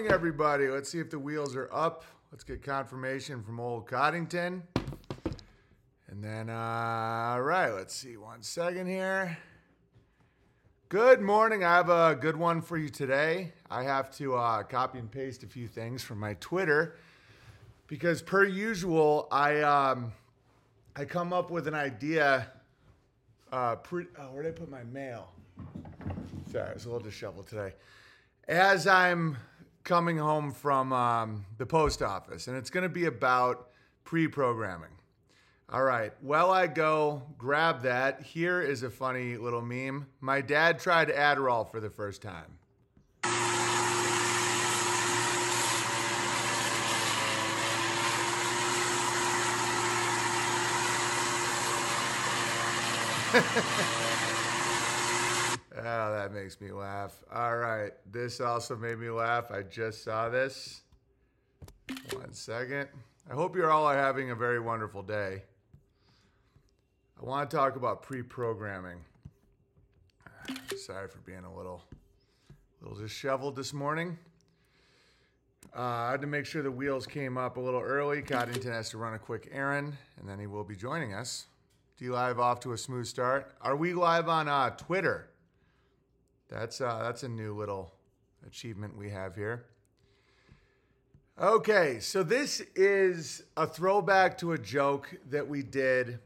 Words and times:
morning, 0.00 0.14
everybody. 0.14 0.66
Let's 0.68 0.88
see 0.88 0.98
if 0.98 1.10
the 1.10 1.18
wheels 1.18 1.54
are 1.54 1.68
up. 1.70 2.04
Let's 2.32 2.42
get 2.42 2.62
confirmation 2.62 3.42
from 3.42 3.60
old 3.60 3.86
Coddington. 3.86 4.62
And 6.08 6.24
then, 6.24 6.48
uh, 6.48 7.32
all 7.34 7.42
right, 7.42 7.68
let's 7.68 7.94
see. 7.94 8.16
One 8.16 8.42
second 8.42 8.86
here. 8.86 9.36
Good 10.88 11.20
morning. 11.20 11.64
I 11.64 11.74
have 11.74 11.90
a 11.90 12.14
good 12.14 12.34
one 12.34 12.62
for 12.62 12.78
you 12.78 12.88
today. 12.88 13.52
I 13.70 13.82
have 13.82 14.10
to 14.16 14.36
uh, 14.36 14.62
copy 14.62 14.98
and 14.98 15.10
paste 15.10 15.42
a 15.42 15.46
few 15.46 15.68
things 15.68 16.02
from 16.02 16.18
my 16.18 16.32
Twitter 16.40 16.96
because, 17.86 18.22
per 18.22 18.46
usual, 18.46 19.28
I 19.30 19.60
um, 19.60 20.14
I 20.96 21.04
come 21.04 21.34
up 21.34 21.50
with 21.50 21.68
an 21.68 21.74
idea. 21.74 22.46
Uh, 23.52 23.76
pre- 23.76 24.06
oh, 24.18 24.32
where 24.32 24.44
did 24.44 24.54
I 24.54 24.58
put 24.58 24.70
my 24.70 24.84
mail? 24.84 25.30
Sorry, 26.50 26.70
I 26.70 26.72
was 26.72 26.86
a 26.86 26.88
little 26.88 27.06
disheveled 27.06 27.48
today. 27.48 27.74
As 28.48 28.86
I'm 28.86 29.36
coming 29.90 30.18
home 30.18 30.52
from 30.52 30.92
um, 30.92 31.44
the 31.58 31.66
post 31.66 32.00
office, 32.00 32.46
and 32.46 32.56
it's 32.56 32.70
going 32.70 32.84
to 32.84 32.88
be 32.88 33.06
about 33.06 33.70
pre-programming. 34.04 34.92
All 35.68 35.82
right. 35.82 36.12
Well, 36.22 36.52
I 36.52 36.68
go 36.68 37.24
grab 37.36 37.82
that. 37.82 38.22
Here 38.22 38.62
is 38.62 38.84
a 38.84 38.90
funny 38.90 39.36
little 39.36 39.62
meme. 39.62 40.06
My 40.20 40.42
dad 40.42 40.78
tried 40.78 41.08
Adderall 41.08 41.68
for 41.68 41.80
the 41.80 41.90
first 41.90 42.22
time. 42.22 42.58
Oh, 55.82 56.12
that 56.12 56.32
makes 56.34 56.60
me 56.60 56.72
laugh. 56.72 57.22
All 57.32 57.56
right. 57.56 57.92
This 58.12 58.40
also 58.40 58.76
made 58.76 58.98
me 58.98 59.08
laugh. 59.08 59.50
I 59.50 59.62
just 59.62 60.04
saw 60.04 60.28
this. 60.28 60.82
One 62.12 62.32
second. 62.32 62.88
I 63.30 63.34
hope 63.34 63.56
you're 63.56 63.70
all 63.70 63.90
having 63.90 64.30
a 64.30 64.34
very 64.34 64.60
wonderful 64.60 65.02
day. 65.02 65.42
I 67.20 67.24
want 67.24 67.48
to 67.48 67.56
talk 67.56 67.76
about 67.76 68.02
pre-programming. 68.02 68.98
Sorry 70.76 71.08
for 71.08 71.18
being 71.24 71.44
a 71.44 71.56
little, 71.56 71.82
little 72.82 72.98
disheveled 72.98 73.56
this 73.56 73.72
morning. 73.72 74.18
Uh, 75.74 75.80
I 75.80 76.10
had 76.10 76.20
to 76.20 76.26
make 76.26 76.44
sure 76.44 76.62
the 76.62 76.70
wheels 76.70 77.06
came 77.06 77.38
up 77.38 77.56
a 77.56 77.60
little 77.60 77.80
early. 77.80 78.20
Coddington 78.20 78.72
has 78.72 78.90
to 78.90 78.98
run 78.98 79.14
a 79.14 79.18
quick 79.18 79.48
errand, 79.50 79.94
and 80.18 80.28
then 80.28 80.38
he 80.38 80.46
will 80.46 80.64
be 80.64 80.76
joining 80.76 81.14
us. 81.14 81.46
D 81.96 82.08
Live 82.08 82.38
off 82.38 82.60
to 82.60 82.72
a 82.72 82.78
smooth 82.78 83.06
start. 83.06 83.54
Are 83.62 83.76
we 83.76 83.94
live 83.94 84.28
on 84.28 84.48
uh, 84.48 84.70
Twitter? 84.70 85.29
That's 86.50 86.80
uh, 86.80 87.00
that's 87.04 87.22
a 87.22 87.28
new 87.28 87.54
little 87.54 87.92
achievement 88.44 88.96
we 88.96 89.08
have 89.10 89.36
here. 89.36 89.66
Okay, 91.40 92.00
so 92.00 92.24
this 92.24 92.60
is 92.74 93.44
a 93.56 93.66
throwback 93.66 94.36
to 94.38 94.52
a 94.52 94.58
joke 94.58 95.14
that 95.30 95.48
we 95.48 95.62
did 95.62 96.18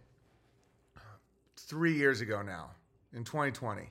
three 1.57 1.95
years 1.95 2.23
ago 2.23 2.41
now, 2.41 2.71
in 3.13 3.23
2020. 3.23 3.91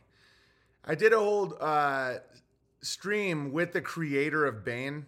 I 0.86 0.96
did 0.96 1.14
a 1.14 1.20
whole 1.20 1.56
uh, 1.62 2.16
stream 2.82 3.54
with 3.54 3.72
the 3.72 3.82
creator 3.82 4.46
of 4.46 4.66
Bane 4.66 5.06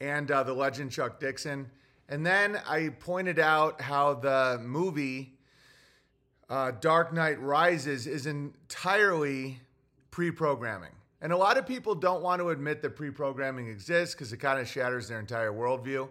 and 0.00 0.30
uh, 0.30 0.42
the 0.42 0.54
legend 0.54 0.90
Chuck 0.90 1.20
Dixon, 1.20 1.70
and 2.08 2.24
then 2.24 2.58
I 2.66 2.88
pointed 2.88 3.38
out 3.38 3.82
how 3.82 4.14
the 4.14 4.58
movie 4.62 5.34
uh, 6.48 6.72
Dark 6.80 7.12
Knight 7.12 7.40
Rises 7.42 8.06
is 8.06 8.26
entirely 8.26 9.60
pre-programming. 10.10 10.92
And 11.20 11.32
a 11.32 11.36
lot 11.36 11.58
of 11.58 11.66
people 11.66 11.94
don't 11.94 12.22
want 12.22 12.40
to 12.40 12.50
admit 12.50 12.82
that 12.82 12.90
pre-programming 12.96 13.68
exists 13.68 14.14
because 14.14 14.32
it 14.32 14.36
kind 14.36 14.60
of 14.60 14.68
shatters 14.68 15.08
their 15.08 15.18
entire 15.18 15.52
worldview. 15.52 16.08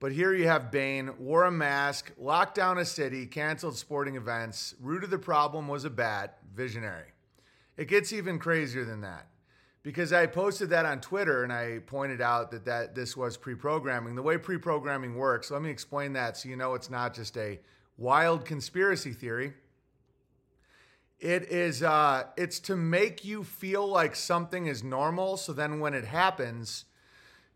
But 0.00 0.12
here 0.12 0.34
you 0.34 0.46
have 0.46 0.70
Bane, 0.70 1.12
wore 1.18 1.44
a 1.44 1.50
mask, 1.50 2.12
locked 2.18 2.56
down 2.56 2.76
a 2.76 2.84
city, 2.84 3.24
canceled 3.26 3.78
sporting 3.78 4.16
events. 4.16 4.74
Root 4.80 5.02
of 5.02 5.10
the 5.10 5.18
problem 5.18 5.66
was 5.66 5.86
a 5.86 5.90
bat, 5.90 6.38
visionary. 6.54 7.08
It 7.76 7.88
gets 7.88 8.12
even 8.12 8.38
crazier 8.38 8.84
than 8.84 9.00
that. 9.00 9.28
Because 9.82 10.12
I 10.12 10.26
posted 10.26 10.70
that 10.70 10.86
on 10.86 11.00
Twitter 11.00 11.42
and 11.42 11.52
I 11.52 11.80
pointed 11.86 12.20
out 12.20 12.50
that, 12.50 12.64
that 12.64 12.94
this 12.94 13.16
was 13.16 13.36
pre-programming. 13.36 14.14
The 14.14 14.22
way 14.22 14.38
pre-programming 14.38 15.14
works, 15.14 15.50
let 15.50 15.62
me 15.62 15.70
explain 15.70 16.12
that 16.14 16.36
so 16.36 16.48
you 16.48 16.56
know 16.56 16.74
it's 16.74 16.90
not 16.90 17.14
just 17.14 17.36
a 17.36 17.60
wild 17.96 18.44
conspiracy 18.44 19.12
theory. 19.12 19.52
It 21.18 21.44
is 21.44 21.82
uh 21.82 22.24
it's 22.36 22.58
to 22.60 22.76
make 22.76 23.24
you 23.24 23.44
feel 23.44 23.86
like 23.86 24.14
something 24.14 24.66
is 24.66 24.82
normal 24.82 25.36
so 25.36 25.52
then 25.52 25.80
when 25.80 25.94
it 25.94 26.04
happens 26.04 26.84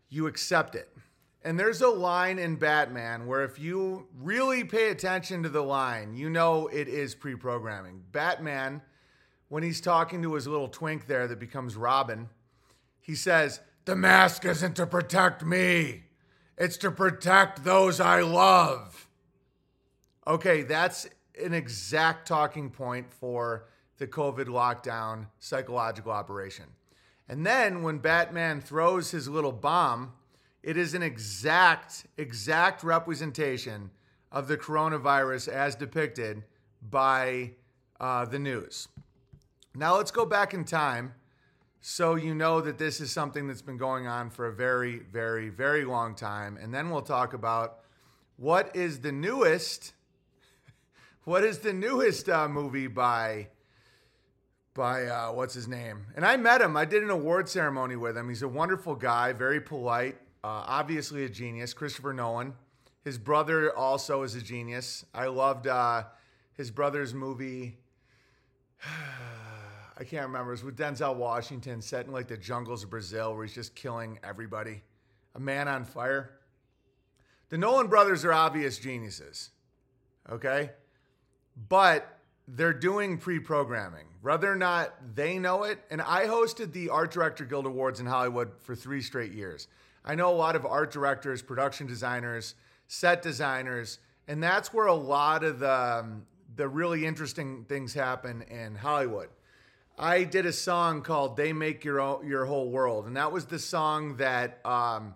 you 0.09 0.25
accept 0.27 0.75
it. 0.75 0.89
And 1.43 1.59
there's 1.59 1.81
a 1.81 1.87
line 1.87 2.39
in 2.39 2.55
Batman 2.55 3.27
where 3.27 3.43
if 3.43 3.59
you 3.59 4.07
really 4.17 4.63
pay 4.63 4.89
attention 4.89 5.43
to 5.43 5.49
the 5.49 5.61
line, 5.61 6.15
you 6.15 6.29
know 6.29 6.67
it 6.67 6.87
is 6.87 7.15
pre-programming. 7.15 8.03
Batman 8.11 8.81
when 9.49 9.63
he's 9.63 9.81
talking 9.81 10.21
to 10.21 10.35
his 10.35 10.47
little 10.47 10.67
twink 10.67 11.07
there 11.07 11.27
that 11.27 11.39
becomes 11.39 11.75
Robin, 11.75 12.29
he 13.01 13.15
says, 13.15 13.59
"The 13.85 13.95
mask 13.95 14.45
isn't 14.45 14.75
to 14.75 14.85
protect 14.85 15.43
me. 15.43 16.05
It's 16.57 16.77
to 16.77 16.91
protect 16.91 17.63
those 17.63 17.99
I 17.99 18.21
love." 18.21 19.07
Okay, 20.27 20.61
that's 20.61 21.07
an 21.41 21.53
exact 21.53 22.27
talking 22.27 22.69
point 22.69 23.11
for 23.11 23.65
the 23.97 24.07
COVID 24.07 24.45
lockdown 24.45 25.27
psychological 25.39 26.11
operation. 26.11 26.65
And 27.27 27.45
then 27.45 27.83
when 27.83 27.99
Batman 27.99 28.61
throws 28.61 29.11
his 29.11 29.27
little 29.27 29.51
bomb, 29.51 30.13
it 30.63 30.77
is 30.77 30.93
an 30.93 31.03
exact, 31.03 32.05
exact 32.17 32.83
representation 32.83 33.91
of 34.31 34.47
the 34.47 34.57
coronavirus 34.57 35.47
as 35.47 35.75
depicted 35.75 36.43
by 36.89 37.51
uh, 37.99 38.25
the 38.25 38.39
news. 38.39 38.87
Now 39.75 39.97
let's 39.97 40.11
go 40.11 40.25
back 40.25 40.53
in 40.53 40.65
time 40.65 41.13
so 41.81 42.15
you 42.15 42.35
know 42.35 42.59
that 42.61 42.77
this 42.77 42.99
is 42.99 43.11
something 43.11 43.47
that's 43.47 43.61
been 43.61 43.77
going 43.77 44.05
on 44.05 44.29
for 44.29 44.47
a 44.47 44.53
very, 44.53 44.99
very, 44.99 45.49
very 45.49 45.85
long 45.85 46.13
time. 46.15 46.57
And 46.61 46.73
then 46.73 46.89
we'll 46.89 47.01
talk 47.01 47.33
about 47.33 47.79
what 48.35 48.75
is 48.75 48.99
the 48.99 49.11
newest 49.11 49.93
what 51.29 51.43
is 51.43 51.59
the 51.59 51.71
newest 51.71 52.27
uh, 52.27 52.47
movie 52.47 52.87
by 52.87 53.47
by 54.73 55.05
uh, 55.05 55.31
what's 55.31 55.53
his 55.53 55.67
name? 55.67 56.07
And 56.15 56.25
I 56.25 56.35
met 56.37 56.59
him. 56.59 56.75
I 56.75 56.85
did 56.85 57.03
an 57.03 57.11
award 57.11 57.47
ceremony 57.47 57.95
with 57.95 58.17
him. 58.17 58.29
He's 58.29 58.41
a 58.41 58.47
wonderful 58.47 58.95
guy, 58.95 59.31
very 59.33 59.61
polite, 59.61 60.15
uh, 60.43 60.65
obviously 60.65 61.25
a 61.25 61.29
genius. 61.29 61.71
Christopher 61.71 62.13
Nolan. 62.13 62.55
His 63.03 63.19
brother 63.19 63.77
also 63.77 64.23
is 64.23 64.33
a 64.33 64.41
genius. 64.41 65.05
I 65.13 65.27
loved 65.27 65.67
uh, 65.67 66.05
his 66.57 66.71
brother's 66.71 67.13
movie. 67.13 67.77
I 69.99 70.03
can't 70.05 70.25
remember. 70.25 70.49
It 70.49 70.53
was 70.53 70.63
with 70.63 70.77
Denzel 70.77 71.15
Washington, 71.15 71.79
set 71.79 72.07
in 72.07 72.11
like 72.11 72.27
the 72.27 72.37
jungles 72.37 72.83
of 72.83 72.89
Brazil, 72.89 73.35
where 73.35 73.45
he's 73.45 73.53
just 73.53 73.75
killing 73.75 74.17
everybody. 74.23 74.81
A 75.35 75.39
Man 75.39 75.67
on 75.67 75.85
Fire. 75.85 76.39
The 77.49 77.57
Nolan 77.59 77.85
brothers 77.85 78.25
are 78.25 78.33
obvious 78.33 78.79
geniuses. 78.79 79.51
Okay? 80.27 80.71
But 81.67 82.19
they're 82.47 82.73
doing 82.73 83.17
pre-programming. 83.17 84.05
Whether 84.21 84.51
or 84.51 84.55
not 84.55 84.93
they 85.15 85.39
know 85.39 85.63
it 85.63 85.79
and 85.89 86.01
i 86.01 86.25
hosted 86.25 86.73
the 86.73 86.89
art 86.89 87.11
director 87.11 87.45
guild 87.45 87.65
awards 87.65 87.99
in 87.99 88.05
hollywood 88.05 88.51
for 88.59 88.75
three 88.75 89.01
straight 89.01 89.31
years. 89.31 89.67
I 90.03 90.15
know 90.15 90.29
a 90.29 90.35
lot 90.35 90.55
of 90.55 90.65
art 90.65 90.91
directors 90.91 91.41
production 91.41 91.87
designers 91.87 92.55
set 92.87 93.21
designers 93.21 93.99
and 94.27 94.41
that's 94.41 94.73
where 94.73 94.87
a 94.87 94.93
lot 94.93 95.43
of 95.43 95.59
the 95.59 95.71
um, 95.71 96.25
the 96.55 96.67
really 96.67 97.05
interesting 97.05 97.65
things 97.69 97.93
happen 97.93 98.41
in 98.43 98.75
hollywood. 98.75 99.29
I 99.97 100.23
did 100.23 100.45
a 100.45 100.53
song 100.53 101.01
called 101.01 101.37
they 101.37 101.53
make 101.53 101.85
your 101.85 102.23
your 102.25 102.45
whole 102.45 102.69
world 102.69 103.05
and 103.05 103.15
that 103.15 103.31
was 103.31 103.45
the 103.45 103.59
song 103.59 104.17
that 104.17 104.59
um, 104.65 105.15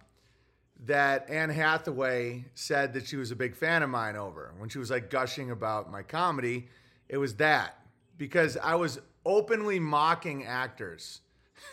that 0.85 1.30
Anne 1.30 1.50
Hathaway 1.50 2.46
said 2.56 2.94
that 2.94 3.08
she 3.08 3.16
was 3.16 3.32
a 3.32 3.35
big 3.35 3.56
fan 3.56 3.84
of 3.84 3.90
mine 3.90 4.16
over. 4.16 4.53
When 4.58 4.70
she 4.70 4.80
was 4.80 4.91
like 4.91 5.09
gushing 5.09 5.52
about 5.52 5.91
my 5.91 6.03
comedy, 6.03 6.68
it 7.08 7.18
was 7.18 7.35
that 7.35 7.80
because 8.18 8.58
I 8.58 8.76
was 8.76 9.00
openly 9.26 9.80
mocking 9.80 10.46
actors. 10.46 11.22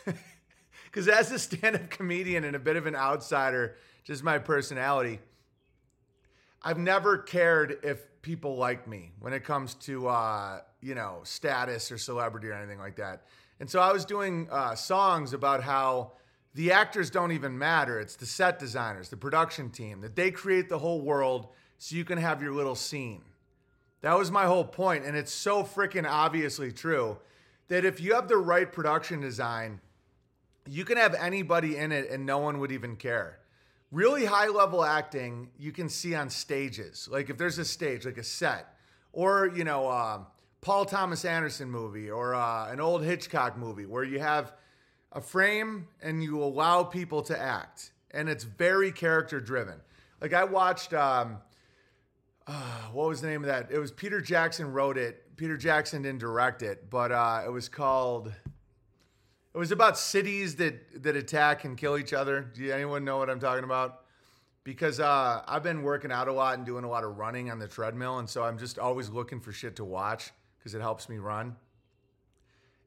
Because 0.91 1.07
as 1.09 1.31
a 1.31 1.39
stand 1.39 1.77
up 1.77 1.89
comedian 1.89 2.45
and 2.45 2.57
a 2.57 2.59
bit 2.59 2.77
of 2.77 2.87
an 2.87 2.97
outsider, 2.97 3.77
just 4.03 4.25
my 4.25 4.39
personality, 4.39 5.21
I've 6.63 6.79
never 6.79 7.19
cared 7.19 7.79
if 7.85 8.01
people 8.23 8.57
like 8.57 8.89
me 8.89 9.13
when 9.21 9.33
it 9.33 9.45
comes 9.45 9.75
to, 9.75 10.09
uh, 10.09 10.61
you 10.81 10.95
know, 10.95 11.21
status 11.23 11.93
or 11.93 11.99
celebrity 11.99 12.49
or 12.49 12.55
anything 12.55 12.79
like 12.79 12.97
that. 12.97 13.23
And 13.61 13.71
so 13.71 13.81
I 13.81 13.93
was 13.93 14.05
doing 14.05 14.49
uh, 14.51 14.75
songs 14.75 15.33
about 15.33 15.63
how 15.63 16.13
the 16.55 16.73
actors 16.73 17.11
don't 17.11 17.33
even 17.33 17.57
matter. 17.57 18.01
It's 18.01 18.17
the 18.17 18.27
set 18.27 18.59
designers, 18.59 19.09
the 19.09 19.17
production 19.17 19.71
team, 19.71 20.01
that 20.01 20.17
they 20.17 20.31
create 20.31 20.69
the 20.69 20.79
whole 20.79 21.01
world 21.01 21.49
so 21.79 21.97
you 21.97 22.05
can 22.05 22.19
have 22.19 22.43
your 22.43 22.53
little 22.53 22.75
scene. 22.75 23.23
That 24.03 24.19
was 24.19 24.31
my 24.31 24.47
whole 24.47 24.65
point, 24.65 25.05
and 25.05 25.17
it's 25.17 25.33
so 25.33 25.63
freaking 25.63 26.09
obviously 26.09 26.73
true 26.73 27.19
that 27.69 27.85
if 27.85 28.01
you 28.01 28.15
have 28.15 28.29
the 28.29 28.37
right 28.37 28.71
production 28.71 29.21
design, 29.21 29.81
you 30.69 30.85
can 30.85 30.97
have 30.97 31.15
anybody 31.15 31.77
in 31.77 31.93
it 31.93 32.11
and 32.11 32.27
no 32.27 32.39
one 32.39 32.59
would 32.59 32.73
even 32.73 32.97
care. 32.97 33.39
Really 33.93 34.25
high 34.25 34.49
level 34.49 34.85
acting 34.85 35.51
you 35.59 35.73
can 35.73 35.89
see 35.89 36.15
on 36.15 36.31
stages. 36.31 37.09
Like 37.11 37.31
if 37.31 37.39
there's 37.39 37.59
a 37.59 37.65
stage, 37.65 38.05
like 38.05 38.19
a 38.19 38.25
set, 38.25 38.75
or 39.13 39.51
you 39.55 39.65
know, 39.65 39.89
uh, 39.89 40.21
Paul 40.61 40.85
Thomas 40.85 41.25
Anderson 41.25 41.71
movie 41.71 42.11
or 42.11 42.35
uh, 42.35 42.71
an 42.71 42.81
old 42.81 43.03
Hitchcock 43.03 43.57
movie 43.57 43.87
where 43.87 44.05
you 44.05 44.21
have 44.21 44.53
a 45.13 45.21
frame 45.21 45.89
and 46.03 46.23
you 46.23 46.43
allow 46.43 46.85
people 46.85 47.23
to 47.23 47.39
act, 47.39 47.93
and 48.11 48.29
it's 48.29 48.45
very 48.45 48.93
character 48.93 49.41
driven. 49.41 49.81
Like 50.21 50.35
I 50.35 50.45
watched, 50.45 50.93
um, 50.93 51.39
uh, 52.47 52.53
what 52.93 53.09
was 53.09 53.21
the 53.21 53.29
name 53.29 53.43
of 53.43 53.49
that? 53.49 53.71
It 53.71 53.79
was 53.79 53.91
Peter 53.91 54.21
Jackson 54.21 54.73
wrote 54.73 54.99
it. 54.99 55.37
Peter 55.37 55.57
Jackson 55.57 56.03
didn't 56.03 56.21
direct 56.21 56.63
it, 56.63 56.91
but 56.91 57.13
uh, 57.13 57.43
it 57.45 57.51
was 57.51 57.69
called. 57.69 58.33
It 59.53 59.59
was 59.59 59.73
about 59.73 59.99
cities 59.99 60.57
that 60.57 61.03
that 61.03 61.17
attack 61.17 61.65
and 61.65 61.77
kill 61.77 61.99
each 61.99 62.13
other. 62.13 62.43
Do 62.43 62.71
anyone 62.71 63.05
know 63.05 63.19
what 63.19 63.31
I'm 63.31 63.41
talking 63.41 63.65
about? 63.65 64.03
Because 64.63 65.01
uh, 65.01 65.43
I've 65.49 65.63
been 65.63 65.83
working 65.83 66.13
out 66.13 66.29
a 66.29 66.33
lot 66.33 66.57
and 66.57 66.67
doing 66.67 66.85
a 66.85 66.89
lot 66.89 67.03
of 67.03 67.17
running 67.17 67.51
on 67.51 67.59
the 67.59 67.67
treadmill, 67.67 68.19
and 68.19 68.29
so 68.29 68.45
I'm 68.45 68.59
just 68.59 68.79
always 68.79 69.09
looking 69.09 69.41
for 69.41 69.53
shit 69.53 69.77
to 69.77 69.85
watch 69.85 70.31
because 70.59 70.75
it 70.75 70.83
helps 70.83 71.09
me 71.09 71.17
run. 71.17 71.57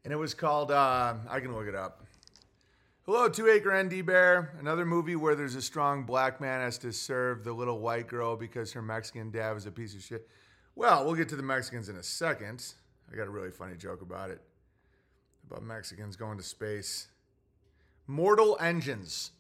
And 0.04 0.14
it 0.14 0.18
was 0.18 0.34
called. 0.34 0.72
Uh, 0.72 1.16
I 1.30 1.40
can 1.40 1.56
look 1.56 1.68
it 1.68 1.76
up. 1.76 2.06
Hello, 3.06 3.28
Two 3.28 3.50
Acre 3.50 3.84
ND 3.84 4.06
Bear. 4.06 4.54
Another 4.62 4.86
movie 4.86 5.18
where 5.18 5.36
there's 5.36 5.56
a 5.56 5.62
strong 5.62 6.04
black 6.06 6.40
man 6.40 6.62
has 6.62 6.78
to 6.78 6.94
serve 6.94 7.44
the 7.44 7.52
little 7.52 7.80
white 7.80 8.08
girl 8.08 8.38
because 8.38 8.72
her 8.72 8.82
Mexican 8.82 9.30
dad 9.30 9.52
was 9.52 9.66
a 9.66 9.72
piece 9.72 9.94
of 9.94 10.02
shit. 10.02 10.26
Well, 10.74 11.04
we'll 11.04 11.16
get 11.16 11.28
to 11.28 11.36
the 11.36 11.44
Mexicans 11.44 11.90
in 11.90 11.98
a 11.98 12.04
second. 12.04 12.64
I 13.12 13.18
got 13.18 13.28
a 13.28 13.30
really 13.30 13.52
funny 13.52 13.76
joke 13.76 14.02
about 14.02 14.30
it. 14.30 14.40
About 15.46 15.64
Mexicans 15.64 16.16
going 16.16 16.38
to 16.38 16.44
space. 16.46 17.10
Mortal 18.08 18.58
Engines. 18.62 19.32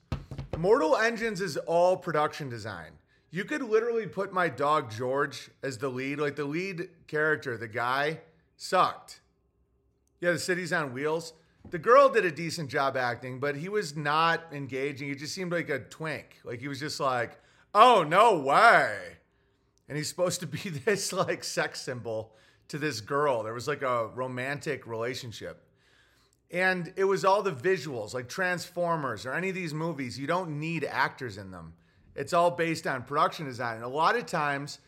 Mortal 0.57 0.97
Engines 0.97 1.39
is 1.39 1.55
all 1.55 1.95
production 1.95 2.49
design. 2.49 2.91
You 3.31 3.45
could 3.45 3.61
literally 3.61 4.07
put 4.07 4.33
my 4.33 4.49
dog 4.49 4.91
George 4.91 5.49
as 5.63 5.77
the 5.77 5.87
lead. 5.87 6.19
Like 6.19 6.35
the 6.35 6.43
lead 6.43 6.89
character, 7.07 7.55
the 7.55 7.69
guy, 7.69 8.19
sucked. 8.57 9.21
Yeah, 10.19 10.33
the 10.33 10.39
city's 10.39 10.73
on 10.73 10.91
wheels 10.91 11.31
the 11.69 11.79
girl 11.79 12.09
did 12.09 12.25
a 12.25 12.31
decent 12.31 12.69
job 12.69 12.97
acting, 12.97 13.39
but 13.39 13.55
he 13.55 13.69
was 13.69 13.95
not 13.95 14.41
engaging. 14.51 15.09
He 15.09 15.15
just 15.15 15.33
seemed 15.33 15.51
like 15.51 15.69
a 15.69 15.79
twink. 15.79 16.39
Like 16.43 16.59
he 16.59 16.67
was 16.67 16.79
just 16.79 16.99
like, 16.99 17.39
"Oh 17.73 18.03
no 18.03 18.39
way," 18.39 19.17
and 19.87 19.97
he's 19.97 20.09
supposed 20.09 20.39
to 20.41 20.47
be 20.47 20.69
this 20.85 21.13
like 21.13 21.43
sex 21.43 21.81
symbol 21.81 22.33
to 22.67 22.77
this 22.77 23.01
girl. 23.01 23.43
There 23.43 23.53
was 23.53 23.67
like 23.67 23.81
a 23.81 24.07
romantic 24.07 24.85
relationship, 24.85 25.63
and 26.51 26.93
it 26.95 27.05
was 27.05 27.25
all 27.25 27.41
the 27.41 27.51
visuals, 27.51 28.13
like 28.13 28.27
Transformers 28.27 29.25
or 29.25 29.33
any 29.33 29.49
of 29.49 29.55
these 29.55 29.73
movies. 29.73 30.19
You 30.19 30.27
don't 30.27 30.59
need 30.59 30.83
actors 30.83 31.37
in 31.37 31.51
them. 31.51 31.73
It's 32.15 32.33
all 32.33 32.51
based 32.51 32.85
on 32.85 33.03
production 33.03 33.45
design. 33.45 33.77
And 33.77 33.85
a 33.85 33.89
lot 33.89 34.15
of 34.15 34.25
times, 34.25 34.79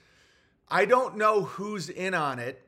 I 0.70 0.86
don't 0.86 1.18
know 1.18 1.44
who's 1.44 1.90
in 1.90 2.14
on 2.14 2.40
it, 2.40 2.62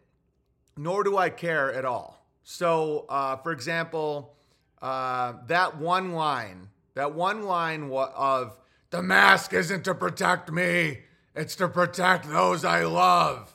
nor 0.76 1.04
do 1.04 1.18
I 1.18 1.30
care 1.30 1.72
at 1.72 1.86
all. 1.86 2.17
So, 2.50 3.06
uh, 3.10 3.36
for 3.36 3.52
example, 3.52 4.34
uh, 4.82 5.34
that 5.48 5.80
one 5.80 6.14
line, 6.14 6.70
that 6.94 7.14
one 7.14 7.44
line 7.44 7.92
of 7.92 8.58
the 8.90 9.04
mask 9.04 9.52
isn't 9.52 9.84
to 9.84 9.94
protect 9.94 10.50
me, 10.50 11.00
it's 11.36 11.58
to 11.58 11.68
protect 11.68 12.30
those 12.30 12.64
I 12.64 12.86
love. 12.86 13.54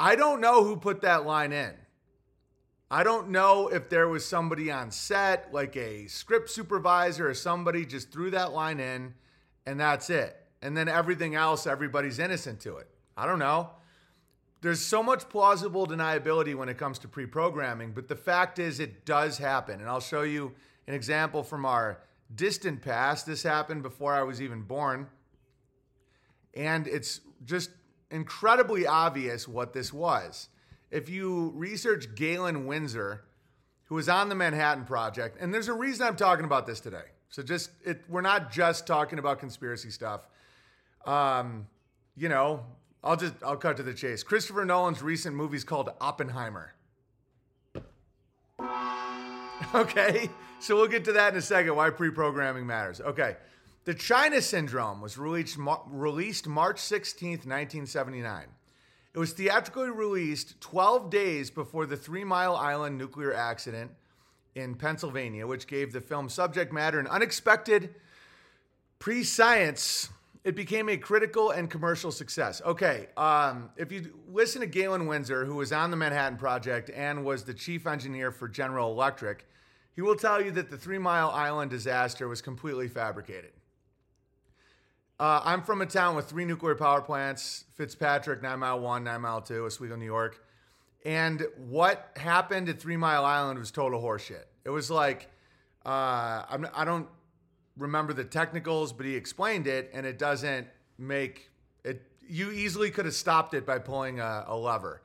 I 0.00 0.16
don't 0.16 0.40
know 0.40 0.64
who 0.64 0.76
put 0.76 1.02
that 1.02 1.24
line 1.24 1.52
in. 1.52 1.72
I 2.90 3.04
don't 3.04 3.28
know 3.28 3.68
if 3.68 3.88
there 3.88 4.08
was 4.08 4.26
somebody 4.26 4.72
on 4.72 4.90
set, 4.90 5.54
like 5.54 5.76
a 5.76 6.08
script 6.08 6.50
supervisor 6.50 7.28
or 7.28 7.34
somebody 7.34 7.86
just 7.86 8.10
threw 8.10 8.32
that 8.32 8.50
line 8.52 8.80
in 8.80 9.14
and 9.66 9.78
that's 9.78 10.10
it. 10.10 10.36
And 10.62 10.76
then 10.76 10.88
everything 10.88 11.36
else, 11.36 11.64
everybody's 11.64 12.18
innocent 12.18 12.58
to 12.62 12.78
it. 12.78 12.88
I 13.16 13.26
don't 13.26 13.38
know 13.38 13.70
there's 14.60 14.80
so 14.80 15.02
much 15.02 15.28
plausible 15.28 15.86
deniability 15.86 16.54
when 16.54 16.68
it 16.68 16.76
comes 16.76 16.98
to 17.00 17.08
pre-programming, 17.08 17.92
but 17.92 18.08
the 18.08 18.16
fact 18.16 18.58
is 18.58 18.78
it 18.78 19.06
does 19.06 19.38
happen. 19.38 19.80
And 19.80 19.88
I'll 19.88 20.00
show 20.00 20.22
you 20.22 20.52
an 20.86 20.94
example 20.94 21.42
from 21.42 21.64
our 21.64 22.00
distant 22.34 22.82
past. 22.82 23.26
This 23.26 23.42
happened 23.42 23.82
before 23.82 24.14
I 24.14 24.22
was 24.22 24.42
even 24.42 24.62
born. 24.62 25.08
And 26.54 26.86
it's 26.86 27.20
just 27.44 27.70
incredibly 28.10 28.86
obvious 28.86 29.48
what 29.48 29.72
this 29.72 29.92
was. 29.92 30.48
If 30.90 31.08
you 31.08 31.52
research 31.54 32.14
Galen 32.14 32.66
Windsor, 32.66 33.24
who 33.84 33.94
was 33.94 34.08
on 34.08 34.28
the 34.28 34.34
Manhattan 34.34 34.84
Project, 34.84 35.38
and 35.40 35.54
there's 35.54 35.68
a 35.68 35.72
reason 35.72 36.06
I'm 36.06 36.16
talking 36.16 36.44
about 36.44 36.66
this 36.66 36.80
today. 36.80 37.04
So 37.28 37.42
just 37.42 37.70
it, 37.84 38.02
we're 38.08 38.20
not 38.20 38.50
just 38.50 38.86
talking 38.86 39.18
about 39.18 39.38
conspiracy 39.38 39.90
stuff. 39.90 40.26
Um, 41.06 41.68
you 42.16 42.28
know, 42.28 42.64
I'll 43.02 43.16
just 43.16 43.34
I'll 43.42 43.56
cut 43.56 43.76
to 43.78 43.82
the 43.82 43.94
chase. 43.94 44.22
Christopher 44.22 44.64
Nolan's 44.64 45.02
recent 45.02 45.34
movies 45.34 45.64
called 45.64 45.90
Oppenheimer. 46.00 46.74
Okay, 49.74 50.28
so 50.58 50.74
we'll 50.74 50.88
get 50.88 51.04
to 51.04 51.12
that 51.12 51.32
in 51.32 51.38
a 51.38 51.42
second. 51.42 51.76
Why 51.76 51.90
pre-programming 51.90 52.66
matters. 52.66 53.00
Okay, 53.00 53.36
the 53.84 53.94
China 53.94 54.42
Syndrome 54.42 55.00
was 55.00 55.16
released 55.16 55.58
released 55.88 56.48
March 56.48 56.76
16th, 56.76 57.46
1979. 57.46 58.46
It 59.12 59.18
was 59.18 59.32
theatrically 59.32 59.90
released 59.90 60.60
12 60.60 61.10
days 61.10 61.50
before 61.50 61.86
the 61.86 61.96
Three 61.96 62.24
Mile 62.24 62.56
Island 62.56 62.96
nuclear 62.98 63.34
accident 63.34 63.90
in 64.54 64.74
Pennsylvania, 64.74 65.46
which 65.46 65.66
gave 65.66 65.92
the 65.92 66.00
film 66.00 66.28
subject 66.28 66.72
matter 66.72 66.98
an 66.98 67.06
unexpected 67.06 67.94
pre-science 68.98 70.10
it 70.42 70.56
became 70.56 70.88
a 70.88 70.96
critical 70.96 71.50
and 71.50 71.70
commercial 71.70 72.10
success. 72.10 72.62
Okay, 72.64 73.08
um, 73.16 73.70
if 73.76 73.92
you 73.92 74.18
listen 74.28 74.60
to 74.60 74.66
Galen 74.66 75.06
Windsor, 75.06 75.44
who 75.44 75.56
was 75.56 75.72
on 75.72 75.90
the 75.90 75.96
Manhattan 75.96 76.38
Project 76.38 76.90
and 76.94 77.24
was 77.24 77.44
the 77.44 77.52
chief 77.52 77.86
engineer 77.86 78.32
for 78.32 78.48
General 78.48 78.90
Electric, 78.90 79.46
he 79.94 80.02
will 80.02 80.16
tell 80.16 80.42
you 80.42 80.50
that 80.52 80.70
the 80.70 80.78
Three 80.78 80.98
Mile 80.98 81.30
Island 81.30 81.70
disaster 81.70 82.26
was 82.26 82.40
completely 82.40 82.88
fabricated. 82.88 83.52
Uh, 85.18 85.42
I'm 85.44 85.62
from 85.62 85.82
a 85.82 85.86
town 85.86 86.16
with 86.16 86.24
three 86.30 86.46
nuclear 86.46 86.74
power 86.74 87.02
plants 87.02 87.64
Fitzpatrick, 87.74 88.42
Nine 88.42 88.60
Mile 88.60 88.80
1, 88.80 89.04
Nine 89.04 89.20
Mile 89.20 89.42
2, 89.42 89.66
Oswego, 89.66 89.96
New 89.96 90.06
York. 90.06 90.42
And 91.04 91.46
what 91.58 92.12
happened 92.16 92.70
at 92.70 92.80
Three 92.80 92.96
Mile 92.96 93.26
Island 93.26 93.58
was 93.58 93.70
total 93.70 94.02
horseshit. 94.02 94.44
It 94.64 94.70
was 94.70 94.90
like, 94.90 95.28
uh, 95.84 96.44
I'm, 96.48 96.66
I 96.74 96.86
don't 96.86 97.08
remember 97.80 98.12
the 98.12 98.24
technicals, 98.24 98.92
but 98.92 99.06
he 99.06 99.16
explained 99.16 99.66
it, 99.66 99.90
and 99.92 100.06
it 100.06 100.18
doesn't 100.18 100.68
make 100.98 101.50
it. 101.84 102.02
You 102.28 102.52
easily 102.52 102.90
could 102.90 103.06
have 103.06 103.14
stopped 103.14 103.54
it 103.54 103.66
by 103.66 103.78
pulling 103.78 104.20
a, 104.20 104.44
a 104.46 104.56
lever. 104.56 105.02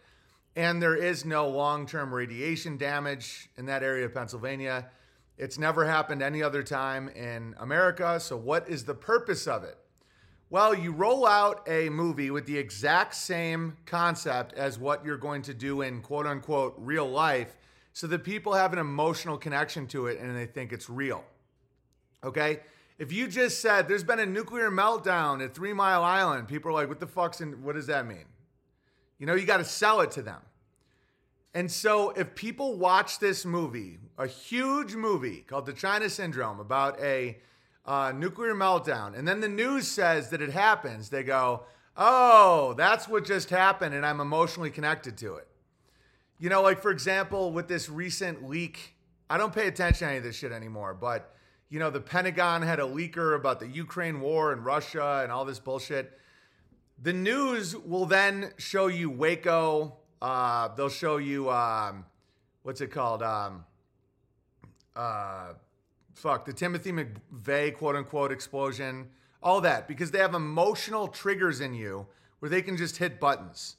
And 0.56 0.82
there 0.82 0.96
is 0.96 1.26
no 1.26 1.48
long 1.48 1.88
term 1.88 2.14
radiation 2.14 2.78
damage 2.78 3.50
in 3.58 3.66
that 3.66 3.82
area 3.82 4.06
of 4.06 4.14
Pennsylvania. 4.14 4.90
It's 5.38 5.58
never 5.58 5.86
happened 5.86 6.22
any 6.22 6.44
other 6.44 6.64
time 6.64 7.10
in 7.10 7.56
America. 7.60 8.20
So, 8.20 8.38
what 8.38 8.70
is 8.70 8.86
the 8.86 8.94
purpose 8.94 9.48
of 9.48 9.64
it? 9.64 9.78
Well, 10.50 10.76
you 10.76 10.92
roll 10.92 11.26
out 11.26 11.68
a 11.68 11.90
movie 11.90 12.30
with 12.30 12.46
the 12.46 12.58
exact 12.58 13.16
same 13.16 13.78
concept 13.86 14.54
as 14.54 14.78
what 14.78 15.04
you're 15.04 15.18
going 15.18 15.42
to 15.44 15.54
do 15.54 15.82
in 15.82 16.02
quote 16.02 16.28
unquote 16.28 16.76
real 16.78 17.10
life 17.10 17.58
so 17.94 18.08
that 18.08 18.24
people 18.24 18.54
have 18.54 18.72
an 18.72 18.80
emotional 18.80 19.38
connection 19.38 19.88
to 19.88 20.08
it 20.08 20.20
and 20.20 20.38
they 20.38 20.46
think 20.46 20.72
it's 20.72 20.90
real. 20.90 21.24
Okay? 22.26 22.60
If 22.98 23.12
you 23.12 23.28
just 23.28 23.62
said 23.62 23.88
there's 23.88 24.04
been 24.04 24.20
a 24.20 24.26
nuclear 24.26 24.72
meltdown 24.72 25.44
at 25.44 25.54
Three 25.54 25.74
Mile 25.74 26.04
Island, 26.04 26.48
people 26.48 26.72
are 26.72 26.74
like, 26.74 26.90
what 26.90 27.00
the 27.00 27.08
fuck's 27.08 27.42
in, 27.42 27.64
what 27.64 27.76
does 27.76 27.88
that 27.88 28.08
mean? 28.08 28.26
You 29.20 29.26
know, 29.26 29.36
you 29.36 29.46
got 29.46 29.58
to 29.58 29.66
sell 29.66 30.02
it 30.02 30.12
to 30.12 30.22
them. 30.22 30.42
And 31.54 31.72
so 31.72 32.12
if 32.12 32.36
people 32.36 32.78
watch 32.78 33.20
this 33.20 33.46
movie, 33.46 33.98
a 34.18 34.28
huge 34.28 34.96
movie 34.96 35.46
called 35.48 35.66
The 35.66 35.74
China 35.74 36.10
Syndrome 36.10 36.60
about 36.60 37.00
a 37.00 37.38
uh, 37.86 38.12
nuclear 38.14 38.54
meltdown, 38.54 39.18
and 39.18 39.28
then 39.28 39.40
the 39.40 39.48
news 39.48 39.88
says 39.88 40.30
that 40.32 40.42
it 40.42 40.50
happens, 40.50 41.10
they 41.10 41.24
go, 41.24 41.64
oh, 41.96 42.74
that's 42.78 43.08
what 43.08 43.26
just 43.26 43.50
happened, 43.50 43.96
and 43.96 44.06
I'm 44.06 44.20
emotionally 44.20 44.70
connected 44.70 45.18
to 45.20 45.36
it. 45.36 45.48
You 46.40 46.50
know, 46.50 46.62
like 46.62 46.82
for 46.82 46.92
example, 46.92 47.54
with 47.54 47.70
this 47.70 47.90
recent 47.90 48.50
leak, 48.50 48.96
I 49.30 49.38
don't 49.38 49.54
pay 49.54 49.68
attention 49.68 50.08
to 50.08 50.10
any 50.10 50.18
of 50.18 50.24
this 50.24 50.36
shit 50.36 50.52
anymore, 50.52 50.94
but 50.94 51.36
you 51.70 51.80
know, 51.80 51.90
the 51.90 52.02
Pentagon 52.02 52.62
had 52.62 52.80
a 52.80 52.84
leaker 52.84 53.36
about 53.36 53.60
the 53.60 53.68
Ukraine 53.68 54.22
war 54.22 54.52
and 54.52 54.64
Russia 54.64 55.22
and 55.24 55.32
all 55.32 55.46
this 55.46 55.60
bullshit. 55.60 56.20
The 57.02 57.14
news 57.14 57.76
will 57.76 58.06
then 58.06 58.52
show 58.58 58.88
you 58.88 59.10
Waco. 59.10 59.98
Uh, 60.22 60.70
they'll 60.76 60.90
show 60.90 61.18
you 61.18 61.50
um, 61.50 62.06
what's 62.64 62.82
it 62.82 62.92
called? 62.92 63.22
Um, 63.24 63.66
uh, 64.96 65.54
fuck 66.14 66.46
the 66.46 66.54
Timothy 66.54 66.92
McVeigh 66.92 67.76
quote 67.76 67.96
unquote 67.96 68.32
explosion. 68.32 69.10
All 69.44 69.62
that 69.62 69.88
because 69.88 70.12
they 70.12 70.20
have 70.20 70.34
emotional 70.34 71.08
triggers 71.08 71.62
in 71.62 71.74
you 71.74 72.08
where 72.40 72.50
they 72.50 72.62
can 72.62 72.78
just 72.78 72.98
hit 72.98 73.20
buttons. 73.20 73.76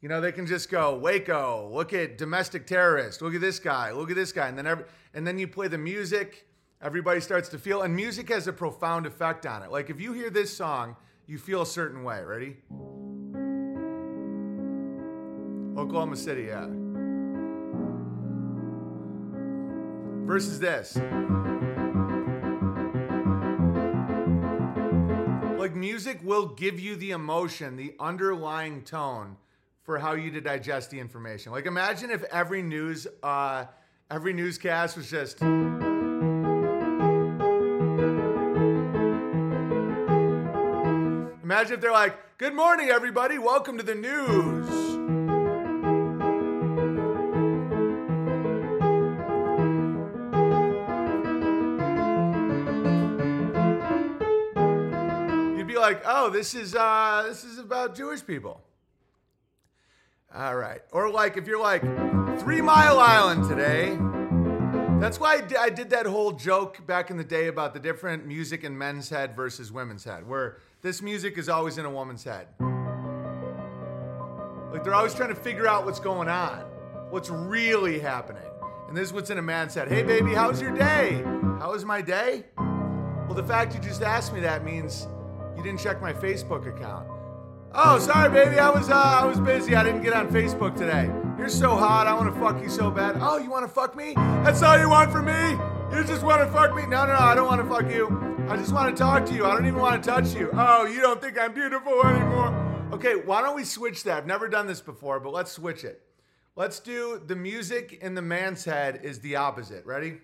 You 0.00 0.08
know, 0.08 0.20
they 0.20 0.30
can 0.30 0.46
just 0.46 0.70
go 0.70 0.96
Waco. 0.96 1.70
Look 1.72 1.92
at 1.92 2.18
domestic 2.18 2.66
terrorist. 2.66 3.20
Look 3.20 3.34
at 3.34 3.40
this 3.40 3.58
guy. 3.58 3.90
Look 3.90 4.10
at 4.10 4.16
this 4.16 4.30
guy, 4.30 4.48
and 4.48 4.56
then 4.56 4.66
every, 4.66 4.84
and 5.12 5.26
then 5.26 5.38
you 5.38 5.48
play 5.48 5.66
the 5.66 5.78
music 5.78 6.47
everybody 6.80 7.20
starts 7.20 7.48
to 7.50 7.58
feel, 7.58 7.82
and 7.82 7.94
music 7.94 8.28
has 8.28 8.46
a 8.46 8.52
profound 8.52 9.06
effect 9.06 9.46
on 9.46 9.62
it. 9.62 9.70
Like 9.70 9.90
if 9.90 10.00
you 10.00 10.12
hear 10.12 10.30
this 10.30 10.56
song, 10.56 10.96
you 11.26 11.38
feel 11.38 11.62
a 11.62 11.66
certain 11.66 12.04
way. 12.04 12.22
Ready? 12.22 12.56
Oklahoma 15.78 16.16
City, 16.16 16.44
yeah. 16.44 16.66
Versus 20.26 20.58
this. 20.60 20.96
Like 25.58 25.74
music 25.74 26.20
will 26.22 26.46
give 26.46 26.80
you 26.80 26.96
the 26.96 27.10
emotion, 27.10 27.76
the 27.76 27.94
underlying 28.00 28.82
tone 28.82 29.36
for 29.82 29.98
how 29.98 30.12
you 30.12 30.30
to 30.30 30.40
digest 30.40 30.90
the 30.90 31.00
information. 31.00 31.52
Like 31.52 31.66
imagine 31.66 32.10
if 32.10 32.22
every 32.24 32.62
news 32.62 33.06
uh 33.22 33.66
every 34.10 34.32
newscast 34.32 34.96
was 34.96 35.10
just 35.10 35.40
Imagine 41.48 41.76
if 41.76 41.80
they're 41.80 41.90
like, 41.90 42.36
"Good 42.36 42.52
morning 42.52 42.90
everybody. 42.90 43.38
Welcome 43.38 43.78
to 43.78 43.82
the 43.82 43.94
news." 43.94 44.68
You'd 55.56 55.66
be 55.66 55.78
like, 55.78 56.02
"Oh, 56.04 56.28
this 56.28 56.54
is 56.54 56.74
uh 56.74 57.24
this 57.26 57.44
is 57.44 57.58
about 57.58 57.94
Jewish 57.94 58.26
people." 58.26 58.62
All 60.34 60.54
right. 60.54 60.82
Or 60.92 61.10
like 61.10 61.38
if 61.38 61.46
you're 61.46 61.58
like 61.58 61.80
Three 62.40 62.60
Mile 62.60 63.00
Island 63.00 63.48
today. 63.48 63.98
That's 65.00 65.18
why 65.18 65.36
I 65.36 65.40
di- 65.40 65.56
I 65.56 65.70
did 65.70 65.88
that 65.90 66.04
whole 66.04 66.32
joke 66.32 66.84
back 66.86 67.08
in 67.10 67.16
the 67.16 67.24
day 67.24 67.46
about 67.46 67.72
the 67.72 67.80
different 67.80 68.26
music 68.26 68.64
in 68.64 68.76
men's 68.76 69.08
head 69.08 69.34
versus 69.34 69.72
women's 69.72 70.04
head, 70.04 70.28
where 70.28 70.58
this 70.80 71.02
music 71.02 71.38
is 71.38 71.48
always 71.48 71.78
in 71.78 71.84
a 71.84 71.90
woman's 71.90 72.22
head. 72.22 72.46
Like 74.70 74.84
they're 74.84 74.94
always 74.94 75.14
trying 75.14 75.30
to 75.30 75.34
figure 75.34 75.66
out 75.66 75.84
what's 75.84 75.98
going 75.98 76.28
on, 76.28 76.60
what's 77.10 77.30
really 77.30 77.98
happening. 77.98 78.42
And 78.86 78.96
this 78.96 79.08
is 79.08 79.12
what's 79.12 79.30
in 79.30 79.38
a 79.38 79.42
man's 79.42 79.74
head. 79.74 79.88
Hey, 79.88 80.02
baby, 80.02 80.34
how's 80.34 80.62
your 80.62 80.74
day? 80.74 81.22
How 81.58 81.72
was 81.72 81.84
my 81.84 82.00
day? 82.00 82.44
Well, 82.56 83.34
the 83.34 83.42
fact 83.42 83.74
you 83.74 83.80
just 83.80 84.02
asked 84.02 84.32
me 84.32 84.40
that 84.40 84.64
means 84.64 85.08
you 85.56 85.62
didn't 85.62 85.80
check 85.80 86.00
my 86.00 86.12
Facebook 86.12 86.66
account. 86.66 87.08
Oh, 87.74 87.98
sorry, 87.98 88.30
baby. 88.30 88.58
I 88.58 88.70
was 88.70 88.88
uh, 88.88 88.94
I 88.94 89.26
was 89.26 89.40
busy. 89.40 89.74
I 89.74 89.82
didn't 89.82 90.02
get 90.02 90.14
on 90.14 90.28
Facebook 90.28 90.76
today. 90.76 91.10
You're 91.38 91.50
so 91.50 91.76
hot. 91.76 92.06
I 92.06 92.14
want 92.14 92.32
to 92.32 92.40
fuck 92.40 92.62
you 92.62 92.68
so 92.70 92.90
bad. 92.90 93.16
Oh, 93.20 93.36
you 93.36 93.50
want 93.50 93.66
to 93.66 93.72
fuck 93.72 93.94
me? 93.94 94.14
That's 94.14 94.62
all 94.62 94.78
you 94.78 94.88
want 94.88 95.12
from 95.12 95.26
me? 95.26 95.50
You 95.94 96.04
just 96.04 96.22
want 96.22 96.40
to 96.40 96.50
fuck 96.50 96.74
me? 96.74 96.82
No, 96.82 97.04
no, 97.04 97.12
no. 97.12 97.18
I 97.18 97.34
don't 97.34 97.46
want 97.46 97.60
to 97.62 97.68
fuck 97.68 97.92
you. 97.92 98.27
I 98.48 98.56
just 98.56 98.72
want 98.72 98.96
to 98.96 98.98
talk 98.98 99.26
to 99.26 99.34
you. 99.34 99.44
I 99.44 99.52
don't 99.52 99.66
even 99.66 99.78
want 99.78 100.02
to 100.02 100.08
touch 100.08 100.34
you. 100.34 100.48
Oh, 100.54 100.86
you 100.86 101.02
don't 101.02 101.20
think 101.20 101.38
I'm 101.38 101.52
beautiful 101.52 102.02
anymore? 102.06 102.88
Okay, 102.94 103.14
why 103.16 103.42
don't 103.42 103.54
we 103.54 103.62
switch 103.62 104.04
that? 104.04 104.16
I've 104.16 104.26
never 104.26 104.48
done 104.48 104.66
this 104.66 104.80
before, 104.80 105.20
but 105.20 105.34
let's 105.34 105.52
switch 105.52 105.84
it. 105.84 106.00
Let's 106.56 106.80
do 106.80 107.20
the 107.26 107.36
music 107.36 107.98
in 108.00 108.14
the 108.14 108.22
man's 108.22 108.64
head 108.64 109.00
is 109.02 109.20
the 109.20 109.36
opposite. 109.36 109.84
Ready? 109.84 110.18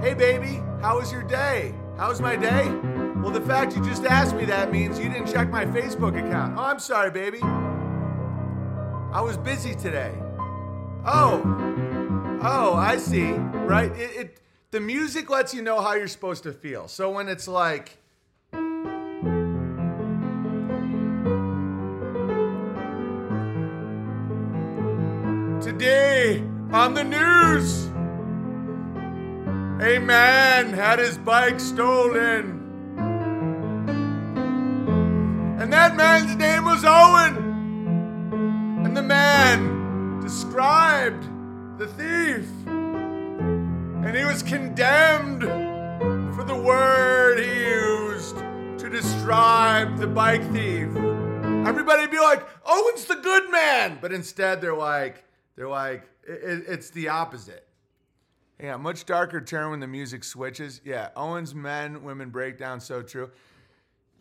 Hey, 0.00 0.14
baby, 0.14 0.60
how 0.82 0.98
was 0.98 1.12
your 1.12 1.22
day? 1.22 1.72
How 1.96 2.08
was 2.08 2.20
my 2.20 2.34
day? 2.34 2.68
Well, 3.22 3.30
the 3.30 3.40
fact 3.40 3.76
you 3.76 3.84
just 3.84 4.04
asked 4.04 4.34
me 4.34 4.44
that 4.46 4.72
means 4.72 4.98
you 4.98 5.08
didn't 5.08 5.32
check 5.32 5.48
my 5.48 5.64
Facebook 5.64 6.18
account. 6.18 6.58
Oh, 6.58 6.64
I'm 6.64 6.80
sorry, 6.80 7.12
baby. 7.12 7.38
I 9.12 9.20
was 9.20 9.36
busy 9.36 9.76
today. 9.76 10.12
Oh, 11.06 11.40
oh, 12.42 12.74
I 12.74 12.96
see. 12.96 13.30
Right? 13.30 13.92
It, 13.92 14.16
it 14.16 14.40
the 14.70 14.80
music 14.80 15.30
lets 15.30 15.54
you 15.54 15.62
know 15.62 15.80
how 15.80 15.94
you're 15.94 16.08
supposed 16.08 16.42
to 16.42 16.52
feel. 16.52 16.88
So 16.88 17.10
when 17.10 17.28
it's 17.28 17.46
like, 17.46 17.98
today 25.62 26.42
on 26.72 26.94
the 26.94 27.04
news, 27.04 27.86
a 29.80 29.98
man 29.98 30.72
had 30.72 30.98
his 30.98 31.18
bike 31.18 31.60
stolen. 31.60 32.62
And 35.60 35.72
that 35.72 35.96
man's 35.96 36.34
name 36.36 36.64
was 36.64 36.84
Owen. 36.84 37.36
And 38.84 38.96
the 38.96 39.02
man 39.02 40.20
described 40.20 41.24
the 41.78 41.86
thief. 41.86 42.48
And 44.06 44.16
he 44.16 44.24
was 44.24 44.40
condemned 44.40 45.42
for 45.42 46.44
the 46.44 46.54
word 46.54 47.40
he 47.40 47.64
used 47.64 48.36
to 48.78 48.88
describe 48.88 49.98
the 49.98 50.06
bike 50.06 50.42
thief. 50.52 50.88
Everybody'd 51.66 52.12
be 52.12 52.20
like, 52.20 52.46
Owen's 52.64 53.06
the 53.06 53.16
good 53.16 53.50
man. 53.50 53.98
But 54.00 54.12
instead, 54.12 54.60
they're 54.60 54.76
like, 54.76 55.24
they're 55.56 55.68
like, 55.68 56.04
it, 56.22 56.64
it's 56.68 56.90
the 56.90 57.08
opposite. 57.08 57.66
Yeah, 58.62 58.76
much 58.76 59.06
darker 59.06 59.40
turn 59.40 59.70
when 59.70 59.80
the 59.80 59.88
music 59.88 60.22
switches. 60.22 60.80
Yeah, 60.84 61.08
Owen's 61.16 61.52
men, 61.52 62.04
women 62.04 62.30
breakdown, 62.30 62.78
so 62.78 63.02
true. 63.02 63.32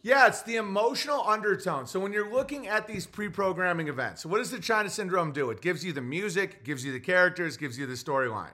Yeah, 0.01 0.25
it's 0.25 0.42
the 0.42 0.56
emotional 0.56 1.22
undertone. 1.27 1.86
So 1.86 2.00
when 2.00 2.12
you're 2.12 2.34
looking 2.34 2.68
at 2.68 2.88
these 2.88 3.06
pre-programming 3.06 3.88
events, 3.88 4.25
what 4.25 4.39
does 4.39 4.50
the 4.50 4.60
China 4.60 4.89
syndrome 4.89 5.32
do? 5.32 5.51
It 5.51 5.62
gives 5.62 5.86
you 5.86 5.94
the 5.94 6.01
music, 6.01 6.63
gives 6.63 6.84
you 6.84 6.92
the 6.92 7.00
characters, 7.00 7.56
gives 7.56 7.77
you 7.77 7.86
the 7.86 7.94
storyline. 7.94 8.54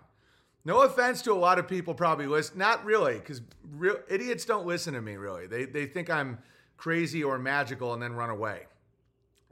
No 0.64 0.82
offense 0.82 1.22
to 1.24 1.34
a 1.34 1.34
lot 1.34 1.58
of 1.58 1.68
people 1.68 1.94
probably 1.94 2.28
listen, 2.28 2.58
not 2.58 2.86
really, 2.86 3.16
because 3.16 3.42
real 3.72 3.98
idiots 4.10 4.46
don't 4.46 4.68
listen 4.68 4.94
to 4.94 5.02
me 5.02 5.16
really. 5.16 5.48
They 5.48 5.66
they 5.66 5.86
think 5.86 6.10
I'm 6.10 6.38
crazy 6.78 7.24
or 7.24 7.38
magical 7.40 7.94
and 7.94 8.02
then 8.02 8.14
run 8.14 8.30
away. 8.30 8.68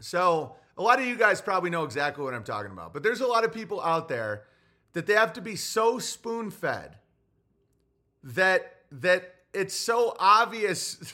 So 0.01 0.55
a 0.77 0.81
lot 0.81 0.99
of 0.99 1.05
you 1.05 1.15
guys 1.15 1.41
probably 1.41 1.69
know 1.69 1.83
exactly 1.83 2.23
what 2.23 2.33
I'm 2.33 2.43
talking 2.43 2.71
about. 2.71 2.93
But 2.93 3.03
there's 3.03 3.21
a 3.21 3.27
lot 3.27 3.43
of 3.43 3.53
people 3.53 3.81
out 3.81 4.07
there 4.07 4.43
that 4.93 5.05
they 5.05 5.13
have 5.13 5.33
to 5.33 5.41
be 5.41 5.55
so 5.55 5.99
spoon-fed 5.99 6.97
that 8.23 8.75
that 8.91 9.35
it's 9.53 9.75
so 9.75 10.15
obvious 10.19 11.13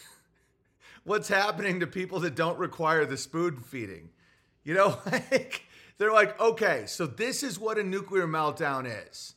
what's 1.04 1.28
happening 1.28 1.80
to 1.80 1.88
people 1.88 2.20
that 2.22 2.36
don't 2.36 2.58
require 2.60 3.06
the 3.06 3.18
spoon 3.18 3.60
feeding. 3.60 4.10
You 4.64 4.74
know, 4.74 4.98
like 5.12 5.64
they're 5.98 6.12
like, 6.12 6.40
okay, 6.40 6.84
so 6.86 7.08
this 7.08 7.44
is 7.44 7.60
what 7.60 7.78
a 7.78 7.84
nuclear 7.84 8.28
meltdown 8.28 8.86
is. 9.08 9.36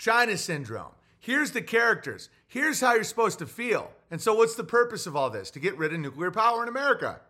China 0.00 0.34
syndrome. 0.38 0.92
Here's 1.18 1.50
the 1.50 1.60
characters. 1.60 2.30
Here's 2.48 2.80
how 2.80 2.94
you're 2.94 3.04
supposed 3.04 3.38
to 3.40 3.46
feel. 3.46 3.92
And 4.10 4.18
so, 4.18 4.32
what's 4.32 4.54
the 4.54 4.64
purpose 4.64 5.06
of 5.06 5.14
all 5.14 5.28
this? 5.28 5.50
To 5.50 5.60
get 5.60 5.76
rid 5.76 5.92
of 5.92 6.00
nuclear 6.00 6.30
power 6.30 6.62
in 6.62 6.70
America. 6.70 7.20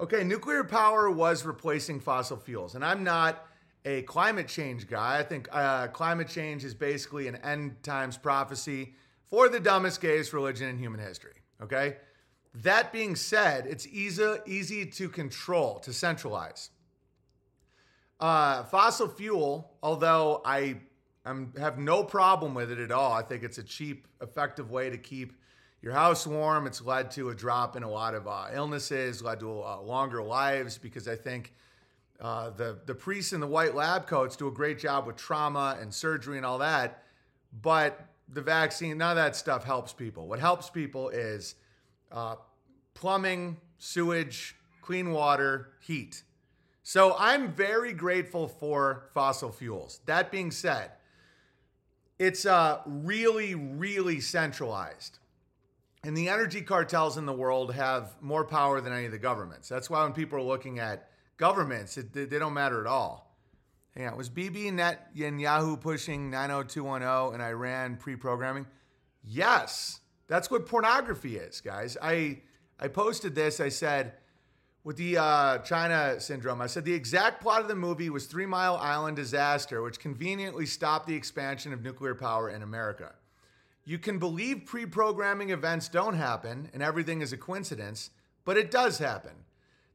Okay, 0.00 0.24
nuclear 0.24 0.64
power 0.64 1.10
was 1.10 1.44
replacing 1.44 2.00
fossil 2.00 2.38
fuels. 2.38 2.74
And 2.74 2.82
I'm 2.82 3.04
not 3.04 3.46
a 3.84 4.00
climate 4.02 4.48
change 4.48 4.88
guy. 4.88 5.18
I 5.18 5.22
think 5.22 5.46
uh, 5.52 5.88
climate 5.88 6.28
change 6.28 6.64
is 6.64 6.74
basically 6.74 7.28
an 7.28 7.36
end 7.36 7.82
times 7.82 8.16
prophecy 8.16 8.94
for 9.28 9.50
the 9.50 9.60
dumbest, 9.60 10.00
gayest 10.00 10.32
religion 10.32 10.70
in 10.70 10.78
human 10.78 11.00
history. 11.00 11.34
Okay? 11.60 11.96
That 12.54 12.94
being 12.94 13.14
said, 13.14 13.66
it's 13.66 13.86
easy, 13.86 14.36
easy 14.46 14.86
to 14.86 15.10
control, 15.10 15.80
to 15.80 15.92
centralize. 15.92 16.70
Uh, 18.18 18.64
fossil 18.64 19.08
fuel, 19.08 19.74
although 19.82 20.40
I 20.46 20.78
I'm, 21.28 21.52
have 21.58 21.78
no 21.78 22.02
problem 22.02 22.54
with 22.54 22.70
it 22.70 22.78
at 22.78 22.90
all, 22.90 23.12
I 23.12 23.22
think 23.22 23.42
it's 23.42 23.58
a 23.58 23.62
cheap, 23.62 24.08
effective 24.22 24.70
way 24.70 24.88
to 24.88 24.96
keep 24.96 25.34
your 25.82 25.92
house 25.92 26.26
warm. 26.26 26.66
It's 26.66 26.80
led 26.80 27.10
to 27.12 27.28
a 27.28 27.34
drop 27.34 27.76
in 27.76 27.82
a 27.82 27.90
lot 27.90 28.14
of 28.14 28.26
uh, 28.26 28.46
illnesses, 28.52 29.22
led 29.22 29.40
to 29.40 29.62
uh, 29.62 29.80
longer 29.80 30.22
lives 30.22 30.78
because 30.78 31.06
I 31.06 31.16
think 31.16 31.52
uh, 32.20 32.50
the 32.50 32.78
the 32.86 32.94
priests 32.94 33.32
in 33.32 33.40
the 33.40 33.46
white 33.46 33.74
lab 33.74 34.06
coats 34.06 34.36
do 34.36 34.48
a 34.48 34.50
great 34.50 34.78
job 34.78 35.06
with 35.06 35.16
trauma 35.16 35.76
and 35.80 35.92
surgery 35.92 36.38
and 36.38 36.46
all 36.46 36.58
that. 36.58 37.04
But 37.62 38.00
the 38.28 38.42
vaccine, 38.42 38.98
none 38.98 39.10
of 39.10 39.16
that 39.16 39.36
stuff 39.36 39.64
helps 39.64 39.92
people. 39.92 40.26
What 40.28 40.40
helps 40.40 40.70
people 40.70 41.10
is 41.10 41.54
uh, 42.10 42.36
plumbing, 42.94 43.58
sewage, 43.78 44.56
clean 44.82 45.12
water, 45.12 45.72
heat. 45.80 46.22
So 46.82 47.14
I'm 47.18 47.52
very 47.52 47.92
grateful 47.92 48.48
for 48.48 49.10
fossil 49.12 49.52
fuels. 49.52 50.00
That 50.06 50.32
being 50.32 50.50
said, 50.50 50.90
it's 52.18 52.46
uh, 52.46 52.80
really, 52.86 53.54
really 53.54 54.20
centralized. 54.20 55.18
And 56.04 56.16
the 56.16 56.28
energy 56.28 56.62
cartels 56.62 57.16
in 57.16 57.26
the 57.26 57.32
world 57.32 57.74
have 57.74 58.16
more 58.20 58.44
power 58.44 58.80
than 58.80 58.92
any 58.92 59.06
of 59.06 59.12
the 59.12 59.18
governments. 59.18 59.68
That's 59.68 59.90
why 59.90 60.02
when 60.04 60.12
people 60.12 60.38
are 60.38 60.42
looking 60.42 60.78
at 60.78 61.10
governments, 61.36 61.96
it, 61.96 62.12
they, 62.12 62.38
don't 62.38 62.54
matter 62.54 62.80
at 62.80 62.86
all. 62.86 63.36
Hang 63.96 64.08
on, 64.08 64.16
was 64.16 64.28
Bibi 64.28 64.70
Netanyahu 64.70 65.80
pushing 65.80 66.30
90210 66.30 67.34
and 67.34 67.42
Iran 67.42 67.96
pre-programming? 67.96 68.66
Yes, 69.24 70.00
that's 70.28 70.50
what 70.50 70.66
pornography 70.66 71.36
is, 71.36 71.60
guys. 71.60 71.96
I 72.00 72.42
I 72.80 72.86
posted 72.86 73.34
this. 73.34 73.58
I 73.58 73.70
said 73.70 74.12
with 74.88 74.96
the 74.96 75.18
uh, 75.18 75.58
China 75.58 76.18
syndrome, 76.18 76.62
I 76.62 76.66
said 76.66 76.86
the 76.86 76.94
exact 76.94 77.42
plot 77.42 77.60
of 77.60 77.68
the 77.68 77.74
movie 77.74 78.08
was 78.08 78.24
Three 78.24 78.46
Mile 78.46 78.78
Island 78.78 79.16
disaster, 79.16 79.82
which 79.82 80.00
conveniently 80.00 80.64
stopped 80.64 81.06
the 81.06 81.14
expansion 81.14 81.74
of 81.74 81.82
nuclear 81.82 82.14
power 82.14 82.48
in 82.48 82.62
America. 82.62 83.12
You 83.84 83.98
can 83.98 84.18
believe 84.18 84.64
pre 84.64 84.86
programming 84.86 85.50
events 85.50 85.90
don't 85.90 86.14
happen 86.14 86.70
and 86.72 86.82
everything 86.82 87.20
is 87.20 87.34
a 87.34 87.36
coincidence, 87.36 88.08
but 88.46 88.56
it 88.56 88.70
does 88.70 88.96
happen. 88.96 89.32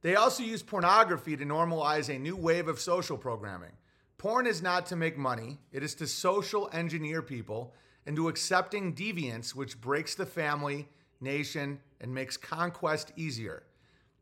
They 0.04 0.14
also 0.14 0.44
use 0.44 0.62
pornography 0.62 1.36
to 1.38 1.44
normalize 1.44 2.16
a 2.16 2.20
new 2.20 2.36
wave 2.36 2.68
of 2.68 2.80
social 2.80 3.18
programming. 3.18 3.72
Porn 4.20 4.46
is 4.46 4.62
not 4.62 4.86
to 4.86 4.96
make 4.96 5.18
money, 5.18 5.58
it 5.72 5.82
is 5.82 5.96
to 5.96 6.06
social 6.06 6.70
engineer 6.72 7.24
people 7.24 7.74
into 8.06 8.28
accepting 8.28 8.94
deviance, 8.94 9.56
which 9.56 9.82
breaks 9.82 10.14
the 10.14 10.28
family, 10.28 10.88
nation, 11.20 11.80
and 12.00 12.14
makes 12.14 12.38
conquest 12.38 13.12
easier. 13.16 13.64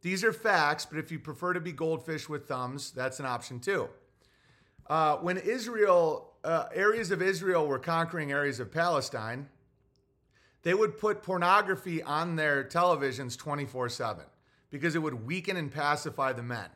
These 0.02 0.24
are 0.24 0.34
facts, 0.34 0.86
but 0.86 0.98
if 0.98 1.12
you 1.12 1.20
prefer 1.20 1.54
to 1.54 1.60
be 1.60 1.72
goldfish 1.72 2.28
with 2.28 2.48
thumbs, 2.48 2.92
that's 2.92 3.20
an 3.20 3.26
option 3.26 3.60
too. 3.60 3.90
Uh, 4.88 5.18
when 5.18 5.38
Israel, 5.38 6.34
uh, 6.44 6.66
areas 6.74 7.12
of 7.12 7.22
Israel 7.22 7.68
were 7.68 7.80
conquering 7.80 8.32
areas 8.32 8.60
of 8.60 8.72
Palestine, 8.72 9.48
they 10.64 10.74
would 10.74 10.98
put 10.98 11.24
pornography 11.24 12.02
on 12.04 12.36
their 12.36 12.64
televisions 12.64 13.38
24 13.38 13.90
7 13.90 14.26
because 14.70 14.96
it 14.96 15.00
would 15.00 15.26
weaken 15.26 15.58
and 15.58 15.72
pacify 15.72 16.34
the 16.34 16.44
men. 16.44 16.70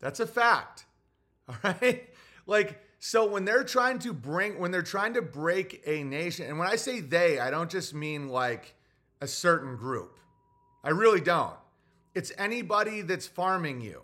That's 0.00 0.20
a 0.20 0.26
fact. 0.26 0.86
All 1.48 1.56
right? 1.62 2.08
Like, 2.46 2.80
so 2.98 3.26
when 3.26 3.44
they're 3.44 3.64
trying 3.64 3.98
to 4.00 4.12
bring, 4.12 4.58
when 4.58 4.70
they're 4.70 4.82
trying 4.82 5.14
to 5.14 5.22
break 5.22 5.82
a 5.86 6.02
nation, 6.02 6.46
and 6.46 6.58
when 6.58 6.68
I 6.68 6.76
say 6.76 7.00
they, 7.00 7.38
I 7.38 7.50
don't 7.50 7.70
just 7.70 7.94
mean 7.94 8.28
like 8.28 8.74
a 9.20 9.28
certain 9.28 9.76
group. 9.76 10.18
I 10.84 10.90
really 10.90 11.20
don't. 11.20 11.54
It's 12.14 12.32
anybody 12.38 13.02
that's 13.02 13.26
farming 13.26 13.80
you. 13.80 14.02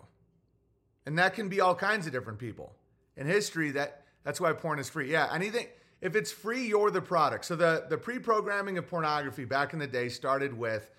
And 1.05 1.17
that 1.17 1.33
can 1.33 1.49
be 1.49 1.61
all 1.61 1.75
kinds 1.75 2.05
of 2.05 2.11
different 2.11 2.39
people. 2.39 2.73
In 3.17 3.27
history, 3.27 3.71
that 3.71 4.03
that's 4.23 4.39
why 4.39 4.53
porn 4.53 4.79
is 4.79 4.89
free. 4.89 5.11
Yeah, 5.11 5.29
anything 5.33 5.67
if 6.01 6.15
it's 6.15 6.31
free, 6.31 6.67
you're 6.67 6.91
the 6.91 7.01
product. 7.01 7.45
So 7.45 7.55
the, 7.55 7.85
the 7.89 7.97
pre-programming 7.97 8.77
of 8.77 8.87
pornography 8.87 9.45
back 9.45 9.73
in 9.73 9.79
the 9.79 9.87
day 9.87 10.07
started 10.09 10.57
with 10.57 10.91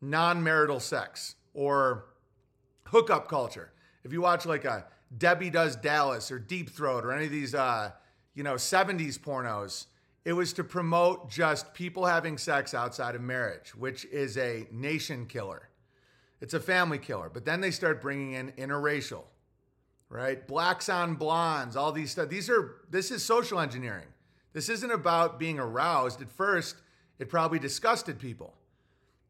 non-marital 0.00 0.80
sex 0.80 1.34
or 1.54 2.06
hookup 2.84 3.28
culture. 3.28 3.72
If 4.04 4.12
you 4.12 4.20
watch 4.20 4.46
like 4.46 4.64
a 4.64 4.86
Debbie 5.16 5.50
Does 5.50 5.76
Dallas 5.76 6.30
or 6.30 6.38
Deep 6.38 6.70
Throat 6.70 7.04
or 7.04 7.12
any 7.12 7.24
of 7.24 7.32
these, 7.32 7.54
uh, 7.54 7.90
you 8.34 8.44
know, 8.44 8.54
70s 8.54 9.18
pornos, 9.18 9.86
it 10.24 10.32
was 10.32 10.52
to 10.54 10.64
promote 10.64 11.28
just 11.28 11.74
people 11.74 12.06
having 12.06 12.38
sex 12.38 12.74
outside 12.74 13.14
of 13.14 13.22
marriage, 13.22 13.74
which 13.74 14.04
is 14.06 14.38
a 14.38 14.66
nation 14.70 15.26
killer. 15.26 15.68
It's 16.44 16.52
a 16.52 16.60
family 16.60 16.98
killer. 16.98 17.30
But 17.32 17.46
then 17.46 17.62
they 17.62 17.70
start 17.70 18.02
bringing 18.02 18.32
in 18.32 18.52
interracial, 18.58 19.22
right? 20.10 20.46
Blacks 20.46 20.90
on 20.90 21.14
blondes, 21.14 21.74
all 21.74 21.90
these 21.90 22.10
stuff. 22.10 22.28
These 22.28 22.50
are, 22.50 22.82
this 22.90 23.10
is 23.10 23.24
social 23.24 23.58
engineering. 23.58 24.08
This 24.52 24.68
isn't 24.68 24.90
about 24.90 25.38
being 25.38 25.58
aroused. 25.58 26.20
At 26.20 26.30
first, 26.30 26.76
it 27.18 27.30
probably 27.30 27.58
disgusted 27.58 28.18
people. 28.18 28.52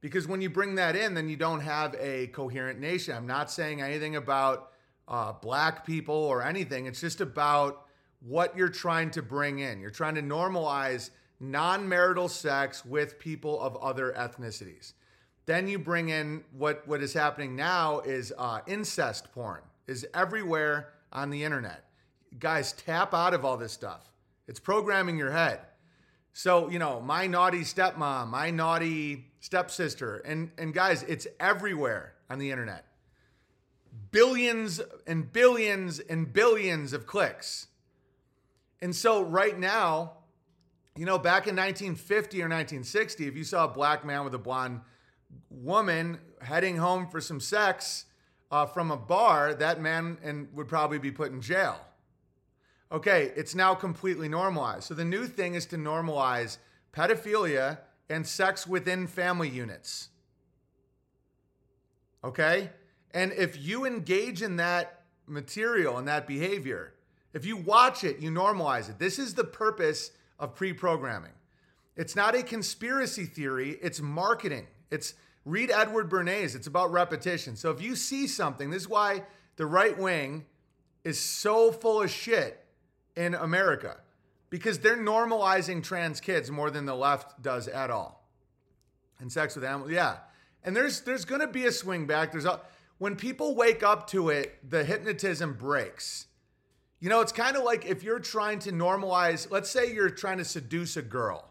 Because 0.00 0.26
when 0.26 0.40
you 0.40 0.50
bring 0.50 0.74
that 0.74 0.96
in, 0.96 1.14
then 1.14 1.28
you 1.28 1.36
don't 1.36 1.60
have 1.60 1.94
a 2.00 2.26
coherent 2.26 2.80
nation. 2.80 3.14
I'm 3.14 3.28
not 3.28 3.48
saying 3.48 3.80
anything 3.80 4.16
about 4.16 4.72
uh, 5.06 5.34
black 5.34 5.86
people 5.86 6.16
or 6.16 6.42
anything. 6.42 6.86
It's 6.86 7.00
just 7.00 7.20
about 7.20 7.86
what 8.18 8.56
you're 8.56 8.68
trying 8.68 9.12
to 9.12 9.22
bring 9.22 9.60
in. 9.60 9.80
You're 9.80 9.90
trying 9.90 10.16
to 10.16 10.22
normalize 10.22 11.10
non 11.38 11.88
marital 11.88 12.28
sex 12.28 12.84
with 12.84 13.20
people 13.20 13.60
of 13.60 13.76
other 13.76 14.12
ethnicities. 14.18 14.94
Then 15.46 15.68
you 15.68 15.78
bring 15.78 16.08
in 16.08 16.44
what, 16.52 16.86
what 16.88 17.02
is 17.02 17.12
happening 17.12 17.54
now 17.54 18.00
is 18.00 18.32
uh, 18.38 18.60
incest 18.66 19.32
porn 19.32 19.60
is 19.86 20.06
everywhere 20.14 20.94
on 21.12 21.30
the 21.30 21.44
internet. 21.44 21.84
Guys, 22.38 22.72
tap 22.72 23.14
out 23.14 23.34
of 23.34 23.44
all 23.44 23.56
this 23.56 23.72
stuff. 23.72 24.10
It's 24.48 24.58
programming 24.58 25.18
your 25.18 25.30
head. 25.30 25.60
So, 26.32 26.68
you 26.68 26.78
know, 26.78 27.00
my 27.00 27.26
naughty 27.26 27.60
stepmom, 27.60 28.28
my 28.28 28.50
naughty 28.50 29.26
stepsister, 29.40 30.18
and 30.18 30.50
and 30.58 30.74
guys, 30.74 31.04
it's 31.04 31.28
everywhere 31.38 32.14
on 32.28 32.38
the 32.38 32.50
internet. 32.50 32.86
Billions 34.10 34.80
and 35.06 35.32
billions 35.32 36.00
and 36.00 36.32
billions 36.32 36.92
of 36.92 37.06
clicks. 37.06 37.68
And 38.82 38.94
so 38.94 39.22
right 39.22 39.56
now, 39.56 40.14
you 40.96 41.06
know, 41.06 41.18
back 41.18 41.46
in 41.46 41.54
1950 41.54 42.38
or 42.38 42.46
1960, 42.48 43.28
if 43.28 43.36
you 43.36 43.44
saw 43.44 43.64
a 43.64 43.68
black 43.68 44.04
man 44.04 44.24
with 44.24 44.34
a 44.34 44.38
blonde 44.38 44.80
woman 45.50 46.18
heading 46.40 46.76
home 46.76 47.06
for 47.08 47.20
some 47.20 47.40
sex 47.40 48.06
uh, 48.50 48.66
from 48.66 48.90
a 48.90 48.96
bar, 48.96 49.54
that 49.54 49.80
man 49.80 50.18
and 50.22 50.48
would 50.54 50.68
probably 50.68 50.98
be 50.98 51.10
put 51.10 51.32
in 51.32 51.40
jail. 51.40 51.80
Okay, 52.92 53.32
it's 53.34 53.54
now 53.54 53.74
completely 53.74 54.28
normalized. 54.28 54.84
So 54.84 54.94
the 54.94 55.04
new 55.04 55.26
thing 55.26 55.54
is 55.54 55.66
to 55.66 55.76
normalize 55.76 56.58
pedophilia 56.92 57.78
and 58.08 58.26
sex 58.26 58.66
within 58.66 59.06
family 59.06 59.48
units. 59.48 60.10
Okay? 62.22 62.70
And 63.12 63.32
if 63.32 63.60
you 63.60 63.84
engage 63.84 64.42
in 64.42 64.56
that 64.56 65.02
material 65.26 65.98
and 65.98 66.06
that 66.08 66.26
behavior, 66.26 66.94
if 67.32 67.44
you 67.44 67.56
watch 67.56 68.04
it, 68.04 68.20
you 68.20 68.30
normalize 68.30 68.88
it. 68.88 68.98
This 68.98 69.18
is 69.18 69.34
the 69.34 69.44
purpose 69.44 70.12
of 70.38 70.54
pre 70.54 70.72
programming. 70.72 71.32
It's 71.96 72.16
not 72.16 72.34
a 72.34 72.42
conspiracy 72.42 73.24
theory, 73.24 73.78
it's 73.82 74.00
marketing. 74.00 74.66
It's 74.90 75.14
read 75.44 75.70
Edward 75.70 76.10
Bernays, 76.10 76.54
it's 76.54 76.66
about 76.66 76.92
repetition. 76.92 77.56
So 77.56 77.70
if 77.70 77.80
you 77.80 77.96
see 77.96 78.26
something, 78.26 78.70
this 78.70 78.82
is 78.82 78.88
why 78.88 79.22
the 79.56 79.66
right 79.66 79.96
wing 79.98 80.46
is 81.04 81.18
so 81.18 81.70
full 81.70 82.02
of 82.02 82.10
shit 82.10 82.64
in 83.16 83.34
America 83.34 83.98
because 84.50 84.78
they're 84.78 84.96
normalizing 84.96 85.82
trans 85.82 86.20
kids 86.20 86.50
more 86.50 86.70
than 86.70 86.86
the 86.86 86.94
left 86.94 87.42
does 87.42 87.68
at 87.68 87.90
all. 87.90 88.28
And 89.20 89.30
sex 89.30 89.54
with 89.54 89.64
animals, 89.64 89.90
yeah. 89.90 90.18
And 90.64 90.74
there's 90.74 91.02
there's 91.02 91.24
to 91.24 91.46
be 91.46 91.66
a 91.66 91.72
swing 91.72 92.06
back. 92.06 92.32
There's 92.32 92.44
a 92.44 92.60
when 92.98 93.16
people 93.16 93.54
wake 93.54 93.82
up 93.82 94.08
to 94.10 94.30
it, 94.30 94.58
the 94.68 94.84
hypnotism 94.84 95.54
breaks. 95.54 96.26
You 97.00 97.10
know, 97.10 97.20
it's 97.20 97.32
kind 97.32 97.56
of 97.56 97.64
like 97.64 97.84
if 97.84 98.02
you're 98.02 98.18
trying 98.18 98.60
to 98.60 98.72
normalize, 98.72 99.50
let's 99.50 99.70
say 99.70 99.92
you're 99.92 100.10
trying 100.10 100.38
to 100.38 100.44
seduce 100.44 100.96
a 100.96 101.02
girl. 101.02 101.50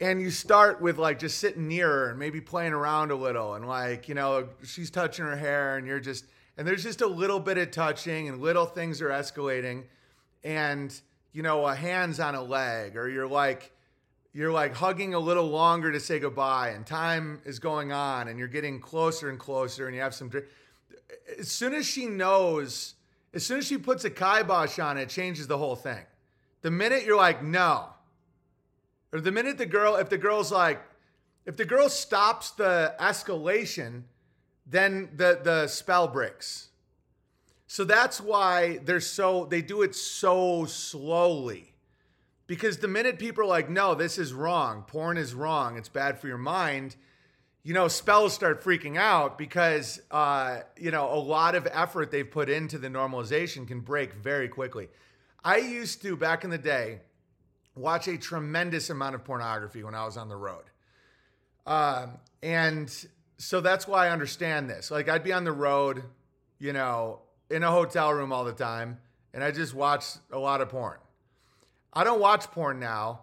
And 0.00 0.20
you 0.20 0.30
start 0.30 0.80
with 0.80 0.98
like 0.98 1.18
just 1.18 1.38
sitting 1.38 1.68
near 1.68 1.86
her 1.86 2.10
and 2.10 2.18
maybe 2.18 2.40
playing 2.40 2.72
around 2.72 3.10
a 3.10 3.16
little 3.16 3.54
and 3.54 3.68
like, 3.68 4.08
you 4.08 4.14
know, 4.14 4.48
she's 4.64 4.90
touching 4.90 5.26
her 5.26 5.36
hair 5.36 5.76
and 5.76 5.86
you're 5.86 6.00
just 6.00 6.24
and 6.56 6.66
there's 6.66 6.82
just 6.82 7.00
a 7.00 7.06
little 7.06 7.40
bit 7.40 7.58
of 7.58 7.70
touching 7.70 8.28
and 8.28 8.40
little 8.40 8.66
things 8.66 9.02
are 9.02 9.10
escalating. 9.10 9.84
And 10.42 10.98
you 11.32 11.42
know 11.42 11.66
a 11.66 11.74
hand's 11.74 12.20
on 12.20 12.34
a 12.34 12.42
leg 12.42 12.96
or 12.96 13.08
you're 13.08 13.26
like 13.26 13.72
you're 14.32 14.52
like 14.52 14.74
hugging 14.74 15.14
a 15.14 15.18
little 15.18 15.48
longer 15.48 15.90
to 15.92 16.00
say 16.00 16.18
goodbye 16.18 16.70
and 16.70 16.86
time 16.86 17.40
is 17.44 17.58
going 17.58 17.92
on 17.92 18.28
and 18.28 18.38
you're 18.38 18.48
getting 18.48 18.80
closer 18.80 19.28
and 19.28 19.38
closer 19.38 19.86
and 19.86 19.94
you 19.94 20.02
have 20.02 20.14
some 20.14 20.30
as 21.38 21.50
soon 21.50 21.74
as 21.74 21.86
she 21.86 22.06
knows 22.06 22.94
as 23.32 23.44
soon 23.44 23.58
as 23.58 23.66
she 23.66 23.78
puts 23.78 24.04
a 24.04 24.10
kibosh 24.10 24.78
on 24.78 24.98
it 24.98 25.08
changes 25.08 25.46
the 25.46 25.58
whole 25.58 25.76
thing. 25.76 26.04
The 26.62 26.70
minute 26.70 27.04
you're 27.04 27.16
like 27.16 27.42
no 27.42 27.86
or 29.12 29.20
the 29.20 29.32
minute 29.32 29.58
the 29.58 29.66
girl 29.66 29.96
if 29.96 30.08
the 30.08 30.18
girl's 30.18 30.52
like 30.52 30.80
if 31.46 31.56
the 31.56 31.64
girl 31.64 31.88
stops 31.88 32.50
the 32.52 32.94
escalation 33.00 34.02
then 34.66 35.10
the 35.16 35.40
the 35.42 35.66
spell 35.66 36.08
breaks 36.08 36.70
so 37.72 37.84
that's 37.84 38.20
why 38.20 38.78
they're 38.78 38.98
so 38.98 39.44
they 39.44 39.62
do 39.62 39.82
it 39.82 39.94
so 39.94 40.64
slowly. 40.64 41.72
Because 42.48 42.78
the 42.78 42.88
minute 42.88 43.16
people 43.16 43.44
are 43.44 43.46
like, 43.46 43.70
"No, 43.70 43.94
this 43.94 44.18
is 44.18 44.34
wrong. 44.34 44.82
Porn 44.88 45.16
is 45.16 45.34
wrong. 45.34 45.78
It's 45.78 45.88
bad 45.88 46.18
for 46.18 46.26
your 46.26 46.36
mind." 46.36 46.96
You 47.62 47.72
know, 47.72 47.86
spells 47.86 48.34
start 48.34 48.60
freaking 48.60 48.96
out 48.96 49.38
because 49.38 50.00
uh, 50.10 50.62
you 50.76 50.90
know 50.90 51.14
a 51.14 51.20
lot 51.20 51.54
of 51.54 51.68
effort 51.70 52.10
they've 52.10 52.28
put 52.28 52.48
into 52.48 52.76
the 52.76 52.88
normalization 52.88 53.68
can 53.68 53.78
break 53.78 54.14
very 54.14 54.48
quickly. 54.48 54.88
I 55.44 55.58
used 55.58 56.02
to 56.02 56.16
back 56.16 56.42
in 56.42 56.50
the 56.50 56.58
day 56.58 57.02
watch 57.80 58.08
a 58.08 58.16
tremendous 58.16 58.90
amount 58.90 59.14
of 59.14 59.24
pornography 59.24 59.82
when 59.82 59.94
I 59.94 60.04
was 60.04 60.16
on 60.16 60.28
the 60.28 60.36
road, 60.36 60.64
um, 61.66 62.18
and 62.42 63.06
so 63.38 63.60
that's 63.60 63.88
why 63.88 64.06
I 64.06 64.10
understand 64.10 64.68
this. 64.68 64.90
Like 64.90 65.08
I'd 65.08 65.24
be 65.24 65.32
on 65.32 65.44
the 65.44 65.52
road, 65.52 66.04
you 66.58 66.72
know, 66.72 67.20
in 67.50 67.62
a 67.62 67.70
hotel 67.70 68.12
room 68.12 68.32
all 68.32 68.44
the 68.44 68.52
time 68.52 68.98
and 69.32 69.44
I 69.44 69.50
just 69.50 69.74
watch 69.74 70.04
a 70.32 70.38
lot 70.38 70.60
of 70.60 70.68
porn. 70.68 70.98
I 71.92 72.04
don't 72.04 72.20
watch 72.20 72.44
porn 72.50 72.78
now, 72.78 73.20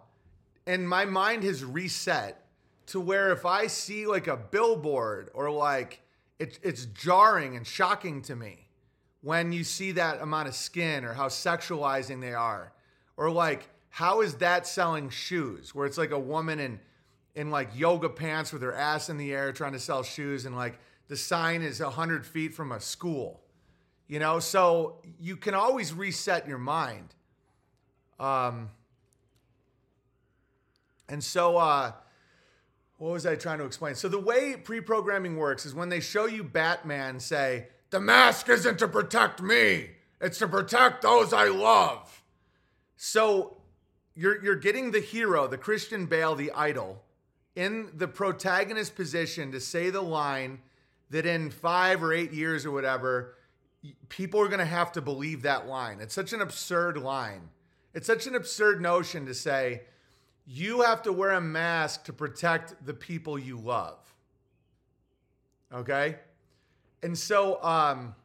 and 0.66 0.88
my 0.88 1.04
mind 1.04 1.42
has 1.44 1.64
reset 1.64 2.44
to 2.86 3.00
where 3.00 3.32
if 3.32 3.44
I 3.46 3.66
see 3.66 4.06
like 4.06 4.26
a 4.26 4.36
billboard 4.36 5.30
or 5.34 5.50
like 5.50 6.00
it, 6.38 6.58
it's 6.62 6.86
jarring 6.86 7.56
and 7.56 7.66
shocking 7.66 8.22
to 8.22 8.36
me 8.36 8.68
when 9.20 9.52
you 9.52 9.64
see 9.64 9.92
that 9.92 10.22
amount 10.22 10.48
of 10.48 10.54
skin 10.54 11.04
or 11.04 11.12
how 11.12 11.28
sexualizing 11.28 12.20
they 12.20 12.34
are, 12.34 12.72
or 13.16 13.30
like 13.30 13.68
how 13.90 14.20
is 14.20 14.34
that 14.34 14.66
selling 14.66 15.10
shoes 15.10 15.74
where 15.74 15.86
it's 15.86 15.98
like 15.98 16.10
a 16.10 16.18
woman 16.18 16.60
in 16.60 16.80
in 17.34 17.50
like 17.50 17.70
yoga 17.74 18.08
pants 18.08 18.52
with 18.52 18.62
her 18.62 18.74
ass 18.74 19.08
in 19.08 19.16
the 19.16 19.32
air 19.32 19.52
trying 19.52 19.72
to 19.72 19.78
sell 19.78 20.02
shoes 20.02 20.44
and 20.44 20.56
like 20.56 20.78
the 21.08 21.16
sign 21.16 21.62
is 21.62 21.80
100 21.80 22.26
feet 22.26 22.54
from 22.54 22.72
a 22.72 22.80
school 22.80 23.40
you 24.08 24.18
know, 24.18 24.38
so 24.40 24.96
you 25.20 25.36
can 25.36 25.54
always 25.54 25.92
reset 25.92 26.48
your 26.48 26.58
mind. 26.58 27.14
Um, 28.18 28.70
And 31.10 31.22
so, 31.22 31.56
uh, 31.56 31.92
what 32.98 33.12
was 33.12 33.24
I 33.24 33.36
trying 33.36 33.58
to 33.58 33.64
explain? 33.64 33.94
So, 33.94 34.08
the 34.08 34.18
way 34.18 34.56
pre 34.56 34.80
programming 34.80 35.36
works 35.36 35.64
is 35.64 35.74
when 35.74 35.88
they 35.88 36.00
show 36.00 36.26
you 36.26 36.42
Batman 36.42 37.20
say, 37.20 37.68
The 37.90 38.00
mask 38.00 38.48
isn't 38.48 38.78
to 38.80 38.88
protect 38.88 39.40
me, 39.40 39.90
it's 40.20 40.38
to 40.38 40.48
protect 40.48 41.02
those 41.02 41.32
I 41.32 41.48
love. 41.48 42.22
So, 42.96 43.57
you're, 44.18 44.42
you're 44.42 44.56
getting 44.56 44.90
the 44.90 45.00
hero, 45.00 45.46
the 45.46 45.56
Christian 45.56 46.06
Bale, 46.06 46.34
the 46.34 46.50
idol, 46.50 47.00
in 47.54 47.88
the 47.94 48.08
protagonist 48.08 48.96
position 48.96 49.52
to 49.52 49.60
say 49.60 49.90
the 49.90 50.00
line 50.00 50.58
that 51.10 51.24
in 51.24 51.50
five 51.50 52.02
or 52.02 52.12
eight 52.12 52.32
years 52.32 52.66
or 52.66 52.72
whatever, 52.72 53.36
people 54.08 54.40
are 54.40 54.48
going 54.48 54.58
to 54.58 54.64
have 54.64 54.90
to 54.92 55.00
believe 55.00 55.42
that 55.42 55.68
line. 55.68 56.00
It's 56.00 56.14
such 56.14 56.32
an 56.32 56.40
absurd 56.40 56.98
line. 56.98 57.48
It's 57.94 58.08
such 58.08 58.26
an 58.26 58.34
absurd 58.34 58.82
notion 58.82 59.24
to 59.26 59.34
say, 59.34 59.82
you 60.44 60.82
have 60.82 61.02
to 61.02 61.12
wear 61.12 61.30
a 61.30 61.40
mask 61.40 62.04
to 62.06 62.12
protect 62.12 62.74
the 62.84 62.94
people 62.94 63.38
you 63.38 63.56
love. 63.56 63.98
Okay? 65.72 66.16
And 67.04 67.16
so 67.16 67.62
um 67.62 68.16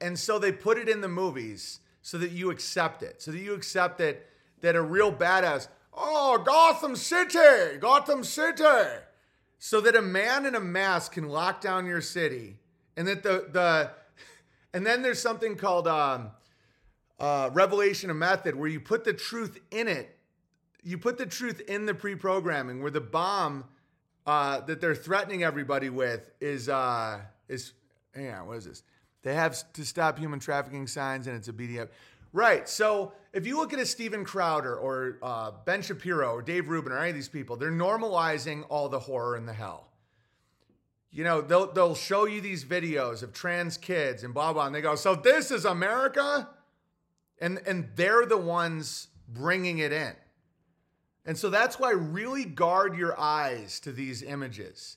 and 0.00 0.16
so 0.16 0.38
they 0.38 0.52
put 0.52 0.78
it 0.78 0.88
in 0.88 1.00
the 1.00 1.08
movies 1.08 1.80
so 2.02 2.16
that 2.18 2.30
you 2.30 2.50
accept 2.50 3.02
it. 3.02 3.20
So 3.20 3.32
that 3.32 3.38
you 3.38 3.54
accept 3.54 3.98
that 3.98 4.24
that 4.64 4.76
a 4.76 4.82
real 4.82 5.12
badass, 5.12 5.68
oh, 5.92 6.38
Gotham 6.44 6.96
City, 6.96 7.78
Gotham 7.78 8.24
City. 8.24 8.88
So 9.58 9.80
that 9.80 9.96
a 9.96 10.02
man 10.02 10.44
in 10.44 10.54
a 10.54 10.60
mask 10.60 11.12
can 11.12 11.28
lock 11.28 11.62
down 11.62 11.86
your 11.86 12.02
city 12.02 12.58
and 12.96 13.08
that 13.08 13.22
the 13.22 13.48
the 13.50 13.90
and 14.74 14.84
then 14.84 15.00
there's 15.02 15.22
something 15.22 15.56
called 15.56 15.88
um 15.88 16.30
uh, 17.18 17.48
revelation 17.52 18.10
of 18.10 18.16
method 18.16 18.56
where 18.56 18.68
you 18.68 18.80
put 18.80 19.04
the 19.04 19.12
truth 19.12 19.58
in 19.70 19.88
it 19.88 20.18
you 20.82 20.98
put 20.98 21.16
the 21.16 21.24
truth 21.24 21.60
in 21.62 21.86
the 21.86 21.94
pre-programming 21.94 22.82
where 22.82 22.90
the 22.90 23.00
bomb 23.00 23.64
uh, 24.26 24.60
that 24.60 24.80
they're 24.80 24.94
threatening 24.94 25.44
everybody 25.44 25.90
with 25.90 26.30
is 26.40 26.68
uh, 26.68 27.20
is 27.48 27.72
hang 28.14 28.30
on, 28.30 28.46
what 28.46 28.58
is 28.58 28.64
this? 28.64 28.82
They 29.22 29.34
have 29.34 29.72
to 29.72 29.84
stop 29.84 30.18
human 30.18 30.38
trafficking 30.38 30.86
signs, 30.86 31.26
and 31.26 31.36
it's 31.36 31.48
a 31.48 31.52
BDF. 31.52 31.88
Right. 32.34 32.68
So 32.68 33.12
if 33.32 33.46
you 33.46 33.56
look 33.56 33.72
at 33.72 33.78
a 33.78 33.86
Steven 33.86 34.24
Crowder 34.24 34.76
or 34.76 35.18
uh, 35.22 35.52
Ben 35.64 35.82
Shapiro 35.82 36.32
or 36.32 36.42
Dave 36.42 36.68
Rubin 36.68 36.90
or 36.90 36.98
any 36.98 37.10
of 37.10 37.14
these 37.14 37.28
people, 37.28 37.54
they're 37.56 37.70
normalizing 37.70 38.66
all 38.68 38.88
the 38.88 38.98
horror 38.98 39.36
and 39.36 39.48
the 39.48 39.52
hell. 39.52 39.86
You 41.12 41.22
know, 41.22 41.40
they'll 41.40 41.72
they'll 41.72 41.94
show 41.94 42.26
you 42.26 42.40
these 42.40 42.64
videos 42.64 43.22
of 43.22 43.32
trans 43.32 43.78
kids 43.78 44.24
and 44.24 44.34
blah 44.34 44.52
blah, 44.52 44.66
and 44.66 44.74
they 44.74 44.80
go, 44.80 44.96
"So 44.96 45.14
this 45.14 45.52
is 45.52 45.64
America," 45.64 46.48
and 47.40 47.60
and 47.68 47.88
they're 47.94 48.26
the 48.26 48.36
ones 48.36 49.06
bringing 49.28 49.78
it 49.78 49.92
in. 49.92 50.12
And 51.24 51.38
so 51.38 51.50
that's 51.50 51.78
why 51.78 51.92
really 51.92 52.44
guard 52.44 52.98
your 52.98 53.18
eyes 53.18 53.78
to 53.80 53.92
these 53.92 54.24
images 54.24 54.96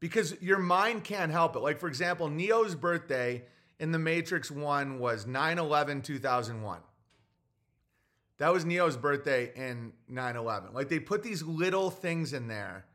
because 0.00 0.34
your 0.42 0.58
mind 0.58 1.04
can't 1.04 1.30
help 1.30 1.54
it. 1.54 1.60
Like, 1.60 1.78
for 1.78 1.86
example, 1.86 2.28
Neo's 2.28 2.74
birthday 2.74 3.44
in 3.82 3.90
The 3.90 3.98
Matrix 3.98 4.48
1 4.48 5.00
was 5.00 5.26
9 5.26 5.58
11 5.58 6.02
2001. 6.02 6.80
That 8.38 8.52
was 8.52 8.64
Neo's 8.64 8.96
birthday 8.96 9.50
in 9.56 9.92
9 10.08 10.36
11. 10.36 10.72
Like, 10.72 10.88
they 10.88 11.00
put 11.00 11.24
these 11.24 11.42
little 11.42 11.90
things 11.90 12.32
in 12.32 12.46
there 12.46 12.86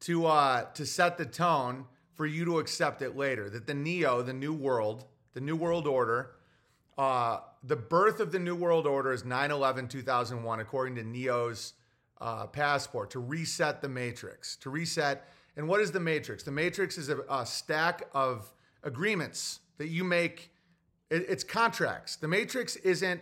to, 0.00 0.26
uh, 0.26 0.64
to 0.72 0.84
set 0.84 1.16
the 1.16 1.26
tone 1.26 1.84
for 2.14 2.26
you 2.26 2.44
to 2.44 2.58
accept 2.58 3.02
it 3.02 3.16
later. 3.16 3.48
That 3.48 3.68
the 3.68 3.74
Neo, 3.74 4.20
the 4.20 4.32
new 4.32 4.52
world, 4.52 5.04
the 5.32 5.40
new 5.40 5.54
world 5.54 5.86
order, 5.86 6.32
uh, 6.98 7.38
the 7.62 7.76
birth 7.76 8.18
of 8.18 8.32
the 8.32 8.40
new 8.40 8.56
world 8.56 8.84
order 8.84 9.12
is 9.12 9.24
9 9.24 9.52
11 9.52 9.86
2001, 9.86 10.58
according 10.58 10.96
to 10.96 11.04
Neo's 11.04 11.74
uh, 12.20 12.48
passport 12.48 13.10
to 13.10 13.20
reset 13.20 13.80
the 13.80 13.88
matrix, 13.88 14.56
to 14.56 14.70
reset. 14.70 15.28
And 15.56 15.68
what 15.68 15.80
is 15.80 15.92
the 15.92 16.00
matrix? 16.00 16.42
The 16.42 16.50
matrix 16.50 16.98
is 16.98 17.10
a, 17.10 17.20
a 17.30 17.46
stack 17.46 18.08
of 18.12 18.52
agreements 18.82 19.60
that 19.78 19.88
you 19.88 20.04
make. 20.04 20.50
It, 21.10 21.26
it's 21.28 21.44
contracts. 21.44 22.16
The 22.16 22.28
matrix 22.28 22.76
isn't, 22.76 23.20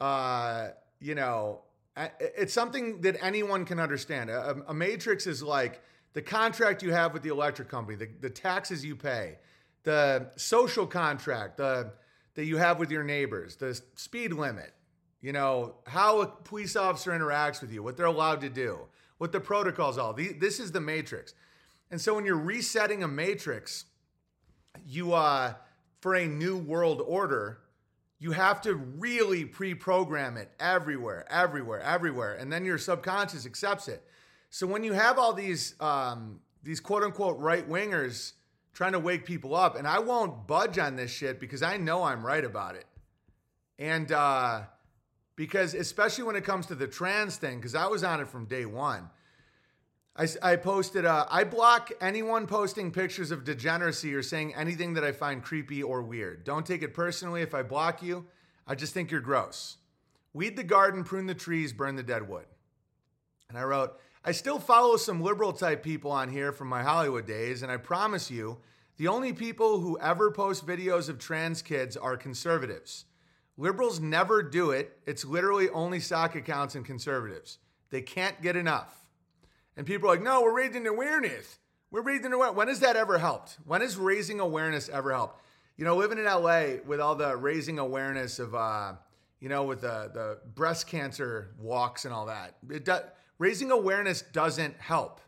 uh, 0.00 0.68
you 1.00 1.14
know, 1.14 1.60
it's 1.96 2.52
something 2.52 3.00
that 3.02 3.16
anyone 3.22 3.64
can 3.64 3.78
understand. 3.78 4.30
A, 4.30 4.56
a, 4.68 4.74
matrix 4.74 5.26
is 5.26 5.42
like 5.42 5.80
the 6.12 6.22
contract 6.22 6.82
you 6.82 6.92
have 6.92 7.12
with 7.12 7.22
the 7.22 7.30
electric 7.30 7.68
company, 7.68 7.96
the, 7.96 8.08
the 8.20 8.30
taxes 8.30 8.84
you 8.84 8.96
pay, 8.96 9.38
the 9.84 10.30
social 10.36 10.86
contract 10.86 11.56
the, 11.58 11.92
that 12.34 12.46
you 12.46 12.56
have 12.56 12.78
with 12.78 12.90
your 12.90 13.04
neighbors, 13.04 13.56
the 13.56 13.80
speed 13.94 14.32
limit, 14.32 14.72
you 15.20 15.32
know, 15.32 15.76
how 15.86 16.20
a 16.20 16.26
police 16.26 16.74
officer 16.74 17.12
interacts 17.12 17.60
with 17.60 17.72
you, 17.72 17.82
what 17.82 17.96
they're 17.96 18.06
allowed 18.06 18.40
to 18.40 18.50
do, 18.50 18.80
what 19.18 19.30
the 19.30 19.40
protocols 19.40 19.96
are. 19.96 20.12
This 20.12 20.58
is 20.58 20.72
the 20.72 20.80
matrix. 20.80 21.34
And 21.90 22.00
so 22.00 22.14
when 22.14 22.24
you're 22.24 22.36
resetting 22.36 23.04
a 23.04 23.08
matrix, 23.08 23.84
you 24.86 25.12
uh 25.12 25.54
for 26.04 26.16
a 26.16 26.26
new 26.26 26.58
world 26.58 27.00
order, 27.00 27.60
you 28.18 28.32
have 28.32 28.60
to 28.60 28.74
really 28.74 29.42
pre-program 29.42 30.36
it 30.36 30.50
everywhere, 30.60 31.24
everywhere, 31.30 31.80
everywhere, 31.80 32.34
and 32.34 32.52
then 32.52 32.62
your 32.62 32.76
subconscious 32.76 33.46
accepts 33.46 33.88
it. 33.88 34.04
So 34.50 34.66
when 34.66 34.84
you 34.84 34.92
have 34.92 35.18
all 35.18 35.32
these 35.32 35.74
um, 35.80 36.40
these 36.62 36.78
quote 36.78 37.04
unquote 37.04 37.38
right 37.38 37.66
wingers 37.66 38.34
trying 38.74 38.92
to 38.92 38.98
wake 38.98 39.24
people 39.24 39.54
up, 39.54 39.76
and 39.76 39.88
I 39.88 39.98
won't 39.98 40.46
budge 40.46 40.78
on 40.78 40.94
this 40.94 41.10
shit 41.10 41.40
because 41.40 41.62
I 41.62 41.78
know 41.78 42.02
I'm 42.02 42.22
right 42.22 42.44
about 42.44 42.74
it. 42.74 42.84
And 43.78 44.12
uh, 44.12 44.64
because 45.36 45.72
especially 45.72 46.24
when 46.24 46.36
it 46.36 46.44
comes 46.44 46.66
to 46.66 46.74
the 46.74 46.86
trans 46.86 47.38
thing, 47.38 47.56
because 47.56 47.74
I 47.74 47.86
was 47.86 48.04
on 48.04 48.20
it 48.20 48.28
from 48.28 48.44
day 48.44 48.66
one. 48.66 49.08
I, 50.16 50.28
I 50.42 50.56
posted, 50.56 51.04
uh, 51.04 51.26
I 51.28 51.42
block 51.42 51.90
anyone 52.00 52.46
posting 52.46 52.92
pictures 52.92 53.32
of 53.32 53.44
degeneracy 53.44 54.14
or 54.14 54.22
saying 54.22 54.54
anything 54.54 54.94
that 54.94 55.02
I 55.04 55.10
find 55.10 55.42
creepy 55.42 55.82
or 55.82 56.02
weird. 56.02 56.44
Don't 56.44 56.64
take 56.64 56.82
it 56.82 56.94
personally 56.94 57.42
if 57.42 57.52
I 57.52 57.62
block 57.62 58.02
you. 58.02 58.26
I 58.66 58.76
just 58.76 58.94
think 58.94 59.10
you're 59.10 59.20
gross. 59.20 59.78
Weed 60.32 60.56
the 60.56 60.62
garden, 60.62 61.02
prune 61.02 61.26
the 61.26 61.34
trees, 61.34 61.72
burn 61.72 61.96
the 61.96 62.02
dead 62.02 62.28
wood. 62.28 62.46
And 63.48 63.58
I 63.58 63.64
wrote, 63.64 63.98
I 64.24 64.32
still 64.32 64.58
follow 64.58 64.96
some 64.96 65.20
liberal 65.20 65.52
type 65.52 65.82
people 65.82 66.10
on 66.10 66.30
here 66.30 66.52
from 66.52 66.68
my 66.68 66.82
Hollywood 66.82 67.26
days, 67.26 67.62
and 67.62 67.70
I 67.70 67.76
promise 67.76 68.30
you, 68.30 68.58
the 68.96 69.08
only 69.08 69.32
people 69.32 69.80
who 69.80 69.98
ever 69.98 70.30
post 70.30 70.66
videos 70.66 71.08
of 71.08 71.18
trans 71.18 71.60
kids 71.60 71.96
are 71.96 72.16
conservatives. 72.16 73.04
Liberals 73.56 74.00
never 74.00 74.42
do 74.42 74.70
it. 74.70 74.96
It's 75.06 75.24
literally 75.24 75.68
only 75.70 76.00
sock 76.00 76.36
accounts 76.36 76.74
and 76.74 76.84
conservatives. 76.84 77.58
They 77.90 78.02
can't 78.02 78.40
get 78.40 78.56
enough. 78.56 79.03
And 79.76 79.86
people 79.86 80.08
are 80.08 80.14
like, 80.14 80.22
no, 80.22 80.42
we're 80.42 80.56
raising 80.56 80.86
awareness. 80.86 81.58
We're 81.90 82.02
raising 82.02 82.32
awareness. 82.32 82.56
When 82.56 82.68
has 82.68 82.80
that 82.80 82.96
ever 82.96 83.18
helped? 83.18 83.58
When 83.64 83.80
has 83.80 83.96
raising 83.96 84.40
awareness 84.40 84.88
ever 84.88 85.12
helped? 85.12 85.40
You 85.76 85.84
know, 85.84 85.96
living 85.96 86.18
in 86.18 86.24
LA 86.24 86.76
with 86.86 87.00
all 87.00 87.16
the 87.16 87.36
raising 87.36 87.78
awareness 87.78 88.38
of, 88.38 88.54
uh, 88.54 88.94
you 89.40 89.48
know, 89.48 89.64
with 89.64 89.80
the, 89.80 90.10
the 90.14 90.38
breast 90.54 90.86
cancer 90.86 91.50
walks 91.58 92.04
and 92.04 92.14
all 92.14 92.26
that, 92.26 92.56
it 92.70 92.84
do, 92.84 92.98
raising 93.38 93.70
awareness 93.70 94.22
doesn't 94.22 94.78
help. 94.78 95.20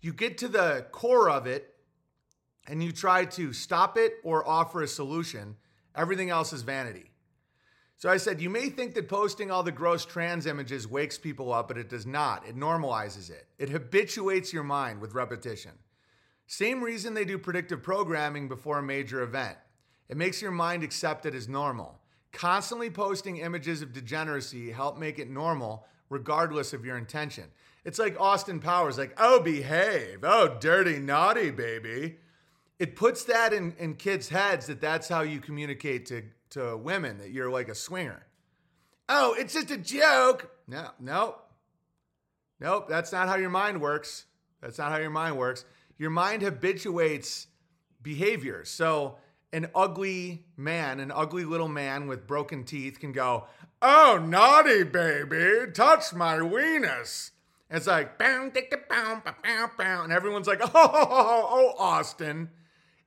You 0.00 0.12
get 0.12 0.38
to 0.38 0.48
the 0.48 0.86
core 0.90 1.30
of 1.30 1.46
it 1.46 1.74
and 2.66 2.82
you 2.82 2.92
try 2.92 3.24
to 3.26 3.52
stop 3.52 3.98
it 3.98 4.14
or 4.24 4.48
offer 4.48 4.82
a 4.82 4.88
solution. 4.88 5.56
Everything 5.94 6.30
else 6.30 6.52
is 6.52 6.62
vanity. 6.62 7.11
So 8.02 8.10
I 8.10 8.16
said, 8.16 8.40
you 8.40 8.50
may 8.50 8.68
think 8.68 8.94
that 8.94 9.08
posting 9.08 9.52
all 9.52 9.62
the 9.62 9.70
gross 9.70 10.04
trans 10.04 10.46
images 10.46 10.88
wakes 10.88 11.18
people 11.18 11.52
up, 11.52 11.68
but 11.68 11.78
it 11.78 11.88
does 11.88 12.04
not. 12.04 12.44
It 12.44 12.56
normalizes 12.56 13.30
it, 13.30 13.46
it 13.60 13.68
habituates 13.68 14.52
your 14.52 14.64
mind 14.64 15.00
with 15.00 15.14
repetition. 15.14 15.70
Same 16.48 16.82
reason 16.82 17.14
they 17.14 17.24
do 17.24 17.38
predictive 17.38 17.80
programming 17.80 18.48
before 18.48 18.80
a 18.80 18.82
major 18.82 19.22
event. 19.22 19.56
It 20.08 20.16
makes 20.16 20.42
your 20.42 20.50
mind 20.50 20.82
accept 20.82 21.26
it 21.26 21.34
as 21.36 21.48
normal. 21.48 22.00
Constantly 22.32 22.90
posting 22.90 23.36
images 23.36 23.82
of 23.82 23.92
degeneracy 23.92 24.72
help 24.72 24.98
make 24.98 25.20
it 25.20 25.30
normal, 25.30 25.86
regardless 26.10 26.72
of 26.72 26.84
your 26.84 26.98
intention. 26.98 27.44
It's 27.84 28.00
like 28.00 28.20
Austin 28.20 28.58
Powers, 28.58 28.98
like, 28.98 29.14
oh, 29.16 29.38
behave. 29.38 30.24
Oh, 30.24 30.56
dirty, 30.58 30.98
naughty, 30.98 31.52
baby. 31.52 32.16
It 32.80 32.96
puts 32.96 33.22
that 33.26 33.52
in, 33.52 33.76
in 33.78 33.94
kids' 33.94 34.28
heads 34.28 34.66
that 34.66 34.80
that's 34.80 35.08
how 35.08 35.20
you 35.20 35.38
communicate 35.38 36.06
to 36.06 36.24
to 36.52 36.76
women 36.76 37.18
that 37.18 37.30
you're 37.30 37.50
like 37.50 37.68
a 37.68 37.74
swinger. 37.74 38.26
Oh, 39.08 39.34
it's 39.38 39.54
just 39.54 39.70
a 39.70 39.76
joke. 39.76 40.50
No, 40.66 40.90
no. 41.00 41.36
Nope, 42.60 42.88
that's 42.88 43.12
not 43.12 43.28
how 43.28 43.36
your 43.36 43.50
mind 43.50 43.80
works. 43.80 44.26
That's 44.60 44.78
not 44.78 44.92
how 44.92 44.98
your 44.98 45.10
mind 45.10 45.36
works. 45.36 45.64
Your 45.98 46.10
mind 46.10 46.42
habituates 46.42 47.48
behavior. 48.02 48.64
So, 48.64 49.16
an 49.52 49.68
ugly 49.74 50.44
man, 50.56 51.00
an 51.00 51.10
ugly 51.12 51.44
little 51.44 51.68
man 51.68 52.06
with 52.06 52.26
broken 52.26 52.64
teeth 52.64 53.00
can 53.00 53.12
go, 53.12 53.46
Oh, 53.82 54.22
naughty 54.24 54.84
baby, 54.84 55.72
touch 55.72 56.14
my 56.14 56.36
weenus. 56.36 57.32
And 57.68 57.78
it's 57.78 57.86
like, 57.86 58.20
and 58.20 60.12
everyone's 60.12 60.46
like, 60.46 60.60
oh, 60.62 60.70
oh, 60.74 61.08
oh, 61.10 61.48
oh, 61.50 61.74
Austin. 61.78 62.50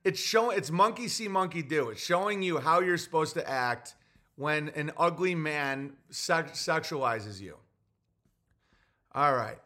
It's 0.06 0.20
showing 0.20 0.58
it's 0.58 0.70
monkey 0.70 1.08
see 1.08 1.28
monkey 1.28 1.64
do. 1.64 1.90
It's 1.90 2.02
showing 2.02 2.44
you 2.44 2.60
how 2.60 2.80
you're 2.80 2.98
supposed 2.98 3.34
to 3.34 3.50
act 3.50 3.96
when 4.36 4.70
an 4.70 4.92
ugly 4.98 5.34
man 5.34 5.94
sex- 6.12 6.64
sexualizes 6.64 7.42
you. 7.42 7.58
All 9.14 9.34
right. 9.34 9.58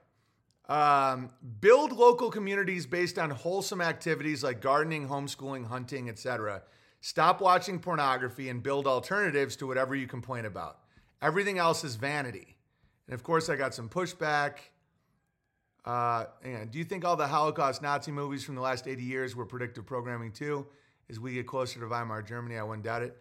Um, 0.70 1.32
build 1.60 1.92
local 1.92 2.30
communities 2.30 2.86
based 2.86 3.20
on 3.20 3.32
wholesome 3.32 3.82
activities 3.82 4.44
like 4.44 4.62
gardening, 4.62 5.10
homeschooling, 5.10 5.68
hunting, 5.68 6.08
etc. 6.08 6.62
Stop 7.02 7.42
watching 7.42 7.80
pornography 7.80 8.48
and 8.48 8.64
build 8.64 8.88
alternatives 8.88 9.58
to 9.58 9.68
whatever 9.68 9.94
you 9.94 10.08
complain 10.08 10.46
about. 10.46 10.80
Everything 11.22 11.58
else 11.58 11.84
is 11.84 11.96
vanity. 11.96 12.56
And 13.08 13.14
of 13.14 13.24
course, 13.24 13.50
I 13.50 13.58
got 13.58 13.74
some 13.74 13.90
pushback. 13.90 14.54
Uh, 15.86 16.26
and 16.44 16.72
do 16.72 16.78
you 16.78 16.84
think 16.84 17.06
all 17.06 17.16
the 17.16 17.28
Holocaust 17.28 17.82
Nazi 17.82 18.12
movies 18.12 18.44
from 18.44 18.56
the 18.56 18.62
last 18.62 18.88
80 18.88 19.04
years 19.04 19.36
were 19.36 19.46
predictive 19.46 19.86
programming 19.86 20.32
too? 20.32 20.68
As 21.10 21.20
we 21.20 21.34
get 21.34 21.48
closer 21.48 21.80
to 21.80 21.88
Weimar 21.88 22.22
Germany, 22.22 22.58
I 22.58 22.64
wouldn't 22.64 22.86
doubt 22.86 23.02
it. 23.02 23.18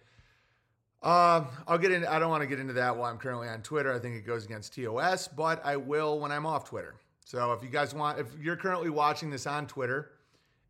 Uh, 1.00 1.44
I'll 1.66 1.78
get 1.78 1.92
in. 1.92 2.04
I 2.04 2.18
don't 2.18 2.28
want 2.28 2.42
to 2.42 2.46
get 2.46 2.58
into 2.58 2.74
that 2.74 2.96
while 2.96 3.10
I'm 3.10 3.18
currently 3.18 3.48
on 3.48 3.62
Twitter. 3.62 3.92
I 3.92 3.98
think 3.98 4.16
it 4.16 4.26
goes 4.26 4.44
against 4.44 4.74
TOS, 4.74 5.28
but 5.28 5.64
I 5.64 5.76
will 5.76 6.18
when 6.18 6.32
I'm 6.32 6.44
off 6.44 6.68
Twitter. 6.68 6.96
So 7.24 7.52
if 7.52 7.62
you 7.62 7.68
guys 7.68 7.94
want, 7.94 8.18
if 8.18 8.26
you're 8.40 8.56
currently 8.56 8.90
watching 8.90 9.30
this 9.30 9.46
on 9.46 9.66
Twitter 9.66 10.10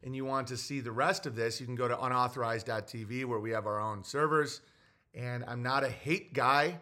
and 0.02 0.14
you 0.14 0.24
want 0.24 0.48
to 0.48 0.56
see 0.56 0.80
the 0.80 0.92
rest 0.92 1.24
of 1.24 1.34
this, 1.34 1.60
you 1.60 1.66
can 1.66 1.76
go 1.76 1.88
to 1.88 1.98
unauthorized.tv 1.98 3.24
where 3.24 3.38
we 3.38 3.50
have 3.52 3.66
our 3.66 3.80
own 3.80 4.04
servers. 4.04 4.60
And 5.14 5.44
I'm 5.48 5.62
not 5.62 5.82
a 5.82 5.88
hate 5.88 6.34
guy 6.34 6.78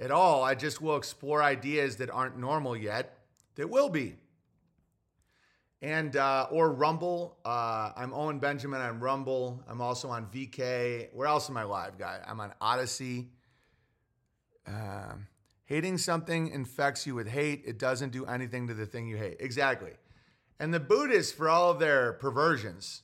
at 0.00 0.10
all. 0.10 0.42
I 0.42 0.54
just 0.54 0.82
will 0.82 0.96
explore 0.96 1.42
ideas 1.42 1.96
that 1.96 2.10
aren't 2.10 2.36
normal 2.36 2.76
yet 2.76 3.18
that 3.54 3.70
will 3.70 3.88
be. 3.88 4.16
And 5.80 6.16
uh, 6.16 6.48
or 6.50 6.72
Rumble. 6.72 7.38
Uh, 7.44 7.92
I'm 7.96 8.12
Owen 8.12 8.40
Benjamin 8.40 8.80
on 8.80 8.98
Rumble. 8.98 9.62
I'm 9.68 9.80
also 9.80 10.08
on 10.08 10.26
VK. 10.26 11.08
Where 11.12 11.28
else 11.28 11.48
am 11.48 11.56
I 11.56 11.62
live, 11.62 11.98
guy? 11.98 12.20
I'm 12.26 12.40
on 12.40 12.52
Odysee. 12.60 13.28
Um, 14.66 15.28
hating 15.66 15.98
something 15.98 16.48
infects 16.48 17.06
you 17.06 17.14
with 17.14 17.28
hate. 17.28 17.62
It 17.64 17.78
doesn't 17.78 18.10
do 18.10 18.26
anything 18.26 18.66
to 18.66 18.74
the 18.74 18.86
thing 18.86 19.06
you 19.06 19.16
hate. 19.16 19.36
Exactly. 19.38 19.92
And 20.58 20.74
the 20.74 20.80
Buddhists, 20.80 21.32
for 21.32 21.48
all 21.48 21.70
of 21.70 21.78
their 21.78 22.14
perversions, 22.14 23.02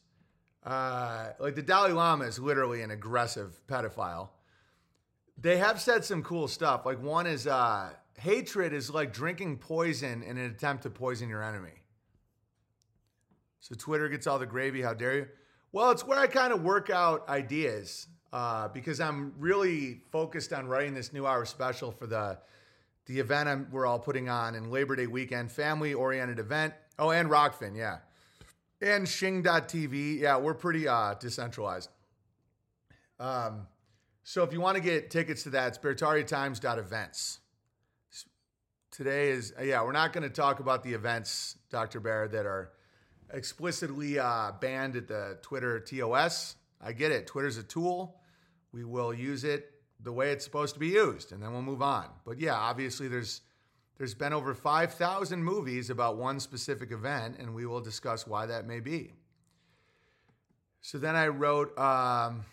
uh, 0.64 1.28
like 1.38 1.54
the 1.54 1.62
Dalai 1.62 1.92
Lama 1.92 2.24
is 2.24 2.40
literally 2.40 2.82
an 2.82 2.90
aggressive 2.90 3.60
pedophile. 3.68 4.30
They 5.38 5.58
have 5.58 5.80
said 5.80 6.04
some 6.04 6.24
cool 6.24 6.48
stuff. 6.48 6.84
Like 6.84 7.00
one 7.00 7.28
is 7.28 7.46
uh, 7.46 7.90
hatred 8.18 8.72
is 8.72 8.90
like 8.90 9.12
drinking 9.12 9.58
poison 9.58 10.24
in 10.24 10.38
an 10.38 10.50
attempt 10.50 10.82
to 10.82 10.90
poison 10.90 11.28
your 11.28 11.42
enemy. 11.44 11.83
So 13.64 13.74
Twitter 13.74 14.10
gets 14.10 14.26
all 14.26 14.38
the 14.38 14.44
gravy. 14.44 14.82
How 14.82 14.92
dare 14.92 15.16
you? 15.16 15.26
Well, 15.72 15.90
it's 15.90 16.06
where 16.06 16.18
I 16.18 16.26
kind 16.26 16.52
of 16.52 16.62
work 16.62 16.90
out 16.90 17.26
ideas 17.30 18.08
uh, 18.30 18.68
because 18.68 19.00
I'm 19.00 19.32
really 19.38 20.02
focused 20.12 20.52
on 20.52 20.66
writing 20.66 20.92
this 20.92 21.14
new 21.14 21.26
hour 21.26 21.46
special 21.46 21.90
for 21.90 22.06
the 22.06 22.38
the 23.06 23.20
event 23.20 23.48
I'm, 23.48 23.68
we're 23.70 23.86
all 23.86 23.98
putting 23.98 24.28
on 24.28 24.54
in 24.54 24.70
Labor 24.70 24.96
Day 24.96 25.06
weekend, 25.06 25.50
family 25.50 25.94
oriented 25.94 26.38
event. 26.38 26.74
Oh, 26.98 27.08
and 27.08 27.30
Rokfin, 27.30 27.74
yeah, 27.74 28.00
and 28.82 29.08
Shing.tv. 29.08 30.18
Yeah, 30.18 30.36
we're 30.36 30.52
pretty 30.52 30.86
uh, 30.86 31.14
decentralized. 31.14 31.88
Um, 33.18 33.66
so 34.24 34.42
if 34.42 34.52
you 34.52 34.60
want 34.60 34.76
to 34.76 34.82
get 34.82 35.10
tickets 35.10 35.42
to 35.44 35.50
that, 35.50 35.68
it's 35.68 35.78
BeartariaTimes.events. 35.78 37.40
Today 38.90 39.30
is, 39.30 39.54
yeah, 39.62 39.82
we're 39.82 39.92
not 39.92 40.12
going 40.12 40.22
to 40.22 40.30
talk 40.30 40.60
about 40.60 40.82
the 40.82 40.92
events, 40.92 41.56
Dr. 41.70 41.98
Bear, 41.98 42.28
that 42.28 42.44
are 42.44 42.70
explicitly 43.32 44.18
uh, 44.18 44.52
banned 44.60 44.96
at 44.96 45.08
the 45.08 45.38
Twitter 45.42 45.80
TOS. 45.80 46.56
I 46.80 46.92
get 46.92 47.12
it. 47.12 47.26
Twitter's 47.26 47.56
a 47.56 47.62
tool. 47.62 48.20
We 48.72 48.84
will 48.84 49.14
use 49.14 49.44
it 49.44 49.70
the 50.00 50.12
way 50.12 50.30
it's 50.30 50.44
supposed 50.44 50.74
to 50.74 50.80
be 50.80 50.88
used, 50.88 51.32
and 51.32 51.42
then 51.42 51.52
we'll 51.52 51.62
move 51.62 51.82
on. 51.82 52.08
But 52.26 52.38
yeah, 52.38 52.54
obviously 52.54 53.08
there's 53.08 53.40
there's 53.96 54.14
been 54.14 54.32
over 54.32 54.54
5,000 54.54 55.42
movies 55.42 55.88
about 55.88 56.16
one 56.16 56.40
specific 56.40 56.90
event, 56.90 57.36
and 57.38 57.54
we 57.54 57.64
will 57.64 57.80
discuss 57.80 58.26
why 58.26 58.46
that 58.46 58.66
may 58.66 58.80
be. 58.80 59.12
So 60.80 60.98
then 60.98 61.14
I 61.14 61.28
wrote. 61.28 61.78
Um, 61.78 62.44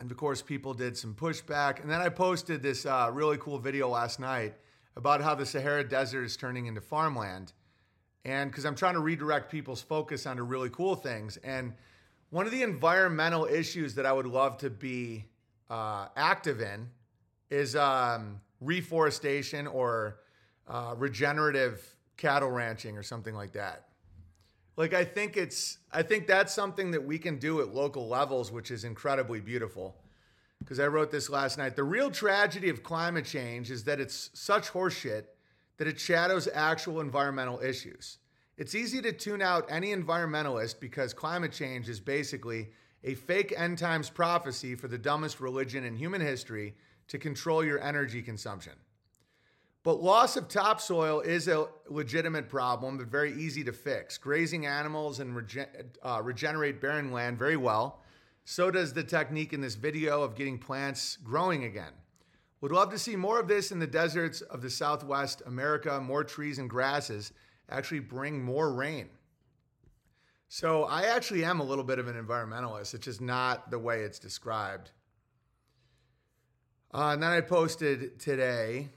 and 0.00 0.10
of 0.10 0.16
course, 0.16 0.40
people 0.40 0.72
did 0.72 0.96
some 0.96 1.14
pushback. 1.14 1.80
And 1.80 1.90
then 1.90 2.00
I 2.00 2.08
posted 2.08 2.62
this 2.62 2.86
uh, 2.86 3.10
really 3.12 3.36
cool 3.36 3.58
video 3.58 3.88
last 3.90 4.18
night 4.18 4.54
about 4.96 5.20
how 5.20 5.34
the 5.34 5.44
Sahara 5.44 5.84
Desert 5.84 6.24
is 6.24 6.36
turning 6.36 6.66
into 6.66 6.80
farmland. 6.80 7.52
And 8.24 8.50
because 8.50 8.64
I'm 8.64 8.74
trying 8.74 8.94
to 8.94 9.00
redirect 9.00 9.50
people's 9.50 9.80
focus 9.80 10.26
onto 10.26 10.42
really 10.42 10.70
cool 10.70 10.94
things. 10.94 11.38
And 11.38 11.72
one 12.30 12.46
of 12.46 12.52
the 12.52 12.62
environmental 12.62 13.46
issues 13.46 13.94
that 13.94 14.06
I 14.06 14.12
would 14.12 14.26
love 14.26 14.58
to 14.58 14.70
be 14.70 15.24
uh, 15.68 16.08
active 16.16 16.60
in 16.60 16.88
is 17.50 17.74
um, 17.76 18.40
reforestation 18.60 19.66
or 19.66 20.20
uh, 20.68 20.94
regenerative 20.96 21.96
cattle 22.16 22.50
ranching 22.50 22.96
or 22.96 23.02
something 23.02 23.34
like 23.34 23.52
that. 23.52 23.86
Like 24.76 24.94
I 24.94 25.04
think 25.04 25.36
it's 25.36 25.78
I 25.92 26.02
think 26.02 26.26
that's 26.26 26.54
something 26.54 26.92
that 26.92 27.04
we 27.04 27.18
can 27.18 27.38
do 27.38 27.60
at 27.60 27.74
local 27.74 28.08
levels, 28.08 28.52
which 28.52 28.70
is 28.70 28.84
incredibly 28.84 29.40
beautiful. 29.40 29.96
Because 30.58 30.78
I 30.78 30.86
wrote 30.86 31.10
this 31.10 31.30
last 31.30 31.58
night. 31.58 31.74
The 31.74 31.84
real 31.84 32.10
tragedy 32.10 32.68
of 32.68 32.82
climate 32.82 33.24
change 33.24 33.70
is 33.70 33.84
that 33.84 33.98
it's 33.98 34.30
such 34.34 34.68
horseshit 34.68 35.24
that 35.80 35.88
it 35.88 35.98
shadows 35.98 36.46
actual 36.52 37.00
environmental 37.00 37.58
issues. 37.60 38.18
It's 38.58 38.74
easy 38.74 39.00
to 39.00 39.12
tune 39.12 39.40
out 39.40 39.64
any 39.70 39.96
environmentalist 39.96 40.78
because 40.78 41.14
climate 41.14 41.52
change 41.52 41.88
is 41.88 41.98
basically 41.98 42.68
a 43.02 43.14
fake 43.14 43.54
end 43.56 43.78
times 43.78 44.10
prophecy 44.10 44.74
for 44.74 44.88
the 44.88 44.98
dumbest 44.98 45.40
religion 45.40 45.84
in 45.84 45.96
human 45.96 46.20
history 46.20 46.74
to 47.08 47.16
control 47.16 47.64
your 47.64 47.82
energy 47.82 48.20
consumption. 48.20 48.74
But 49.82 50.02
loss 50.02 50.36
of 50.36 50.48
topsoil 50.48 51.20
is 51.20 51.48
a 51.48 51.68
legitimate 51.88 52.50
problem, 52.50 52.98
but 52.98 53.06
very 53.06 53.32
easy 53.32 53.64
to 53.64 53.72
fix. 53.72 54.18
Grazing 54.18 54.66
animals 54.66 55.18
and 55.18 55.34
uh, 56.02 56.20
regenerate 56.22 56.78
barren 56.82 57.10
land 57.10 57.38
very 57.38 57.56
well. 57.56 58.02
So 58.44 58.70
does 58.70 58.92
the 58.92 59.02
technique 59.02 59.54
in 59.54 59.62
this 59.62 59.76
video 59.76 60.22
of 60.22 60.36
getting 60.36 60.58
plants 60.58 61.16
growing 61.24 61.64
again. 61.64 61.94
Would 62.60 62.72
love 62.72 62.90
to 62.90 62.98
see 62.98 63.16
more 63.16 63.40
of 63.40 63.48
this 63.48 63.72
in 63.72 63.78
the 63.78 63.86
deserts 63.86 64.42
of 64.42 64.60
the 64.60 64.70
Southwest 64.70 65.42
America. 65.46 66.00
More 66.00 66.24
trees 66.24 66.58
and 66.58 66.68
grasses 66.68 67.32
actually 67.70 68.00
bring 68.00 68.42
more 68.42 68.72
rain. 68.72 69.08
So 70.48 70.84
I 70.84 71.02
actually 71.02 71.44
am 71.44 71.60
a 71.60 71.64
little 71.64 71.84
bit 71.84 71.98
of 71.98 72.08
an 72.08 72.22
environmentalist. 72.22 72.92
It's 72.92 73.04
just 73.04 73.20
not 73.20 73.70
the 73.70 73.78
way 73.78 74.00
it's 74.00 74.18
described. 74.18 74.90
Uh, 76.92 77.10
and 77.12 77.22
then 77.22 77.30
I 77.30 77.40
posted 77.40 78.18
today 78.18 78.88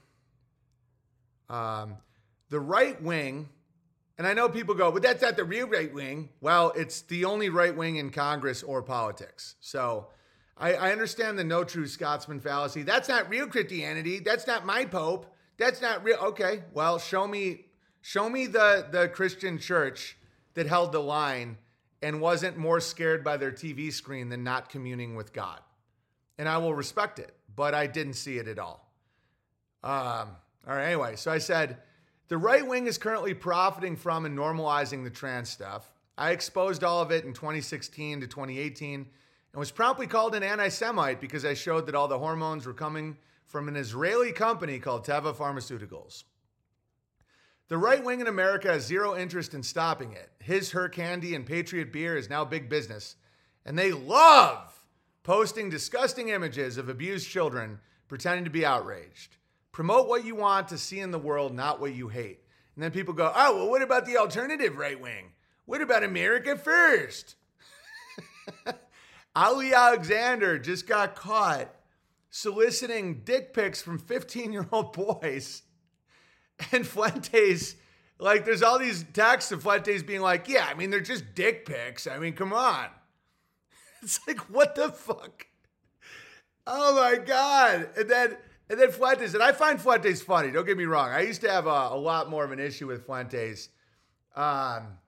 um, 1.48 1.96
the 2.50 2.58
right 2.58 3.00
wing, 3.00 3.48
and 4.18 4.26
I 4.26 4.34
know 4.34 4.48
people 4.48 4.74
go, 4.74 4.90
but 4.90 5.02
that's 5.02 5.22
not 5.22 5.36
the 5.36 5.44
real 5.44 5.68
right 5.68 5.94
wing. 5.94 6.30
Well, 6.40 6.72
it's 6.76 7.02
the 7.02 7.24
only 7.24 7.50
right 7.50 7.74
wing 7.74 7.96
in 7.96 8.10
Congress 8.10 8.62
or 8.62 8.82
politics. 8.82 9.54
So 9.60 10.08
I, 10.56 10.74
I 10.74 10.92
understand 10.92 11.38
the 11.38 11.44
no 11.44 11.64
true 11.64 11.86
Scotsman 11.86 12.40
fallacy. 12.40 12.82
That's 12.82 13.08
not 13.08 13.28
real 13.28 13.46
Christianity. 13.46 14.20
That's 14.20 14.46
not 14.46 14.64
my 14.64 14.84
Pope. 14.84 15.26
That's 15.56 15.82
not 15.82 16.04
real. 16.04 16.18
Okay, 16.18 16.62
well, 16.72 16.98
show 16.98 17.26
me, 17.26 17.66
show 18.02 18.28
me 18.28 18.46
the 18.46 18.86
the 18.90 19.08
Christian 19.08 19.58
church 19.58 20.16
that 20.54 20.66
held 20.66 20.92
the 20.92 21.00
line 21.00 21.58
and 22.02 22.20
wasn't 22.20 22.56
more 22.56 22.80
scared 22.80 23.24
by 23.24 23.36
their 23.36 23.52
TV 23.52 23.92
screen 23.92 24.28
than 24.28 24.44
not 24.44 24.68
communing 24.68 25.14
with 25.14 25.32
God, 25.32 25.60
and 26.38 26.48
I 26.48 26.58
will 26.58 26.74
respect 26.74 27.18
it. 27.18 27.34
But 27.56 27.74
I 27.74 27.86
didn't 27.86 28.14
see 28.14 28.38
it 28.38 28.48
at 28.48 28.58
all. 28.58 28.90
Um, 29.82 30.28
all 30.66 30.74
right, 30.74 30.86
anyway, 30.86 31.16
so 31.16 31.30
I 31.30 31.38
said 31.38 31.78
the 32.28 32.38
right 32.38 32.66
wing 32.66 32.86
is 32.86 32.98
currently 32.98 33.34
profiting 33.34 33.96
from 33.96 34.24
and 34.24 34.36
normalizing 34.36 35.04
the 35.04 35.10
trans 35.10 35.50
stuff. 35.50 35.92
I 36.16 36.30
exposed 36.30 36.84
all 36.84 37.02
of 37.02 37.10
it 37.10 37.24
in 37.24 37.32
2016 37.32 38.20
to 38.20 38.26
2018 38.26 39.06
and 39.54 39.60
was 39.60 39.70
promptly 39.70 40.08
called 40.08 40.34
an 40.34 40.42
anti 40.42 40.68
Semite 40.68 41.20
because 41.20 41.44
I 41.44 41.54
showed 41.54 41.86
that 41.86 41.94
all 41.94 42.08
the 42.08 42.18
hormones 42.18 42.66
were 42.66 42.74
coming 42.74 43.16
from 43.46 43.68
an 43.68 43.76
Israeli 43.76 44.32
company 44.32 44.80
called 44.80 45.06
Teva 45.06 45.32
Pharmaceuticals. 45.32 46.24
The 47.68 47.78
right 47.78 48.02
wing 48.02 48.20
in 48.20 48.26
America 48.26 48.72
has 48.72 48.84
zero 48.84 49.16
interest 49.16 49.54
in 49.54 49.62
stopping 49.62 50.10
it. 50.10 50.28
His, 50.40 50.72
her 50.72 50.88
candy, 50.88 51.36
and 51.36 51.46
Patriot 51.46 51.92
beer 51.92 52.16
is 52.16 52.28
now 52.28 52.44
big 52.44 52.68
business, 52.68 53.14
and 53.64 53.78
they 53.78 53.92
love 53.92 54.84
posting 55.22 55.70
disgusting 55.70 56.30
images 56.30 56.76
of 56.76 56.88
abused 56.88 57.30
children 57.30 57.78
pretending 58.08 58.44
to 58.46 58.50
be 58.50 58.66
outraged. 58.66 59.36
Promote 59.70 60.08
what 60.08 60.24
you 60.24 60.34
want 60.34 60.66
to 60.68 60.78
see 60.78 60.98
in 60.98 61.12
the 61.12 61.18
world, 61.18 61.54
not 61.54 61.80
what 61.80 61.94
you 61.94 62.08
hate. 62.08 62.40
And 62.74 62.82
then 62.82 62.90
people 62.90 63.14
go, 63.14 63.32
oh, 63.32 63.56
well, 63.56 63.70
what 63.70 63.82
about 63.82 64.04
the 64.04 64.16
alternative 64.16 64.76
right 64.76 65.00
wing? 65.00 65.30
What 65.64 65.80
about 65.80 66.02
America 66.02 66.56
first? 66.56 67.36
Ali 69.36 69.74
Alexander 69.74 70.58
just 70.58 70.86
got 70.86 71.16
caught 71.16 71.68
soliciting 72.30 73.22
dick 73.24 73.54
pics 73.54 73.80
from 73.82 73.98
15 73.98 74.52
year 74.52 74.66
old 74.72 74.92
boys. 75.20 75.62
And 76.72 76.86
Fuentes, 76.86 77.74
like, 78.18 78.44
there's 78.44 78.62
all 78.62 78.78
these 78.78 79.04
texts 79.12 79.50
of 79.50 79.62
Fuentes 79.62 80.02
being 80.04 80.20
like, 80.20 80.48
yeah, 80.48 80.66
I 80.68 80.74
mean, 80.74 80.90
they're 80.90 81.00
just 81.00 81.34
dick 81.34 81.66
pics. 81.66 82.06
I 82.06 82.18
mean, 82.18 82.34
come 82.34 82.52
on. 82.52 82.86
It's 84.02 84.20
like, 84.28 84.50
what 84.50 84.74
the 84.74 84.90
fuck? 84.90 85.46
Oh 86.66 86.94
my 86.94 87.16
God. 87.16 87.88
And 87.96 88.08
then 88.08 88.36
And 88.68 88.78
then 88.80 88.90
Fuentes, 88.90 89.34
and 89.34 89.42
I 89.42 89.52
find 89.52 89.80
Fuentes 89.80 90.22
funny. 90.22 90.50
Don't 90.50 90.66
get 90.66 90.76
me 90.76 90.84
wrong. 90.84 91.10
I 91.10 91.20
used 91.22 91.40
to 91.42 91.50
have 91.50 91.66
a, 91.66 91.88
a 91.92 91.96
lot 91.96 92.30
more 92.30 92.44
of 92.44 92.52
an 92.52 92.58
issue 92.58 92.86
with 92.86 93.06
Fuentes. 93.06 93.68
Um, 94.36 94.98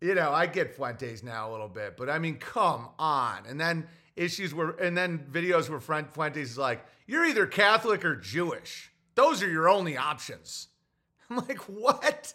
you 0.00 0.14
know, 0.14 0.32
I 0.32 0.46
get 0.46 0.74
Fuentes 0.74 1.22
now 1.22 1.50
a 1.50 1.52
little 1.52 1.68
bit, 1.68 1.96
but 1.96 2.10
I 2.10 2.18
mean, 2.18 2.36
come 2.36 2.88
on. 2.98 3.44
And 3.48 3.60
then 3.60 3.86
issues 4.14 4.54
were, 4.54 4.70
and 4.72 4.96
then 4.96 5.26
videos 5.30 5.68
where 5.68 5.80
Fuentes 5.80 6.50
is 6.50 6.58
like, 6.58 6.84
you're 7.06 7.24
either 7.24 7.46
Catholic 7.46 8.04
or 8.04 8.16
Jewish. 8.16 8.90
Those 9.14 9.42
are 9.42 9.48
your 9.48 9.68
only 9.68 9.96
options. 9.96 10.68
I'm 11.30 11.36
like, 11.38 11.60
what? 11.62 12.34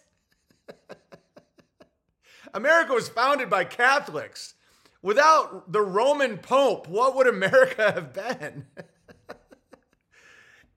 America 2.54 2.93
was 2.93 3.10
founded 3.10 3.50
by 3.50 3.63
Catholics. 3.63 4.56
Without 5.04 5.71
the 5.71 5.82
Roman 5.82 6.38
Pope, 6.38 6.88
what 6.88 7.15
would 7.15 7.28
America 7.28 7.91
have 7.95 8.13
been? 8.13 8.65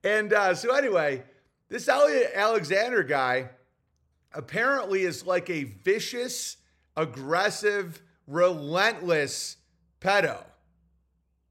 and 0.03 0.33
uh, 0.33 0.55
so, 0.55 0.73
anyway, 0.73 1.23
this 1.69 1.87
Alexander 1.87 3.03
guy 3.03 3.49
apparently 4.33 5.03
is 5.03 5.25
like 5.25 5.49
a 5.49 5.63
vicious, 5.63 6.57
aggressive, 6.95 8.01
relentless 8.27 9.57
pedo. 10.01 10.43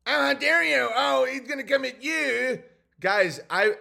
Oh, 0.07 0.27
how 0.27 0.35
dare 0.35 0.65
you? 0.65 0.91
Oh, 0.95 1.27
he's 1.31 1.49
gonna 1.49 1.65
come 1.65 1.85
at 1.85 2.03
you, 2.03 2.63
guys. 3.01 3.41
I 3.49 3.75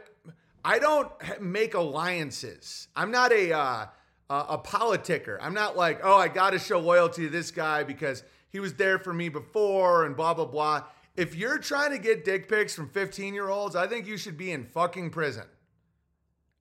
I 0.63 0.79
don't 0.79 1.11
make 1.41 1.73
alliances. 1.73 2.87
I'm 2.95 3.11
not 3.11 3.31
a 3.31 3.51
uh, 3.53 3.85
a 4.29 4.57
politicker. 4.57 5.37
I'm 5.41 5.53
not 5.53 5.75
like, 5.75 5.99
oh, 6.03 6.15
I 6.15 6.27
got 6.27 6.51
to 6.51 6.59
show 6.59 6.79
loyalty 6.79 7.23
to 7.23 7.29
this 7.29 7.51
guy 7.51 7.83
because 7.83 8.23
he 8.49 8.59
was 8.59 8.73
there 8.75 8.97
for 8.99 9.13
me 9.13 9.29
before 9.29 10.05
and 10.05 10.15
blah 10.15 10.33
blah 10.33 10.45
blah. 10.45 10.83
If 11.15 11.35
you're 11.35 11.59
trying 11.59 11.91
to 11.91 11.99
get 11.99 12.25
dick 12.25 12.49
pics 12.49 12.73
from 12.73 12.89
15 12.89 13.33
year 13.33 13.49
olds, 13.49 13.75
I 13.75 13.87
think 13.87 14.07
you 14.07 14.17
should 14.17 14.37
be 14.37 14.51
in 14.51 14.63
fucking 14.63 15.09
prison. 15.11 15.45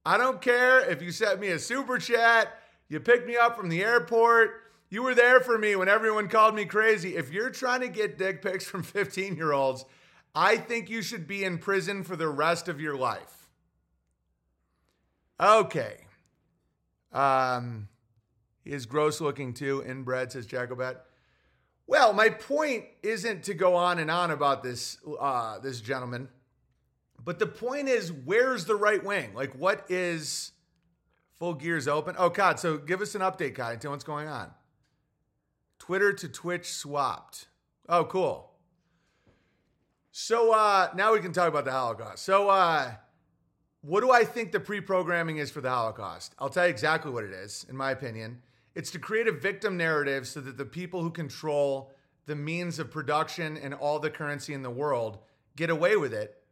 I 0.04 0.18
don't 0.18 0.42
care 0.42 0.80
if 0.90 1.00
you 1.00 1.12
sent 1.12 1.40
me 1.40 1.48
a 1.48 1.58
super 1.58 1.98
chat, 1.98 2.58
you 2.88 2.98
picked 2.98 3.26
me 3.26 3.36
up 3.36 3.56
from 3.56 3.68
the 3.68 3.82
airport, 3.82 4.61
you 4.92 5.02
were 5.02 5.14
there 5.14 5.40
for 5.40 5.56
me 5.56 5.74
when 5.74 5.88
everyone 5.88 6.28
called 6.28 6.54
me 6.54 6.66
crazy. 6.66 7.16
If 7.16 7.32
you're 7.32 7.48
trying 7.48 7.80
to 7.80 7.88
get 7.88 8.18
dick 8.18 8.42
pics 8.42 8.66
from 8.66 8.82
15 8.82 9.36
year 9.36 9.52
olds, 9.52 9.86
I 10.34 10.58
think 10.58 10.90
you 10.90 11.00
should 11.00 11.26
be 11.26 11.44
in 11.44 11.56
prison 11.56 12.04
for 12.04 12.14
the 12.14 12.28
rest 12.28 12.68
of 12.68 12.78
your 12.78 12.94
life. 12.94 13.48
Okay. 15.40 15.96
Um, 17.10 17.88
he 18.62 18.72
is 18.72 18.84
gross 18.84 19.18
looking 19.20 19.54
too, 19.54 19.82
inbred, 19.86 20.30
says 20.30 20.44
Jacobet. 20.44 20.98
Well, 21.86 22.12
my 22.12 22.28
point 22.28 22.84
isn't 23.02 23.44
to 23.44 23.54
go 23.54 23.74
on 23.74 23.98
and 23.98 24.10
on 24.10 24.30
about 24.30 24.62
this 24.62 24.98
uh, 25.18 25.58
this 25.58 25.80
gentleman, 25.80 26.28
but 27.24 27.38
the 27.38 27.46
point 27.46 27.88
is, 27.88 28.12
where's 28.12 28.66
the 28.66 28.76
right 28.76 29.02
wing? 29.02 29.32
Like, 29.34 29.54
what 29.54 29.90
is 29.90 30.52
full 31.38 31.54
gears 31.54 31.88
open? 31.88 32.14
Oh, 32.18 32.28
God. 32.28 32.60
So 32.60 32.76
give 32.76 33.00
us 33.00 33.14
an 33.14 33.22
update. 33.22 33.54
Tell 33.80 33.90
what's 33.90 34.04
going 34.04 34.28
on. 34.28 34.52
Twitter 35.82 36.12
to 36.12 36.28
Twitch 36.28 36.72
swapped. 36.72 37.48
Oh, 37.88 38.04
cool. 38.04 38.52
So 40.12 40.54
uh, 40.54 40.90
now 40.94 41.12
we 41.12 41.18
can 41.18 41.32
talk 41.32 41.48
about 41.48 41.64
the 41.64 41.72
Holocaust. 41.72 42.22
So, 42.22 42.48
uh, 42.50 42.92
what 43.80 44.02
do 44.02 44.12
I 44.12 44.22
think 44.22 44.52
the 44.52 44.60
pre 44.60 44.80
programming 44.80 45.38
is 45.38 45.50
for 45.50 45.60
the 45.60 45.70
Holocaust? 45.70 46.36
I'll 46.38 46.50
tell 46.50 46.66
you 46.66 46.70
exactly 46.70 47.10
what 47.10 47.24
it 47.24 47.32
is, 47.32 47.66
in 47.68 47.76
my 47.76 47.90
opinion. 47.90 48.42
It's 48.76 48.92
to 48.92 49.00
create 49.00 49.26
a 49.26 49.32
victim 49.32 49.76
narrative 49.76 50.28
so 50.28 50.40
that 50.42 50.56
the 50.56 50.64
people 50.64 51.02
who 51.02 51.10
control 51.10 51.90
the 52.26 52.36
means 52.36 52.78
of 52.78 52.88
production 52.88 53.56
and 53.56 53.74
all 53.74 53.98
the 53.98 54.10
currency 54.10 54.54
in 54.54 54.62
the 54.62 54.70
world 54.70 55.18
get 55.56 55.68
away 55.68 55.96
with 55.96 56.14
it 56.14 56.44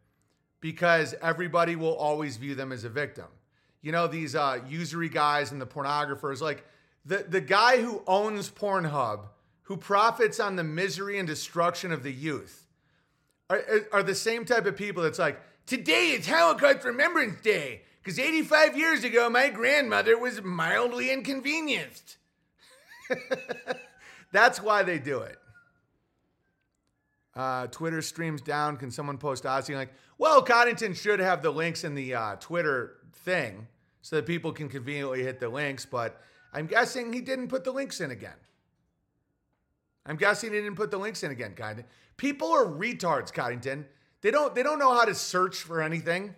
because 0.60 1.14
everybody 1.22 1.76
will 1.76 1.94
always 1.94 2.36
view 2.36 2.56
them 2.56 2.72
as 2.72 2.82
a 2.82 2.90
victim. 2.90 3.28
You 3.80 3.92
know, 3.92 4.08
these 4.08 4.34
uh, 4.34 4.58
usury 4.68 5.08
guys 5.08 5.52
and 5.52 5.60
the 5.60 5.68
pornographers, 5.68 6.40
like 6.40 6.66
the, 7.04 7.24
the 7.28 7.40
guy 7.40 7.80
who 7.80 8.02
owns 8.06 8.50
Pornhub, 8.50 9.20
who 9.62 9.76
profits 9.76 10.40
on 10.40 10.56
the 10.56 10.64
misery 10.64 11.18
and 11.18 11.26
destruction 11.26 11.92
of 11.92 12.02
the 12.02 12.12
youth, 12.12 12.66
are, 13.48 13.62
are 13.92 14.02
the 14.02 14.14
same 14.14 14.44
type 14.44 14.66
of 14.66 14.76
people 14.76 15.02
that's 15.02 15.18
like, 15.18 15.40
Today 15.70 16.08
is 16.08 16.26
Holocaust 16.26 16.84
Remembrance 16.84 17.40
Day 17.42 17.82
because 18.02 18.18
85 18.18 18.76
years 18.76 19.04
ago, 19.04 19.30
my 19.30 19.50
grandmother 19.50 20.18
was 20.18 20.42
mildly 20.42 21.12
inconvenienced. 21.12 22.16
That's 24.32 24.60
why 24.60 24.82
they 24.82 24.98
do 24.98 25.20
it. 25.20 25.38
Uh, 27.36 27.68
Twitter 27.68 28.02
streams 28.02 28.40
down. 28.40 28.78
Can 28.78 28.90
someone 28.90 29.16
post 29.16 29.46
asking 29.46 29.76
like, 29.76 29.92
well, 30.18 30.42
Coddington 30.42 30.94
should 30.94 31.20
have 31.20 31.40
the 31.40 31.52
links 31.52 31.84
in 31.84 31.94
the 31.94 32.14
uh, 32.14 32.36
Twitter 32.40 32.96
thing 33.12 33.68
so 34.02 34.16
that 34.16 34.26
people 34.26 34.52
can 34.52 34.68
conveniently 34.68 35.22
hit 35.22 35.38
the 35.38 35.48
links, 35.48 35.86
but 35.86 36.20
I'm 36.52 36.66
guessing 36.66 37.12
he 37.12 37.20
didn't 37.20 37.48
put 37.48 37.64
the 37.64 37.72
links 37.72 38.00
in 38.00 38.10
again. 38.10 38.36
I'm 40.06 40.16
guessing 40.16 40.52
he 40.52 40.58
didn't 40.58 40.76
put 40.76 40.90
the 40.90 40.98
links 40.98 41.22
in 41.22 41.30
again, 41.30 41.54
Coddington. 41.54 41.84
People 42.16 42.50
are 42.52 42.64
retards, 42.64 43.32
Coddington. 43.32 43.86
They 44.22 44.30
don't 44.30 44.54
they 44.54 44.62
don't 44.62 44.78
know 44.78 44.94
how 44.94 45.04
to 45.04 45.14
search 45.14 45.56
for 45.56 45.82
anything. 45.82 46.34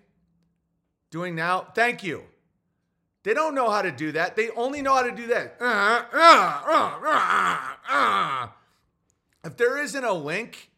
Doing 1.11 1.35
now, 1.35 1.68
thank 1.75 2.03
you. 2.03 2.25
They 3.22 3.35
don't 3.35 3.55
know 3.55 3.70
how 3.70 3.83
to 3.83 3.92
do 3.92 4.12
that. 4.12 4.35
They 4.35 4.51
only 4.51 4.83
know 4.83 4.94
how 4.94 5.03
to 5.03 5.12
do 5.12 5.29
that. 5.29 5.57
Uh, 5.61 6.05
uh, 6.12 7.72
uh, 7.88 8.48
if 9.44 9.57
there 9.57 9.79
isn't 9.79 10.05
a 10.05 10.12
link, 10.12 10.70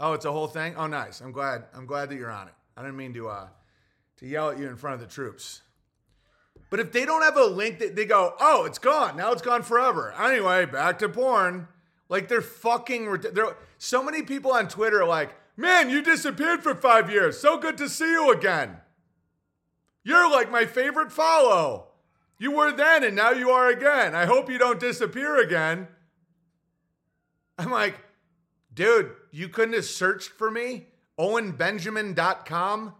oh, 0.00 0.14
it's 0.14 0.24
a 0.24 0.32
whole 0.32 0.48
thing. 0.48 0.74
Oh, 0.76 0.88
nice. 0.88 1.20
I'm 1.20 1.32
glad. 1.32 1.64
I'm 1.74 1.86
glad 1.86 2.08
that 2.10 2.16
you're 2.16 2.32
on 2.32 2.48
it. 2.48 2.54
I 2.76 2.82
didn't 2.82 2.96
mean 2.96 3.14
to 3.14 3.28
uh, 3.28 3.48
to 4.16 4.26
yell 4.26 4.50
at 4.50 4.58
you 4.58 4.68
in 4.68 4.76
front 4.76 4.94
of 4.94 5.00
the 5.00 5.12
troops. 5.12 5.62
But 6.74 6.80
if 6.80 6.90
they 6.90 7.06
don't 7.06 7.22
have 7.22 7.36
a 7.36 7.44
link, 7.44 7.78
that 7.78 7.94
they 7.94 8.04
go, 8.04 8.34
oh, 8.40 8.64
it's 8.64 8.80
gone. 8.80 9.16
Now 9.16 9.30
it's 9.30 9.42
gone 9.42 9.62
forever. 9.62 10.12
Anyway, 10.18 10.64
back 10.66 10.98
to 10.98 11.08
porn. 11.08 11.68
Like 12.08 12.26
they're 12.26 12.42
fucking. 12.42 13.20
They're, 13.32 13.56
so 13.78 14.02
many 14.02 14.22
people 14.22 14.50
on 14.50 14.66
Twitter 14.66 15.02
are 15.02 15.06
like, 15.06 15.36
Man, 15.56 15.88
you 15.88 16.02
disappeared 16.02 16.64
for 16.64 16.74
five 16.74 17.08
years. 17.08 17.38
So 17.38 17.58
good 17.58 17.78
to 17.78 17.88
see 17.88 18.10
you 18.10 18.32
again. 18.32 18.78
You're 20.02 20.28
like 20.28 20.50
my 20.50 20.66
favorite 20.66 21.12
follow. 21.12 21.90
You 22.40 22.50
were 22.50 22.72
then 22.72 23.04
and 23.04 23.14
now 23.14 23.30
you 23.30 23.50
are 23.50 23.68
again. 23.68 24.16
I 24.16 24.24
hope 24.24 24.50
you 24.50 24.58
don't 24.58 24.80
disappear 24.80 25.36
again. 25.36 25.86
I'm 27.56 27.70
like, 27.70 28.00
dude, 28.74 29.12
you 29.30 29.48
couldn't 29.48 29.74
have 29.74 29.84
searched 29.84 30.30
for 30.30 30.50
me? 30.50 30.86
OwenBenjamin.com? 31.20 32.94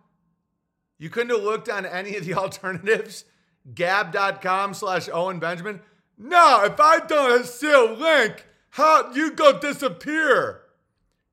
You 0.96 1.10
couldn't 1.10 1.30
have 1.30 1.42
looked 1.42 1.68
on 1.68 1.84
any 1.84 2.14
of 2.14 2.24
the 2.24 2.34
alternatives? 2.36 3.24
Gab.com 3.72 4.74
slash 4.74 5.08
Owen 5.12 5.38
Benjamin? 5.38 5.80
No, 6.18 6.64
if 6.64 6.78
I 6.78 6.98
don't 7.00 7.46
see 7.46 7.72
a 7.72 7.82
link, 7.82 8.46
how 8.70 9.12
you 9.12 9.32
go 9.32 9.58
disappear? 9.58 10.62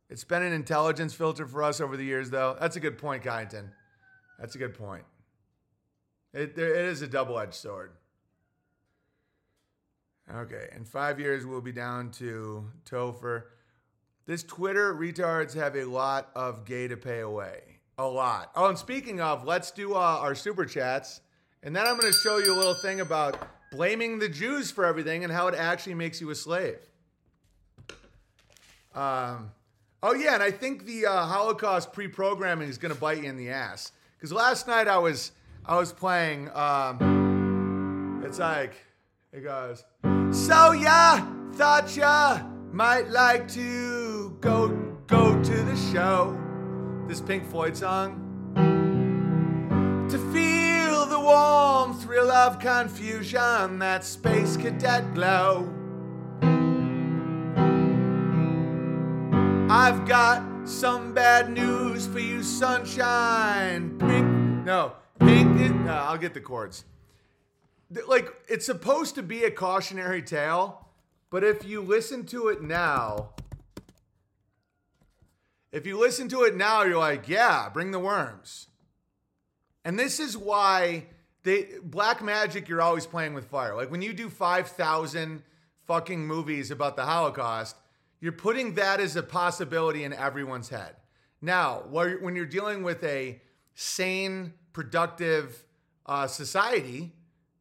It's 0.10 0.24
been 0.24 0.44
an 0.44 0.54
intelligence 0.54 1.14
filter 1.14 1.46
for 1.46 1.64
us 1.64 1.82
over 1.82 1.98
the 1.98 2.04
years, 2.04 2.30
though. 2.30 2.58
That's 2.60 2.76
a 2.76 2.80
good 2.80 2.98
point, 2.98 3.24
Kyneton. 3.24 3.70
That's 4.40 4.56
a 4.56 4.58
good 4.58 4.74
point. 4.74 5.04
It, 6.34 6.58
it 6.58 6.60
is 6.60 7.02
a 7.02 7.08
double 7.08 7.38
edged 7.40 7.54
sword. 7.54 7.92
Okay, 10.34 10.70
in 10.76 10.86
five 10.86 11.20
years, 11.20 11.46
we'll 11.46 11.62
be 11.62 11.74
down 11.74 12.12
to 12.12 12.66
Topher. 12.86 13.44
This 14.26 14.44
Twitter 14.44 14.94
retards 14.94 15.54
have 15.56 15.76
a 15.76 15.84
lot 15.84 16.30
of 16.36 16.64
gay 16.64 16.88
to 16.88 16.96
pay 16.96 17.20
away. 17.20 17.80
A 17.98 18.06
lot. 18.06 18.52
Oh, 18.56 18.68
and 18.68 18.78
speaking 18.78 19.20
of, 19.20 19.46
let's 19.46 19.72
do 19.72 19.94
uh, 19.94 19.98
our 19.98 20.36
super 20.36 20.66
chats. 20.66 21.22
And 21.64 21.76
then 21.76 21.86
I'm 21.86 21.98
going 21.98 22.12
to 22.12 22.18
show 22.18 22.38
you 22.38 22.54
a 22.54 22.58
little 22.58 22.74
thing 22.74 23.02
about 23.02 23.48
blaming 23.72 24.20
the 24.20 24.30
Jews 24.30 24.72
for 24.72 24.86
everything 24.86 25.24
and 25.24 25.32
how 25.32 25.48
it 25.48 25.56
actually 25.56 25.94
makes 25.94 26.20
you 26.20 26.30
a 26.30 26.36
slave. 26.36 26.80
Um, 28.94 29.52
Oh 30.04 30.16
yeah, 30.16 30.34
and 30.34 30.42
I 30.42 30.50
think 30.50 30.86
the 30.86 31.06
uh, 31.06 31.26
Holocaust 31.28 31.94
pre-programming 31.94 32.68
is 32.68 32.80
going 32.80 32.92
to 32.92 33.00
bite 33.00 33.20
you 33.20 33.30
in 33.30 33.38
the 33.38 33.52
ass. 33.52 33.92
Because 34.18 34.34
last 34.34 34.68
night 34.68 34.88
I 34.88 34.98
was 34.98 35.32
I 35.64 35.78
was 35.78 35.94
playing. 35.94 36.50
Um, 36.56 38.24
it's 38.26 38.40
like 38.40 38.74
it 39.32 39.42
goes. 39.42 39.84
So 40.32 40.72
yeah, 40.72 41.24
thought 41.54 41.96
ya 41.96 42.42
might 42.72 43.10
like 43.10 43.48
to 43.50 44.36
go 44.42 44.70
go 45.06 45.40
to 45.40 45.64
the 45.64 45.76
show. 45.94 46.36
This 47.08 47.22
Pink 47.22 47.48
Floyd 47.48 47.78
song. 47.78 48.18
To 50.10 50.18
feel 50.34 50.41
warm 51.32 51.94
thrill 51.94 52.30
of 52.30 52.60
confusion, 52.60 53.80
that 53.80 54.04
space 54.04 54.58
cadet 54.58 55.14
glow. 55.14 55.70
I've 59.70 60.06
got 60.06 60.44
some 60.68 61.14
bad 61.14 61.50
news 61.50 62.06
for 62.06 62.20
you, 62.20 62.44
sunshine. 62.44 63.98
Pink, 63.98 64.26
no, 64.66 64.94
pink. 65.20 65.56
no, 65.86 65.94
I'll 65.94 66.18
get 66.18 66.34
the 66.34 66.42
chords. 66.42 66.84
Like 68.08 68.28
it's 68.50 68.66
supposed 68.66 69.16
to 69.16 69.24
be 69.24 69.46
a 69.46 69.52
cautionary 69.52 70.22
tale, 70.22 70.86
but 71.30 71.46
if 71.46 71.64
you 71.66 71.82
listen 71.82 72.26
to 72.28 72.50
it 72.50 72.62
now, 72.62 73.30
if 75.72 75.86
you 75.86 75.98
listen 75.98 76.28
to 76.28 76.44
it 76.44 76.58
now, 76.58 76.84
you're 76.84 76.98
like, 76.98 77.30
yeah, 77.30 77.70
bring 77.70 77.92
the 77.92 78.00
worms. 78.00 78.68
And 79.86 79.98
this 79.98 80.20
is 80.20 80.38
why 80.38 81.06
they 81.44 81.68
black 81.84 82.24
magic 82.24 82.70
you're 82.70 82.82
always 82.82 83.06
playing 83.06 83.34
with 83.34 83.46
fire. 83.46 83.76
Like 83.76 83.92
when 83.92 84.02
you 84.02 84.14
do 84.14 84.30
5,000 84.30 85.44
fucking 85.88 86.26
movies 86.26 86.72
about 86.72 86.96
the 86.96 87.06
Holocaust, 87.06 87.76
you're 88.20 88.32
putting 88.32 88.76
that 88.76 89.00
as 89.00 89.16
a 89.16 89.24
possibility 89.24 90.04
in 90.04 90.14
everyone's 90.14 90.70
head. 90.70 90.96
Now, 91.42 91.84
when 91.90 92.36
you're 92.36 92.46
dealing 92.46 92.84
with 92.84 93.04
a 93.04 93.42
sane, 93.74 94.54
productive 94.74 95.64
uh, 96.06 96.28
society, 96.28 97.14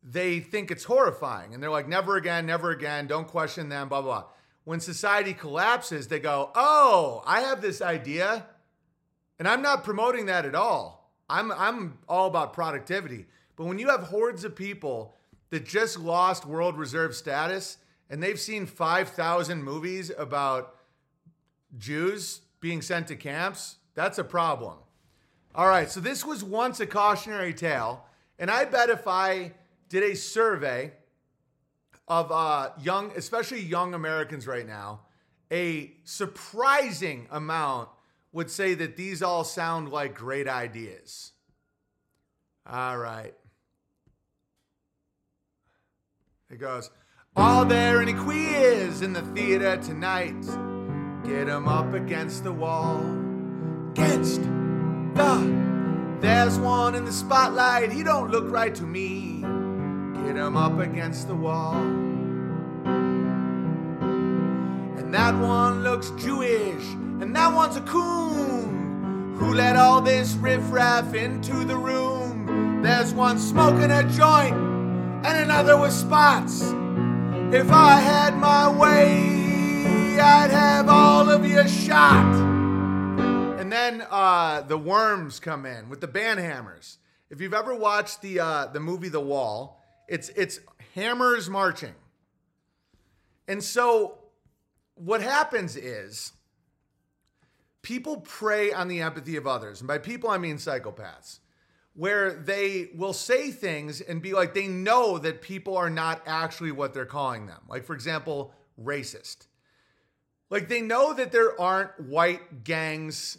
they 0.02 0.40
think 0.40 0.70
it's 0.70 0.84
horrifying 0.84 1.54
and 1.54 1.62
they're 1.62 1.70
like, 1.70 1.88
never 1.88 2.16
again, 2.16 2.46
never 2.46 2.70
again, 2.70 3.06
don't 3.06 3.26
question 3.26 3.68
them, 3.68 3.88
blah, 3.88 4.02
blah, 4.02 4.20
blah. 4.20 4.28
When 4.64 4.80
society 4.80 5.32
collapses, 5.32 6.08
they 6.08 6.20
go, 6.20 6.50
oh, 6.54 7.22
I 7.26 7.40
have 7.40 7.62
this 7.62 7.80
idea. 7.80 8.46
And 9.38 9.48
I'm 9.48 9.62
not 9.62 9.84
promoting 9.84 10.26
that 10.26 10.44
at 10.44 10.54
all. 10.54 11.10
I'm, 11.28 11.50
I'm 11.52 11.98
all 12.08 12.26
about 12.26 12.52
productivity. 12.52 13.26
But 13.60 13.66
when 13.66 13.78
you 13.78 13.90
have 13.90 14.04
hordes 14.04 14.44
of 14.44 14.56
people 14.56 15.18
that 15.50 15.66
just 15.66 15.98
lost 15.98 16.46
world 16.46 16.78
reserve 16.78 17.14
status 17.14 17.76
and 18.08 18.22
they've 18.22 18.40
seen 18.40 18.64
5,000 18.64 19.62
movies 19.62 20.10
about 20.16 20.76
Jews 21.76 22.40
being 22.60 22.80
sent 22.80 23.08
to 23.08 23.16
camps, 23.16 23.76
that's 23.94 24.16
a 24.16 24.24
problem. 24.24 24.78
All 25.54 25.68
right, 25.68 25.90
so 25.90 26.00
this 26.00 26.24
was 26.24 26.42
once 26.42 26.80
a 26.80 26.86
cautionary 26.86 27.52
tale. 27.52 28.06
And 28.38 28.50
I 28.50 28.64
bet 28.64 28.88
if 28.88 29.06
I 29.06 29.52
did 29.90 30.04
a 30.04 30.16
survey 30.16 30.92
of 32.08 32.32
uh, 32.32 32.70
young, 32.80 33.12
especially 33.14 33.60
young 33.60 33.92
Americans 33.92 34.46
right 34.46 34.66
now, 34.66 35.00
a 35.52 35.92
surprising 36.04 37.28
amount 37.30 37.90
would 38.32 38.50
say 38.50 38.72
that 38.72 38.96
these 38.96 39.22
all 39.22 39.44
sound 39.44 39.90
like 39.90 40.14
great 40.14 40.48
ideas. 40.48 41.32
All 42.66 42.96
right. 42.96 43.34
It 46.50 46.58
goes, 46.58 46.90
Are 47.36 47.64
there 47.64 48.02
any 48.02 48.12
queers 48.12 49.02
in 49.02 49.12
the 49.12 49.22
theater 49.22 49.76
tonight? 49.76 50.34
Get 51.22 51.46
them 51.46 51.68
up 51.68 51.94
against 51.94 52.42
the 52.42 52.52
wall. 52.52 52.98
Against 53.92 54.42
the. 54.42 56.18
There's 56.18 56.58
one 56.58 56.96
in 56.96 57.04
the 57.04 57.12
spotlight, 57.12 57.92
he 57.92 58.02
don't 58.02 58.32
look 58.32 58.50
right 58.50 58.74
to 58.74 58.82
me. 58.82 59.42
Get 60.24 60.34
him 60.34 60.56
up 60.56 60.80
against 60.80 61.28
the 61.28 61.36
wall. 61.36 61.76
And 64.96 65.14
that 65.14 65.38
one 65.38 65.84
looks 65.84 66.10
Jewish, 66.18 66.84
and 67.20 67.34
that 67.36 67.54
one's 67.54 67.76
a 67.76 67.82
coon 67.82 69.36
who 69.38 69.54
let 69.54 69.76
all 69.76 70.00
this 70.00 70.34
riffraff 70.34 71.14
into 71.14 71.64
the 71.64 71.76
room. 71.76 72.82
There's 72.82 73.14
one 73.14 73.38
smoking 73.38 73.92
a 73.92 74.02
joint, 74.10 74.69
and 75.24 75.38
another 75.38 75.76
with 75.78 75.92
spots. 75.92 76.62
If 77.52 77.70
I 77.70 78.00
had 78.00 78.36
my 78.38 78.70
way, 78.70 80.18
I'd 80.18 80.50
have 80.50 80.88
all 80.88 81.28
of 81.28 81.44
you 81.44 81.66
shot. 81.68 82.34
And 83.60 83.70
then 83.70 84.06
uh, 84.10 84.62
the 84.62 84.78
worms 84.78 85.38
come 85.38 85.66
in 85.66 85.88
with 85.88 86.00
the 86.00 86.08
band 86.08 86.40
hammers. 86.40 86.98
If 87.28 87.40
you've 87.40 87.54
ever 87.54 87.74
watched 87.74 88.22
the 88.22 88.40
uh, 88.40 88.66
the 88.66 88.80
movie 88.80 89.10
The 89.10 89.20
Wall, 89.20 89.82
it's 90.08 90.30
it's 90.30 90.60
hammers 90.94 91.50
marching. 91.50 91.94
And 93.46 93.62
so 93.62 94.18
what 94.94 95.20
happens 95.20 95.76
is 95.76 96.32
people 97.82 98.18
prey 98.18 98.72
on 98.72 98.88
the 98.88 99.00
empathy 99.00 99.36
of 99.36 99.46
others. 99.46 99.80
And 99.80 99.88
by 99.88 99.98
people 99.98 100.30
I 100.30 100.38
mean 100.38 100.56
psychopaths. 100.56 101.40
Where 102.00 102.32
they 102.32 102.88
will 102.94 103.12
say 103.12 103.50
things 103.50 104.00
and 104.00 104.22
be 104.22 104.32
like 104.32 104.54
they 104.54 104.68
know 104.68 105.18
that 105.18 105.42
people 105.42 105.76
are 105.76 105.90
not 105.90 106.22
actually 106.26 106.72
what 106.72 106.94
they're 106.94 107.04
calling 107.04 107.44
them. 107.44 107.60
Like 107.68 107.84
for 107.84 107.92
example, 107.92 108.54
racist. 108.82 109.48
Like 110.48 110.70
they 110.70 110.80
know 110.80 111.12
that 111.12 111.30
there 111.30 111.60
aren't 111.60 112.00
white 112.00 112.64
gangs 112.64 113.36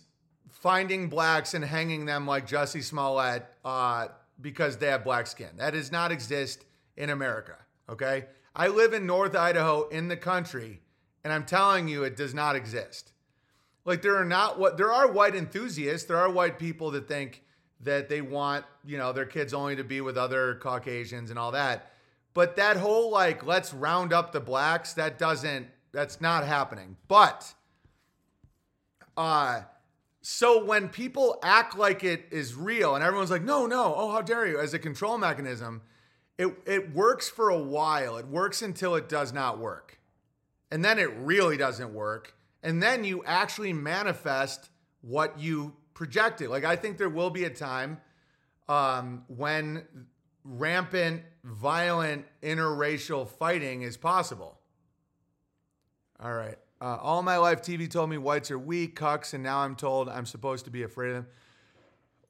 finding 0.51 1.09
blacks 1.09 1.55
and 1.55 1.65
hanging 1.65 2.05
them 2.05 2.27
like 2.27 2.47
Jussie 2.47 2.83
Smollett 2.83 3.47
uh, 3.65 4.09
because 4.39 4.77
they 4.77 4.89
have 4.89 5.03
black 5.03 5.25
skin. 5.25 5.49
That 5.57 5.71
does 5.71 5.91
not 5.91 6.11
exist 6.11 6.63
in 6.95 7.09
America. 7.09 7.57
Okay. 7.89 8.25
I 8.55 8.67
live 8.67 8.93
in 8.93 9.07
North 9.07 9.35
Idaho 9.35 9.87
in 9.87 10.07
the 10.07 10.17
country, 10.17 10.81
and 11.23 11.33
I'm 11.33 11.45
telling 11.45 11.87
you, 11.87 12.03
it 12.03 12.15
does 12.15 12.35
not 12.35 12.55
exist. 12.55 13.11
Like 13.85 14.03
there 14.03 14.17
are 14.17 14.25
not 14.25 14.59
what 14.59 14.77
there 14.77 14.93
are 14.93 15.11
white 15.11 15.33
enthusiasts. 15.33 16.05
There 16.05 16.17
are 16.17 16.29
white 16.29 16.59
people 16.59 16.91
that 16.91 17.07
think 17.07 17.41
that 17.83 18.09
they 18.09 18.21
want, 18.21 18.65
you 18.85 18.97
know, 18.97 19.11
their 19.11 19.25
kids 19.25 19.53
only 19.53 19.75
to 19.75 19.83
be 19.83 20.01
with 20.01 20.17
other 20.17 20.55
Caucasians 20.55 21.29
and 21.29 21.39
all 21.39 21.51
that. 21.51 21.91
But 22.33 22.55
that 22.55 22.77
whole 22.77 23.11
like 23.11 23.45
let's 23.45 23.73
round 23.73 24.13
up 24.13 24.31
the 24.31 24.39
blacks, 24.39 24.93
that 24.93 25.17
doesn't 25.17 25.67
that's 25.91 26.21
not 26.21 26.45
happening. 26.45 26.97
But 27.07 27.53
uh 29.17 29.61
so 30.21 30.63
when 30.63 30.89
people 30.89 31.39
act 31.43 31.77
like 31.77 32.03
it 32.03 32.25
is 32.29 32.53
real 32.55 32.95
and 32.95 33.03
everyone's 33.03 33.31
like, 33.31 33.41
no, 33.41 33.65
no, 33.65 33.93
oh, 33.95 34.11
how 34.11 34.21
dare 34.21 34.47
you, 34.47 34.59
as 34.59 34.73
a 34.73 34.79
control 34.79 35.17
mechanism, 35.17 35.81
it, 36.37 36.47
it 36.65 36.93
works 36.93 37.27
for 37.27 37.49
a 37.49 37.57
while. 37.57 38.17
It 38.17 38.27
works 38.27 38.61
until 38.61 38.95
it 38.95 39.09
does 39.09 39.33
not 39.33 39.57
work. 39.57 39.99
And 40.69 40.85
then 40.85 40.99
it 40.99 41.11
really 41.17 41.57
doesn't 41.57 41.93
work. 41.93 42.35
And 42.61 42.81
then 42.81 43.03
you 43.03 43.23
actually 43.25 43.73
manifest 43.73 44.69
what 45.01 45.39
you 45.39 45.73
projected. 46.01 46.49
Like, 46.49 46.63
I 46.63 46.77
think 46.77 46.97
there 46.97 47.09
will 47.09 47.29
be 47.29 47.43
a 47.43 47.49
time 47.51 47.99
um, 48.67 49.23
when 49.27 49.85
rampant, 50.43 51.21
violent 51.43 52.25
interracial 52.41 53.27
fighting 53.29 53.83
is 53.83 53.97
possible. 53.97 54.57
All 56.19 56.33
right. 56.33 56.57
Uh, 56.81 56.97
all 56.99 57.21
my 57.21 57.37
life, 57.37 57.61
TV 57.61 57.87
told 57.87 58.09
me 58.09 58.17
whites 58.17 58.49
are 58.49 58.57
weak, 58.57 58.99
cucks, 58.99 59.35
and 59.35 59.43
now 59.43 59.59
I'm 59.59 59.75
told 59.75 60.09
I'm 60.09 60.25
supposed 60.25 60.65
to 60.65 60.71
be 60.71 60.81
afraid 60.81 61.09
of 61.09 61.15
them. 61.17 61.27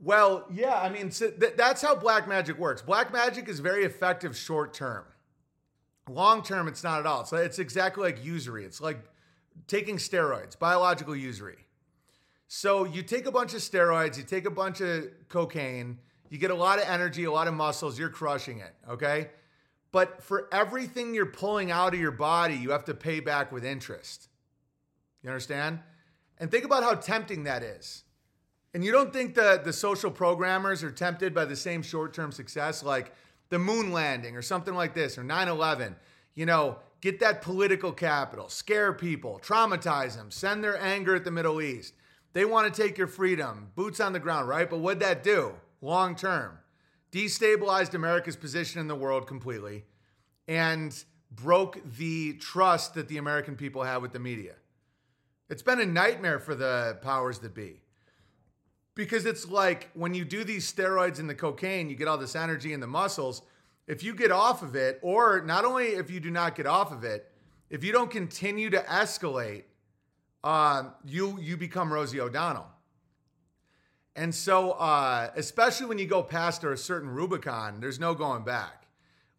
Well, 0.01 0.45
yeah, 0.51 0.77
I 0.77 0.89
mean, 0.89 1.09
so 1.09 1.31
th- 1.31 1.53
that's 1.55 1.81
how 1.81 1.95
black 1.95 2.27
magic 2.27 2.57
works. 2.57 2.81
Black 2.81 3.13
magic 3.13 3.47
is 3.47 3.61
very 3.61 3.85
effective 3.85 4.35
short 4.35 4.73
term. 4.73 5.05
Long 6.09 6.43
term, 6.43 6.67
it's 6.67 6.83
not 6.83 6.99
at 6.99 7.05
all. 7.05 7.23
So 7.23 7.37
it's 7.37 7.57
exactly 7.57 8.03
like 8.03 8.21
usury. 8.21 8.65
It's 8.65 8.81
like 8.81 8.99
taking 9.67 9.95
steroids, 9.95 10.59
biological 10.59 11.15
usury. 11.15 11.67
So 12.53 12.83
you 12.83 13.01
take 13.01 13.27
a 13.27 13.31
bunch 13.31 13.53
of 13.53 13.61
steroids, 13.61 14.17
you 14.17 14.23
take 14.23 14.45
a 14.45 14.51
bunch 14.51 14.81
of 14.81 15.05
cocaine, 15.29 15.99
you 16.29 16.37
get 16.37 16.51
a 16.51 16.55
lot 16.55 16.79
of 16.79 16.85
energy, 16.85 17.23
a 17.23 17.31
lot 17.31 17.47
of 17.47 17.53
muscles, 17.53 17.97
you're 17.97 18.09
crushing 18.09 18.59
it, 18.59 18.75
okay? 18.89 19.29
But 19.93 20.21
for 20.21 20.49
everything 20.51 21.13
you're 21.13 21.27
pulling 21.27 21.71
out 21.71 21.93
of 21.93 21.99
your 22.01 22.11
body, 22.11 22.55
you 22.55 22.71
have 22.71 22.83
to 22.85 22.93
pay 22.93 23.21
back 23.21 23.53
with 23.53 23.63
interest. 23.63 24.27
You 25.23 25.29
understand? 25.29 25.79
And 26.39 26.51
think 26.51 26.65
about 26.65 26.83
how 26.83 26.95
tempting 26.95 27.45
that 27.45 27.63
is. 27.63 28.03
And 28.73 28.83
you 28.83 28.91
don't 28.91 29.13
think 29.13 29.33
the, 29.33 29.61
the 29.63 29.71
social 29.71 30.11
programmers 30.11 30.83
are 30.83 30.91
tempted 30.91 31.33
by 31.33 31.45
the 31.45 31.55
same 31.55 31.81
short 31.81 32.13
term 32.13 32.33
success 32.33 32.83
like 32.83 33.13
the 33.47 33.59
moon 33.59 33.93
landing 33.93 34.35
or 34.35 34.41
something 34.41 34.75
like 34.75 34.93
this 34.93 35.17
or 35.17 35.23
9 35.23 35.47
11? 35.47 35.95
You 36.35 36.47
know, 36.47 36.79
get 36.99 37.21
that 37.21 37.43
political 37.43 37.93
capital, 37.93 38.49
scare 38.49 38.91
people, 38.91 39.39
traumatize 39.41 40.17
them, 40.17 40.31
send 40.31 40.61
their 40.61 40.77
anger 40.77 41.15
at 41.15 41.23
the 41.23 41.31
Middle 41.31 41.61
East. 41.61 41.93
They 42.33 42.45
want 42.45 42.73
to 42.73 42.81
take 42.81 42.97
your 42.97 43.07
freedom, 43.07 43.71
boots 43.75 43.99
on 43.99 44.13
the 44.13 44.19
ground, 44.19 44.47
right? 44.47 44.69
But 44.69 44.79
what'd 44.79 45.01
that 45.01 45.23
do 45.23 45.53
long 45.81 46.15
term? 46.15 46.57
Destabilized 47.11 47.93
America's 47.93 48.37
position 48.37 48.79
in 48.79 48.87
the 48.87 48.95
world 48.95 49.27
completely 49.27 49.83
and 50.47 51.03
broke 51.29 51.81
the 51.97 52.33
trust 52.33 52.93
that 52.93 53.07
the 53.07 53.17
American 53.17 53.55
people 53.55 53.83
have 53.83 54.01
with 54.01 54.13
the 54.13 54.19
media. 54.19 54.55
It's 55.49 55.61
been 55.61 55.81
a 55.81 55.85
nightmare 55.85 56.39
for 56.39 56.55
the 56.55 56.97
powers 57.01 57.39
that 57.39 57.53
be. 57.53 57.81
Because 58.95 59.25
it's 59.25 59.47
like 59.47 59.89
when 59.93 60.13
you 60.13 60.23
do 60.23 60.43
these 60.43 60.71
steroids 60.71 61.19
and 61.19 61.29
the 61.29 61.35
cocaine, 61.35 61.89
you 61.89 61.95
get 61.95 62.07
all 62.07 62.17
this 62.17 62.35
energy 62.35 62.71
in 62.73 62.79
the 62.79 62.87
muscles. 62.87 63.41
If 63.87 64.03
you 64.03 64.13
get 64.13 64.31
off 64.31 64.61
of 64.63 64.75
it, 64.75 64.99
or 65.01 65.41
not 65.41 65.65
only 65.65 65.87
if 65.87 66.09
you 66.09 66.19
do 66.19 66.31
not 66.31 66.55
get 66.55 66.65
off 66.65 66.91
of 66.91 67.03
it, 67.03 67.29
if 67.69 67.83
you 67.83 67.91
don't 67.91 68.11
continue 68.11 68.69
to 68.69 68.79
escalate, 68.83 69.63
uh, 70.43 70.83
you 71.05 71.37
you 71.39 71.57
become 71.57 71.91
Rosie 71.91 72.19
O'Donnell. 72.19 72.67
And 74.15 74.35
so, 74.35 74.71
uh, 74.71 75.29
especially 75.35 75.85
when 75.85 75.97
you 75.97 76.05
go 76.05 76.21
past 76.21 76.63
a 76.63 76.75
certain 76.75 77.09
Rubicon, 77.09 77.79
there's 77.79 77.99
no 77.99 78.13
going 78.13 78.43
back. 78.43 78.87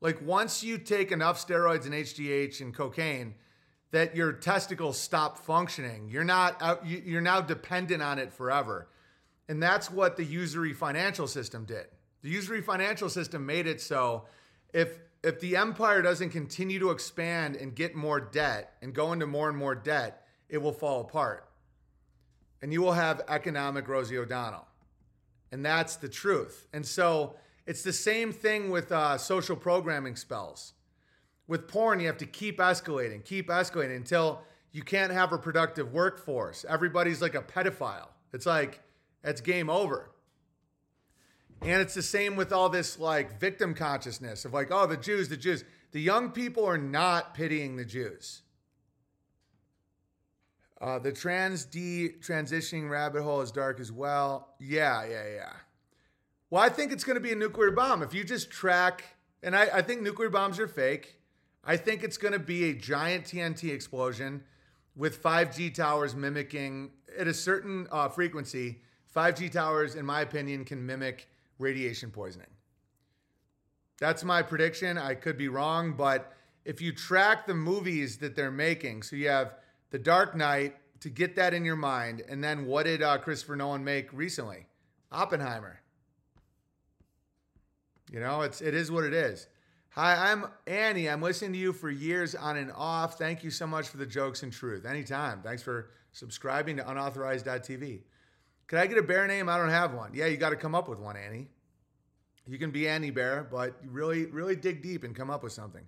Like 0.01 0.21
once 0.23 0.65
you 0.65 0.79
take 0.79 1.13
enough 1.13 1.47
steroids 1.47 1.85
and 1.85 1.95
HGH 1.95 2.61
and 2.61 2.75
cocaine, 2.75 3.35
that 3.93 4.17
your 4.17 4.33
testicles 4.33 4.99
stop 4.99 5.39
functioning. 5.39 6.09
You're 6.09 6.25
not 6.25 6.85
you're 6.85 7.21
now 7.21 7.41
dependent 7.41 8.03
on 8.03 8.19
it 8.19 8.33
forever. 8.33 8.89
And 9.49 9.63
that's 9.63 9.91
what 9.91 10.17
the 10.17 10.25
usury 10.25 10.73
financial 10.73 11.27
system 11.27 11.65
did. 11.65 11.87
The 12.23 12.31
usury 12.31 12.63
financial 12.63 13.11
system 13.11 13.45
made 13.45 13.67
it 13.67 13.81
so 13.81 14.25
if 14.73 14.99
if 15.23 15.41
the 15.41 15.57
empire 15.57 16.03
doesn't 16.03 16.31
continue 16.31 16.81
to 16.81 16.91
expand 16.91 17.55
and 17.55 17.75
get 17.75 17.95
more 17.95 18.19
debt 18.19 18.75
and 18.83 18.93
go 18.93 19.13
into 19.13 19.27
more 19.27 19.49
and 19.49 19.57
more 19.57 19.75
debt, 19.75 20.22
it 20.53 20.63
will 20.63 20.73
fall 20.73 21.01
apart. 21.01 21.49
And 22.61 22.73
you 22.73 22.83
will 22.83 22.93
have 22.93 23.23
economic 23.27 23.89
Rosie 23.89 24.19
O'Donnell. 24.19 24.69
And 25.51 25.65
that's 25.65 25.97
the 25.97 26.09
truth. 26.09 26.69
And 26.73 26.87
so 26.87 27.35
it's 27.67 27.83
the 27.83 27.93
same 27.93 28.33
thing 28.33 28.71
with 28.71 28.93
uh, 28.93 29.19
social 29.19 29.57
programming 29.57 30.15
spells. 30.15 30.75
With 31.49 31.67
porn, 31.67 31.99
you 31.99 32.07
have 32.07 32.19
to 32.19 32.27
keep 32.27 32.59
escalating, 32.59 33.25
keep 33.25 33.49
escalating 33.49 33.97
until 33.97 34.43
you 34.71 34.83
can't 34.83 35.11
have 35.11 35.33
a 35.33 35.39
productive 35.39 35.93
workforce. 35.93 36.65
Everybody's 36.69 37.21
like 37.21 37.35
a 37.35 37.43
pedophile. 37.43 38.09
It's 38.33 38.47
like, 38.47 38.81
it's 39.25 39.41
game 39.41 39.71
over. 39.71 40.11
And 41.63 41.81
it's 41.81 41.95
the 41.95 42.03
same 42.03 42.37
with 42.37 42.53
all 42.53 42.69
this 42.69 42.99
like 42.99 43.41
victim 43.41 43.75
consciousness 43.75 44.45
of 44.45 44.53
like, 44.53 44.69
oh, 44.71 44.87
the 44.87 44.97
Jews, 44.97 45.29
the 45.29 45.37
Jews. 45.37 45.65
The 45.93 46.01
young 46.01 46.31
people 46.31 46.65
are 46.67 46.79
not 46.79 47.35
pitying 47.35 47.77
the 47.77 47.85
Jews. 47.85 48.43
Uh, 50.83 50.99
the 50.99 51.13
trans 51.13 51.65
D 51.65 52.11
transitioning 52.21 52.91
rabbit 52.91 53.23
hole 53.23 53.41
is 53.41 53.53
dark 53.53 53.79
as 53.79 53.93
well. 53.93 54.55
Yeah, 54.59 55.05
yeah, 55.05 55.23
yeah. 55.33 55.53
Well, 56.51 56.61
I 56.61 56.69
think 56.69 56.91
it's 56.91 57.05
going 57.05 57.15
to 57.15 57.21
be 57.21 57.31
a 57.31 57.37
nuclear 57.37 57.71
bomb. 57.71 58.03
If 58.03 58.13
you 58.13 58.25
just 58.25 58.51
track, 58.51 59.05
and 59.45 59.55
I, 59.55 59.69
I 59.75 59.83
think 59.83 60.03
nuclear 60.03 60.29
bombs 60.29 60.59
are 60.59 60.67
fake. 60.67 61.21
I 61.65 61.77
think 61.77 62.03
it's 62.03 62.17
going 62.17 62.33
to 62.33 62.41
be 62.41 62.71
a 62.71 62.75
giant 62.75 63.27
TNT 63.27 63.73
explosion 63.73 64.43
with 64.97 65.23
5G 65.23 65.73
towers 65.73 66.17
mimicking 66.17 66.91
at 67.17 67.29
a 67.29 67.35
certain 67.35 67.87
uh, 67.93 68.09
frequency. 68.09 68.81
5G 69.15 69.53
towers, 69.53 69.95
in 69.95 70.05
my 70.05 70.23
opinion, 70.23 70.65
can 70.65 70.85
mimic 70.85 71.29
radiation 71.61 72.11
poisoning. 72.11 72.49
That's 74.01 74.25
my 74.25 74.43
prediction. 74.43 74.99
I 74.99 75.15
could 75.15 75.39
be 75.39 75.47
wrong, 75.47 75.93
but 75.93 76.33
if 76.65 76.81
you 76.81 76.93
track 76.93 77.47
the 77.47 77.55
movies 77.55 78.17
that 78.17 78.35
they're 78.35 78.51
making, 78.51 79.05
so 79.05 79.15
you 79.15 79.29
have 79.29 79.55
The 79.93 79.99
Dark 79.99 80.35
Knight 80.35 80.75
to 81.01 81.11
get 81.11 81.37
that 81.37 81.53
in 81.53 81.67
your 81.67 81.77
mind, 81.77 82.23
and 82.27 82.43
then 82.43 82.65
what 82.65 82.85
did 82.85 83.03
uh, 83.03 83.19
Christopher 83.19 83.57
Nolan 83.57 83.85
make 83.85 84.11
recently? 84.11 84.67
Oppenheimer. 85.13 85.81
You 88.11 88.19
know, 88.19 88.41
it's 88.41 88.63
it 88.63 88.73
is 88.73 88.91
what 88.91 89.05
it 89.05 89.13
is. 89.13 89.49
Hi, 89.91 90.33
I'm 90.33 90.47
Annie. 90.67 91.11
I'm 91.11 91.21
listening 91.21 91.53
to 91.53 91.59
you 91.59 91.75
for 91.75 91.91
years 91.91 92.35
on 92.35 92.57
and 92.57 92.73
off. 92.75 93.19
Thank 93.19 93.45
you 93.45 93.51
so 93.51 93.67
much 93.67 93.89
for 93.89 93.99
the 93.99 94.07
jokes 94.07 94.43
and 94.43 94.51
truth. 94.51 94.87
Anytime. 94.87 95.43
Thanks 95.43 95.63
for 95.63 95.91
subscribing 96.13 96.79
to 96.79 96.91
unauthorized.tv. 96.91 98.01
Could 98.69 98.79
I 98.79 98.87
get 98.87 98.97
a 98.97 99.03
bear 99.03 99.27
name? 99.27 99.51
I 99.51 99.59
don't 99.59 99.69
have 99.69 99.93
one. 99.93 100.13
Yeah, 100.15 100.25
you 100.25 100.39
got 100.39 100.51
to 100.51 100.57
come 100.57 100.75
up 100.75 100.89
with 100.89 101.01
one, 101.01 101.19
Annie. 101.19 101.49
You 102.47 102.59
can 102.59 102.71
be 102.71 102.89
Annie 102.89 103.11
Bear, 103.11 103.47
but 103.51 103.79
really, 103.85 104.25
really 104.25 104.57
dig 104.57 104.83
deep 104.83 105.05
and 105.05 105.15
come 105.15 105.29
up 105.29 105.43
with 105.43 105.53
something. 105.53 105.87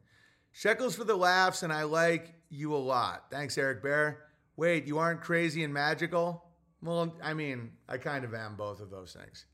Shekels 0.53 0.95
for 0.95 1.05
the 1.05 1.17
laughs, 1.17 1.63
and 1.63 1.73
I 1.73 1.85
like 1.85 2.35
you 2.55 2.75
a 2.75 2.79
lot. 2.79 3.27
Thanks, 3.31 3.59
Eric 3.59 3.83
Bear. 3.83 4.25
Wait, 4.57 4.87
you 4.87 4.99
aren't 4.99 5.21
crazy 5.21 5.65
and 5.65 5.75
magical? 5.75 6.45
Well, 6.83 7.15
I 7.23 7.35
mean, 7.35 7.73
I 7.89 7.99
kind 7.99 8.25
of 8.25 8.35
am 8.35 8.57
both 8.57 8.81
of 8.81 8.91
those 8.91 9.17
things. 9.19 9.47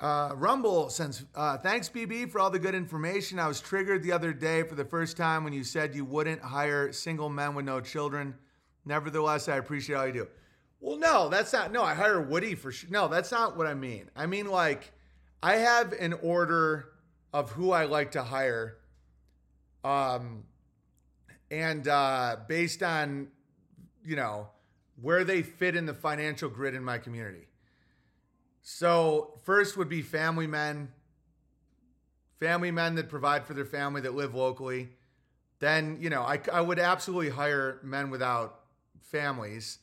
Uh, 0.00 0.32
Rumble 0.34 0.88
sends 0.88 1.24
uh, 1.34 1.58
thanks, 1.58 1.88
BB, 1.88 2.30
for 2.30 2.40
all 2.40 2.48
the 2.50 2.58
good 2.58 2.74
information. 2.74 3.38
I 3.38 3.46
was 3.46 3.60
triggered 3.60 4.02
the 4.02 4.12
other 4.12 4.32
day 4.32 4.62
for 4.62 4.74
the 4.74 4.84
first 4.84 5.16
time 5.16 5.44
when 5.44 5.52
you 5.52 5.62
said 5.62 5.94
you 5.94 6.06
wouldn't 6.06 6.40
hire 6.40 6.90
single 6.90 7.28
men 7.28 7.54
with 7.54 7.66
no 7.66 7.80
children. 7.80 8.34
Nevertheless, 8.86 9.48
I 9.48 9.56
appreciate 9.56 9.96
all 9.96 10.06
you 10.06 10.12
do. 10.12 10.28
Well, 10.80 10.96
no, 10.96 11.28
that's 11.28 11.52
not. 11.52 11.70
No, 11.70 11.82
I 11.82 11.92
hire 11.92 12.20
Woody 12.22 12.54
for 12.54 12.72
sure. 12.72 12.88
No, 12.90 13.08
that's 13.08 13.30
not 13.30 13.58
what 13.58 13.66
I 13.66 13.74
mean. 13.74 14.10
I 14.16 14.24
mean, 14.24 14.46
like, 14.46 14.92
I 15.42 15.56
have 15.56 15.92
an 15.92 16.14
order 16.22 16.86
of 17.34 17.50
who 17.50 17.72
I 17.72 17.84
like 17.84 18.12
to 18.12 18.22
hire. 18.22 18.78
Um, 19.84 20.44
and 21.50 21.86
uh, 21.88 22.36
based 22.48 22.82
on, 22.82 23.28
you 24.04 24.16
know, 24.16 24.48
where 25.00 25.24
they 25.24 25.42
fit 25.42 25.74
in 25.74 25.86
the 25.86 25.94
financial 25.94 26.48
grid 26.48 26.74
in 26.74 26.84
my 26.84 26.98
community. 26.98 27.46
So, 28.62 29.40
first 29.44 29.76
would 29.76 29.88
be 29.88 30.02
family 30.02 30.46
men, 30.46 30.88
family 32.38 32.70
men 32.70 32.94
that 32.96 33.08
provide 33.08 33.46
for 33.46 33.54
their 33.54 33.64
family 33.64 34.02
that 34.02 34.14
live 34.14 34.34
locally. 34.34 34.90
Then, 35.58 35.98
you 36.00 36.10
know, 36.10 36.22
I, 36.22 36.40
I 36.52 36.60
would 36.60 36.78
absolutely 36.78 37.30
hire 37.30 37.80
men 37.82 38.10
without 38.10 38.60
families, 39.00 39.78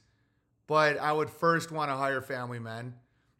but 0.67 0.97
I 0.97 1.11
would 1.11 1.29
first 1.29 1.71
want 1.71 1.89
to 1.91 1.95
hire 1.95 2.21
family 2.21 2.59
men. 2.59 2.93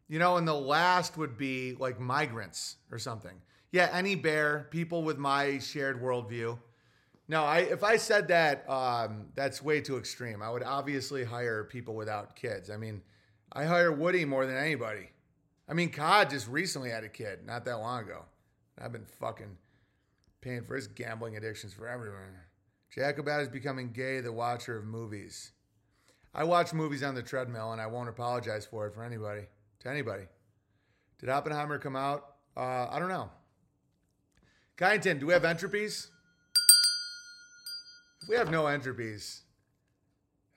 You 0.08 0.18
know, 0.18 0.38
and 0.38 0.48
the 0.48 0.54
last 0.54 1.16
would 1.18 1.36
be 1.36 1.76
like 1.78 2.00
migrants 2.00 2.76
or 2.90 2.98
something. 2.98 3.42
Yeah, 3.70 3.90
any 3.92 4.14
bear, 4.14 4.66
people 4.70 5.02
with 5.02 5.18
my 5.18 5.58
shared 5.58 6.02
worldview. 6.02 6.58
No, 7.28 7.44
I 7.44 7.58
if 7.58 7.84
I 7.84 7.96
said 7.96 8.28
that, 8.28 8.68
um, 8.68 9.26
that's 9.34 9.62
way 9.62 9.80
too 9.80 9.98
extreme. 9.98 10.42
I 10.42 10.50
would 10.50 10.62
obviously 10.62 11.24
hire 11.24 11.62
people 11.64 11.94
without 11.94 12.34
kids. 12.34 12.70
I 12.70 12.78
mean, 12.78 13.02
I 13.52 13.64
hire 13.64 13.92
Woody 13.92 14.24
more 14.24 14.46
than 14.46 14.56
anybody. 14.56 15.10
I 15.68 15.74
mean, 15.74 15.90
Cod 15.90 16.30
just 16.30 16.48
recently 16.48 16.88
had 16.88 17.04
a 17.04 17.08
kid, 17.08 17.46
not 17.46 17.66
that 17.66 17.76
long 17.76 18.04
ago. 18.04 18.24
I've 18.80 18.92
been 18.92 19.04
fucking 19.04 19.58
paying 20.40 20.64
for 20.64 20.74
his 20.74 20.86
gambling 20.86 21.36
addictions 21.36 21.74
for 21.74 21.86
everyone. 21.86 22.20
Jacobat 22.94 23.42
is 23.42 23.48
becoming 23.48 23.92
gay, 23.92 24.20
the 24.20 24.32
watcher 24.32 24.78
of 24.78 24.84
movies. 24.86 25.52
I 26.34 26.44
watch 26.44 26.72
movies 26.72 27.02
on 27.02 27.14
the 27.14 27.22
treadmill, 27.22 27.72
and 27.72 27.80
I 27.80 27.86
won't 27.86 28.08
apologize 28.08 28.64
for 28.64 28.86
it 28.86 28.94
for 28.94 29.02
anybody, 29.02 29.42
to 29.80 29.88
anybody. 29.88 30.24
Did 31.18 31.28
Oppenheimer 31.28 31.78
come 31.78 31.96
out? 31.96 32.36
Uh, 32.56 32.86
I 32.90 32.98
don't 32.98 33.08
know. 33.08 33.30
Kyneton, 34.78 35.20
do 35.20 35.26
we 35.26 35.32
have 35.32 35.42
entropies? 35.42 36.08
We 38.28 38.36
have 38.36 38.50
no 38.50 38.64
entropies, 38.64 39.40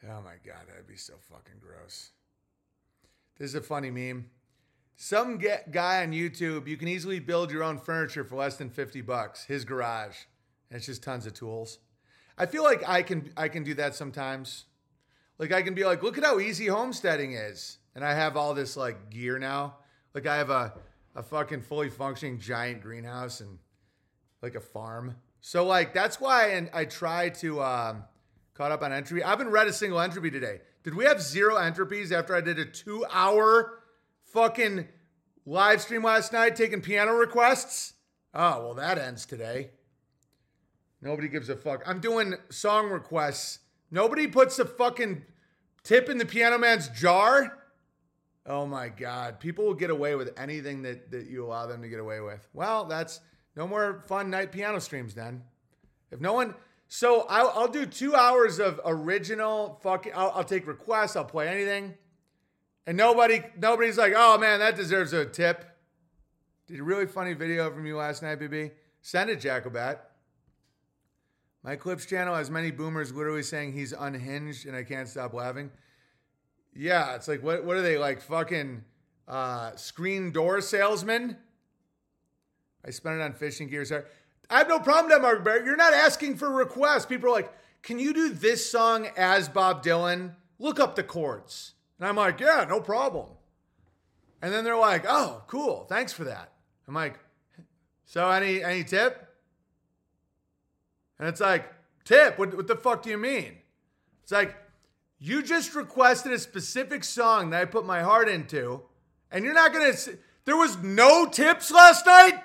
oh 0.04 0.22
my 0.22 0.36
god, 0.46 0.68
that'd 0.68 0.88
be 0.88 0.98
so 0.98 1.14
fucking 1.30 1.62
gross. 1.62 2.10
This 3.38 3.52
is 3.52 3.56
a 3.56 3.62
funny 3.62 3.90
meme. 3.90 4.30
Some 4.98 5.38
guy 5.38 6.04
on 6.04 6.12
YouTube, 6.12 6.68
you 6.68 6.76
can 6.76 6.90
easily 6.90 7.20
build 7.20 7.50
your 7.50 7.64
own 7.64 7.78
furniture 7.78 8.26
for 8.26 8.36
less 8.36 8.58
than 8.58 8.70
50 8.70 9.00
bucks. 9.02 9.46
His 9.46 9.64
garage. 9.64 10.18
And 10.70 10.78
it's 10.78 10.86
just 10.86 11.02
tons 11.02 11.26
of 11.26 11.34
tools. 11.34 11.80
I 12.38 12.46
feel 12.46 12.64
like 12.64 12.88
I 12.88 13.04
can 13.04 13.32
I 13.38 13.48
can 13.48 13.64
do 13.64 13.74
that 13.76 13.96
sometimes. 13.96 14.66
Like 15.40 15.54
I 15.54 15.62
can 15.62 15.74
be 15.74 15.86
like, 15.86 16.04
look 16.04 16.18
at 16.18 16.26
how 16.26 16.40
easy 16.40 16.68
homesteading 16.68 17.34
is. 17.34 17.78
And 17.96 18.04
I 18.04 18.14
have 18.14 18.36
all 18.36 18.54
this 18.54 18.76
like 18.76 19.10
gear 19.10 19.40
now. 19.40 19.78
Like 20.14 20.28
I 20.28 20.36
have 20.36 20.50
a, 20.50 20.74
a 21.16 21.24
fucking 21.24 21.62
fully 21.62 21.90
functioning 21.90 22.38
giant 22.38 22.82
greenhouse 22.82 23.40
and 23.40 23.60
like 24.42 24.56
a 24.56 24.62
farm. 24.62 25.16
So 25.42 25.66
like 25.66 25.94
that's 25.94 26.20
why 26.20 26.50
and 26.50 26.70
I 26.74 26.86
try 26.86 27.30
to 27.30 27.62
um, 27.62 28.04
caught 28.54 28.72
up 28.72 28.82
on 28.82 28.94
entropy. 28.94 29.24
I 29.24 29.30
haven't 29.30 29.50
read 29.50 29.68
a 29.68 29.74
single 29.74 30.00
entropy 30.00 30.32
today. 30.32 30.62
Did 30.84 30.96
we 30.96 31.06
have 31.06 31.22
zero 31.22 31.56
entropies 31.56 32.12
after 32.12 32.36
I 32.36 32.42
did 32.42 32.58
a 32.58 32.66
two 32.66 33.06
hour 33.12 33.80
fucking 34.26 34.88
live 35.46 35.82
stream 35.82 36.04
last 36.04 36.34
night 36.34 36.56
taking 36.56 36.82
piano 36.82 37.14
requests. 37.14 37.94
Oh, 38.34 38.66
well, 38.66 38.74
that 38.76 38.98
ends 38.98 39.26
today. 39.26 39.72
Nobody 41.02 41.28
gives 41.28 41.50
a 41.50 41.56
fuck. 41.56 41.84
I'm 41.86 42.00
doing 42.00 42.36
song 42.50 42.90
requests. 42.90 43.60
Nobody 43.90 44.28
puts 44.28 44.60
a 44.60 44.66
fucking 44.66 45.24
tip 45.84 46.10
in 46.10 46.18
the 46.18 46.26
piano 46.26 46.58
man's 46.58 46.88
jar. 46.90 47.58
Oh 48.46 48.66
my 48.66 48.90
God. 48.90 49.40
People 49.40 49.66
will 49.66 49.74
get 49.74 49.90
away 49.90 50.16
with 50.16 50.40
anything 50.40 50.84
that, 50.84 51.12
that 51.12 51.28
you 51.28 51.46
allow 51.46 51.68
them 51.68 51.82
to 51.82 51.90
get 51.90 52.00
away 52.00 52.22
with. 52.22 52.48
Well, 52.54 52.86
that's 52.86 53.20
no 53.56 53.68
more 53.68 54.04
fun 54.08 54.30
night 54.30 54.52
piano 54.52 54.80
streams 54.80 55.14
then. 55.14 55.44
If 56.12 56.20
no 56.20 56.34
one, 56.34 56.56
so 56.88 57.26
I'll, 57.30 57.52
I'll 57.56 57.68
do 57.68 57.86
two 57.86 58.16
hours 58.16 58.60
of 58.60 58.80
original 58.86 59.80
fucking, 59.82 60.14
I'll, 60.16 60.32
I'll 60.36 60.44
take 60.44 60.68
requests, 60.68 61.16
I'll 61.16 61.26
play 61.26 61.48
anything. 61.48 61.96
And 62.86 62.98
nobody, 62.98 63.44
nobody's 63.58 63.98
like, 63.98 64.14
oh 64.16 64.38
man, 64.38 64.60
that 64.60 64.76
deserves 64.76 65.14
a 65.14 65.26
tip. 65.26 65.66
Did 66.68 66.80
a 66.80 66.84
really 66.84 67.06
funny 67.06 67.34
video 67.34 67.72
from 67.72 67.86
you 67.86 67.98
last 67.98 68.24
night, 68.24 68.40
BB. 68.40 68.72
Send 69.02 69.30
it, 69.30 69.40
Jacobat. 69.40 70.00
My 71.64 71.76
clips 71.76 72.06
channel 72.06 72.36
has 72.36 72.50
many 72.50 72.72
boomers 72.72 73.14
literally 73.14 73.44
saying 73.44 73.74
he's 73.74 73.94
unhinged 73.94 74.66
and 74.66 74.76
I 74.76 74.84
can't 74.84 75.08
stop 75.08 75.34
laughing. 75.34 75.70
Yeah, 76.74 77.16
it's 77.16 77.28
like 77.28 77.44
what 77.44 77.66
what 77.66 77.78
are 77.78 77.82
they 77.82 77.98
like 77.98 78.22
fucking 78.22 78.84
uh, 79.28 79.76
screen 79.76 80.32
door 80.32 80.62
salesmen? 80.62 81.38
I 82.86 82.92
spent 82.92 83.20
it 83.20 83.22
on 83.22 83.34
fishing 83.34 83.68
gear. 83.68 83.86
Sorry. 83.86 84.04
I 84.50 84.58
have 84.58 84.68
no 84.68 84.80
problem 84.80 85.06
with 85.06 85.16
that, 85.16 85.22
Mark 85.22 85.44
Barrett. 85.44 85.66
You're 85.66 85.76
not 85.76 85.94
asking 85.94 86.38
for 86.38 86.50
requests. 86.50 87.06
People 87.06 87.30
are 87.30 87.34
like, 87.34 87.54
can 87.82 88.00
you 88.00 88.14
do 88.14 88.30
this 88.30 88.70
song 88.70 89.08
as 89.16 89.48
Bob 89.48 89.84
Dylan? 89.84 90.36
Look 90.60 90.80
up 90.80 90.96
the 90.96 91.04
chords. 91.04 91.74
And 92.00 92.08
I'm 92.08 92.16
like, 92.16 92.40
yeah, 92.40 92.66
no 92.68 92.80
problem. 92.82 93.28
And 94.42 94.52
then 94.52 94.64
they're 94.64 94.78
like, 94.78 95.06
oh, 95.08 95.44
cool. 95.48 95.86
Thanks 95.88 96.12
for 96.12 96.24
that. 96.26 96.52
I'm 96.88 96.94
like, 96.94 97.20
so 98.06 98.30
any 98.30 98.64
any 98.64 98.84
tip? 98.84 99.28
And 101.20 101.30
it's 101.30 101.40
like, 101.40 101.72
tip? 102.04 102.38
What, 102.38 102.56
what 102.56 102.68
the 102.68 102.76
fuck 102.76 103.04
do 103.04 103.10
you 103.10 103.18
mean? 103.18 103.58
It's 104.24 104.32
like, 104.32 104.56
you 105.20 105.44
just 105.44 105.76
requested 105.76 106.32
a 106.32 106.40
specific 106.40 107.04
song 107.04 107.52
that 107.52 107.62
I 107.62 107.66
put 107.66 107.86
my 107.86 108.02
heart 108.02 108.28
into, 108.28 108.82
and 109.32 109.46
you're 109.46 109.54
not 109.54 109.72
gonna. 109.72 109.94
There 110.46 110.58
was 110.58 110.78
no 110.80 111.28
tips 111.28 111.72
last 111.72 112.06
night. 112.08 112.41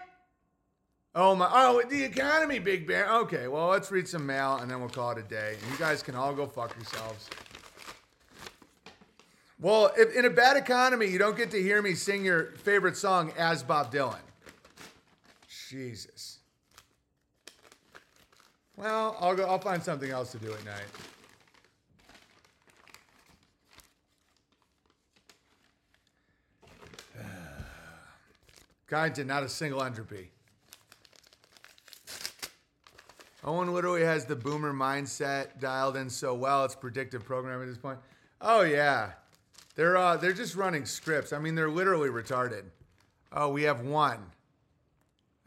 Oh 1.19 1.35
my! 1.35 1.49
Oh, 1.51 1.83
the 1.89 2.05
economy, 2.05 2.59
Big 2.59 2.87
Bear. 2.87 3.11
Okay, 3.21 3.49
well, 3.49 3.69
let's 3.69 3.91
read 3.91 4.07
some 4.07 4.27
mail 4.27 4.57
and 4.57 4.71
then 4.71 4.81
we'll 4.81 4.91
call 4.91 5.13
it 5.13 5.19
a 5.19 5.23
day. 5.23 5.57
And 5.63 5.73
you 5.73 5.79
guys 5.79 6.03
can 6.03 6.15
all 6.15 6.35
go 6.35 6.47
fuck 6.47 6.77
yourselves. 6.77 7.31
Well, 9.59 9.91
if, 9.97 10.15
in 10.15 10.27
a 10.27 10.31
bad 10.31 10.59
economy, 10.59 11.07
you 11.07 11.19
don't 11.19 11.35
get 11.35 11.51
to 11.53 11.63
hear 11.63 11.81
me 11.81 11.95
sing 11.95 12.23
your 12.23 12.53
favorite 12.59 12.99
song 12.99 13.33
as 13.39 13.63
Bob 13.63 13.91
Dylan. 13.91 14.19
Jesus. 15.71 16.41
Well, 18.77 19.17
I'll 19.19 19.35
go. 19.35 19.47
I'll 19.47 19.59
find 19.59 19.83
something 19.83 20.11
else 20.11 20.33
to 20.33 20.39
do 20.39 20.53
at 20.53 20.63
night. 20.67 20.85
Kyneton, 28.91 29.25
not 29.25 29.45
a 29.45 29.49
single 29.49 29.83
entropy. 29.83 30.33
Owen 33.47 33.73
literally 33.73 34.03
has 34.03 34.25
the 34.25 34.35
boomer 34.35 34.75
mindset 34.75 35.61
dialed 35.61 35.97
in 35.97 36.11
so 36.11 36.35
well. 36.35 36.65
It's 36.65 36.75
predictive 36.75 37.25
programming 37.25 37.63
at 37.63 37.69
this 37.69 37.79
point. 37.79 38.01
Oh 38.41 38.63
yeah, 38.63 39.13
they're 39.77 39.97
uh, 39.97 40.17
they're 40.17 40.33
just 40.33 40.57
running 40.57 40.85
scripts. 40.85 41.33
I 41.33 41.39
mean, 41.39 41.55
they're 41.55 41.71
literally 41.71 42.09
retarded. 42.09 42.65
Oh, 43.33 43.51
we 43.51 43.63
have 43.63 43.83
one. 43.83 44.19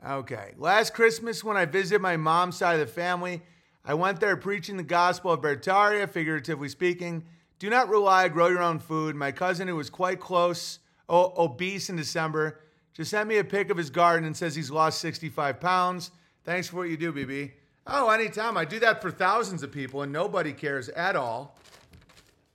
Okay. 0.07 0.53
Last 0.57 0.93
Christmas, 0.93 1.43
when 1.43 1.57
I 1.57 1.65
visited 1.65 2.01
my 2.01 2.15
mom's 2.15 2.55
side 2.55 2.79
of 2.79 2.87
the 2.87 2.93
family, 2.93 3.41
I 3.83 3.95
went 3.95 4.21
there 4.21 4.37
preaching 4.37 4.77
the 4.77 4.83
gospel 4.83 5.31
of 5.31 5.41
Beartaria, 5.41 6.09
figuratively 6.09 6.69
speaking. 6.69 7.25
Do 7.57 7.69
not 7.69 7.89
rely, 7.89 8.29
grow 8.29 8.47
your 8.47 8.61
own 8.61 8.79
food. 8.79 9.15
My 9.15 9.33
cousin, 9.33 9.67
who 9.67 9.75
was 9.75 9.89
quite 9.89 10.21
close, 10.21 10.79
obese 11.09 11.89
in 11.89 11.97
December, 11.97 12.61
just 12.93 13.11
sent 13.11 13.27
me 13.27 13.37
a 13.37 13.43
pic 13.43 13.69
of 13.69 13.75
his 13.75 13.89
garden 13.89 14.25
and 14.25 14.37
says 14.37 14.55
he's 14.55 14.71
lost 14.71 14.99
65 14.99 15.59
pounds. 15.59 16.11
Thanks 16.45 16.69
for 16.69 16.77
what 16.77 16.89
you 16.89 16.95
do, 16.95 17.11
BB. 17.11 17.51
Oh, 17.91 18.09
anytime. 18.09 18.55
I 18.55 18.65
do 18.65 18.79
that 18.79 19.01
for 19.01 19.09
thousands 19.09 19.63
of 19.63 19.71
people, 19.71 20.03
and 20.03 20.11
nobody 20.11 20.53
cares 20.53 20.89
at 20.89 21.15
all, 21.15 21.57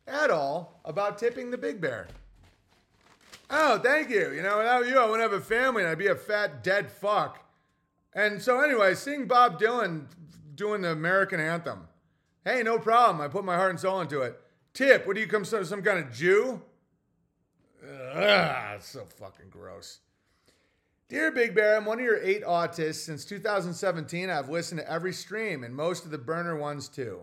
at 0.07 0.31
all, 0.31 0.81
about 0.85 1.19
tipping 1.19 1.51
the 1.51 1.59
big 1.59 1.81
bear. 1.81 2.07
Oh, 3.51 3.79
thank 3.79 4.11
you. 4.11 4.31
You 4.33 4.43
know, 4.43 4.59
without 4.59 4.87
you, 4.87 4.99
I 4.99 5.05
wouldn't 5.05 5.31
have 5.31 5.39
a 5.39 5.45
family 5.45 5.83
and 5.83 5.91
I'd 5.91 5.99
be 5.99 6.07
a 6.07 6.15
fat, 6.15 6.63
dead 6.63 6.91
fuck. 6.91 7.45
And 8.15 8.41
so, 8.41 8.61
anyway, 8.61 8.95
seeing 8.95 9.27
Bob 9.27 9.61
Dylan 9.61 10.07
doing 10.55 10.83
the 10.83 10.93
American 10.93 11.41
anthem. 11.41 11.89
Hey, 12.45 12.63
no 12.63 12.79
problem. 12.79 13.21
I 13.21 13.29
put 13.29 13.45
my 13.45 13.57
heart 13.57 13.71
and 13.71 13.81
soul 13.81 14.01
into 14.01 14.23
it. 14.23 14.41
Tip, 14.73 15.07
what 15.07 15.15
do 15.15 15.21
you 15.21 15.27
come, 15.27 15.45
some, 15.45 15.65
some 15.65 15.83
kind 15.83 15.99
of 15.99 16.13
Jew? 16.13 16.63
Ugh, 18.15 18.81
so 18.81 19.05
fucking 19.05 19.51
gross. 19.51 19.99
Dear 21.15 21.31
Big 21.31 21.55
Bear, 21.55 21.77
I'm 21.77 21.85
one 21.85 22.01
of 22.01 22.05
your 22.05 22.21
eight 22.21 22.43
autists. 22.43 23.05
Since 23.05 23.25
2017, 23.27 24.29
I've 24.29 24.49
listened 24.49 24.81
to 24.81 24.91
every 24.91 25.13
stream 25.13 25.63
and 25.63 25.73
most 25.73 26.05
of 26.05 26.11
the 26.11 26.19
burner 26.19 26.57
ones 26.57 26.89
too. 26.89 27.21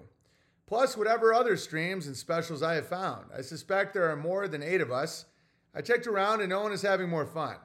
Plus, 0.65 0.95
whatever 0.95 1.33
other 1.33 1.57
streams 1.57 2.07
and 2.07 2.15
specials 2.15 2.63
I 2.63 2.75
have 2.75 2.87
found. 2.87 3.25
I 3.37 3.41
suspect 3.41 3.93
there 3.93 4.09
are 4.09 4.15
more 4.15 4.47
than 4.47 4.63
eight 4.63 4.79
of 4.79 4.93
us. 4.93 5.25
I 5.75 5.81
checked 5.81 6.07
around 6.07 6.39
and 6.39 6.49
no 6.49 6.61
one 6.61 6.71
is 6.71 6.83
having 6.83 7.09
more 7.09 7.25
fun. 7.25 7.57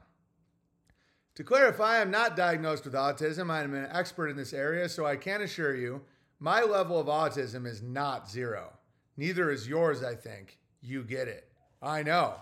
To 1.36 1.44
clarify, 1.44 2.00
I'm 2.00 2.10
not 2.10 2.34
diagnosed 2.34 2.86
with 2.86 2.94
autism. 2.94 3.48
I'm 3.48 3.72
an 3.72 3.88
expert 3.92 4.26
in 4.26 4.36
this 4.36 4.52
area, 4.52 4.88
so 4.88 5.06
I 5.06 5.14
can 5.14 5.42
assure 5.42 5.76
you 5.76 6.02
my 6.40 6.60
level 6.62 6.98
of 6.98 7.06
autism 7.06 7.68
is 7.68 7.82
not 7.82 8.28
zero. 8.28 8.72
Neither 9.16 9.48
is 9.52 9.68
yours, 9.68 10.02
I 10.02 10.16
think. 10.16 10.58
You 10.80 11.04
get 11.04 11.28
it. 11.28 11.48
I 11.80 12.02
know. 12.02 12.34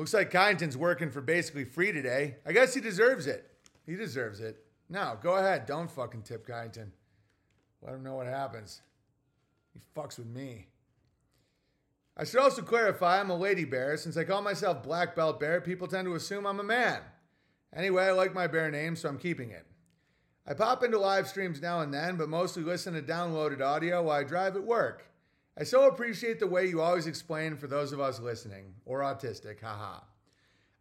Looks 0.00 0.14
like 0.14 0.30
Kyneton's 0.30 0.78
working 0.78 1.10
for 1.10 1.20
basically 1.20 1.66
free 1.66 1.92
today. 1.92 2.36
I 2.46 2.52
guess 2.52 2.72
he 2.72 2.80
deserves 2.80 3.26
it. 3.26 3.50
He 3.84 3.96
deserves 3.96 4.40
it. 4.40 4.64
No, 4.88 5.18
go 5.22 5.34
ahead. 5.34 5.66
Don't 5.66 5.90
fucking 5.90 6.22
tip 6.22 6.46
Kyneton. 6.46 6.88
Let 7.82 7.96
him 7.96 8.02
know 8.02 8.14
what 8.14 8.26
happens. 8.26 8.80
He 9.74 9.80
fucks 9.94 10.16
with 10.16 10.28
me. 10.28 10.68
I 12.16 12.24
should 12.24 12.40
also 12.40 12.62
clarify 12.62 13.20
I'm 13.20 13.28
a 13.28 13.36
lady 13.36 13.66
bear. 13.66 13.94
Since 13.98 14.16
I 14.16 14.24
call 14.24 14.40
myself 14.40 14.82
Black 14.82 15.14
Belt 15.14 15.38
Bear, 15.38 15.60
people 15.60 15.86
tend 15.86 16.06
to 16.06 16.14
assume 16.14 16.46
I'm 16.46 16.60
a 16.60 16.64
man. 16.64 17.02
Anyway, 17.76 18.04
I 18.04 18.12
like 18.12 18.32
my 18.32 18.46
bear 18.46 18.70
name, 18.70 18.96
so 18.96 19.06
I'm 19.06 19.18
keeping 19.18 19.50
it. 19.50 19.66
I 20.46 20.54
pop 20.54 20.82
into 20.82 20.98
live 20.98 21.28
streams 21.28 21.60
now 21.60 21.80
and 21.80 21.92
then, 21.92 22.16
but 22.16 22.30
mostly 22.30 22.62
listen 22.62 22.94
to 22.94 23.02
downloaded 23.02 23.60
audio 23.60 24.04
while 24.04 24.20
I 24.20 24.24
drive 24.24 24.56
at 24.56 24.64
work. 24.64 25.09
I 25.60 25.62
so 25.62 25.88
appreciate 25.88 26.40
the 26.40 26.46
way 26.46 26.64
you 26.64 26.80
always 26.80 27.06
explain 27.06 27.54
for 27.54 27.66
those 27.66 27.92
of 27.92 28.00
us 28.00 28.18
listening, 28.18 28.72
or 28.86 29.00
autistic, 29.00 29.60
haha. 29.60 30.00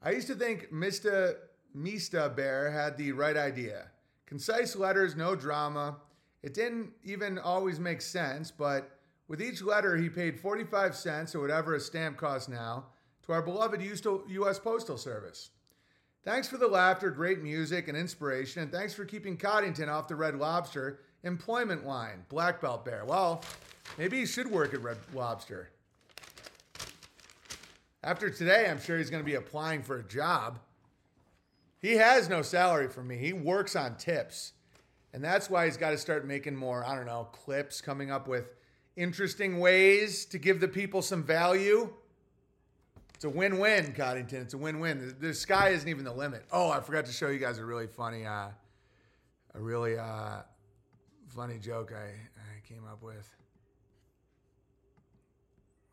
I 0.01 0.11
used 0.11 0.27
to 0.27 0.35
think 0.35 0.71
Mr. 0.71 1.35
Mista 1.75 2.31
Bear 2.33 2.71
had 2.71 2.95
the 2.95 3.11
right 3.11 3.35
idea. 3.35 3.91
Concise 4.25 4.77
letters, 4.77 5.17
no 5.17 5.35
drama. 5.35 5.97
It 6.43 6.53
didn't 6.53 6.91
even 7.03 7.37
always 7.37 7.77
make 7.77 8.01
sense, 8.01 8.51
but 8.51 8.89
with 9.27 9.41
each 9.41 9.61
letter, 9.61 9.97
he 9.97 10.07
paid 10.07 10.39
45 10.39 10.95
cents, 10.95 11.35
or 11.35 11.41
whatever 11.41 11.75
a 11.75 11.79
stamp 11.81 12.15
costs 12.15 12.47
now, 12.47 12.85
to 13.23 13.33
our 13.33 13.41
beloved 13.41 13.81
U.S. 13.81 14.59
Postal 14.59 14.97
Service. 14.97 15.49
Thanks 16.23 16.47
for 16.47 16.55
the 16.57 16.67
laughter, 16.69 17.11
great 17.11 17.43
music, 17.43 17.89
and 17.89 17.97
inspiration, 17.97 18.61
and 18.61 18.71
thanks 18.71 18.93
for 18.93 19.03
keeping 19.03 19.35
Coddington 19.35 19.89
off 19.89 20.07
the 20.07 20.15
Red 20.15 20.35
Lobster 20.35 21.01
employment 21.23 21.85
line, 21.85 22.23
Black 22.29 22.61
Belt 22.61 22.85
Bear. 22.85 23.05
Well, 23.05 23.43
maybe 23.97 24.19
he 24.19 24.25
should 24.25 24.49
work 24.49 24.73
at 24.73 24.81
Red 24.81 24.97
Lobster. 25.13 25.69
After 28.03 28.29
today, 28.29 28.67
I'm 28.69 28.79
sure 28.79 28.97
he's 28.97 29.09
going 29.09 29.23
to 29.23 29.29
be 29.29 29.35
applying 29.35 29.83
for 29.83 29.97
a 29.97 30.03
job. 30.03 30.59
He 31.81 31.93
has 31.93 32.29
no 32.29 32.41
salary 32.41 32.87
from 32.87 33.07
me. 33.07 33.17
He 33.17 33.33
works 33.33 33.75
on 33.75 33.95
tips. 33.95 34.53
And 35.13 35.23
that's 35.23 35.49
why 35.49 35.65
he's 35.65 35.77
got 35.77 35.91
to 35.91 35.97
start 35.97 36.25
making 36.25 36.55
more, 36.55 36.85
I 36.85 36.95
don't 36.95 37.05
know, 37.05 37.27
clips, 37.31 37.81
coming 37.81 38.11
up 38.11 38.27
with 38.27 38.53
interesting 38.95 39.59
ways 39.59 40.25
to 40.25 40.37
give 40.37 40.59
the 40.59 40.67
people 40.67 41.01
some 41.01 41.23
value. 41.23 41.91
It's 43.15 43.25
a 43.25 43.29
win-win, 43.29 43.93
Coddington. 43.93 44.41
It's 44.41 44.53
a 44.53 44.57
win-win. 44.57 44.99
The, 44.99 45.27
the, 45.27 45.33
sky 45.33 45.69
isn't 45.69 45.89
even 45.89 46.05
the 46.05 46.13
limit. 46.13 46.45
Oh, 46.51 46.69
I 46.69 46.79
forgot 46.79 47.05
to 47.05 47.11
show 47.11 47.27
you 47.29 47.39
guys 47.39 47.57
a 47.57 47.65
really 47.65 47.87
funny, 47.87 48.25
uh, 48.25 48.47
a 49.55 49.59
really 49.59 49.97
uh, 49.97 50.41
funny 51.39 51.57
joke 51.57 51.93
I, 51.95 52.07
I 52.07 52.67
came 52.67 52.83
up 52.85 53.01
with. 53.01 53.33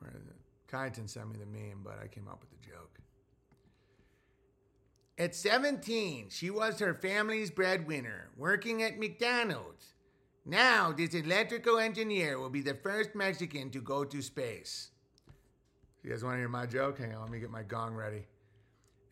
Where 0.01 0.11
is 0.11 0.27
it? 0.27 0.35
Coddington 0.67 1.07
sent 1.07 1.29
me 1.31 1.37
the 1.39 1.47
meme, 1.47 1.83
but 1.85 2.01
I 2.03 2.09
came 2.09 2.27
up 2.27 2.41
with 2.41 2.51
the 2.51 2.69
joke. 2.69 2.99
At 5.17 5.37
17, 5.37 6.31
she 6.31 6.51
was 6.51 6.81
her 6.81 6.95
family's 6.95 7.53
breadwinner, 7.53 8.31
working 8.37 8.83
at 8.83 8.99
McDonald's. 8.99 9.95
Now, 10.45 10.91
this 10.91 11.15
electrical 11.15 11.79
engineer 11.79 12.41
will 12.41 12.51
be 12.51 12.63
the 12.63 12.75
first 12.75 13.15
Mexican 13.15 13.71
to 13.71 13.81
go 13.81 14.05
to 14.05 14.21
space. 14.23 14.91
You 16.03 16.11
guys 16.11 16.25
want 16.25 16.35
to 16.35 16.39
hear 16.39 16.49
my 16.49 16.67
joke? 16.67 16.99
Hang 16.99 17.15
on, 17.15 17.23
let 17.23 17.31
me 17.31 17.39
get 17.39 17.53
my 17.53 17.63
gong 17.63 17.95
ready. 17.95 18.25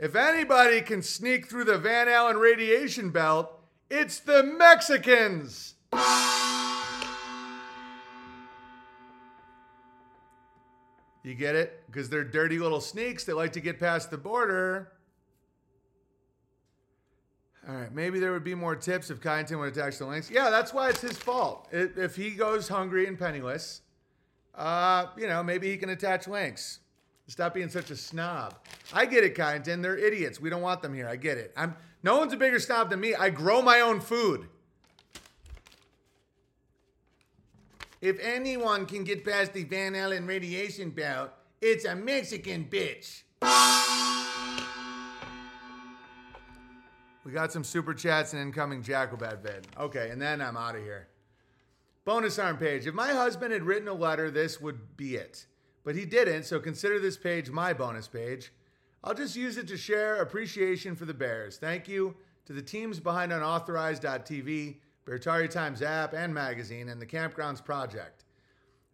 If 0.01 0.17
anybody 0.17 0.81
can 0.81 1.01
sneak 1.01 1.47
through 1.47 1.65
the 1.65 1.79
Van 1.79 2.09
Allen 2.09 2.39
radiation 2.39 3.11
belt, 3.11 3.53
it's 3.89 4.19
the 4.19 4.43
Mexicans. 4.43 5.75
You 11.25 11.35
get 11.35 11.55
it? 11.57 11.85
Because 11.87 12.11
they're 12.11 12.23
dirty 12.23 12.59
little 12.59 12.83
sneaks 12.83 13.25
that 13.25 13.37
like 13.37 13.53
to 13.55 13.61
get 13.61 13.81
past 13.81 14.11
the 14.11 14.19
border. 14.19 14.93
All 17.67 17.75
right, 17.75 17.93
maybe 17.93 18.19
there 18.21 18.33
would 18.33 18.45
be 18.45 18.55
more 18.55 18.77
tips 18.77 19.09
if 19.11 19.21
Kyneton 19.21 19.59
would 19.59 19.75
attach 19.75 19.97
the 19.97 20.05
links. 20.05 20.31
Yeah, 20.31 20.51
that's 20.51 20.75
why 20.75 20.91
it's 20.91 21.01
his 21.01 21.17
fault. 21.17 21.67
If 21.73 22.15
he 22.15 22.33
goes 22.33 22.69
hungry 22.69 23.07
and 23.07 23.19
penniless, 23.19 23.81
uh, 24.55 25.07
you 25.17 25.27
know, 25.27 25.43
maybe 25.43 25.71
he 25.71 25.79
can 25.79 25.89
attach 25.89 26.29
links. 26.29 26.81
Stop 27.27 27.55
being 27.55 27.71
such 27.71 27.91
a 27.91 27.97
snob. 27.97 28.55
I 28.93 29.07
get 29.07 29.25
it, 29.25 29.35
Kyneton. 29.35 29.83
They're 29.83 29.97
idiots. 29.97 30.41
We 30.41 30.51
don't 30.51 30.61
want 30.61 30.83
them 30.83 30.93
here. 30.93 31.09
I 31.09 31.17
get 31.17 31.39
it. 31.39 31.55
I'm 31.57 31.75
no 32.03 32.19
one's 32.19 32.35
a 32.35 32.37
bigger 32.37 32.61
snob 32.61 32.91
than 32.91 33.01
me. 33.01 33.15
I 33.15 33.31
grow 33.31 33.63
my 33.63 33.81
own 33.81 33.99
food. 34.03 34.47
If 38.05 38.19
anyone 38.21 38.85
can 38.85 39.03
get 39.03 39.25
past 39.25 39.55
the 39.55 39.65
Van 39.65 39.95
Allen 39.95 40.27
radiation 40.27 40.91
belt, 40.91 41.31
it's 41.63 41.87
a 41.87 41.97
Mexican 41.97 42.67
bitch. 42.67 43.23
We 47.25 47.33
got 47.33 47.51
some 47.51 47.65
super 47.65 47.95
chats 47.95 48.35
and 48.35 48.43
incoming 48.43 48.83
Jackalbat 48.83 49.43
vid. 49.43 49.69
Okay, 49.81 50.11
and 50.11 50.21
then 50.21 50.43
I'm 50.43 50.55
out 50.55 50.77
of 50.77 50.83
here. 50.83 51.09
Bonus 52.05 52.39
arm 52.39 52.59
page. 52.59 52.87
If 52.87 52.93
my 52.93 53.15
husband 53.15 53.55
had 53.55 53.63
written 53.63 53.89
a 53.89 53.95
letter, 53.95 54.31
this 54.31 54.61
would 54.61 54.99
be 54.99 55.17
it. 55.17 55.47
But 55.83 55.97
he 55.97 56.05
didn't, 56.05 56.43
so 56.43 56.61
consider 56.61 57.01
this 57.01 57.17
page 57.17 57.49
my 57.49 57.73
bonus 57.73 58.07
page. 58.07 58.53
I'll 59.03 59.15
just 59.15 59.35
use 59.35 59.57
it 59.57 59.67
to 59.69 59.79
share 59.79 60.17
appreciation 60.17 60.95
for 60.95 61.07
the 61.07 61.15
Bears. 61.15 61.57
Thank 61.57 61.89
you 61.89 62.17
to 62.45 62.53
the 62.53 62.61
teams 62.61 63.01
behind 63.01 63.33
unauthorized.tv, 63.33 64.77
Beartaria 65.07 65.51
Times 65.51 65.83
app 65.83 66.15
and 66.15 66.33
magazine, 66.33 66.89
and 66.89 67.01
the 67.01 67.07
Campgrounds 67.07 67.65
Project. 67.65 68.25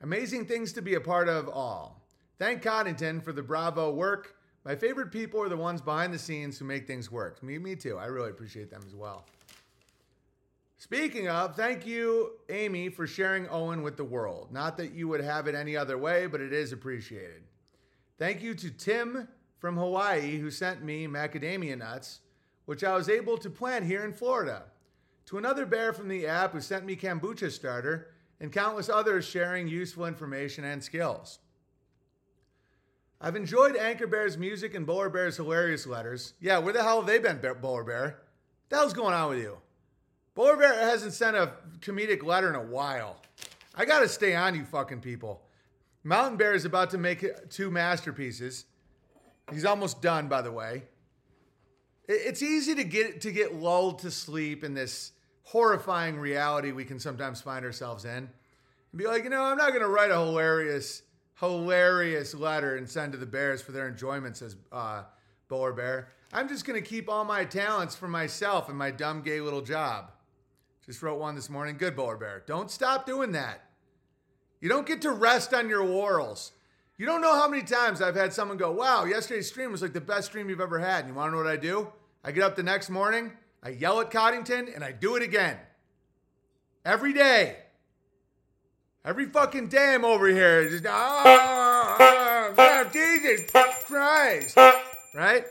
Amazing 0.02 0.46
things 0.46 0.72
to 0.72 0.82
be 0.82 0.94
a 0.94 1.00
part 1.00 1.28
of 1.28 1.48
all. 1.48 2.02
Thank 2.38 2.62
Coddington 2.62 3.20
for 3.20 3.32
the 3.32 3.42
bravo 3.42 3.90
work 3.92 4.36
my 4.64 4.76
favorite 4.76 5.10
people 5.10 5.40
are 5.40 5.48
the 5.48 5.56
ones 5.56 5.80
behind 5.80 6.12
the 6.12 6.18
scenes 6.18 6.58
who 6.58 6.66
make 6.66 6.86
things 6.86 7.10
work. 7.10 7.42
Me, 7.42 7.58
me 7.58 7.76
too. 7.76 7.96
I 7.96 8.06
really 8.06 8.30
appreciate 8.30 8.70
them 8.70 8.82
as 8.86 8.94
well. 8.94 9.24
Speaking 10.76 11.28
of, 11.28 11.56
thank 11.56 11.86
you, 11.86 12.32
Amy, 12.48 12.88
for 12.88 13.06
sharing 13.06 13.48
Owen 13.48 13.82
with 13.82 13.96
the 13.96 14.04
world. 14.04 14.48
Not 14.50 14.76
that 14.76 14.92
you 14.92 15.08
would 15.08 15.22
have 15.22 15.46
it 15.46 15.54
any 15.54 15.76
other 15.76 15.96
way, 15.96 16.26
but 16.26 16.40
it 16.40 16.52
is 16.52 16.72
appreciated. 16.72 17.42
Thank 18.18 18.42
you 18.42 18.54
to 18.54 18.70
Tim 18.70 19.28
from 19.58 19.76
Hawaii 19.76 20.38
who 20.38 20.50
sent 20.50 20.82
me 20.82 21.06
macadamia 21.06 21.78
nuts, 21.78 22.20
which 22.66 22.84
I 22.84 22.94
was 22.94 23.08
able 23.08 23.38
to 23.38 23.50
plant 23.50 23.86
here 23.86 24.04
in 24.04 24.12
Florida. 24.12 24.64
To 25.26 25.38
another 25.38 25.66
bear 25.66 25.92
from 25.92 26.08
the 26.08 26.26
app 26.26 26.52
who 26.52 26.60
sent 26.60 26.84
me 26.84 26.96
kombucha 26.96 27.50
starter, 27.50 28.08
and 28.40 28.50
countless 28.50 28.88
others 28.88 29.26
sharing 29.26 29.68
useful 29.68 30.06
information 30.06 30.64
and 30.64 30.82
skills. 30.82 31.38
I've 33.20 33.36
enjoyed 33.36 33.76
Anchor 33.76 34.06
Bear's 34.06 34.38
music 34.38 34.74
and 34.74 34.86
Bowler 34.86 35.10
Bear's 35.10 35.36
hilarious 35.36 35.86
letters. 35.86 36.32
Yeah, 36.40 36.58
where 36.58 36.72
the 36.72 36.82
hell 36.82 36.96
have 36.98 37.06
they 37.06 37.18
been, 37.18 37.38
Bowler 37.60 37.84
Bear? 37.84 38.04
What 38.04 38.70
the 38.70 38.76
hell's 38.76 38.94
going 38.94 39.12
on 39.12 39.28
with 39.28 39.40
you? 39.40 39.58
Bowler 40.34 40.56
Bear 40.56 40.72
hasn't 40.72 41.12
sent 41.12 41.36
a 41.36 41.52
comedic 41.80 42.24
letter 42.24 42.48
in 42.48 42.54
a 42.54 42.62
while. 42.62 43.20
I 43.74 43.84
gotta 43.84 44.08
stay 44.08 44.34
on 44.34 44.54
you 44.54 44.64
fucking 44.64 45.00
people. 45.00 45.42
Mountain 46.02 46.38
Bear 46.38 46.54
is 46.54 46.64
about 46.64 46.88
to 46.90 46.98
make 46.98 47.50
two 47.50 47.70
masterpieces. 47.70 48.64
He's 49.52 49.66
almost 49.66 50.00
done, 50.00 50.28
by 50.28 50.40
the 50.40 50.52
way. 50.52 50.84
It's 52.12 52.42
easy 52.42 52.74
to 52.74 52.84
get 52.84 53.20
to 53.22 53.30
get 53.30 53.54
lulled 53.54 54.00
to 54.00 54.10
sleep 54.10 54.64
in 54.64 54.74
this 54.74 55.12
horrifying 55.44 56.18
reality 56.18 56.72
we 56.72 56.84
can 56.84 56.98
sometimes 56.98 57.40
find 57.40 57.64
ourselves 57.64 58.04
in, 58.04 58.10
and 58.10 58.28
be 58.96 59.06
like, 59.06 59.24
you 59.24 59.30
know, 59.30 59.42
I'm 59.42 59.56
not 59.56 59.72
gonna 59.72 59.88
write 59.88 60.10
a 60.10 60.18
hilarious 60.18 61.02
hilarious 61.40 62.34
letter 62.34 62.76
and 62.76 62.88
send 62.88 63.12
to 63.12 63.18
the 63.18 63.26
Bears 63.26 63.62
for 63.62 63.72
their 63.72 63.88
enjoyment, 63.88 64.36
says 64.36 64.56
uh, 64.70 65.04
Bowler 65.48 65.72
Bear. 65.72 66.08
I'm 66.32 66.48
just 66.48 66.64
going 66.64 66.80
to 66.80 66.86
keep 66.86 67.08
all 67.08 67.24
my 67.24 67.44
talents 67.44 67.96
for 67.96 68.06
myself 68.06 68.68
and 68.68 68.78
my 68.78 68.90
dumb 68.90 69.22
gay 69.22 69.40
little 69.40 69.62
job. 69.62 70.12
Just 70.84 71.02
wrote 71.02 71.18
one 71.18 71.34
this 71.34 71.50
morning. 71.50 71.76
Good, 71.76 71.96
Bowler 71.96 72.16
Bear. 72.16 72.44
Don't 72.46 72.70
stop 72.70 73.06
doing 73.06 73.32
that. 73.32 73.64
You 74.60 74.68
don't 74.68 74.86
get 74.86 75.02
to 75.02 75.10
rest 75.10 75.54
on 75.54 75.68
your 75.68 75.84
laurels. 75.84 76.52
You 76.98 77.06
don't 77.06 77.22
know 77.22 77.34
how 77.34 77.48
many 77.48 77.62
times 77.62 78.02
I've 78.02 78.14
had 78.14 78.34
someone 78.34 78.58
go, 78.58 78.70
wow, 78.70 79.04
yesterday's 79.04 79.48
stream 79.48 79.72
was 79.72 79.80
like 79.80 79.94
the 79.94 80.00
best 80.00 80.26
stream 80.28 80.50
you've 80.50 80.60
ever 80.60 80.78
had. 80.78 81.00
And 81.00 81.08
you 81.08 81.14
want 81.14 81.28
to 81.28 81.36
know 81.36 81.42
what 81.42 81.50
I 81.50 81.56
do? 81.56 81.90
I 82.22 82.32
get 82.32 82.42
up 82.42 82.56
the 82.56 82.62
next 82.62 82.90
morning, 82.90 83.32
I 83.62 83.70
yell 83.70 84.00
at 84.00 84.10
Coddington, 84.10 84.68
and 84.74 84.84
I 84.84 84.92
do 84.92 85.16
it 85.16 85.22
again. 85.22 85.56
Every 86.84 87.12
day. 87.12 87.56
Every 89.04 89.26
fucking 89.26 89.68
day 89.68 89.94
I'm 89.94 90.04
over 90.04 90.28
here, 90.28 90.68
just 90.68 90.84
oh, 90.86 91.96
oh, 92.58 92.90
Jesus 92.92 93.50
Christ, 93.86 94.58
right? 95.14 95.44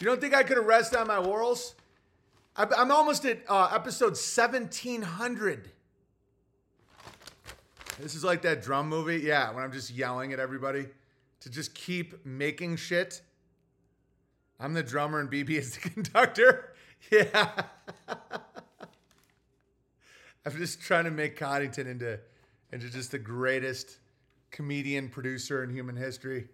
You 0.00 0.06
don't 0.06 0.20
think 0.20 0.34
I 0.34 0.42
could 0.42 0.58
rested 0.58 0.98
on 0.98 1.06
my 1.06 1.18
laurels? 1.18 1.76
I'm 2.56 2.90
almost 2.90 3.24
at 3.24 3.44
uh, 3.48 3.70
episode 3.72 4.16
1700. 4.16 5.70
This 8.00 8.14
is 8.14 8.24
like 8.24 8.42
that 8.42 8.62
drum 8.62 8.88
movie, 8.88 9.18
yeah, 9.18 9.52
when 9.52 9.62
I'm 9.62 9.72
just 9.72 9.90
yelling 9.90 10.32
at 10.32 10.40
everybody 10.40 10.88
to 11.40 11.50
just 11.50 11.74
keep 11.74 12.26
making 12.26 12.76
shit. 12.76 13.22
I'm 14.60 14.74
the 14.74 14.82
drummer 14.82 15.20
and 15.20 15.30
BB 15.30 15.50
is 15.50 15.76
the 15.76 15.80
conductor. 15.90 16.74
Yeah. 17.10 17.62
I'm 20.46 20.56
just 20.56 20.80
trying 20.80 21.04
to 21.04 21.10
make 21.10 21.36
Coddington 21.36 21.86
into 21.86 22.20
into 22.72 22.88
just 22.88 23.10
the 23.10 23.18
greatest 23.18 23.98
comedian 24.50 25.08
producer 25.08 25.64
in 25.64 25.70
human 25.70 25.96
history. 25.96 26.48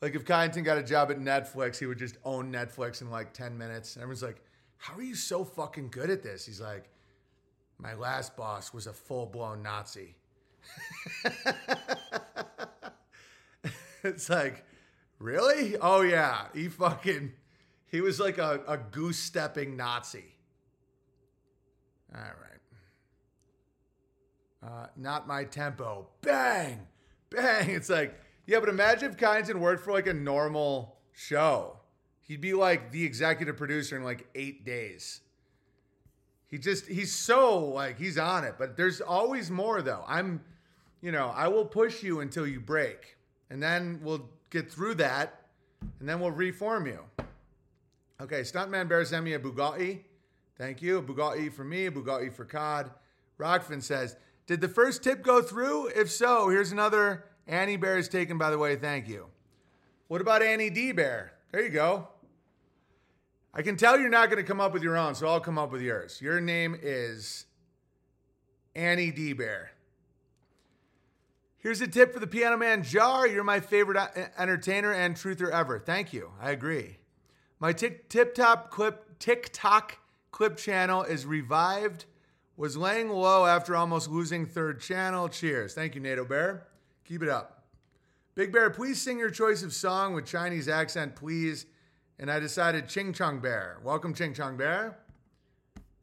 Like 0.00 0.14
if 0.14 0.24
Coddington 0.24 0.64
got 0.64 0.78
a 0.78 0.82
job 0.82 1.10
at 1.10 1.18
Netflix, 1.18 1.78
he 1.78 1.86
would 1.86 1.98
just 1.98 2.16
own 2.24 2.52
Netflix 2.52 3.00
in 3.00 3.10
like 3.10 3.32
10 3.32 3.56
minutes. 3.56 3.94
And 3.94 4.02
everyone's 4.02 4.22
like, 4.22 4.42
How 4.76 4.94
are 4.96 5.02
you 5.02 5.14
so 5.14 5.44
fucking 5.44 5.90
good 5.90 6.10
at 6.10 6.22
this? 6.22 6.44
He's 6.44 6.60
like, 6.60 6.90
My 7.78 7.94
last 7.94 8.36
boss 8.36 8.72
was 8.72 8.86
a 8.86 8.92
full 8.92 9.26
blown 9.26 9.62
Nazi. 9.62 10.14
it's 14.02 14.28
like, 14.28 14.64
really? 15.18 15.76
Oh 15.80 16.02
yeah. 16.02 16.46
He 16.54 16.68
fucking 16.68 17.32
he 17.86 18.00
was 18.00 18.18
like 18.18 18.38
a, 18.38 18.60
a 18.66 18.76
goose 18.76 19.18
stepping 19.18 19.76
Nazi. 19.76 20.34
All 22.14 22.20
right. 22.22 22.54
Uh, 24.64 24.86
not 24.96 25.26
my 25.26 25.44
tempo. 25.44 26.08
Bang, 26.22 26.86
bang. 27.30 27.70
It's 27.70 27.90
like, 27.90 28.18
yeah, 28.46 28.60
but 28.60 28.68
imagine 28.68 29.10
if 29.10 29.16
Kyneton 29.16 29.60
worked 29.60 29.84
for 29.84 29.92
like 29.92 30.06
a 30.06 30.14
normal 30.14 30.96
show. 31.12 31.78
He'd 32.22 32.40
be 32.40 32.54
like 32.54 32.90
the 32.90 33.04
executive 33.04 33.56
producer 33.56 33.96
in 33.96 34.04
like 34.04 34.26
eight 34.34 34.64
days. 34.64 35.20
He 36.48 36.58
just, 36.58 36.86
he's 36.86 37.14
so 37.14 37.64
like, 37.66 37.98
he's 37.98 38.16
on 38.16 38.44
it. 38.44 38.54
But 38.58 38.76
there's 38.76 39.00
always 39.00 39.50
more 39.50 39.82
though. 39.82 40.04
I'm, 40.06 40.40
you 41.02 41.12
know, 41.12 41.32
I 41.34 41.48
will 41.48 41.66
push 41.66 42.02
you 42.02 42.20
until 42.20 42.46
you 42.46 42.60
break. 42.60 43.18
And 43.50 43.62
then 43.62 44.00
we'll 44.02 44.30
get 44.54 44.72
through 44.72 44.94
that. 44.94 45.42
And 46.00 46.08
then 46.08 46.20
we'll 46.20 46.30
reform 46.30 46.86
you. 46.86 47.00
Okay, 48.20 48.40
Stuntman 48.40 48.88
Bear 48.88 49.04
sent 49.04 49.24
me 49.24 49.34
a 49.34 49.38
Bugatti. 49.38 50.00
Thank 50.56 50.80
you. 50.80 50.98
A 50.98 51.02
Bugatti 51.02 51.52
for 51.52 51.64
me, 51.64 51.86
a 51.86 51.90
Bugatti 51.90 52.32
for 52.32 52.44
Cod. 52.44 52.90
Rokfin 53.38 53.82
says, 53.82 54.16
did 54.46 54.60
the 54.60 54.68
first 54.68 55.02
tip 55.02 55.22
go 55.22 55.42
through? 55.42 55.88
If 55.88 56.10
so, 56.10 56.48
here's 56.48 56.70
another 56.72 57.24
Annie 57.46 57.76
Bear 57.76 57.98
is 57.98 58.08
taken, 58.08 58.38
by 58.38 58.50
the 58.50 58.58
way. 58.58 58.76
Thank 58.76 59.08
you. 59.08 59.26
What 60.08 60.20
about 60.20 60.42
Annie 60.42 60.70
D 60.70 60.92
Bear? 60.92 61.32
There 61.50 61.62
you 61.62 61.70
go. 61.70 62.08
I 63.52 63.62
can 63.62 63.76
tell 63.76 63.98
you're 63.98 64.08
not 64.08 64.30
going 64.30 64.42
to 64.42 64.46
come 64.46 64.60
up 64.60 64.72
with 64.72 64.82
your 64.82 64.96
own, 64.96 65.14
so 65.14 65.26
I'll 65.26 65.40
come 65.40 65.58
up 65.58 65.72
with 65.72 65.82
yours. 65.82 66.20
Your 66.20 66.40
name 66.40 66.76
is 66.80 67.46
Annie 68.74 69.10
D 69.10 69.32
Bear. 69.32 69.70
Here's 71.64 71.80
a 71.80 71.86
tip 71.86 72.12
for 72.12 72.20
the 72.20 72.26
Piano 72.26 72.58
Man 72.58 72.82
Jar. 72.82 73.26
You're 73.26 73.42
my 73.42 73.58
favorite 73.58 73.96
uh, 73.96 74.08
entertainer 74.36 74.92
and 74.92 75.16
truther 75.16 75.50
ever. 75.50 75.78
Thank 75.78 76.12
you. 76.12 76.30
I 76.38 76.50
agree. 76.50 76.98
My 77.58 77.72
tip 77.72 78.34
top 78.34 78.70
clip 78.70 79.18
TikTok 79.18 79.96
clip 80.30 80.58
channel 80.58 81.04
is 81.04 81.24
revived 81.24 82.04
was 82.58 82.76
laying 82.76 83.08
low 83.08 83.46
after 83.46 83.74
almost 83.74 84.10
losing 84.10 84.44
third 84.44 84.78
channel. 84.78 85.26
Cheers. 85.26 85.72
Thank 85.72 85.94
you, 85.94 86.02
NATO 86.02 86.26
Bear. 86.26 86.66
Keep 87.06 87.22
it 87.22 87.30
up. 87.30 87.64
Big 88.34 88.52
Bear, 88.52 88.68
please 88.68 89.00
sing 89.00 89.18
your 89.18 89.30
choice 89.30 89.62
of 89.62 89.72
song 89.72 90.12
with 90.12 90.26
Chinese 90.26 90.68
accent, 90.68 91.16
please. 91.16 91.64
And 92.18 92.30
I 92.30 92.40
decided 92.40 92.90
Ching 92.90 93.14
Chong 93.14 93.40
Bear. 93.40 93.78
Welcome, 93.82 94.12
Ching 94.12 94.34
Chong 94.34 94.58
Bear. 94.58 94.98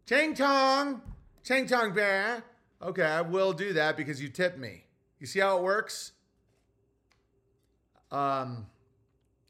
Ching 0.07 0.33
Chong! 0.33 1.03
Ching 1.43 1.67
Chong 1.67 1.93
Bear. 1.93 2.43
Okay, 2.81 3.03
I 3.03 3.21
will 3.21 3.53
do 3.53 3.73
that 3.73 3.95
because 3.95 4.19
you 4.19 4.27
tipped 4.27 4.57
me. 4.57 4.85
You 5.21 5.27
see 5.27 5.39
how 5.39 5.55
it 5.55 5.63
works? 5.63 6.13
Um, 8.11 8.65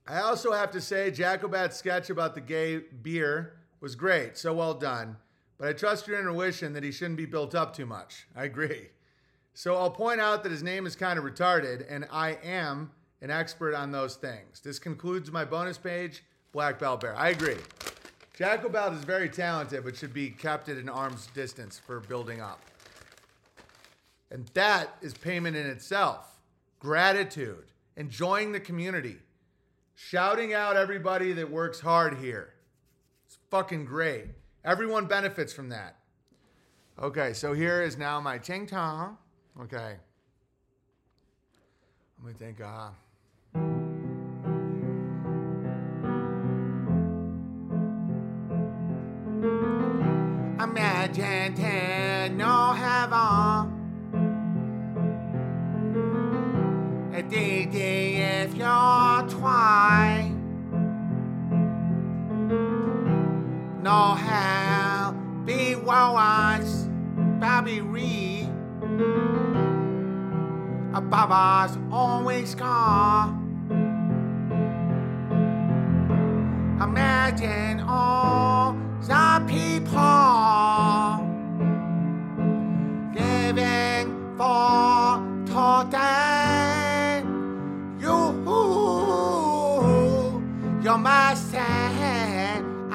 I 0.05 0.19
also 0.19 0.51
have 0.51 0.69
to 0.71 0.81
say, 0.81 1.11
Jacobat's 1.11 1.77
sketch 1.77 2.09
about 2.09 2.35
the 2.35 2.41
gay 2.41 2.81
beer 3.01 3.53
was 3.79 3.95
great. 3.95 4.37
So 4.37 4.53
well 4.53 4.73
done. 4.73 5.15
But 5.57 5.69
I 5.69 5.73
trust 5.73 6.07
your 6.07 6.19
intuition 6.19 6.73
that 6.73 6.83
he 6.83 6.91
shouldn't 6.91 7.15
be 7.15 7.25
built 7.25 7.55
up 7.55 7.73
too 7.73 7.85
much. 7.85 8.27
I 8.35 8.43
agree. 8.43 8.89
So 9.53 9.77
I'll 9.77 9.89
point 9.89 10.19
out 10.19 10.43
that 10.43 10.51
his 10.51 10.61
name 10.61 10.85
is 10.85 10.95
kind 10.95 11.17
of 11.17 11.23
retarded, 11.23 11.85
and 11.89 12.05
I 12.11 12.37
am 12.43 12.91
an 13.21 13.31
expert 13.31 13.73
on 13.73 13.91
those 13.91 14.15
things. 14.15 14.59
This 14.59 14.77
concludes 14.77 15.31
my 15.31 15.45
bonus 15.45 15.77
page, 15.77 16.23
Black 16.51 16.79
Belt 16.79 16.99
Bear. 16.99 17.15
I 17.15 17.29
agree. 17.29 17.57
Jacobelt 18.37 18.93
is 18.93 19.05
very 19.05 19.29
talented, 19.29 19.85
but 19.85 19.95
should 19.95 20.13
be 20.13 20.31
kept 20.31 20.67
at 20.67 20.75
an 20.75 20.89
arm's 20.89 21.27
distance 21.27 21.79
for 21.79 22.01
building 22.01 22.41
up. 22.41 22.59
And 24.31 24.47
that 24.53 24.95
is 25.01 25.13
payment 25.13 25.57
in 25.57 25.67
itself. 25.67 26.39
Gratitude, 26.79 27.65
enjoying 27.97 28.53
the 28.53 28.59
community, 28.59 29.17
shouting 29.93 30.53
out 30.53 30.77
everybody 30.77 31.33
that 31.33 31.51
works 31.51 31.81
hard 31.81 32.17
here. 32.17 32.53
It's 33.27 33.37
fucking 33.51 33.85
great. 33.85 34.27
Everyone 34.63 35.05
benefits 35.05 35.51
from 35.51 35.69
that. 35.69 35.97
Okay, 36.97 37.33
so 37.33 37.53
here 37.53 37.81
is 37.81 37.97
now 37.97 38.21
my 38.21 38.37
ching 38.37 38.65
tong. 38.65 39.17
Okay. 39.61 39.97
Let 42.23 42.27
me 42.27 42.33
think. 42.33 42.61
Uh, 42.61 42.89
A 57.33 57.65
day 57.65 58.43
if 58.43 58.55
you're 58.55 59.29
twice. 59.29 60.31
no 63.81 64.13
hell 64.15 65.13
below 65.45 66.15
us, 66.17 66.87
Bobby 67.39 67.79
Reed. 67.79 68.49
Above 70.93 71.31
us, 71.31 71.77
always 71.89 72.53
gone. 72.53 73.37
Imagine 76.81 77.79
all 77.87 78.73
the 79.01 79.43
people 79.47 80.01
living 83.15 84.35
for 84.37 84.90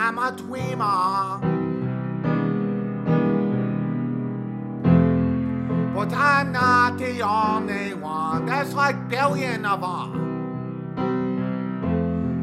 I'm 0.07 0.19
a 0.19 0.31
dreamer. 0.37 1.41
But 5.95 6.13
I'm 6.13 6.53
not 6.53 6.99
the 6.99 7.23
only 7.23 7.95
one. 7.95 8.47
There's 8.47 8.73
like 8.75 9.09
billion 9.09 9.65
of 9.65 9.81
them. 9.81 10.27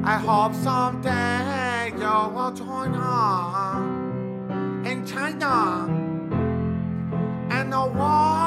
I 0.03 0.17
hope 0.17 0.53
someday 0.55 1.93
you 1.97 2.29
will 2.35 2.51
join 2.51 2.93
us 2.95 3.77
in 4.85 5.05
China, 5.05 5.87
and 7.49 7.71
the 7.71 7.85
world 7.85 8.42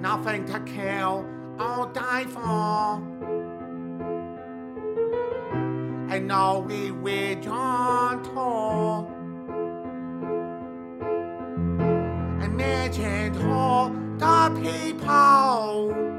Nothing 0.00 0.44
to 0.46 0.60
kill 0.60 1.26
or 1.58 1.90
die 1.92 2.24
for. 2.24 3.02
I 6.14 6.18
know 6.20 6.64
we 6.66 6.92
all 13.30 13.90
the 14.18 14.60
people 14.62 16.17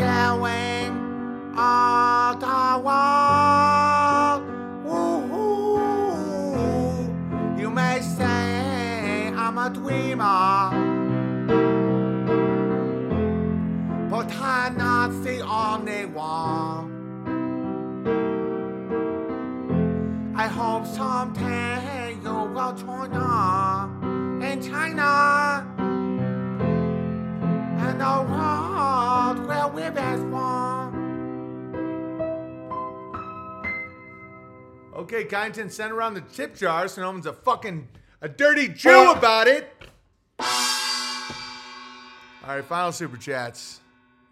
sharing 0.00 0.92
all 1.56 2.34
the 2.46 2.62
world. 2.86 4.40
Ooh, 4.88 5.60
you 7.60 7.68
may 7.70 8.00
say 8.00 9.30
I'm 9.36 9.58
a 9.58 9.68
dreamer, 9.68 10.70
but 14.10 14.32
I'm 14.40 14.76
not 14.78 15.10
the 15.22 15.40
only 15.40 16.06
one. 16.06 16.86
I 20.34 20.46
hope 20.46 20.86
someday 20.86 22.16
you 22.24 22.36
will 22.54 22.72
join 22.72 23.12
us 23.12 23.90
in 24.48 24.62
China 24.62 25.69
and 28.00 28.28
the 28.28 28.32
world 28.32 29.46
will 29.46 29.72
live 29.74 29.96
as 29.96 30.20
one. 30.22 30.96
Okay, 34.94 35.24
Kyneton, 35.24 35.70
send 35.70 35.92
around 35.92 36.14
the 36.14 36.22
tip 36.22 36.56
jar 36.56 36.88
so 36.88 37.02
no 37.02 37.10
one's 37.10 37.26
a 37.26 37.32
fucking 37.32 37.88
a 38.20 38.28
dirty 38.28 38.68
Jew 38.68 39.12
about 39.12 39.48
it. 39.48 39.72
All 40.38 40.46
right, 42.56 42.64
final 42.64 42.92
super 42.92 43.16
chats. 43.16 43.80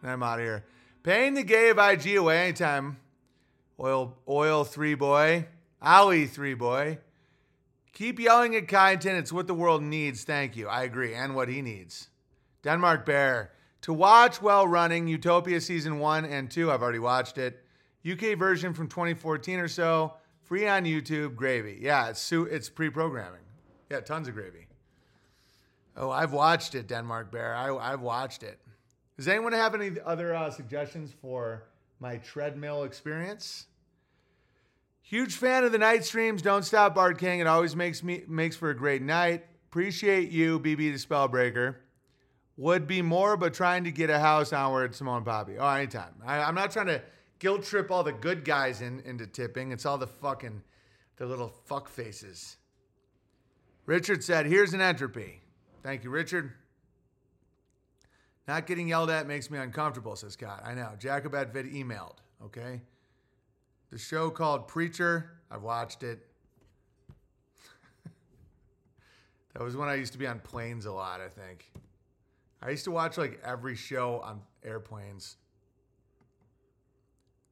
Then 0.03 0.12
I'm 0.12 0.23
out 0.23 0.39
of 0.41 0.45
here. 0.45 0.64
Paying 1.03 1.35
the 1.35 1.43
gay 1.43 1.71
of 1.71 1.79
IG 1.79 2.16
away 2.16 2.45
anytime. 2.45 2.99
Oil, 3.81 4.16
oil 4.29 4.64
three 4.64 4.95
boy, 4.95 5.47
Ali 5.81 6.27
three 6.27 6.55
boy. 6.55 6.99
Keep 7.93 8.21
yelling 8.21 8.57
at 8.57 8.66
Kyneton. 8.66 9.19
It's 9.19 9.33
what 9.33 9.47
the 9.47 9.55
world 9.55 9.83
needs. 9.83 10.25
Thank 10.25 10.57
you. 10.57 10.69
I 10.69 10.85
agree, 10.85 11.14
and 11.14 11.35
what 11.35 11.49
he 11.49 11.62
needs. 11.62 12.09
Denmark 12.62 13.07
Bear 13.07 13.53
to 13.83 13.93
watch 13.93 14.43
while 14.43 14.66
running 14.66 15.07
Utopia 15.09 15.61
season 15.61 15.99
one 15.99 16.24
and 16.24 16.51
two. 16.51 16.70
I've 16.70 16.83
already 16.83 16.99
watched 16.99 17.39
it. 17.39 17.64
UK 18.11 18.39
version 18.39 18.74
from 18.74 18.89
2014 18.89 19.59
or 19.61 19.68
so. 19.68 20.14
Free 20.43 20.66
on 20.66 20.85
YouTube. 20.85 21.37
Gravy. 21.37 21.79
Yeah, 21.81 22.09
it's 22.09 22.33
it's 22.33 22.68
pre-programming. 22.68 23.41
Yeah, 23.91 24.01
tons 24.01 24.29
of 24.29 24.35
gravy. 24.35 24.66
Oh, 25.97 26.11
I've 26.11 26.33
watched 26.33 26.74
it, 26.74 26.87
Denmark 26.87 27.33
Bear. 27.33 27.55
I, 27.55 27.74
I've 27.74 28.01
watched 28.01 28.43
it. 28.43 28.61
Does 29.16 29.26
anyone 29.26 29.53
have 29.53 29.74
any 29.74 29.93
other 30.05 30.35
uh, 30.35 30.51
suggestions 30.51 31.12
for 31.20 31.64
my 31.99 32.18
treadmill 32.18 32.85
experience? 32.85 33.66
Huge 35.03 35.35
fan 35.35 35.64
of 35.64 35.72
the 35.72 35.79
night 35.79 36.05
streams. 36.05 36.41
Don't 36.41 36.62
stop, 36.62 36.95
Bard 36.95 37.18
King. 37.18 37.41
It 37.41 37.47
always 37.47 37.74
makes 37.74 38.03
me 38.03 38.22
makes 38.29 38.55
for 38.55 38.70
a 38.70 38.76
great 38.76 39.03
night. 39.03 39.45
Appreciate 39.70 40.31
you, 40.31 40.61
BB 40.61 40.76
the 40.76 40.99
Spellbreaker. 40.99 41.76
Would 42.59 42.88
be 42.88 43.02
more, 43.02 43.36
but 43.36 43.54
trying 43.54 43.84
to 43.84 43.92
get 43.92 44.11
a 44.11 44.18
house 44.18 44.52
onward, 44.52 44.92
Simone 44.92 45.22
Poppy. 45.22 45.59
Oh, 45.59 45.68
anytime. 45.68 46.12
I, 46.26 46.42
I'm 46.42 46.56
not 46.56 46.72
trying 46.72 46.88
to 46.88 47.00
guilt 47.38 47.62
trip 47.62 47.88
all 47.88 48.02
the 48.02 48.12
good 48.12 48.44
guys 48.44 48.80
in, 48.80 48.98
into 49.06 49.28
tipping. 49.28 49.70
It's 49.70 49.86
all 49.86 49.96
the 49.96 50.09
fucking, 50.09 50.61
the 51.18 51.26
little 51.26 51.48
fuck 51.66 51.88
faces. 51.88 52.56
Richard 53.86 54.24
said, 54.24 54.44
here's 54.46 54.74
an 54.74 54.80
entropy. 54.80 55.40
Thank 55.84 56.02
you, 56.02 56.11
Richard. 56.11 56.52
Not 58.48 58.66
getting 58.66 58.88
yelled 58.88 59.11
at 59.11 59.28
makes 59.28 59.52
me 59.52 59.59
uncomfortable, 59.59 60.16
says 60.16 60.32
Scott. 60.32 60.61
I 60.64 60.74
know. 60.74 60.90
Jacobet 60.98 61.52
Vid 61.52 61.66
emailed, 61.66 62.16
okay? 62.44 62.80
The 63.90 63.98
show 63.98 64.30
called 64.30 64.66
Preacher, 64.66 65.30
I've 65.48 65.62
watched 65.62 66.02
it. 66.02 66.26
that 69.54 69.62
was 69.62 69.76
when 69.76 69.88
I 69.88 69.94
used 69.94 70.12
to 70.14 70.18
be 70.18 70.26
on 70.26 70.40
planes 70.40 70.86
a 70.86 70.92
lot, 70.92 71.20
I 71.20 71.28
think. 71.28 71.70
I 72.69 72.73
used 72.73 72.85
to 72.85 72.91
watch 72.91 73.16
like 73.16 73.41
every 73.43 73.75
show 73.75 74.21
on 74.21 74.43
airplanes. 74.62 75.39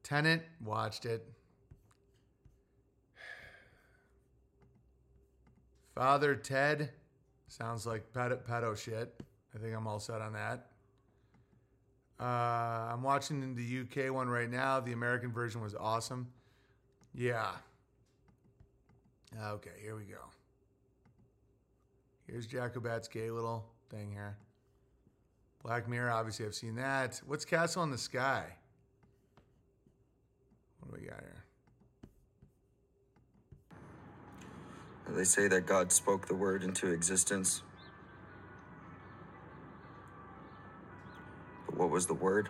Tenet, 0.03 0.43
watched 0.63 1.07
it. 1.07 1.27
Father 5.95 6.35
Ted, 6.35 6.91
sounds 7.47 7.87
like 7.87 8.13
pedo, 8.13 8.37
pedo 8.43 8.77
shit. 8.77 9.19
I 9.55 9.57
think 9.57 9.75
I'm 9.75 9.87
all 9.87 9.99
set 9.99 10.21
on 10.21 10.33
that. 10.33 10.67
Uh, 12.19 12.93
I'm 12.93 13.01
watching 13.01 13.55
the 13.55 14.05
UK 14.07 14.13
one 14.13 14.29
right 14.29 14.51
now. 14.51 14.79
The 14.79 14.91
American 14.91 15.31
version 15.31 15.61
was 15.61 15.73
awesome. 15.73 16.27
Yeah. 17.15 17.53
Okay, 19.47 19.71
here 19.81 19.95
we 19.95 20.03
go. 20.03 20.19
Here's 22.27 22.45
Jacobet's 22.45 23.07
gay 23.07 23.31
little 23.31 23.65
thing 23.89 24.11
here. 24.11 24.37
Black 25.67 25.89
Mirror, 25.89 26.11
obviously, 26.11 26.45
I've 26.45 26.55
seen 26.55 26.75
that. 26.75 27.19
What's 27.27 27.43
Castle 27.43 27.83
in 27.83 27.91
the 27.91 27.97
Sky? 27.97 28.45
What 30.79 30.95
do 30.95 31.01
we 31.01 31.09
got 31.09 31.19
here? 31.19 31.43
They 35.09 35.25
say 35.25 35.49
that 35.49 35.65
God 35.65 35.91
spoke 35.91 36.25
the 36.29 36.35
word 36.35 36.63
into 36.63 36.93
existence. 36.93 37.63
But 41.65 41.75
what 41.75 41.89
was 41.89 42.05
the 42.05 42.13
word? 42.13 42.47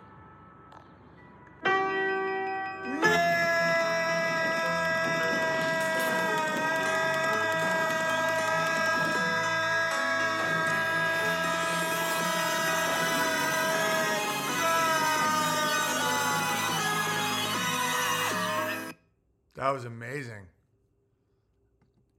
Was 19.77 19.85
amazing. 19.85 20.47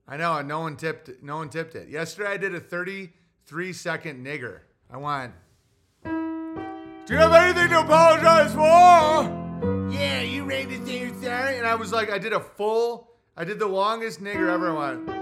I 0.06 0.16
know, 0.16 0.36
and 0.36 0.46
no 0.46 0.60
one 0.60 0.76
tipped 0.76 1.08
it. 1.08 1.24
No 1.24 1.38
one 1.38 1.48
tipped 1.48 1.74
it. 1.74 1.88
Yesterday 1.88 2.30
I 2.30 2.36
did 2.36 2.54
a 2.54 2.60
33 2.60 3.72
second 3.72 4.24
nigger. 4.24 4.60
I 4.88 4.96
went, 4.96 5.32
Do 6.04 7.14
you 7.14 7.16
have 7.16 7.32
anything 7.32 7.70
to 7.70 7.80
apologize 7.80 8.52
for? 8.52 9.90
Yeah, 9.92 10.20
you 10.22 10.48
to 10.48 10.86
say 10.86 11.00
you're 11.00 11.20
sorry? 11.20 11.58
And 11.58 11.66
I 11.66 11.74
was 11.74 11.90
like, 11.90 12.12
I 12.12 12.18
did 12.18 12.32
a 12.32 12.38
full, 12.38 13.10
I 13.36 13.42
did 13.42 13.58
the 13.58 13.66
longest 13.66 14.22
nigger 14.22 14.48
ever. 14.48 14.70
I 14.70 14.94
went, 14.94 15.17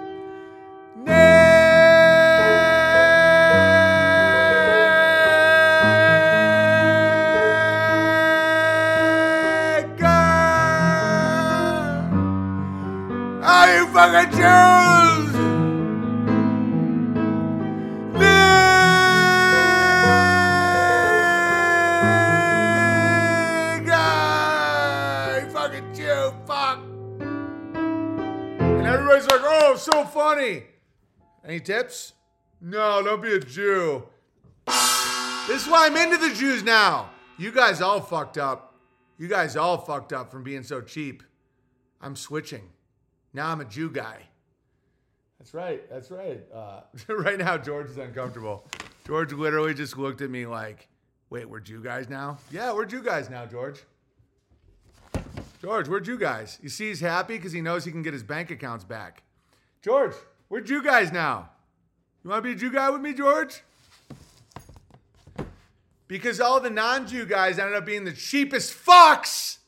Are 13.98 14.12
fucking 14.12 14.30
Jews? 14.30 15.34
You 25.40 25.50
fucking 25.50 25.94
Jew, 25.94 26.34
fuck! 26.46 26.80
yourself 29.16 29.40
oh, 29.44 29.76
so 29.78 30.04
funny. 30.04 30.64
Any 31.42 31.60
tips? 31.60 32.12
No, 32.60 33.02
don't 33.02 33.22
be 33.22 33.32
a 33.32 33.40
Jew. 33.40 34.02
This 34.66 35.62
is 35.62 35.68
why 35.68 35.86
I'm 35.86 35.96
into 35.96 36.18
the 36.18 36.34
Jews 36.34 36.62
now. 36.62 37.08
You 37.38 37.50
guys 37.50 37.80
all 37.80 38.02
fucked 38.02 38.36
up. 38.36 38.74
You 39.16 39.26
guys 39.26 39.56
all 39.56 39.78
fucked 39.78 40.12
up 40.12 40.30
from 40.30 40.42
being 40.42 40.64
so 40.64 40.82
cheap. 40.82 41.22
I'm 42.02 42.14
switching. 42.14 42.75
Now 43.36 43.52
I'm 43.52 43.60
a 43.60 43.66
Jew 43.66 43.90
guy. 43.90 44.22
That's 45.38 45.52
right. 45.52 45.88
That's 45.90 46.10
right. 46.10 46.42
Uh, 46.52 46.80
right 47.12 47.38
now, 47.38 47.58
George 47.58 47.90
is 47.90 47.98
uncomfortable. 47.98 48.66
George 49.06 49.30
literally 49.34 49.74
just 49.74 49.98
looked 49.98 50.22
at 50.22 50.30
me 50.30 50.46
like, 50.46 50.88
wait, 51.28 51.44
we're 51.46 51.60
Jew 51.60 51.82
guys 51.82 52.08
now? 52.08 52.38
Yeah, 52.50 52.72
we're 52.72 52.86
Jew 52.86 53.02
guys 53.02 53.28
now, 53.28 53.44
George. 53.44 53.84
George, 55.60 55.86
where'd 55.86 56.06
you 56.06 56.16
guys? 56.16 56.58
You 56.62 56.70
see, 56.70 56.88
he's 56.88 57.00
happy 57.00 57.36
because 57.36 57.52
he 57.52 57.60
knows 57.60 57.84
he 57.84 57.92
can 57.92 58.02
get 58.02 58.14
his 58.14 58.22
bank 58.22 58.50
accounts 58.50 58.84
back. 58.84 59.22
George, 59.82 60.14
we're 60.48 60.62
Jew 60.62 60.82
guys 60.82 61.12
now? 61.12 61.50
You 62.24 62.30
want 62.30 62.42
to 62.42 62.48
be 62.48 62.52
a 62.52 62.58
Jew 62.58 62.72
guy 62.72 62.88
with 62.88 63.02
me, 63.02 63.12
George? 63.12 63.62
Because 66.08 66.40
all 66.40 66.58
the 66.58 66.70
non 66.70 67.06
Jew 67.06 67.26
guys 67.26 67.58
ended 67.58 67.76
up 67.76 67.84
being 67.84 68.04
the 68.04 68.14
cheapest 68.14 68.72
fucks. 68.72 69.58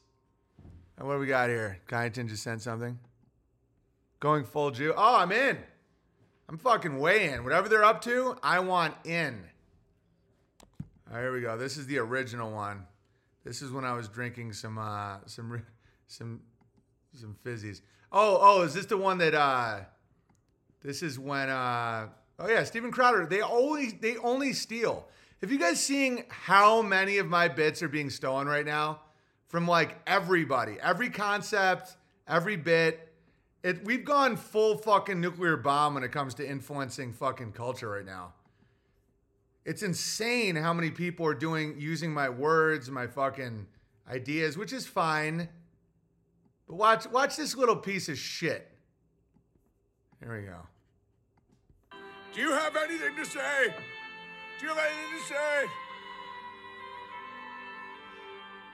And 0.96 1.06
what 1.06 1.14
do 1.14 1.20
we 1.20 1.26
got 1.26 1.50
here? 1.50 1.80
Kyneton 1.86 2.28
just 2.28 2.42
sent 2.42 2.62
something. 2.62 2.98
Going 4.20 4.44
full 4.44 4.70
Jew. 4.70 4.92
Oh, 4.96 5.16
I'm 5.16 5.30
in. 5.30 5.58
I'm 6.48 6.58
fucking 6.58 6.98
way 6.98 7.30
in. 7.30 7.44
Whatever 7.44 7.68
they're 7.68 7.84
up 7.84 8.00
to, 8.02 8.36
I 8.42 8.60
want 8.60 8.94
in. 9.04 9.44
All 11.08 11.16
right, 11.16 11.22
here 11.22 11.32
we 11.32 11.40
go. 11.40 11.56
This 11.56 11.76
is 11.76 11.86
the 11.86 11.98
original 11.98 12.50
one. 12.50 12.84
This 13.44 13.62
is 13.62 13.70
when 13.70 13.84
I 13.84 13.92
was 13.92 14.08
drinking 14.08 14.52
some 14.52 14.76
uh 14.76 15.18
some 15.26 15.62
some 16.06 16.40
some 17.14 17.36
fizzies. 17.44 17.80
Oh, 18.10 18.38
oh, 18.40 18.62
is 18.62 18.74
this 18.74 18.86
the 18.86 18.96
one 18.96 19.18
that 19.18 19.34
uh 19.34 19.80
this 20.82 21.02
is 21.02 21.18
when 21.18 21.48
uh 21.48 22.08
oh 22.38 22.48
yeah, 22.48 22.64
Steven 22.64 22.90
Crowder. 22.90 23.26
They 23.26 23.40
only 23.40 23.92
they 23.92 24.16
only 24.16 24.52
steal. 24.52 25.06
Have 25.40 25.52
you 25.52 25.58
guys 25.58 25.80
seeing 25.80 26.24
how 26.28 26.82
many 26.82 27.18
of 27.18 27.26
my 27.26 27.46
bits 27.48 27.82
are 27.82 27.88
being 27.88 28.10
stolen 28.10 28.48
right 28.48 28.66
now? 28.66 29.00
From 29.46 29.68
like 29.68 29.96
everybody, 30.06 30.76
every 30.82 31.08
concept, 31.08 31.96
every 32.26 32.56
bit. 32.56 33.07
It, 33.68 33.84
we've 33.84 34.02
gone 34.02 34.38
full 34.38 34.78
fucking 34.78 35.20
nuclear 35.20 35.58
bomb 35.58 35.92
when 35.92 36.02
it 36.02 36.10
comes 36.10 36.32
to 36.36 36.48
influencing 36.48 37.12
fucking 37.12 37.52
culture 37.52 37.90
right 37.90 38.06
now. 38.06 38.32
It's 39.66 39.82
insane 39.82 40.56
how 40.56 40.72
many 40.72 40.90
people 40.90 41.26
are 41.26 41.34
doing 41.34 41.74
using 41.78 42.10
my 42.10 42.30
words, 42.30 42.90
my 42.90 43.06
fucking 43.06 43.66
ideas, 44.10 44.56
which 44.56 44.72
is 44.72 44.86
fine. 44.86 45.50
But 46.66 46.76
watch 46.76 47.06
watch 47.10 47.36
this 47.36 47.54
little 47.54 47.76
piece 47.76 48.08
of 48.08 48.16
shit. 48.16 48.72
Here 50.18 50.34
we 50.34 50.46
go. 50.46 50.60
Do 52.32 52.40
you 52.40 52.52
have 52.52 52.74
anything 52.74 53.16
to 53.16 53.24
say? 53.26 53.74
Do 54.58 54.66
you 54.66 54.72
have 54.72 54.78
anything 54.78 55.18
to 55.18 55.26
say? 55.26 55.66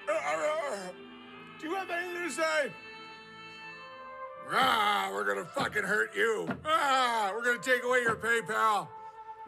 Uh, 0.09 0.13
uh, 0.13 0.73
uh, 0.73 0.77
do 1.61 1.69
you 1.69 1.75
have 1.75 1.91
anything 1.91 2.29
to 2.29 2.31
say? 2.31 2.71
Ah, 4.53 5.11
we're 5.13 5.25
gonna 5.25 5.45
fucking 5.45 5.85
hurt 5.85 6.15
you. 6.15 6.47
Ah, 6.65 7.33
we're 7.35 7.45
gonna 7.45 7.59
take 7.59 7.85
away 7.85 8.01
your 8.01 8.17
PayPal. 8.17 8.89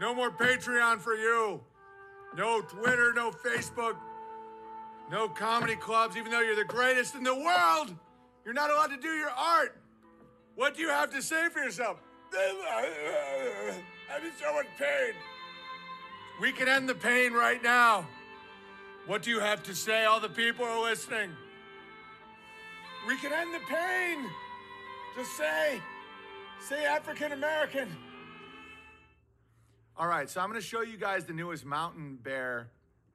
No 0.01 0.15
more 0.15 0.31
Patreon 0.31 1.01
for 1.01 1.15
you. 1.15 1.61
No 2.37 2.61
Twitter, 2.61 3.13
no 3.15 3.31
Facebook, 3.31 3.97
no 5.11 5.29
comedy 5.29 5.77
clubs, 5.77 6.17
even 6.17 6.31
though 6.31 6.41
you're 6.41 6.57
the 6.57 6.65
greatest 6.65 7.15
in 7.15 7.23
the 7.23 7.35
world. 7.35 7.95
You're 8.45 8.55
not 8.55 8.71
allowed 8.71 8.89
to 8.89 8.97
do 8.97 9.09
your 9.09 9.31
art. 9.31 9.79
What 10.55 10.75
do 10.75 10.83
you 10.83 10.89
have 10.89 11.11
to 11.13 11.23
say 11.23 11.49
for 11.49 11.61
yourself? 11.61 11.99
I'm 12.33 14.25
in 14.25 14.33
so 14.41 14.53
much 14.55 14.67
pain. 14.79 15.15
We 16.41 16.53
can 16.53 16.69
end 16.69 16.89
the 16.89 16.95
pain 16.95 17.33
right 17.33 17.63
now. 17.63 18.07
What 19.07 19.23
do 19.23 19.31
you 19.31 19.41
have 19.41 19.63
to 19.65 19.75
say? 19.75 20.05
All 20.05 20.21
the 20.21 20.29
people 20.29 20.65
are 20.65 20.83
listening. 20.83 21.31
We 23.07 23.17
can 23.17 23.33
end 23.33 23.55
the 23.55 23.61
pain. 23.69 24.27
Just 25.17 25.37
say, 25.39 25.81
say 26.61 26.85
African 26.85 27.33
American. 27.33 27.89
All 29.97 30.07
right, 30.07 30.29
so 30.29 30.43
I'm 30.43 30.49
gonna 30.49 30.61
show 30.61 30.83
you 30.83 30.99
guys 30.99 31.25
the 31.25 31.33
newest 31.33 31.65
mountain 31.65 32.19
bear. 32.23 32.69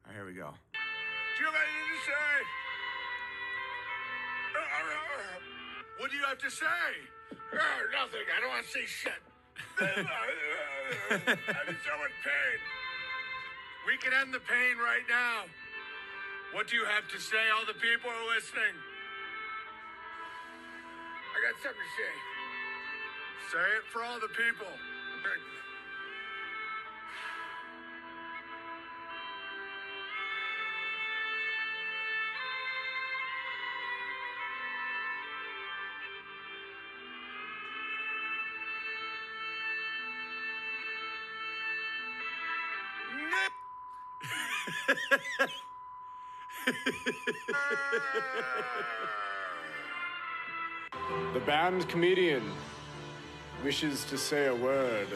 Right, 0.08 0.16
here 0.16 0.26
we 0.26 0.34
go. 0.34 0.50
Do 0.74 1.44
you 1.44 1.46
have 1.46 1.54
anything 1.54 1.90
to 1.94 2.02
say? 2.10 2.42
What 6.00 6.10
do 6.10 6.18
you 6.18 6.26
have 6.26 6.40
to 6.40 6.50
say? 6.50 6.66
Oh, 7.54 7.82
nothing. 7.94 8.26
I 8.26 8.42
don't 8.42 8.50
want 8.50 8.66
to 8.66 8.72
say 8.72 8.86
shit. 8.90 9.22
I'm 9.78 10.02
in 11.70 11.78
so 11.86 11.94
much 12.02 12.16
pain. 12.26 12.58
We 13.86 13.98
can 14.02 14.12
end 14.20 14.34
the 14.34 14.42
pain 14.42 14.78
right 14.82 15.06
now. 15.08 15.46
What 16.54 16.68
do 16.68 16.76
you 16.76 16.86
have 16.86 17.08
to 17.14 17.20
say? 17.22 17.50
All 17.54 17.66
the 17.68 17.78
people 17.78 18.10
are 18.10 18.36
listening. 18.36 18.74
I 21.32 21.40
got 21.42 21.56
something 21.64 21.82
to 21.82 21.92
say. 21.98 22.14
Say 23.52 23.68
it 23.78 23.86
for 23.92 24.04
all 24.04 24.20
the 24.20 24.30
people. 24.30 24.68
The 51.34 51.40
band 51.40 51.88
comedian 51.88 52.44
wishes 53.64 54.04
to 54.06 54.18
say 54.18 54.48
a 54.48 54.56
word. 54.56 55.08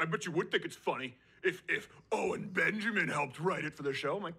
I 0.00 0.04
bet 0.06 0.24
you 0.24 0.32
would 0.32 0.50
think 0.50 0.64
it's 0.64 0.74
funny 0.74 1.14
if 1.42 1.62
if 1.68 1.90
Owen 2.10 2.48
Benjamin 2.50 3.08
helped 3.08 3.38
write 3.38 3.66
it 3.66 3.74
for 3.74 3.82
the 3.82 3.92
show. 3.92 4.16
I'm 4.16 4.22
like, 4.22 4.34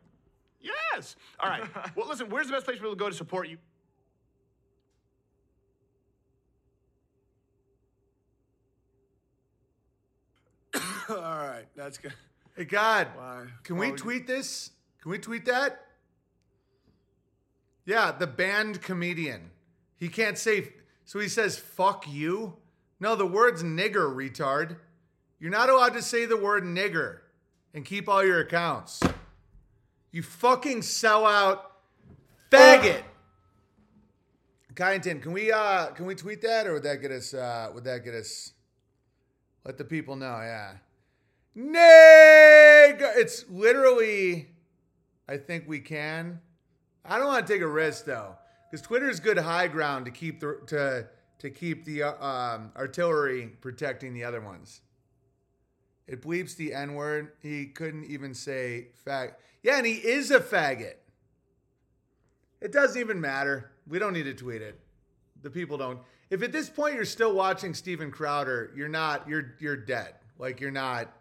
yes. 0.60 1.16
All 1.40 1.52
right. 1.52 1.70
well, 1.96 2.08
listen, 2.08 2.30
where's 2.30 2.48
the 2.48 2.54
best 2.54 2.66
place 2.66 2.78
for 2.78 2.86
people 2.86 2.96
to 2.96 3.00
go 3.00 3.10
to 3.10 3.16
support 3.16 3.48
you? 3.48 3.60
All 11.18 11.18
right, 11.18 11.66
that's 11.76 11.98
good. 11.98 12.14
Hey 12.56 12.66
God, 12.66 13.08
Why? 13.16 13.46
can 13.64 13.78
we 13.78 13.92
tweet 13.92 14.28
this? 14.28 14.72
Can 15.02 15.10
we 15.10 15.18
tweet 15.18 15.46
that? 15.46 15.86
Yeah, 17.86 18.12
the 18.12 18.28
band 18.28 18.84
comedian. 18.84 19.50
He 19.98 20.08
can't 20.08 20.38
say, 20.38 20.74
so 21.06 21.20
he 21.20 21.28
says, 21.28 21.58
fuck 21.58 22.06
you? 22.08 22.58
No, 23.00 23.16
the 23.16 23.26
word's 23.26 23.64
nigger, 23.64 24.14
retard. 24.14 24.78
You're 25.40 25.50
not 25.50 25.70
allowed 25.70 25.94
to 25.94 26.02
say 26.04 26.26
the 26.26 26.38
word 26.38 26.64
nigger 26.64 27.20
and 27.74 27.84
keep 27.84 28.08
all 28.08 28.24
your 28.24 28.42
accounts. 28.42 29.00
You 30.12 30.22
fucking 30.22 30.82
sellout 30.82 31.62
faggot. 32.52 33.02
Kyneton, 34.76 35.24
can 35.24 35.34
we 35.34 35.52
uh 35.52 35.88
can 35.88 36.06
we 36.06 36.14
tweet 36.14 36.42
that 36.44 36.68
or 36.68 36.74
would 36.74 36.84
that 36.84 37.02
get 37.02 37.12
us 37.12 37.34
uh 37.34 37.72
would 37.74 37.84
that 37.86 38.04
get 38.04 38.14
us 38.14 38.54
let 39.66 39.78
the 39.78 39.84
people 39.84 40.16
know, 40.16 40.38
yeah. 40.38 40.74
Nigger 41.58 43.18
it's 43.18 43.46
literally 43.50 44.50
I 45.30 45.38
think 45.38 45.66
we 45.68 45.80
can. 45.80 46.40
I 47.06 47.20
don't 47.20 47.28
want 47.28 47.46
to 47.46 47.54
take 47.54 47.62
a 47.62 47.68
risk 47.68 48.06
though, 48.06 48.36
because 48.70 48.86
Twitter 48.86 49.08
is 49.08 49.20
good 49.20 49.38
high 49.38 49.68
ground 49.68 50.06
to 50.06 50.12
keep 50.12 50.40
the 50.40 50.60
to 50.68 51.08
to 51.38 51.50
keep 51.52 51.86
the 51.86 52.04
uh, 52.04 52.26
um, 52.26 52.72
artillery 52.76 53.48
protecting 53.62 54.14
the 54.14 54.24
other 54.24 54.42
ones. 54.42 54.82
It 56.08 56.24
bleeps 56.24 56.56
the 56.56 56.74
N 56.74 56.96
word. 56.96 57.34
He 57.44 57.68
couldn't 57.68 58.06
even 58.06 58.34
say 58.34 58.88
fag. 59.06 59.36
Yeah, 59.62 59.78
and 59.78 59.86
he 59.86 59.94
is 59.94 60.32
a 60.32 60.40
faggot. 60.40 60.96
It 62.60 62.72
doesn't 62.72 63.00
even 63.00 63.22
matter. 63.22 63.72
We 63.88 64.00
don't 64.00 64.14
need 64.14 64.24
to 64.24 64.34
tweet 64.34 64.64
it. 64.64 64.80
The 65.44 65.52
people 65.52 65.78
don't. 65.78 66.00
If 66.32 66.42
at 66.42 66.52
this 66.52 66.70
point 66.70 66.96
you're 66.96 67.06
still 67.06 67.36
watching 67.36 67.76
Steven 67.76 68.10
Crowder, 68.10 68.72
you're 68.76 68.90
not. 68.90 69.30
You're 69.30 69.54
you're 69.60 69.78
dead. 69.78 70.16
Like 70.40 70.60
you're 70.60 70.72
not 70.72 71.14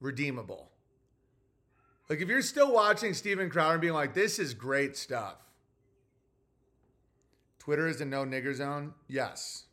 redeemable. 0.00 0.70
Like 2.08 2.20
if 2.20 2.28
you're 2.28 2.42
still 2.42 2.72
watching 2.72 3.14
Steven 3.14 3.50
Crowder 3.50 3.74
and 3.74 3.80
being 3.80 3.92
like, 3.92 4.14
"This 4.14 4.38
is 4.38 4.54
great 4.54 4.96
stuff." 4.96 5.36
Twitter 7.58 7.86
is 7.86 8.00
a 8.00 8.04
no 8.06 8.24
nigger 8.24 8.54
zone. 8.54 8.94
Yes. 9.08 9.64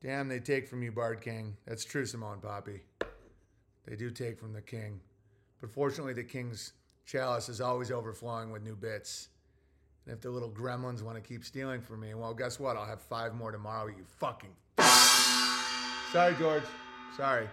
Damn, 0.00 0.28
they 0.28 0.38
take 0.38 0.68
from 0.68 0.82
you, 0.82 0.92
Bard 0.92 1.20
King. 1.20 1.56
That's 1.66 1.84
true, 1.84 2.06
Simone 2.06 2.40
Poppy. 2.40 2.82
They 3.86 3.96
do 3.96 4.10
take 4.10 4.38
from 4.38 4.52
the 4.52 4.62
king. 4.62 5.00
But 5.60 5.72
fortunately, 5.72 6.12
the 6.12 6.22
king's 6.22 6.74
chalice 7.04 7.48
is 7.48 7.60
always 7.60 7.90
overflowing 7.90 8.52
with 8.52 8.62
new 8.62 8.76
bits. 8.76 9.30
And 10.06 10.14
if 10.14 10.20
the 10.20 10.30
little 10.30 10.50
gremlins 10.50 11.02
want 11.02 11.16
to 11.16 11.20
keep 11.20 11.44
stealing 11.44 11.80
from 11.80 12.00
me, 12.00 12.14
well, 12.14 12.32
guess 12.32 12.60
what? 12.60 12.76
I'll 12.76 12.86
have 12.86 13.02
five 13.02 13.34
more 13.34 13.50
tomorrow, 13.50 13.88
you 13.88 14.04
fucking. 14.18 14.54
Sorry, 16.12 16.34
George. 16.36 16.62
Sorry. 17.16 17.48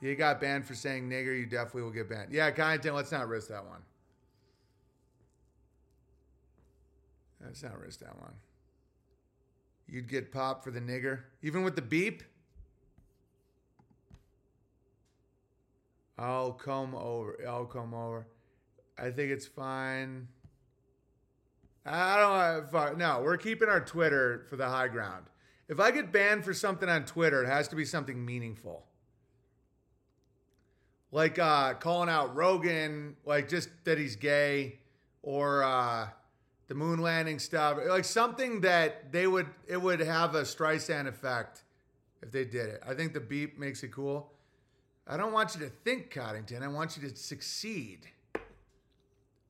You 0.00 0.14
got 0.16 0.40
banned 0.40 0.66
for 0.66 0.74
saying 0.74 1.08
nigger, 1.10 1.38
you 1.38 1.46
definitely 1.46 1.82
will 1.82 1.90
get 1.90 2.08
banned. 2.08 2.32
Yeah, 2.32 2.50
Kyneton, 2.50 2.94
let's 2.94 3.12
not 3.12 3.28
risk 3.28 3.48
that 3.48 3.66
one. 3.66 3.80
Let's 7.44 7.62
not 7.62 7.78
risk 7.78 8.00
that 8.00 8.18
one. 8.18 8.34
You'd 9.86 10.08
get 10.08 10.32
popped 10.32 10.64
for 10.64 10.70
the 10.70 10.80
nigger, 10.80 11.20
even 11.42 11.64
with 11.64 11.76
the 11.76 11.82
beep. 11.82 12.22
I'll 16.18 16.52
come 16.52 16.94
over. 16.94 17.36
I'll 17.48 17.64
come 17.64 17.94
over. 17.94 18.26
I 18.98 19.10
think 19.10 19.32
it's 19.32 19.46
fine. 19.46 20.28
I 21.84 22.18
don't 22.18 22.72
know. 22.72 22.92
No, 22.92 23.22
we're 23.22 23.38
keeping 23.38 23.68
our 23.68 23.80
Twitter 23.80 24.44
for 24.48 24.56
the 24.56 24.68
high 24.68 24.88
ground. 24.88 25.24
If 25.68 25.80
I 25.80 25.90
get 25.90 26.12
banned 26.12 26.44
for 26.44 26.52
something 26.52 26.88
on 26.88 27.04
Twitter, 27.04 27.42
it 27.42 27.48
has 27.48 27.68
to 27.68 27.76
be 27.76 27.84
something 27.84 28.24
meaningful. 28.24 28.86
Like 31.12 31.38
uh, 31.38 31.74
calling 31.74 32.08
out 32.08 32.36
Rogan, 32.36 33.16
like 33.24 33.48
just 33.48 33.68
that 33.84 33.98
he's 33.98 34.16
gay, 34.16 34.78
or 35.22 35.62
uh, 35.64 36.08
the 36.68 36.74
moon 36.74 37.00
landing 37.00 37.38
stuff, 37.38 37.78
like 37.88 38.04
something 38.04 38.60
that 38.60 39.10
they 39.12 39.26
would 39.26 39.48
it 39.66 39.80
would 39.80 40.00
have 40.00 40.34
a 40.34 40.42
Streisand 40.42 41.08
effect 41.08 41.64
if 42.22 42.30
they 42.30 42.44
did 42.44 42.68
it. 42.68 42.82
I 42.86 42.94
think 42.94 43.12
the 43.12 43.20
beep 43.20 43.58
makes 43.58 43.82
it 43.82 43.88
cool. 43.92 44.32
I 45.06 45.16
don't 45.16 45.32
want 45.32 45.56
you 45.56 45.60
to 45.62 45.68
think, 45.68 46.14
Coddington. 46.14 46.62
I 46.62 46.68
want 46.68 46.96
you 46.96 47.08
to 47.08 47.16
succeed. 47.16 48.06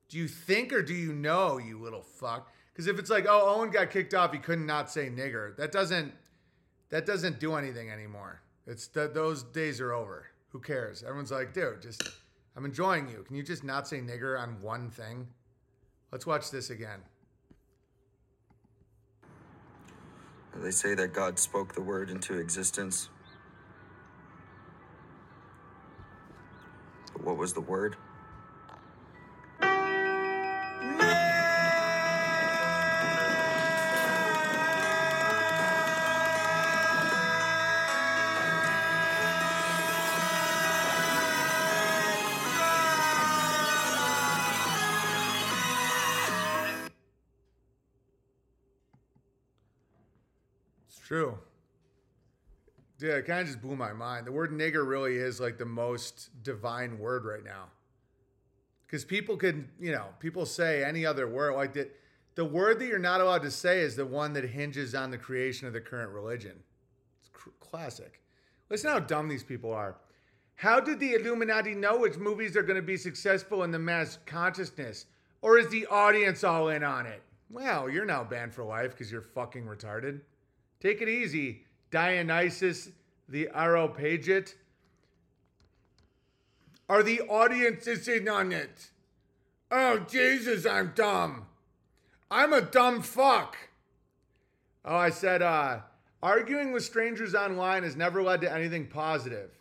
Do 0.09 0.17
you 0.17 0.27
think 0.27 0.73
or 0.73 0.81
do 0.81 0.95
you 0.95 1.13
know, 1.13 1.59
you 1.59 1.79
little 1.79 2.01
fuck? 2.01 2.51
Because 2.73 2.87
if 2.87 2.97
it's 2.97 3.11
like, 3.11 3.27
oh, 3.29 3.55
Owen 3.55 3.69
got 3.69 3.91
kicked 3.91 4.13
off, 4.15 4.33
he 4.33 4.39
couldn't 4.39 4.65
not 4.65 4.89
say 4.89 5.07
nigger. 5.07 5.55
That 5.57 5.71
doesn't 5.71 6.13
that 6.89 7.05
doesn't 7.05 7.39
do 7.39 7.53
anything 7.55 7.89
anymore. 7.91 8.41
It's 8.65 8.87
th- 8.87 9.11
those 9.13 9.43
days 9.43 9.79
are 9.79 9.93
over. 9.93 10.25
Who 10.51 10.59
cares? 10.59 11.03
Everyone's 11.03 11.31
like, 11.31 11.53
dude, 11.53 11.81
just 11.81 12.03
I'm 12.55 12.65
enjoying 12.65 13.07
you. 13.07 13.23
Can 13.23 13.35
you 13.35 13.43
just 13.43 13.63
not 13.63 13.87
say 13.87 13.99
nigger 13.99 14.39
on 14.39 14.61
one 14.61 14.89
thing? 14.89 15.27
Let's 16.11 16.25
watch 16.25 16.51
this 16.51 16.69
again. 16.69 16.99
They 20.57 20.71
say 20.71 20.93
that 20.95 21.13
God 21.13 21.39
spoke 21.39 21.73
the 21.73 21.81
word 21.81 22.09
into 22.09 22.37
existence. 22.37 23.09
But 27.13 27.23
what 27.23 27.37
was 27.37 27.53
the 27.53 27.61
word? 27.61 27.95
Dude, 53.01 53.09
it 53.09 53.25
kind 53.25 53.39
of 53.39 53.47
just 53.47 53.61
blew 53.63 53.75
my 53.75 53.93
mind. 53.93 54.27
The 54.27 54.31
word 54.31 54.51
nigger 54.51 54.87
really 54.87 55.15
is 55.15 55.39
like 55.39 55.57
the 55.57 55.65
most 55.65 56.29
divine 56.43 56.99
word 56.99 57.25
right 57.25 57.43
now. 57.43 57.69
Because 58.85 59.03
people 59.03 59.37
can, 59.37 59.67
you 59.79 59.91
know, 59.91 60.05
people 60.19 60.45
say 60.45 60.83
any 60.83 61.03
other 61.03 61.27
word. 61.27 61.55
Like 61.55 61.73
that, 61.73 61.97
the 62.35 62.45
word 62.45 62.77
that 62.77 62.85
you're 62.85 62.99
not 62.99 63.19
allowed 63.19 63.41
to 63.41 63.49
say 63.49 63.79
is 63.79 63.95
the 63.95 64.05
one 64.05 64.33
that 64.33 64.43
hinges 64.43 64.93
on 64.93 65.09
the 65.09 65.17
creation 65.17 65.65
of 65.65 65.73
the 65.73 65.81
current 65.81 66.11
religion. 66.11 66.59
It's 67.21 67.29
cr- 67.33 67.49
classic. 67.59 68.21
Listen 68.69 68.91
how 68.91 68.99
dumb 68.99 69.27
these 69.27 69.43
people 69.43 69.73
are. 69.73 69.95
How 70.53 70.79
did 70.79 70.99
the 70.99 71.13
Illuminati 71.13 71.73
know 71.73 71.97
which 71.97 72.17
movies 72.17 72.55
are 72.55 72.61
going 72.61 72.75
to 72.75 72.83
be 72.83 72.97
successful 72.97 73.63
in 73.63 73.71
the 73.71 73.79
mass 73.79 74.19
consciousness? 74.27 75.07
Or 75.41 75.57
is 75.57 75.69
the 75.69 75.87
audience 75.87 76.43
all 76.43 76.69
in 76.69 76.83
on 76.83 77.07
it? 77.07 77.23
Well, 77.49 77.89
you're 77.89 78.05
now 78.05 78.23
banned 78.23 78.53
for 78.53 78.63
life 78.63 78.91
because 78.91 79.11
you're 79.11 79.23
fucking 79.23 79.65
retarded. 79.65 80.21
Take 80.79 81.01
it 81.01 81.09
easy, 81.09 81.63
Dionysus 81.91 82.89
the 83.29 83.49
Areopagite. 83.53 84.55
Are 86.89 87.03
the 87.03 87.21
audiences 87.21 88.07
in 88.07 88.27
on 88.27 88.51
it? 88.51 88.89
Oh, 89.69 89.99
Jesus, 89.99 90.65
I'm 90.65 90.91
dumb. 90.95 91.45
I'm 92.29 92.51
a 92.51 92.61
dumb 92.61 93.01
fuck. 93.01 93.57
Oh, 94.83 94.95
I 94.95 95.09
said, 95.09 95.41
uh, 95.41 95.79
arguing 96.21 96.73
with 96.73 96.83
strangers 96.83 97.35
online 97.35 97.83
has 97.83 97.95
never 97.95 98.21
led 98.21 98.41
to 98.41 98.51
anything 98.51 98.87
positive. 98.87 99.51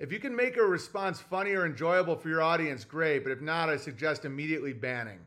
If 0.00 0.10
you 0.10 0.18
can 0.18 0.34
make 0.34 0.56
a 0.56 0.62
response 0.62 1.20
funny 1.20 1.52
or 1.52 1.66
enjoyable 1.66 2.16
for 2.16 2.28
your 2.28 2.42
audience, 2.42 2.84
great, 2.84 3.22
but 3.22 3.32
if 3.32 3.40
not, 3.40 3.68
I 3.68 3.76
suggest 3.76 4.24
immediately 4.24 4.72
banning. 4.72 5.20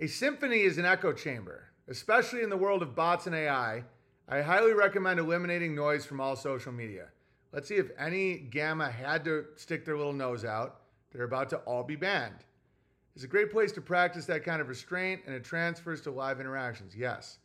A 0.00 0.08
symphony 0.08 0.62
is 0.62 0.76
an 0.78 0.84
echo 0.84 1.12
chamber, 1.12 1.68
especially 1.88 2.42
in 2.42 2.50
the 2.50 2.56
world 2.56 2.82
of 2.82 2.96
bots 2.96 3.26
and 3.26 3.34
AI. 3.34 3.84
I 4.28 4.40
highly 4.40 4.72
recommend 4.72 5.20
eliminating 5.20 5.74
noise 5.74 6.06
from 6.06 6.20
all 6.20 6.34
social 6.34 6.72
media. 6.72 7.08
Let's 7.52 7.68
see 7.68 7.74
if 7.74 7.90
any 7.98 8.38
gamma 8.38 8.90
had 8.90 9.24
to 9.26 9.44
stick 9.56 9.84
their 9.84 9.98
little 9.98 10.14
nose 10.14 10.44
out. 10.44 10.80
They're 11.12 11.24
about 11.24 11.50
to 11.50 11.58
all 11.58 11.84
be 11.84 11.96
banned. 11.96 12.44
It's 13.14 13.24
a 13.24 13.28
great 13.28 13.52
place 13.52 13.70
to 13.72 13.80
practice 13.80 14.24
that 14.26 14.42
kind 14.42 14.60
of 14.60 14.68
restraint 14.68 15.20
and 15.26 15.34
it 15.34 15.44
transfers 15.44 16.00
to 16.02 16.10
live 16.10 16.40
interactions. 16.40 16.96
Yes. 16.96 17.38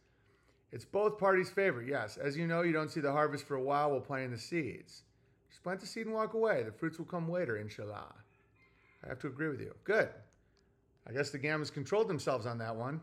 It's 0.71 0.85
both 0.85 1.19
parties' 1.19 1.49
favorite. 1.49 1.87
Yes. 1.87 2.17
As 2.17 2.37
you 2.37 2.47
know, 2.47 2.61
you 2.61 2.71
don't 2.71 2.89
see 2.89 3.01
the 3.01 3.11
harvest 3.11 3.45
for 3.45 3.55
a 3.55 3.61
while 3.61 3.91
while 3.91 3.99
planting 3.99 4.31
the 4.31 4.37
seeds. 4.37 5.03
Just 5.49 5.61
plant 5.61 5.79
the 5.81 5.85
seed 5.85 6.05
and 6.05 6.15
walk 6.15 6.33
away. 6.33 6.63
The 6.63 6.71
fruits 6.71 6.97
will 6.97 7.05
come 7.05 7.29
later, 7.29 7.57
inshallah. 7.57 8.15
I 9.03 9.09
have 9.09 9.19
to 9.19 9.27
agree 9.27 9.49
with 9.49 9.59
you. 9.59 9.75
Good. 9.83 10.09
I 11.07 11.11
guess 11.11 11.29
the 11.29 11.39
Gammas 11.39 11.73
controlled 11.73 12.07
themselves 12.07 12.45
on 12.45 12.57
that 12.59 12.75
one. 12.75 13.01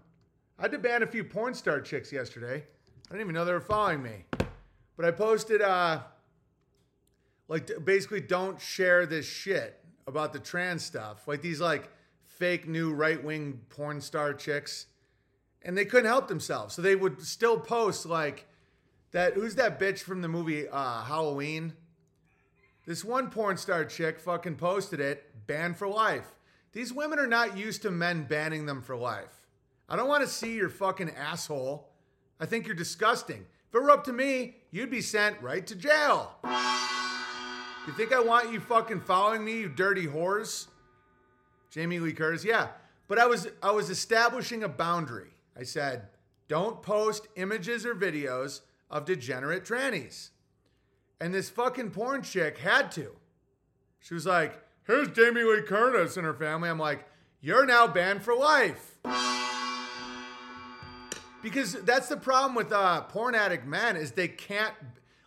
I 0.59 0.63
had 0.63 0.73
to 0.73 0.79
ban 0.79 1.03
a 1.03 1.07
few 1.07 1.25
porn 1.25 1.55
star 1.55 1.81
chicks 1.81 2.13
yesterday. 2.13 2.65
I 3.09 3.13
didn't 3.13 3.27
even 3.27 3.35
know 3.35 3.45
they 3.45 3.53
were 3.53 3.61
following 3.61 4.03
me. 4.03 4.25
But 4.97 5.05
I 5.05 5.13
posted, 5.13 5.63
uh, 5.63 6.01
like, 7.47 7.71
basically, 7.85 8.21
don't 8.21 8.61
share 8.61 9.07
this 9.07 9.27
shit 9.27 9.79
about 10.09 10.33
the 10.33 10.41
trans 10.41 10.85
stuff. 10.85 11.29
Like 11.29 11.41
these, 11.41 11.61
like, 11.61 11.89
fake 12.25 12.67
new 12.67 12.93
right 12.93 13.23
wing 13.23 13.61
porn 13.69 14.01
star 14.01 14.35
chicks. 14.35 14.87
And 15.63 15.79
they 15.79 15.85
couldn't 15.85 16.07
help 16.09 16.27
themselves. 16.27 16.75
So 16.75 16.83
they 16.83 16.97
would 16.97 17.23
still 17.23 17.61
post, 17.61 18.07
like, 18.07 18.47
that 19.13 19.35
who's 19.35 19.55
that 19.55 19.79
bitch 19.79 20.01
from 20.01 20.21
the 20.21 20.29
movie 20.29 20.69
uh, 20.69 21.03
Halloween? 21.03 21.75
This 22.87 23.05
one 23.05 23.31
porn 23.31 23.57
star 23.57 23.85
chick 23.85 24.19
fucking 24.19 24.57
posted 24.57 24.99
it, 24.99 25.47
banned 25.47 25.77
for 25.77 25.87
life. 25.87 26.27
These 26.73 26.93
women 26.93 27.21
are 27.21 27.27
not 27.27 27.57
used 27.57 27.83
to 27.83 27.91
men 27.91 28.25
banning 28.25 28.67
them 28.67 28.83
for 28.83 28.97
life. 28.97 29.47
I 29.89 29.95
don't 29.95 30.09
want 30.09 30.25
to 30.25 30.29
see 30.29 30.55
your 30.55 30.69
fucking 30.69 31.11
asshole. 31.11 31.89
I 32.39 32.47
think 32.47 32.67
you're 32.67 32.77
disgusting. 32.77 33.47
If 33.69 33.75
it 33.75 33.83
were 33.83 33.91
up 33.91 34.05
to 34.05 34.13
me, 34.13 34.57
you'd 34.71 34.91
be 34.91 35.01
sent 35.01 35.41
right 35.43 35.67
to 35.67 35.75
jail. 35.75 36.33
You 37.87 37.93
think 37.93 38.13
I 38.13 38.21
want 38.21 38.53
you 38.53 38.61
fucking 38.61 39.01
following 39.03 39.45
me, 39.45 39.59
you 39.59 39.69
dirty 39.69 40.07
whores? 40.07 40.67
Jamie 41.71 41.99
Lee 41.99 42.13
Curtis, 42.13 42.45
yeah. 42.45 42.69
But 43.09 43.19
I 43.19 43.27
was 43.27 43.49
I 43.63 43.71
was 43.71 43.91
establishing 43.91 44.65
a 44.65 44.69
boundary. 44.69 45.31
I 45.59 45.63
said, 45.63 46.09
don't 46.49 46.83
post 46.83 47.29
images 47.37 47.87
or 47.87 47.95
videos 47.95 48.61
of 48.91 49.05
degenerate 49.05 49.65
trannies. 49.65 50.31
And 51.21 51.33
this 51.33 51.49
fucking 51.49 51.91
porn 51.91 52.23
chick 52.23 52.59
had 52.59 52.91
to. 52.93 53.13
She 54.01 54.15
was 54.15 54.27
like, 54.27 54.61
here's 54.87 55.09
Jamie 55.09 55.43
Lee 55.43 55.63
Curtis 55.63 56.17
and 56.17 56.27
her 56.27 56.35
family. 56.35 56.69
I'm 56.69 56.79
like, 56.79 57.07
you're 57.41 57.67
now 57.67 57.87
banned 57.87 58.23
for 58.23 58.35
life. 58.35 58.99
Because 61.47 61.75
that's 61.85 62.09
the 62.09 62.17
problem 62.17 62.57
with 62.57 62.73
uh, 62.73 63.03
porn 63.03 63.37
addict 63.37 63.69
men 63.69 63.95
is 63.95 64.11
they 64.11 64.27
can't 64.27 64.75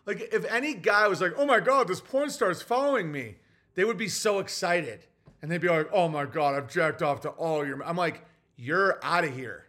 like 0.05 0.33
if 0.33 0.43
any 0.51 0.73
guy 0.73 1.07
was 1.07 1.21
like, 1.21 1.31
oh 1.37 1.45
my 1.45 1.61
god, 1.61 1.87
this 1.87 2.01
porn 2.01 2.29
star 2.29 2.51
is 2.51 2.61
following 2.61 3.09
me, 3.09 3.37
they 3.75 3.85
would 3.85 3.95
be 3.95 4.09
so 4.09 4.39
excited. 4.39 5.05
And 5.41 5.49
they'd 5.49 5.61
be 5.61 5.69
like, 5.69 5.87
oh 5.93 6.09
my 6.09 6.25
god, 6.25 6.55
I've 6.55 6.69
jacked 6.69 7.01
off 7.01 7.21
to 7.21 7.29
all 7.29 7.65
your 7.65 7.81
I'm 7.83 7.95
like, 7.95 8.25
you're 8.57 8.99
out 9.01 9.23
of 9.23 9.33
here. 9.33 9.67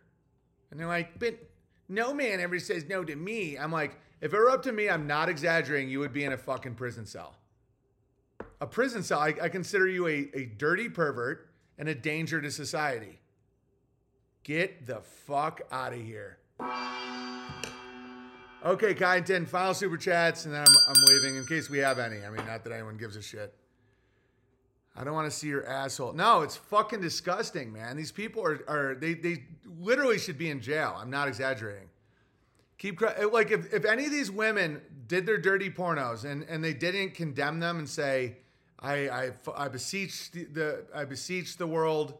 And 0.72 0.80
they're 0.80 0.88
like, 0.88 1.20
but 1.20 1.38
no 1.88 2.12
man 2.12 2.40
ever 2.40 2.58
says 2.58 2.84
no 2.88 3.04
to 3.04 3.14
me. 3.14 3.56
I'm 3.56 3.70
like, 3.70 4.00
if 4.20 4.34
it 4.34 4.36
were 4.36 4.50
up 4.50 4.64
to 4.64 4.72
me, 4.72 4.88
I'm 4.88 5.06
not 5.06 5.28
exaggerating, 5.28 5.88
you 5.88 6.00
would 6.00 6.12
be 6.12 6.24
in 6.24 6.32
a 6.32 6.36
fucking 6.36 6.74
prison 6.74 7.06
cell. 7.06 7.36
A 8.60 8.66
prison 8.66 9.04
cell, 9.04 9.20
I, 9.20 9.34
I 9.40 9.48
consider 9.48 9.86
you 9.86 10.08
a, 10.08 10.30
a 10.34 10.46
dirty 10.46 10.88
pervert 10.88 11.48
and 11.78 11.88
a 11.88 11.94
danger 11.94 12.40
to 12.40 12.50
society. 12.50 13.20
Get 14.42 14.88
the 14.88 15.00
fuck 15.00 15.60
out 15.70 15.92
of 15.92 16.00
here. 16.00 16.39
Okay, 18.64 18.94
Kyneton, 18.94 19.48
final 19.48 19.72
super 19.72 19.96
chats, 19.96 20.44
and 20.44 20.54
then 20.54 20.60
I'm, 20.60 20.74
I'm 20.88 21.04
leaving 21.08 21.36
in 21.36 21.46
case 21.46 21.70
we 21.70 21.78
have 21.78 21.98
any. 21.98 22.24
I 22.24 22.28
mean, 22.28 22.46
not 22.46 22.62
that 22.64 22.72
anyone 22.72 22.98
gives 22.98 23.16
a 23.16 23.22
shit. 23.22 23.54
I 24.94 25.04
don't 25.04 25.14
want 25.14 25.30
to 25.30 25.36
see 25.36 25.48
your 25.48 25.66
asshole. 25.66 26.12
No, 26.12 26.42
it's 26.42 26.56
fucking 26.56 27.00
disgusting, 27.00 27.72
man. 27.72 27.96
These 27.96 28.12
people 28.12 28.44
are, 28.44 28.60
are 28.68 28.94
they, 28.94 29.14
they 29.14 29.44
literally 29.80 30.18
should 30.18 30.36
be 30.36 30.50
in 30.50 30.60
jail. 30.60 30.94
I'm 30.98 31.10
not 31.10 31.28
exaggerating. 31.28 31.88
Keep 32.76 33.00
like 33.32 33.50
if, 33.50 33.72
if 33.72 33.84
any 33.84 34.06
of 34.06 34.10
these 34.10 34.30
women 34.30 34.80
did 35.06 35.26
their 35.26 35.38
dirty 35.38 35.70
pornos 35.70 36.24
and, 36.24 36.42
and 36.44 36.64
they 36.64 36.72
didn't 36.72 37.14
condemn 37.14 37.60
them 37.60 37.78
and 37.78 37.88
say, 37.88 38.36
I 38.78 39.08
I, 39.08 39.30
I 39.54 39.68
beseech 39.68 40.30
the, 40.32 40.44
the 40.44 40.84
I 40.94 41.04
beseech 41.04 41.56
the 41.56 41.66
world, 41.66 42.14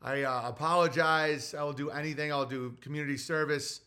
I 0.00 0.22
uh, 0.22 0.42
apologize. 0.48 1.54
I 1.54 1.62
will 1.62 1.72
do 1.72 1.90
anything. 1.90 2.32
I'll 2.32 2.46
do 2.46 2.76
community 2.80 3.16
service. 3.16 3.80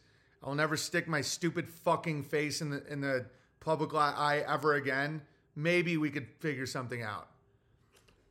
I'll 0.43 0.55
never 0.55 0.75
stick 0.75 1.07
my 1.07 1.21
stupid 1.21 1.69
fucking 1.69 2.23
face 2.23 2.61
in 2.61 2.69
the 2.69 2.85
in 2.91 3.01
the 3.01 3.25
public 3.59 3.93
eye 3.93 4.43
ever 4.47 4.73
again. 4.73 5.21
Maybe 5.55 5.97
we 5.97 6.09
could 6.09 6.27
figure 6.39 6.65
something 6.65 7.01
out. 7.01 7.27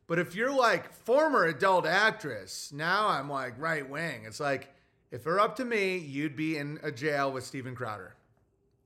But 0.06 0.18
if 0.18 0.34
you're 0.34 0.52
like 0.52 0.92
former 0.92 1.44
adult 1.44 1.86
actress, 1.86 2.72
now 2.74 3.08
I'm 3.08 3.30
like 3.30 3.54
right 3.58 3.88
wing. 3.88 4.24
It's 4.26 4.40
like 4.40 4.74
if 5.12 5.20
it 5.20 5.26
were 5.26 5.40
up 5.40 5.56
to 5.56 5.64
me, 5.64 5.98
you'd 5.98 6.36
be 6.36 6.56
in 6.56 6.80
a 6.82 6.90
jail 6.90 7.32
with 7.32 7.44
Steven 7.44 7.74
Crowder. 7.74 8.16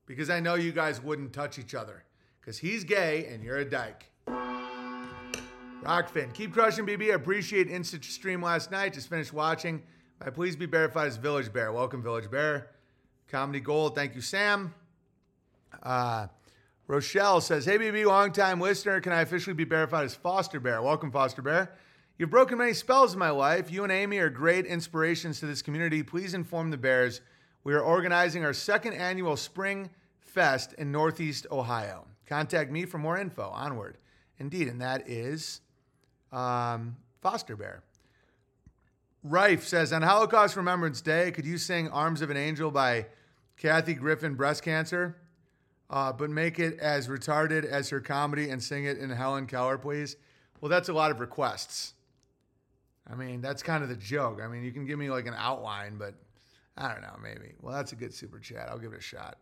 Because 0.05 0.29
I 0.29 0.39
know 0.39 0.53
you 0.53 0.71
guys 0.71 1.01
wouldn't 1.01 1.33
touch 1.33 1.57
each 1.57 1.73
other. 1.73 2.03
Because 2.39 2.59
he's 2.59 2.83
gay 2.83 3.25
and 3.25 3.43
you're 3.43 3.57
a 3.57 3.65
dyke. 3.65 4.11
Rokfin, 5.85 6.33
keep 6.33 6.51
crushing, 6.51 6.83
BB. 6.83 7.11
I 7.11 7.13
appreciate 7.13 7.69
instant 7.69 8.03
stream 8.05 8.41
last 8.41 8.71
night. 8.71 8.93
Just 8.93 9.07
finished 9.07 9.31
watching. 9.31 9.83
My 10.19 10.31
please 10.31 10.55
be 10.55 10.65
verified 10.65 11.05
as 11.05 11.17
Village 11.17 11.53
Bear. 11.53 11.71
Welcome, 11.71 12.01
Village 12.01 12.31
Bear. 12.31 12.71
Comedy 13.27 13.59
Gold. 13.59 13.93
Thank 13.93 14.15
you, 14.15 14.21
Sam. 14.21 14.73
Uh, 15.83 16.25
Rochelle 16.87 17.39
says, 17.39 17.65
Hey, 17.65 17.77
BB, 17.77 18.03
long 18.07 18.31
time 18.31 18.59
listener. 18.59 18.99
Can 18.99 19.11
I 19.11 19.21
officially 19.21 19.53
be 19.53 19.63
verified 19.63 20.05
as 20.05 20.15
Foster 20.15 20.59
Bear? 20.59 20.81
Welcome, 20.81 21.11
Foster 21.11 21.43
Bear. 21.43 21.75
You've 22.17 22.31
broken 22.31 22.57
many 22.57 22.73
spells 22.73 23.13
in 23.13 23.19
my 23.19 23.29
life. 23.29 23.71
You 23.71 23.83
and 23.83 23.91
Amy 23.91 24.17
are 24.17 24.29
great 24.31 24.65
inspirations 24.65 25.39
to 25.41 25.45
this 25.45 25.61
community. 25.61 26.01
Please 26.01 26.33
inform 26.33 26.71
the 26.71 26.77
Bears. 26.77 27.21
We 27.63 27.75
are 27.75 27.81
organizing 27.81 28.43
our 28.43 28.53
second 28.53 28.93
annual 28.93 29.37
Spring 29.37 29.91
Fest 30.17 30.73
in 30.79 30.91
Northeast 30.91 31.45
Ohio. 31.51 32.07
Contact 32.25 32.71
me 32.71 32.85
for 32.85 32.97
more 32.97 33.19
info. 33.19 33.51
Onward. 33.53 33.99
Indeed, 34.39 34.67
and 34.67 34.81
that 34.81 35.07
is 35.07 35.61
um, 36.35 36.97
Foster 37.21 37.55
Bear. 37.55 37.81
Rife 39.23 39.65
says 39.65 39.91
on 39.91 40.03
Holocaust 40.03 40.55
Remembrance 40.55 41.01
Day, 41.01 41.31
could 41.31 41.45
you 41.45 41.57
sing 41.57 41.89
"Arms 41.89 42.21
of 42.21 42.29
an 42.29 42.37
Angel" 42.37 42.69
by 42.69 43.07
Kathy 43.57 43.95
Griffin 43.95 44.35
Breast 44.35 44.61
Cancer, 44.61 45.15
uh, 45.89 46.13
but 46.13 46.29
make 46.29 46.59
it 46.59 46.77
as 46.79 47.07
retarded 47.07 47.65
as 47.65 47.89
her 47.89 47.99
comedy 47.99 48.49
and 48.49 48.61
sing 48.61 48.85
it 48.85 48.99
in 48.99 49.09
Helen 49.09 49.47
Keller, 49.47 49.77
please? 49.77 50.17
Well, 50.61 50.69
that's 50.69 50.89
a 50.89 50.93
lot 50.93 51.09
of 51.09 51.19
requests. 51.19 51.93
I 53.09 53.15
mean, 53.15 53.41
that's 53.41 53.63
kind 53.63 53.81
of 53.83 53.89
the 53.89 53.95
joke. 53.95 54.39
I 54.43 54.47
mean, 54.47 54.63
you 54.63 54.71
can 54.71 54.85
give 54.85 54.99
me 54.99 55.09
like 55.09 55.27
an 55.27 55.35
outline, 55.37 55.97
but 55.97 56.15
I 56.77 56.91
don't 56.91 57.01
know, 57.01 57.17
maybe. 57.21 57.53
Well, 57.61 57.73
that's 57.73 57.93
a 57.93 57.95
good 57.95 58.13
super 58.13 58.39
chat. 58.39 58.67
I'll 58.69 58.79
give 58.79 58.93
it 58.93 58.99
a 58.99 59.01
shot. 59.01 59.37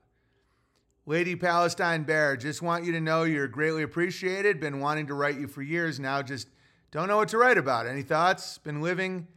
Lady 1.05 1.35
Palestine 1.35 2.03
Bear, 2.03 2.37
just 2.37 2.61
want 2.61 2.85
you 2.85 2.93
to 2.93 3.01
know 3.01 3.23
you're 3.23 3.47
greatly 3.47 3.83
appreciated. 3.83 4.61
Been 4.61 4.79
wanting 4.79 5.07
to 5.07 5.13
write 5.13 5.37
you 5.37 5.47
for 5.47 5.61
years 5.61 5.99
now, 5.99 6.21
just 6.21 6.47
don't 6.93 7.07
know 7.07 7.17
what 7.17 7.29
to 7.29 7.39
write 7.39 7.57
about. 7.57 7.87
Any 7.87 8.03
thoughts? 8.03 8.59
Been 8.59 8.79
living 8.79 9.27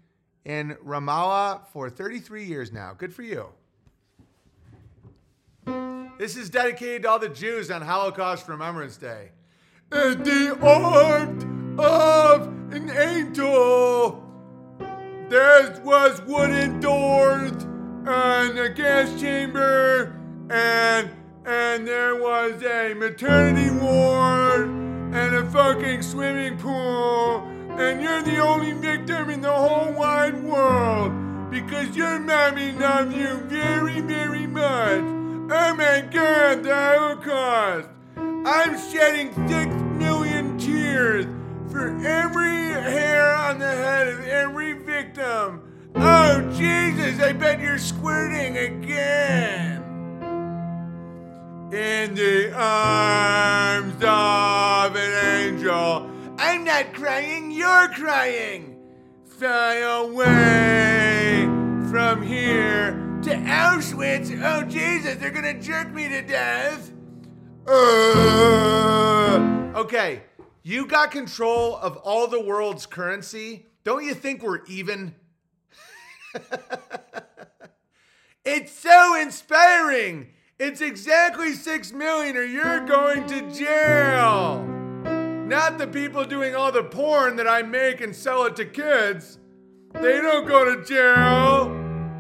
in 0.45 0.77
Ramallah 0.85 1.66
for 1.73 1.89
33 1.89 2.45
years 2.45 2.70
now. 2.70 2.93
Good 2.93 3.15
for 3.15 3.23
you. 3.23 3.47
This 6.19 6.37
is 6.37 6.51
dedicated 6.51 7.03
to 7.03 7.11
all 7.11 7.19
the 7.19 7.31
Jews 7.31 7.70
on 7.70 7.81
Holocaust 7.81 8.47
Remembrance 8.47 8.99
Day. 8.99 9.31
At 9.91 10.23
the 10.23 10.59
arm 10.61 11.81
of 11.81 12.47
an 12.74 12.91
angel, 12.91 14.23
there 15.31 15.81
was 15.83 16.20
wooden 16.23 16.78
doors 16.81 17.53
and 18.07 18.59
a 18.59 18.69
gas 18.69 19.19
chamber, 19.19 20.15
and 20.51 21.11
and 21.47 21.87
there 21.87 22.16
was 22.16 22.62
a 22.62 22.93
maternity 22.95 23.70
ward 23.70 24.76
and 25.16 25.34
a 25.34 25.51
fucking 25.51 26.02
swimming 26.02 26.59
pool, 26.59 27.38
and 27.78 28.02
you're 28.02 28.20
the 28.20 28.38
only 28.38 28.72
victim 28.72 29.30
in 29.30 29.40
the 29.40 29.51
whole 29.51 29.90
wide 29.94 30.43
world 30.44 31.10
because 31.51 31.97
your 31.97 32.18
mommy 32.18 32.72
loves 32.72 33.16
you 33.16 33.36
very, 33.44 34.01
very 34.02 34.47
much. 34.47 35.01
Oh 35.01 35.74
my 35.74 36.06
god, 36.12 36.62
the 36.62 36.74
Holocaust! 36.74 37.88
I'm 38.18 38.78
shedding 38.90 39.32
six 39.48 39.74
million 39.98 40.59
tears 40.59 41.24
for 41.72 41.97
every 42.06 42.72
hair 42.93 43.34
on 43.34 43.59
the 43.59 43.72
head 43.72 44.09
of 44.09 44.20
every 44.26 44.74
victim. 44.74 45.62
Oh 45.94 46.52
Jesus, 46.59 47.22
I 47.22 47.32
bet 47.32 47.59
you're 47.59 47.78
squirting 47.78 48.59
again 48.59 49.85
in 51.72 52.14
the 52.14 52.52
arms 52.55 53.94
of 53.97 54.97
an 54.97 55.55
angel. 55.55 56.10
I'm 56.38 56.62
not 56.64 56.93
crying, 56.93 57.51
you're 57.51 57.88
crying. 57.88 58.76
Fly 59.24 59.76
away 59.76 61.43
from 61.90 62.22
here 62.22 62.93
to 63.22 63.30
Auschwitz. 63.30 64.40
Oh, 64.43 64.62
Jesus, 64.62 65.16
they're 65.16 65.30
gonna 65.30 65.60
jerk 65.60 65.93
me 65.93 66.09
to 66.09 66.22
death. 66.22 66.93
Uh, 67.66 68.16
Okay, 69.76 70.22
you 70.62 70.86
got 70.86 71.10
control 71.10 71.76
of 71.76 71.97
all 71.98 72.28
the 72.28 72.40
world's 72.40 72.86
currency. 72.86 73.66
Don't 73.84 74.05
you 74.05 74.14
think 74.14 74.43
we're 74.43 74.64
even? 74.66 75.14
it's 78.44 78.72
so 78.72 79.20
inspiring. 79.20 80.28
It's 80.59 80.81
exactly 80.81 81.53
six 81.53 81.93
million, 81.93 82.35
or 82.35 82.43
you're 82.43 82.87
going 82.87 83.27
to 83.27 83.43
jail. 83.53 84.65
Not 85.47 85.77
the 85.77 85.87
people 85.87 86.24
doing 86.24 86.55
all 86.55 86.73
the 86.73 86.83
porn 86.83 87.37
that 87.37 87.47
I 87.47 87.61
make 87.61 88.01
and 88.01 88.16
sell 88.16 88.47
it 88.47 88.57
to 88.57 88.65
kids. 88.65 89.39
They 89.93 90.19
don't 90.19 90.47
go 90.49 90.65
to 90.65 90.83
jail. 90.83 91.69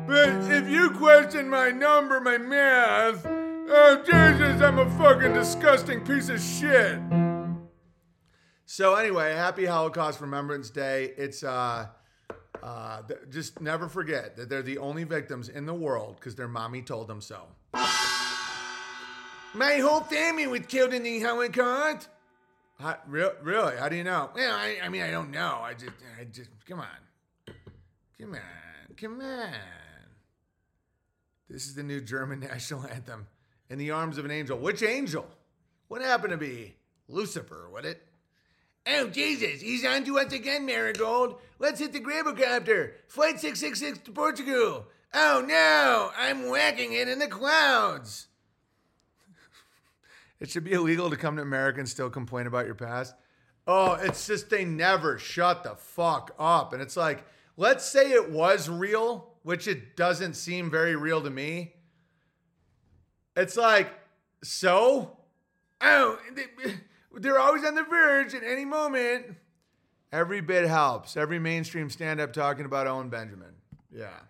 But 0.06 0.52
if 0.52 0.68
you 0.68 0.90
question 0.90 1.48
my 1.48 1.70
number, 1.70 2.20
my 2.20 2.36
math, 2.36 3.24
oh 3.24 4.02
Jesus, 4.04 4.60
I'm 4.60 4.78
a 4.80 4.90
fucking 4.98 5.32
disgusting 5.32 6.04
piece 6.04 6.28
of 6.28 6.38
shit. 6.38 7.00
So 8.66 8.96
anyway, 8.96 9.32
happy 9.32 9.64
Holocaust 9.64 10.20
Remembrance 10.20 10.68
Day. 10.68 11.14
It's 11.16 11.42
uh, 11.42 11.86
uh, 12.62 13.02
th- 13.02 13.20
just 13.30 13.62
never 13.62 13.88
forget 13.88 14.36
that 14.36 14.50
they're 14.50 14.60
the 14.60 14.76
only 14.76 15.04
victims 15.04 15.48
in 15.48 15.64
the 15.64 15.74
world 15.74 16.16
because 16.16 16.34
their 16.36 16.48
mommy 16.48 16.82
told 16.82 17.08
them 17.08 17.22
so. 17.22 17.46
My 19.54 19.76
whole 19.76 20.00
family 20.00 20.46
was 20.46 20.60
killed 20.66 20.92
in 20.92 21.02
the 21.02 21.20
Holocaust. 21.20 22.08
How, 22.78 22.98
real, 23.06 23.32
really? 23.42 23.76
How 23.76 23.88
do 23.88 23.96
you 23.96 24.04
know? 24.04 24.30
Well, 24.34 24.54
I, 24.54 24.76
I 24.82 24.88
mean, 24.88 25.02
I 25.02 25.10
don't 25.10 25.30
know. 25.30 25.60
I 25.62 25.72
just, 25.72 25.92
I 26.20 26.24
just, 26.24 26.50
come 26.68 26.80
on, 26.80 27.54
come 28.20 28.34
on, 28.34 28.96
come 28.96 29.20
on. 29.20 29.52
This 31.48 31.66
is 31.66 31.74
the 31.74 31.82
new 31.82 32.00
German 32.00 32.40
national 32.52 32.86
anthem. 32.86 33.26
In 33.68 33.78
the 33.78 33.90
arms 33.90 34.16
of 34.18 34.24
an 34.24 34.30
angel. 34.30 34.58
Which 34.58 34.82
angel? 34.82 35.26
What 35.88 36.00
happened 36.00 36.30
to 36.30 36.36
be 36.36 36.74
Lucifer? 37.08 37.68
Would 37.72 37.84
it? 37.84 38.02
Oh, 38.86 39.08
Jesus, 39.08 39.60
he's 39.60 39.84
on 39.84 40.04
to 40.04 40.20
us 40.20 40.32
again, 40.32 40.64
Marigold. 40.64 41.40
Let's 41.58 41.80
hit 41.80 41.92
the 41.92 41.98
Grabocopter. 41.98 42.92
Flight 43.08 43.40
666 43.40 44.04
to 44.04 44.12
Portugal. 44.12 44.86
Oh, 45.12 45.44
no, 45.44 46.12
I'm 46.16 46.48
whacking 46.48 46.92
it 46.92 47.08
in 47.08 47.18
the 47.18 47.26
clouds. 47.26 48.28
It 50.40 50.50
should 50.50 50.64
be 50.64 50.72
illegal 50.72 51.10
to 51.10 51.16
come 51.16 51.36
to 51.36 51.42
America 51.42 51.78
and 51.78 51.88
still 51.88 52.10
complain 52.10 52.46
about 52.46 52.66
your 52.66 52.74
past. 52.74 53.14
Oh, 53.66 53.94
it's 53.94 54.26
just 54.26 54.48
they 54.50 54.64
never 54.64 55.18
shut 55.18 55.64
the 55.64 55.74
fuck 55.74 56.34
up. 56.38 56.72
And 56.72 56.80
it's 56.80 56.96
like, 56.96 57.24
let's 57.56 57.84
say 57.84 58.12
it 58.12 58.30
was 58.30 58.68
real, 58.68 59.34
which 59.42 59.66
it 59.66 59.96
doesn't 59.96 60.34
seem 60.34 60.70
very 60.70 60.94
real 60.96 61.20
to 61.22 61.30
me. 61.30 61.72
It's 63.36 63.56
like, 63.56 63.90
so? 64.42 65.18
Oh, 65.80 66.18
they- 66.34 66.74
they're 67.18 67.38
always 67.38 67.64
on 67.64 67.74
the 67.74 67.82
verge 67.82 68.34
at 68.34 68.42
any 68.42 68.64
moment. 68.64 69.36
Every 70.12 70.40
bit 70.40 70.68
helps. 70.68 71.16
Every 71.16 71.38
mainstream 71.38 71.90
stand 71.90 72.20
up 72.20 72.32
talking 72.32 72.64
about 72.66 72.86
Owen 72.86 73.08
Benjamin. 73.08 73.54
Yeah. 73.90 74.20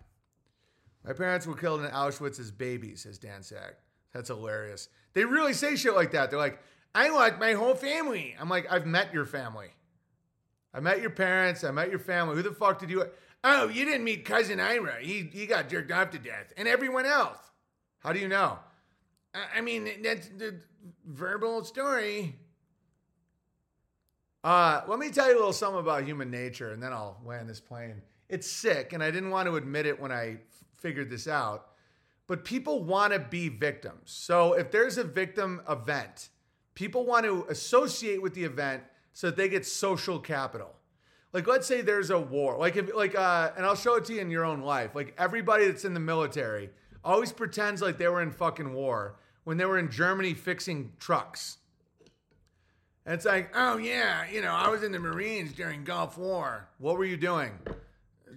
My 1.05 1.13
parents 1.13 1.45
were 1.45 1.55
killed 1.55 1.81
in 1.81 1.91
Auschwitz 1.91 2.39
as 2.39 2.49
babies, 2.51 3.03
says 3.03 3.17
Dan 3.17 3.43
Sack. 3.43 3.75
That's 4.13 4.29
hilarious. 4.29 4.89
They 5.17 5.25
really 5.25 5.53
say 5.53 5.75
shit 5.75 5.95
like 5.95 6.11
that. 6.11 6.29
They're 6.29 6.37
like, 6.37 6.59
I 6.93 7.09
like 7.09 7.39
my 7.39 7.53
whole 7.53 7.73
family. 7.73 8.35
I'm 8.39 8.49
like, 8.49 8.71
I've 8.71 8.85
met 8.85 9.11
your 9.11 9.25
family. 9.25 9.69
I 10.75 10.79
met 10.79 11.01
your 11.01 11.09
parents. 11.09 11.63
I 11.63 11.71
met 11.71 11.89
your 11.89 11.97
family. 11.97 12.35
Who 12.35 12.43
the 12.43 12.51
fuck 12.51 12.77
did 12.77 12.91
you? 12.91 13.03
Oh, 13.43 13.67
you 13.67 13.83
didn't 13.83 14.03
meet 14.03 14.25
cousin 14.25 14.59
Ira. 14.59 14.97
He 15.01 15.27
he 15.33 15.47
got 15.47 15.69
jerked 15.69 15.91
off 15.91 16.11
to 16.11 16.19
death, 16.19 16.53
and 16.55 16.67
everyone 16.67 17.07
else. 17.07 17.39
How 17.97 18.13
do 18.13 18.19
you 18.19 18.27
know? 18.27 18.59
I- 19.33 19.57
I 19.57 19.61
mean, 19.61 19.89
that's 20.03 20.27
the 20.27 20.59
verbal 21.03 21.63
story. 21.63 22.35
Uh, 24.43 24.81
let 24.87 24.99
me 24.99 25.09
tell 25.09 25.25
you 25.29 25.33
a 25.33 25.39
little 25.39 25.51
something 25.51 25.79
about 25.79 26.03
human 26.03 26.29
nature, 26.29 26.73
and 26.73 26.83
then 26.83 26.93
I'll 26.93 27.19
land 27.25 27.49
this 27.49 27.59
plane. 27.59 28.03
It's 28.29 28.45
sick, 28.45 28.93
and 28.93 29.01
I 29.01 29.09
didn't 29.09 29.31
want 29.31 29.47
to 29.47 29.55
admit 29.55 29.87
it 29.87 29.99
when 29.99 30.11
I 30.11 30.33
f- 30.33 30.39
figured 30.77 31.09
this 31.09 31.27
out. 31.27 31.69
But 32.27 32.43
people 32.43 32.83
want 32.83 33.13
to 33.13 33.19
be 33.19 33.47
victims. 33.49 34.11
So 34.11 34.53
if 34.53 34.69
there's 34.69 34.97
a 34.97 35.03
victim 35.03 35.61
event, 35.69 36.29
people 36.75 37.05
want 37.05 37.25
to 37.25 37.45
associate 37.49 38.21
with 38.21 38.33
the 38.33 38.43
event 38.43 38.83
so 39.13 39.27
that 39.27 39.37
they 39.37 39.49
get 39.49 39.65
social 39.65 40.19
capital. 40.19 40.75
Like 41.33 41.47
let's 41.47 41.67
say 41.67 41.81
there's 41.81 42.09
a 42.09 42.19
war. 42.19 42.57
Like 42.57 42.75
if 42.75 42.93
like 42.93 43.15
uh 43.15 43.51
and 43.55 43.65
I'll 43.65 43.75
show 43.75 43.95
it 43.95 44.05
to 44.05 44.13
you 44.13 44.21
in 44.21 44.29
your 44.29 44.45
own 44.45 44.61
life. 44.61 44.93
Like 44.93 45.15
everybody 45.17 45.65
that's 45.65 45.85
in 45.85 45.93
the 45.93 45.99
military 45.99 46.69
always 47.03 47.31
pretends 47.31 47.81
like 47.81 47.97
they 47.97 48.07
were 48.07 48.21
in 48.21 48.31
fucking 48.31 48.73
war 48.73 49.17
when 49.43 49.57
they 49.57 49.65
were 49.65 49.77
in 49.77 49.89
Germany 49.89 50.33
fixing 50.33 50.91
trucks. 50.99 51.57
And 53.05 53.15
it's 53.15 53.25
like, 53.25 53.51
oh 53.55 53.77
yeah, 53.77 54.29
you 54.29 54.41
know, 54.41 54.51
I 54.51 54.67
was 54.67 54.83
in 54.83 54.91
the 54.91 54.99
Marines 54.99 55.53
during 55.53 55.85
Gulf 55.85 56.17
War. 56.17 56.67
What 56.77 56.97
were 56.97 57.05
you 57.05 57.15
doing? 57.17 57.51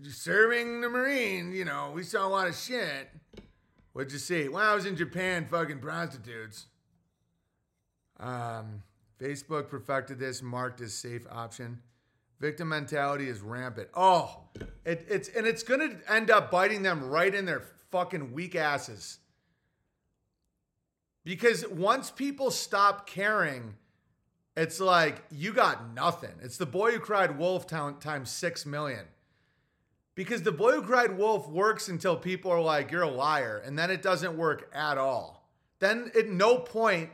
Serving 0.08 0.80
the 0.80 0.88
Marines, 0.88 1.54
you 1.56 1.64
know, 1.64 1.90
we 1.92 2.04
saw 2.04 2.26
a 2.26 2.28
lot 2.28 2.48
of 2.48 2.56
shit. 2.56 3.08
What'd 3.92 4.12
you 4.12 4.18
see? 4.18 4.48
Well, 4.48 4.70
I 4.70 4.74
was 4.74 4.86
in 4.86 4.96
Japan 4.96 5.46
fucking 5.50 5.80
prostitutes. 5.80 6.66
Um, 8.18 8.82
Facebook 9.20 9.68
perfected 9.68 10.18
this, 10.18 10.42
marked 10.42 10.80
as 10.80 10.94
safe 10.94 11.26
option. 11.30 11.80
Victim 12.38 12.68
mentality 12.68 13.28
is 13.28 13.40
rampant. 13.40 13.88
Oh, 13.94 14.44
it, 14.84 15.06
it's 15.08 15.28
and 15.28 15.46
it's 15.46 15.62
gonna 15.62 15.98
end 16.08 16.30
up 16.30 16.50
biting 16.50 16.82
them 16.82 17.04
right 17.04 17.34
in 17.34 17.44
their 17.44 17.62
fucking 17.90 18.32
weak 18.32 18.54
asses. 18.54 19.18
Because 21.24 21.66
once 21.68 22.10
people 22.10 22.50
stop 22.50 23.06
caring, 23.06 23.74
it's 24.56 24.80
like 24.80 25.22
you 25.30 25.52
got 25.52 25.92
nothing. 25.92 26.32
It's 26.42 26.56
the 26.56 26.66
boy 26.66 26.92
who 26.92 26.98
cried 26.98 27.38
wolf 27.38 27.66
town 27.66 27.98
times 27.98 28.30
six 28.30 28.64
million. 28.64 29.04
Because 30.14 30.42
the 30.42 30.52
boy 30.52 30.72
who 30.72 30.82
cried 30.82 31.16
wolf 31.16 31.48
works 31.48 31.88
until 31.88 32.16
people 32.16 32.50
are 32.50 32.60
like, 32.60 32.90
you're 32.90 33.02
a 33.02 33.10
liar. 33.10 33.62
And 33.64 33.78
then 33.78 33.90
it 33.90 34.02
doesn't 34.02 34.36
work 34.36 34.70
at 34.74 34.98
all. 34.98 35.48
Then 35.78 36.10
at 36.16 36.28
no 36.28 36.58
point, 36.58 37.10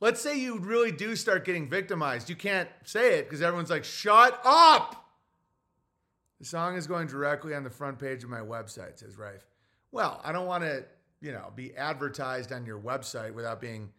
let's 0.00 0.20
say 0.20 0.38
you 0.38 0.58
really 0.58 0.92
do 0.92 1.16
start 1.16 1.44
getting 1.44 1.68
victimized. 1.68 2.30
You 2.30 2.36
can't 2.36 2.68
say 2.84 3.18
it 3.18 3.24
because 3.24 3.42
everyone's 3.42 3.70
like, 3.70 3.84
shut 3.84 4.40
up. 4.44 5.04
The 6.38 6.44
song 6.44 6.76
is 6.76 6.86
going 6.86 7.08
directly 7.08 7.54
on 7.54 7.64
the 7.64 7.70
front 7.70 7.98
page 7.98 8.22
of 8.22 8.30
my 8.30 8.38
website, 8.38 8.98
says 8.98 9.18
Rife. 9.18 9.44
Well, 9.90 10.20
I 10.22 10.32
don't 10.32 10.46
want 10.46 10.62
to, 10.62 10.84
you 11.20 11.32
know, 11.32 11.52
be 11.54 11.76
advertised 11.76 12.52
on 12.52 12.64
your 12.64 12.78
website 12.78 13.34
without 13.34 13.60
being 13.60 13.90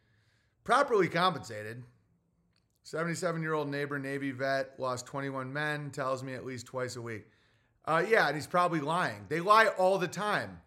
properly 0.64 1.10
compensated. 1.10 1.84
77 2.84 3.42
year 3.42 3.54
old 3.54 3.70
neighbor, 3.70 4.00
Navy 4.00 4.32
vet, 4.32 4.80
lost 4.80 5.06
21 5.06 5.52
men, 5.52 5.92
tells 5.92 6.24
me 6.24 6.34
at 6.34 6.46
least 6.46 6.66
twice 6.66 6.96
a 6.96 7.02
week. 7.02 7.26
Uh, 7.90 8.06
yeah, 8.08 8.28
and 8.28 8.36
he's 8.36 8.46
probably 8.46 8.80
lying. 8.80 9.26
They 9.30 9.40
lie 9.40 9.66
all 9.66 9.98
the 9.98 10.08
time. 10.08 10.62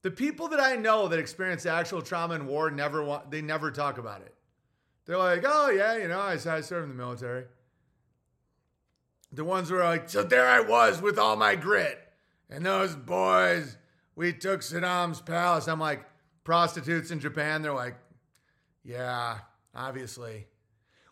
The 0.00 0.10
people 0.10 0.48
that 0.48 0.58
I 0.58 0.74
know 0.74 1.06
that 1.08 1.18
experience 1.18 1.66
actual 1.66 2.00
trauma 2.00 2.34
in 2.34 2.46
war 2.46 2.70
never 2.70 3.04
want, 3.04 3.30
they 3.30 3.42
never 3.42 3.70
talk 3.70 3.98
about 3.98 4.22
it. 4.22 4.34
They're 5.04 5.18
like, 5.18 5.44
oh 5.46 5.68
yeah, 5.68 5.98
you 5.98 6.08
know, 6.08 6.18
I, 6.18 6.32
I 6.32 6.36
served 6.36 6.84
in 6.84 6.88
the 6.88 6.94
military. 6.94 7.44
The 9.32 9.44
ones 9.44 9.68
who 9.68 9.74
are 9.74 9.84
like, 9.84 10.08
so 10.08 10.22
there 10.22 10.48
I 10.48 10.60
was 10.60 11.02
with 11.02 11.18
all 11.18 11.36
my 11.36 11.56
grit, 11.56 12.00
and 12.48 12.64
those 12.64 12.96
boys, 12.96 13.76
we 14.16 14.32
took 14.32 14.62
Saddam's 14.62 15.20
palace. 15.20 15.68
I'm 15.68 15.78
like, 15.78 16.06
prostitutes 16.42 17.10
in 17.10 17.20
Japan. 17.20 17.60
They're 17.60 17.74
like, 17.74 17.96
yeah, 18.82 19.40
obviously. 19.74 20.46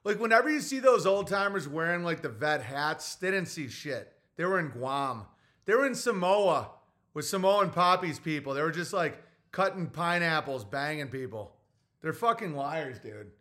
Like 0.05 0.21
whenever 0.21 0.49
you 0.49 0.63
see 0.63 0.79
those 0.79 1.05
old 1.05 1.27
timers 1.27 1.69
wearing 1.69 2.03
like 2.03 2.23
the 2.23 2.31
vet 2.31 2.63
hats, 2.63 3.17
they 3.17 3.31
didn't 3.31 3.49
see 3.49 3.69
shit. 3.69 4.15
They 4.39 4.45
were 4.45 4.59
in 4.59 4.69
Guam. 4.71 5.27
They 5.67 5.75
were 5.75 5.87
in 5.87 5.95
Samoa 5.95 6.71
with 7.13 7.27
Samoan 7.27 7.71
poppies 7.71 8.19
people. 8.19 8.55
They 8.55 8.63
were 8.63 8.71
just 8.71 8.95
like 8.95 9.23
cutting 9.53 9.89
pineapples, 9.89 10.65
banging 10.65 11.09
people. 11.09 11.53
They're 12.01 12.15
fucking 12.15 12.55
liars, 12.55 12.99
dude. 13.01 13.33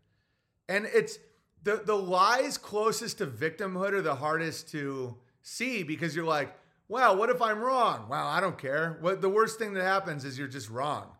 And 0.67 0.87
it's 0.93 1.19
the 1.63 1.81
the 1.85 1.95
lies 1.95 2.57
closest 2.57 3.19
to 3.19 3.27
victimhood 3.27 3.93
are 3.93 4.01
the 4.01 4.15
hardest 4.15 4.71
to 4.71 5.15
see 5.43 5.83
because 5.83 6.15
you're 6.15 6.25
like, 6.25 6.53
wow, 6.87 7.15
what 7.15 7.29
if 7.29 7.41
I'm 7.41 7.59
wrong? 7.59 8.09
Wow, 8.09 8.27
I 8.27 8.41
don't 8.41 8.57
care. 8.57 8.97
What 8.99 9.21
the 9.21 9.29
worst 9.29 9.59
thing 9.59 9.73
that 9.73 9.83
happens 9.83 10.25
is 10.25 10.37
you're 10.37 10.47
just 10.47 10.69
wrong. 10.69 11.11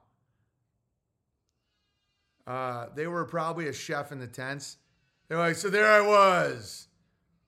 Uh, 2.47 2.87
they 2.95 3.05
were 3.05 3.25
probably 3.25 3.67
a 3.67 3.73
chef 3.73 4.11
in 4.11 4.19
the 4.19 4.27
tents. 4.27 4.77
They're 5.27 5.37
like, 5.37 5.55
so 5.55 5.69
there 5.69 5.91
I 5.91 6.01
was. 6.01 6.86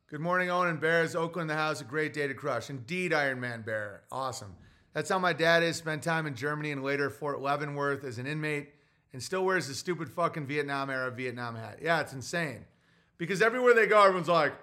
Good 0.09 0.21
morning, 0.21 0.49
Owen 0.49 0.69
and 0.69 0.81
Bears. 0.81 1.15
Oakland, 1.15 1.51
the 1.51 1.55
house, 1.55 1.81
a 1.81 1.83
great 1.83 2.13
day 2.13 2.25
to 2.25 2.33
crush. 2.33 2.71
Indeed, 2.71 3.13
Iron 3.13 3.39
Man 3.39 3.61
Bear. 3.61 4.01
Awesome. 4.11 4.55
That's 4.91 5.07
how 5.07 5.19
my 5.19 5.33
dad 5.33 5.61
is. 5.61 5.75
Spent 5.77 6.01
time 6.01 6.25
in 6.25 6.33
Germany 6.33 6.71
and 6.71 6.83
later 6.83 7.11
Fort 7.11 7.41
Leavenworth 7.41 8.03
as 8.03 8.17
an 8.17 8.25
inmate 8.25 8.69
and 9.13 9.21
still 9.21 9.45
wears 9.45 9.67
the 9.67 9.75
stupid 9.75 10.09
fucking 10.09 10.47
Vietnam 10.47 10.89
era 10.89 11.11
Vietnam 11.11 11.55
hat. 11.55 11.77
Yeah, 11.79 12.01
it's 12.01 12.13
insane. 12.13 12.65
Because 13.19 13.39
everywhere 13.43 13.75
they 13.75 13.85
go, 13.85 14.01
everyone's 14.01 14.27
like, 14.27 14.53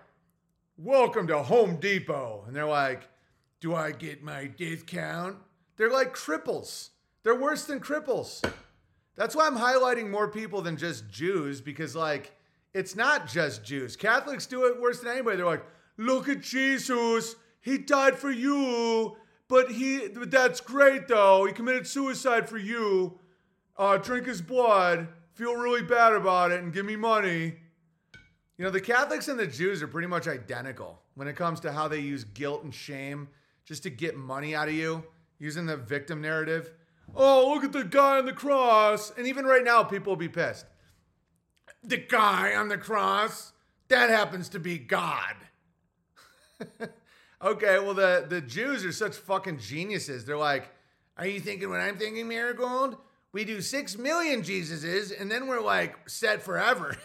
Welcome 0.76 1.28
to 1.28 1.40
Home 1.44 1.76
Depot. 1.76 2.42
And 2.48 2.56
they're 2.56 2.66
like, 2.66 3.08
Do 3.60 3.72
I 3.72 3.92
get 3.92 4.24
my 4.24 4.48
discount? 4.48 5.36
They're 5.76 5.92
like 5.92 6.12
cripples. 6.12 6.88
They're 7.22 7.38
worse 7.38 7.66
than 7.66 7.78
cripples. 7.78 8.44
That's 9.14 9.36
why 9.36 9.46
I'm 9.46 9.58
highlighting 9.58 10.10
more 10.10 10.26
people 10.26 10.60
than 10.60 10.76
just 10.76 11.08
Jews 11.08 11.60
because, 11.60 11.94
like, 11.94 12.32
it's 12.76 12.94
not 12.94 13.26
just 13.26 13.64
Jews. 13.64 13.96
Catholics 13.96 14.44
do 14.44 14.66
it 14.66 14.78
worse 14.78 15.00
than 15.00 15.10
anybody. 15.10 15.38
They're 15.38 15.46
like, 15.46 15.64
look 15.96 16.28
at 16.28 16.42
Jesus. 16.42 17.34
He 17.62 17.78
died 17.78 18.16
for 18.16 18.30
you. 18.30 19.16
But 19.48 19.70
he 19.70 20.08
that's 20.08 20.60
great 20.60 21.08
though. 21.08 21.46
He 21.46 21.54
committed 21.54 21.86
suicide 21.86 22.48
for 22.48 22.58
you. 22.58 23.18
Uh, 23.78 23.96
drink 23.96 24.26
his 24.26 24.42
blood, 24.42 25.08
feel 25.34 25.54
really 25.54 25.82
bad 25.82 26.12
about 26.12 26.50
it, 26.50 26.62
and 26.62 26.72
give 26.72 26.84
me 26.84 26.96
money. 26.96 27.54
You 28.58 28.64
know, 28.64 28.70
the 28.70 28.80
Catholics 28.80 29.28
and 29.28 29.38
the 29.38 29.46
Jews 29.46 29.82
are 29.82 29.88
pretty 29.88 30.08
much 30.08 30.26
identical 30.26 31.00
when 31.14 31.28
it 31.28 31.36
comes 31.36 31.60
to 31.60 31.72
how 31.72 31.88
they 31.88 32.00
use 32.00 32.24
guilt 32.24 32.64
and 32.64 32.74
shame 32.74 33.28
just 33.64 33.82
to 33.84 33.90
get 33.90 34.16
money 34.16 34.54
out 34.54 34.68
of 34.68 34.74
you, 34.74 35.04
using 35.38 35.66
the 35.66 35.76
victim 35.76 36.20
narrative. 36.20 36.72
Oh, 37.14 37.52
look 37.54 37.64
at 37.64 37.72
the 37.72 37.84
guy 37.84 38.18
on 38.18 38.26
the 38.26 38.32
cross. 38.32 39.12
And 39.16 39.26
even 39.26 39.44
right 39.44 39.64
now, 39.64 39.82
people 39.82 40.12
will 40.12 40.16
be 40.16 40.28
pissed 40.28 40.66
the 41.86 41.96
guy 41.96 42.54
on 42.54 42.68
the 42.68 42.76
cross, 42.76 43.52
that 43.88 44.10
happens 44.10 44.48
to 44.50 44.58
be 44.58 44.78
God. 44.78 45.34
okay, 47.42 47.78
well, 47.78 47.94
the, 47.94 48.26
the 48.28 48.40
Jews 48.40 48.84
are 48.84 48.92
such 48.92 49.14
fucking 49.14 49.58
geniuses. 49.58 50.24
They're 50.24 50.36
like, 50.36 50.68
are 51.16 51.26
you 51.26 51.40
thinking 51.40 51.70
what 51.70 51.80
I'm 51.80 51.96
thinking, 51.96 52.28
Marigold? 52.28 52.96
We 53.32 53.44
do 53.44 53.60
six 53.60 53.96
million 53.96 54.42
Jesuses, 54.42 55.18
and 55.18 55.30
then 55.30 55.46
we're 55.46 55.60
like 55.60 56.08
set 56.08 56.42
forever. 56.42 56.96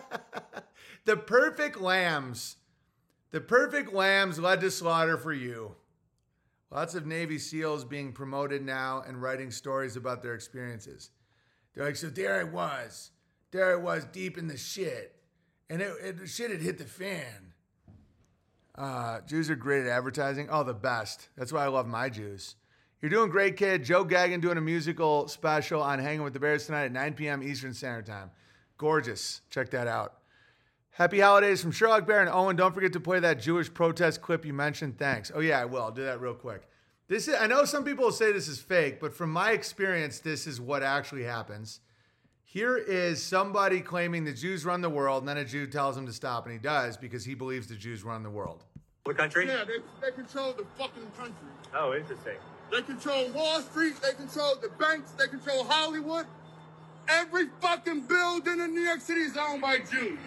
the 1.04 1.16
perfect 1.16 1.80
lambs. 1.80 2.56
The 3.30 3.40
perfect 3.40 3.92
lambs 3.92 4.38
led 4.38 4.60
to 4.60 4.70
slaughter 4.70 5.16
for 5.16 5.32
you. 5.32 5.74
Lots 6.70 6.94
of 6.94 7.06
Navy 7.06 7.38
SEALs 7.38 7.84
being 7.84 8.12
promoted 8.12 8.62
now 8.62 9.02
and 9.06 9.22
writing 9.22 9.50
stories 9.50 9.96
about 9.96 10.22
their 10.22 10.34
experiences. 10.34 11.10
They're 11.72 11.84
like, 11.84 11.96
so 11.96 12.08
there 12.08 12.40
I 12.40 12.44
was 12.44 13.10
there 13.54 13.72
it 13.72 13.80
was 13.80 14.04
deep 14.06 14.36
in 14.36 14.48
the 14.48 14.56
shit. 14.56 15.14
And 15.70 15.80
it, 15.80 15.92
it 16.02 16.18
the 16.18 16.26
shit 16.26 16.50
had 16.50 16.60
hit 16.60 16.76
the 16.76 16.84
fan. 16.84 17.54
Uh, 18.76 19.20
Jews 19.20 19.48
are 19.48 19.54
great 19.54 19.86
at 19.86 19.88
advertising. 19.88 20.48
Oh, 20.50 20.64
the 20.64 20.74
best. 20.74 21.28
That's 21.36 21.52
why 21.52 21.64
I 21.64 21.68
love 21.68 21.86
my 21.86 22.08
Jews. 22.08 22.56
You're 23.00 23.10
doing 23.10 23.30
great, 23.30 23.56
kid. 23.56 23.84
Joe 23.84 24.04
Gagan 24.04 24.40
doing 24.40 24.58
a 24.58 24.60
musical 24.60 25.28
special 25.28 25.80
on 25.80 26.00
Hanging 26.00 26.22
with 26.22 26.32
the 26.32 26.40
Bears 26.40 26.66
tonight 26.66 26.86
at 26.86 26.92
9 26.92 27.14
p.m. 27.14 27.42
Eastern 27.42 27.72
Standard 27.72 28.06
Time. 28.06 28.30
Gorgeous. 28.76 29.42
Check 29.50 29.70
that 29.70 29.86
out. 29.86 30.14
Happy 30.90 31.20
holidays 31.20 31.62
from 31.62 31.70
Sherlock 31.70 32.06
Bear 32.06 32.20
and 32.20 32.30
Owen. 32.30 32.56
Don't 32.56 32.74
forget 32.74 32.92
to 32.94 33.00
play 33.00 33.20
that 33.20 33.40
Jewish 33.40 33.72
protest 33.72 34.20
clip 34.20 34.44
you 34.44 34.52
mentioned. 34.52 34.98
Thanks. 34.98 35.30
Oh 35.34 35.40
yeah, 35.40 35.60
I 35.60 35.64
will. 35.64 35.82
I'll 35.82 35.92
do 35.92 36.04
that 36.04 36.20
real 36.20 36.34
quick. 36.34 36.68
This 37.06 37.28
is, 37.28 37.36
I 37.38 37.46
know 37.46 37.64
some 37.64 37.84
people 37.84 38.10
say 38.10 38.32
this 38.32 38.48
is 38.48 38.58
fake, 38.58 39.00
but 39.00 39.14
from 39.14 39.30
my 39.30 39.52
experience, 39.52 40.18
this 40.18 40.46
is 40.46 40.60
what 40.60 40.82
actually 40.82 41.24
happens. 41.24 41.80
Here 42.54 42.76
is 42.76 43.20
somebody 43.20 43.80
claiming 43.80 44.24
the 44.24 44.32
Jews 44.32 44.64
run 44.64 44.80
the 44.80 44.88
world, 44.88 45.22
and 45.22 45.28
then 45.28 45.38
a 45.38 45.44
Jew 45.44 45.66
tells 45.66 45.96
him 45.96 46.06
to 46.06 46.12
stop, 46.12 46.44
and 46.44 46.52
he 46.52 46.58
does 46.60 46.96
because 46.96 47.24
he 47.24 47.34
believes 47.34 47.66
the 47.66 47.74
Jews 47.74 48.04
run 48.04 48.22
the 48.22 48.30
world. 48.30 48.62
What 49.02 49.16
country? 49.16 49.48
Yeah, 49.48 49.64
they, 49.64 49.78
they 50.00 50.14
control 50.14 50.52
the 50.52 50.64
fucking 50.78 51.10
country. 51.18 51.48
Oh, 51.74 51.94
interesting. 51.94 52.36
They 52.70 52.82
control 52.82 53.28
Wall 53.32 53.60
Street. 53.60 53.94
They 54.00 54.12
control 54.12 54.54
the 54.62 54.68
banks. 54.78 55.10
They 55.18 55.26
control 55.26 55.64
Hollywood. 55.64 56.26
Every 57.08 57.46
fucking 57.60 58.02
building 58.02 58.60
in 58.60 58.72
New 58.72 58.82
York 58.82 59.00
City 59.00 59.22
is 59.22 59.36
owned 59.36 59.60
by 59.60 59.78
Jews. 59.78 60.20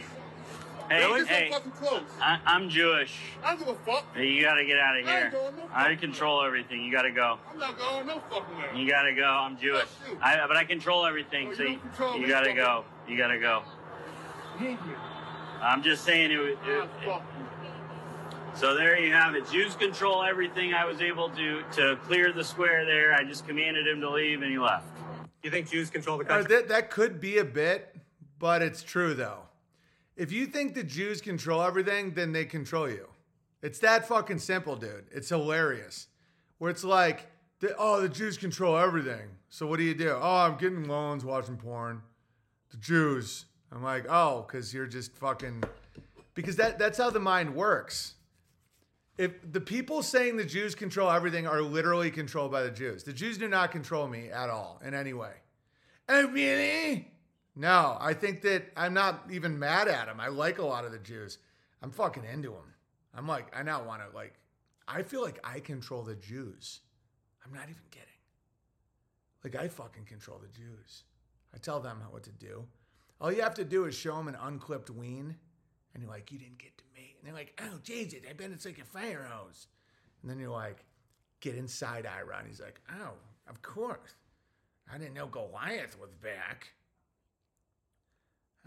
Hey, 0.90 1.02
Don't 1.02 1.28
hey. 1.28 1.50
fucking 1.52 1.72
close. 1.72 2.02
I, 2.22 2.40
I'm 2.46 2.70
Jewish. 2.70 3.14
I 3.44 3.50
don't 3.56 3.60
give 3.60 3.68
a 3.70 3.76
fuck. 3.86 4.06
Hey, 4.16 4.28
You 4.28 4.42
gotta 4.42 4.64
get 4.66 4.78
out 4.80 4.98
of 4.98 5.06
I 5.06 5.10
ain't 5.12 5.22
here. 5.22 5.32
going 5.32 5.56
no 5.58 5.64
I 5.74 5.84
fucking 5.84 5.98
control 6.00 6.44
everything. 6.44 6.84
You 6.84 6.92
gotta 6.92 7.12
go. 7.12 7.38
I'm 7.52 7.60
not 7.60 7.78
going 7.78 8.08
no 8.08 8.22
fucking 8.30 8.58
way. 8.58 8.82
You 8.82 8.90
gotta 8.90 9.14
go. 9.14 9.26
I'm 9.26 9.58
Jewish. 9.58 9.86
I, 10.22 10.46
but 10.48 10.56
I 10.56 10.64
control 10.64 11.06
everything. 11.06 11.50
Oh, 11.50 11.54
So 11.56 11.64
you 11.64 11.70
you, 11.72 11.76
don't 11.78 11.90
control 11.90 12.16
you 12.16 12.22
me, 12.24 12.28
gotta 12.30 12.50
fucker. 12.52 12.56
go. 12.56 12.86
You 13.08 13.18
gotta 13.18 13.40
go. 13.40 13.64
I'm 15.62 15.84
just 15.84 16.06
saying 16.06 16.32
it. 16.32 16.40
it, 16.40 16.58
Ah, 16.66 16.88
fuck. 17.04 17.24
so 18.56 18.76
there 18.76 18.98
you 19.00 19.12
have 19.12 19.36
it. 19.36 19.50
Jews 19.52 19.76
control 19.76 20.24
everything. 20.24 20.74
I 20.74 20.86
was 20.86 21.02
able 21.02 21.30
to 21.32 21.64
to 21.74 21.98
clear 22.06 22.32
the 22.32 22.44
square 22.44 22.86
there. 22.86 23.14
I 23.14 23.24
just 23.24 23.46
commanded 23.48 23.88
him 23.88 24.00
to 24.02 24.10
leave, 24.10 24.42
and 24.42 24.52
he 24.52 24.58
left. 24.58 24.86
You 25.44 25.52
think 25.52 25.70
Jews 25.70 25.90
control 25.90 26.18
the 26.18 26.26
Uh, 26.26 26.28
country? 26.28 26.56
that, 26.56 26.68
that 26.70 26.90
could 26.92 27.20
be 27.20 27.38
a 27.40 27.44
bit, 27.46 27.96
but 28.40 28.62
it's 28.62 28.84
true 28.84 29.14
though. 29.14 29.40
If 30.18 30.32
you 30.32 30.48
think 30.48 30.74
the 30.74 30.84
Jews 30.84 31.22
control 31.22 31.62
everything, 31.62 32.12
then 32.12 32.34
they 32.34 32.44
control 32.44 32.90
you. 32.90 33.08
It's 33.62 33.80
that 33.80 34.08
fucking 34.08 34.40
simple, 34.40 34.76
dude. 34.76 35.06
It's 35.12 35.30
hilarious. 35.30 36.08
Where 36.58 36.72
it's 36.72 36.84
like, 36.84 37.28
oh, 37.78 38.02
the 38.02 38.10
Jews 38.10 38.38
control 38.38 38.76
everything. 38.78 39.30
So 39.50 39.68
what 39.68 39.78
do 39.78 39.84
you 39.84 39.94
do? 39.94 40.18
Oh, 40.20 40.38
I'm 40.38 40.58
getting 40.58 40.86
loans, 40.86 41.24
watching 41.24 41.56
porn. 41.56 42.02
The 42.72 42.78
Jews. 42.78 43.46
I'm 43.72 43.84
like, 43.84 44.06
oh, 44.10 44.46
because 44.48 44.74
you're 44.74 44.88
just 44.88 45.16
fucking. 45.16 45.64
Because 46.34 46.56
that 46.58 46.80
that's 46.80 46.98
how 46.98 47.10
the 47.10 47.20
mind 47.20 47.56
works. 47.56 48.16
If 49.18 49.52
the 49.52 49.62
people 49.62 50.04
saying 50.04 50.38
the 50.38 50.46
Jews 50.46 50.76
control 50.76 51.10
everything 51.10 51.48
are 51.48 51.62
literally 51.62 52.12
controlled 52.12 52.52
by 52.52 52.64
the 52.64 52.72
Jews, 52.72 53.04
the 53.04 53.14
Jews 53.14 53.38
do 53.38 53.48
not 53.48 53.72
control 53.72 54.08
me 54.08 54.30
at 54.30 54.50
all 54.50 54.80
in 54.86 54.94
any 54.94 55.14
way. 55.14 55.34
Oh, 56.10 56.28
really? 56.28 57.12
No, 57.60 57.98
I 58.00 58.14
think 58.14 58.44
that 58.44 58.72
I'm 58.78 58.94
not 58.94 59.24
even 59.32 59.58
mad 59.58 59.88
at 59.88 60.08
him. 60.08 60.20
I 60.20 60.28
like 60.28 60.60
a 60.60 60.66
lot 60.66 60.86
of 60.86 60.92
the 60.92 61.00
Jews. 61.00 61.40
I'm 61.82 61.90
fucking 61.90 62.24
into 62.24 62.50
them. 62.50 62.76
I'm 63.16 63.28
like, 63.28 63.48
I 63.58 63.64
now 63.64 63.84
want 63.84 64.04
to 64.08 64.16
like, 64.16 64.36
I 64.88 65.02
feel 65.02 65.24
like 65.24 65.40
I 65.44 65.60
control 65.60 66.04
the 66.04 66.16
Jews. 66.16 66.82
I'm 67.44 67.52
not 67.52 67.64
even 67.64 67.82
kidding. 67.90 68.08
Like 69.44 69.56
I 69.56 69.70
fucking 69.70 70.06
control 70.06 70.38
the 70.40 70.56
Jews. 70.56 71.04
I 71.52 71.58
tell 71.58 71.80
them 71.80 71.98
what 72.12 72.22
to 72.24 72.32
do. 72.32 72.64
All 73.20 73.32
you 73.32 73.42
have 73.42 73.56
to 73.56 73.66
do 73.66 73.86
is 73.86 73.96
show 73.96 74.16
them 74.16 74.28
an 74.28 74.38
unclipped 74.40 74.92
ween, 74.92 75.36
and 75.96 76.04
you're 76.04 76.12
like, 76.12 76.32
you 76.32 76.38
didn't 76.38 76.60
get 76.60 76.78
to 76.78 76.84
me. 76.94 77.16
And 77.18 77.28
they're 77.28 77.34
like, 77.34 77.60
oh 77.64 77.80
Jesus, 77.82 78.20
I 78.30 78.34
bet 78.34 78.52
it's 78.52 78.66
like 78.66 78.78
a 78.78 78.86
fire 78.86 79.28
hose. 79.32 79.66
And 80.22 80.30
then 80.30 80.38
you're 80.38 80.52
like, 80.52 80.86
get 81.40 81.56
inside 81.56 82.06
Ira. 82.06 82.38
And 82.38 82.48
he's 82.48 82.62
like, 82.62 82.80
oh, 83.02 83.14
of 83.50 83.64
course. 83.64 84.14
I 84.94 85.00
didn't 85.00 85.16
know 85.16 85.26
Goliath 85.26 86.00
was 86.00 86.14
back. 86.22 86.68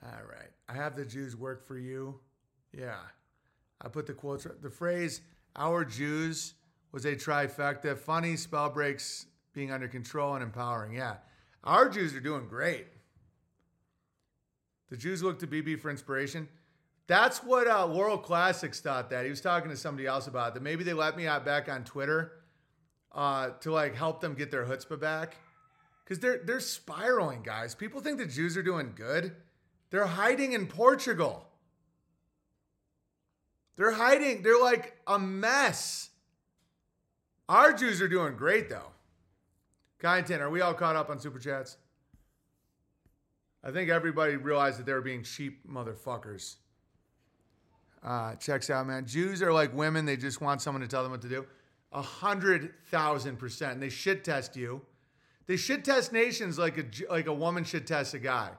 All 0.02 0.24
right. 0.28 0.50
I 0.68 0.74
have 0.74 0.96
the 0.96 1.04
Jews 1.04 1.36
work 1.36 1.66
for 1.66 1.78
you. 1.78 2.18
Yeah. 2.76 3.00
I 3.82 3.88
put 3.88 4.06
the 4.06 4.12
quotes, 4.12 4.46
the 4.62 4.70
phrase, 4.70 5.20
our 5.56 5.84
Jews 5.84 6.54
was 6.92 7.04
a 7.04 7.14
trifecta 7.14 7.96
funny, 7.96 8.36
spell 8.36 8.70
breaks, 8.70 9.26
being 9.52 9.70
under 9.70 9.88
control, 9.88 10.34
and 10.34 10.42
empowering. 10.42 10.94
Yeah. 10.94 11.16
Our 11.64 11.88
Jews 11.88 12.14
are 12.14 12.20
doing 12.20 12.46
great. 12.48 12.86
The 14.90 14.96
Jews 14.96 15.22
look 15.22 15.38
to 15.40 15.46
BB 15.46 15.80
for 15.80 15.90
inspiration. 15.90 16.48
That's 17.06 17.42
what 17.42 17.66
uh, 17.66 17.88
World 17.92 18.22
Classics 18.22 18.80
thought 18.80 19.10
that. 19.10 19.24
He 19.24 19.30
was 19.30 19.40
talking 19.40 19.70
to 19.70 19.76
somebody 19.76 20.06
else 20.06 20.26
about 20.26 20.54
that. 20.54 20.62
Maybe 20.62 20.84
they 20.84 20.92
let 20.92 21.16
me 21.16 21.26
out 21.26 21.44
back 21.44 21.68
on 21.68 21.84
Twitter 21.84 22.32
uh, 23.12 23.50
to 23.60 23.72
like 23.72 23.94
help 23.94 24.20
them 24.20 24.34
get 24.34 24.50
their 24.50 24.64
chutzpah 24.64 25.00
back. 25.00 25.36
Because 26.04 26.18
they're 26.20 26.40
they're 26.44 26.60
spiraling, 26.60 27.42
guys. 27.42 27.74
People 27.74 28.00
think 28.00 28.18
the 28.18 28.26
Jews 28.26 28.56
are 28.56 28.62
doing 28.62 28.92
good. 28.96 29.34
They're 29.90 30.06
hiding 30.06 30.52
in 30.52 30.66
Portugal. 30.66 31.46
They're 33.76 33.92
hiding. 33.92 34.42
They're 34.42 34.60
like 34.60 34.96
a 35.06 35.18
mess. 35.18 36.10
Our 37.48 37.72
Jews 37.72 38.00
are 38.00 38.08
doing 38.08 38.36
great 38.36 38.68
though. 38.68 38.92
Kyneton, 40.00 40.40
are 40.40 40.50
we 40.50 40.60
all 40.60 40.74
caught 40.74 40.96
up 40.96 41.10
on 41.10 41.18
super 41.18 41.38
chats? 41.38 41.76
I 43.62 43.70
think 43.70 43.90
everybody 43.90 44.36
realized 44.36 44.78
that 44.78 44.86
they 44.86 44.92
were 44.92 45.02
being 45.02 45.22
cheap 45.22 45.68
motherfuckers. 45.68 46.56
Uh, 48.02 48.34
checks 48.36 48.70
out, 48.70 48.86
man. 48.86 49.04
Jews 49.06 49.42
are 49.42 49.52
like 49.52 49.74
women; 49.74 50.06
they 50.06 50.16
just 50.16 50.40
want 50.40 50.62
someone 50.62 50.80
to 50.80 50.88
tell 50.88 51.02
them 51.02 51.12
what 51.12 51.20
to 51.22 51.28
do. 51.28 51.44
A 51.92 52.00
hundred 52.00 52.72
thousand 52.90 53.38
percent. 53.38 53.72
And 53.72 53.82
they 53.82 53.90
shit 53.90 54.24
test 54.24 54.56
you. 54.56 54.80
They 55.46 55.56
shit 55.56 55.84
test 55.84 56.12
nations 56.12 56.58
like 56.58 56.78
a 56.78 56.84
like 57.10 57.26
a 57.26 57.34
woman 57.34 57.64
should 57.64 57.86
test 57.86 58.14
a 58.14 58.18
guy. 58.18 58.50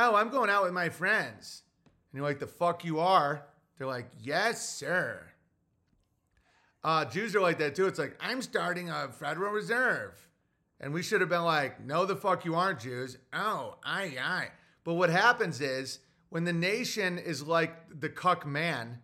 Oh, 0.00 0.14
I'm 0.14 0.28
going 0.30 0.48
out 0.48 0.62
with 0.62 0.72
my 0.72 0.90
friends, 0.90 1.64
and 1.84 2.18
you're 2.18 2.24
like, 2.24 2.38
the 2.38 2.46
fuck 2.46 2.84
you 2.84 3.00
are. 3.00 3.42
They're 3.76 3.86
like, 3.88 4.06
yes, 4.20 4.66
sir. 4.66 5.26
Uh, 6.84 7.04
Jews 7.04 7.34
are 7.34 7.40
like 7.40 7.58
that 7.58 7.74
too. 7.74 7.86
It's 7.86 7.98
like 7.98 8.16
I'm 8.20 8.40
starting 8.40 8.88
a 8.90 9.08
Federal 9.08 9.52
Reserve. 9.52 10.28
And 10.80 10.94
we 10.94 11.02
should 11.02 11.20
have 11.20 11.28
been 11.28 11.42
like, 11.42 11.84
no, 11.84 12.06
the 12.06 12.14
fuck 12.14 12.44
you 12.44 12.54
aren't, 12.54 12.78
Jews. 12.78 13.18
Oh, 13.32 13.78
aye, 13.84 14.16
aye. 14.22 14.50
But 14.84 14.94
what 14.94 15.10
happens 15.10 15.60
is 15.60 15.98
when 16.28 16.44
the 16.44 16.52
nation 16.52 17.18
is 17.18 17.42
like 17.42 17.74
the 18.00 18.08
cuck 18.08 18.46
man, 18.46 19.00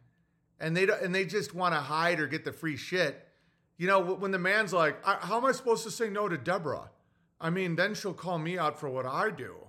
and 0.60 0.76
they 0.76 0.86
and 1.02 1.12
they 1.12 1.24
just 1.24 1.54
want 1.54 1.74
to 1.74 1.80
hide 1.80 2.20
or 2.20 2.28
get 2.28 2.44
the 2.44 2.52
free 2.52 2.76
shit. 2.76 3.26
You 3.78 3.88
know, 3.88 3.98
when 3.98 4.30
the 4.30 4.38
man's 4.38 4.72
like, 4.72 5.04
"How 5.04 5.38
am 5.38 5.44
I 5.44 5.50
supposed 5.50 5.82
to 5.82 5.90
say 5.90 6.08
no 6.08 6.28
to 6.28 6.38
Deborah?" 6.38 6.90
I 7.40 7.50
mean, 7.50 7.74
then 7.74 7.94
she'll 7.94 8.14
call 8.14 8.38
me 8.38 8.56
out 8.56 8.78
for 8.78 8.88
what 8.88 9.06
I 9.06 9.32
do. 9.32 9.64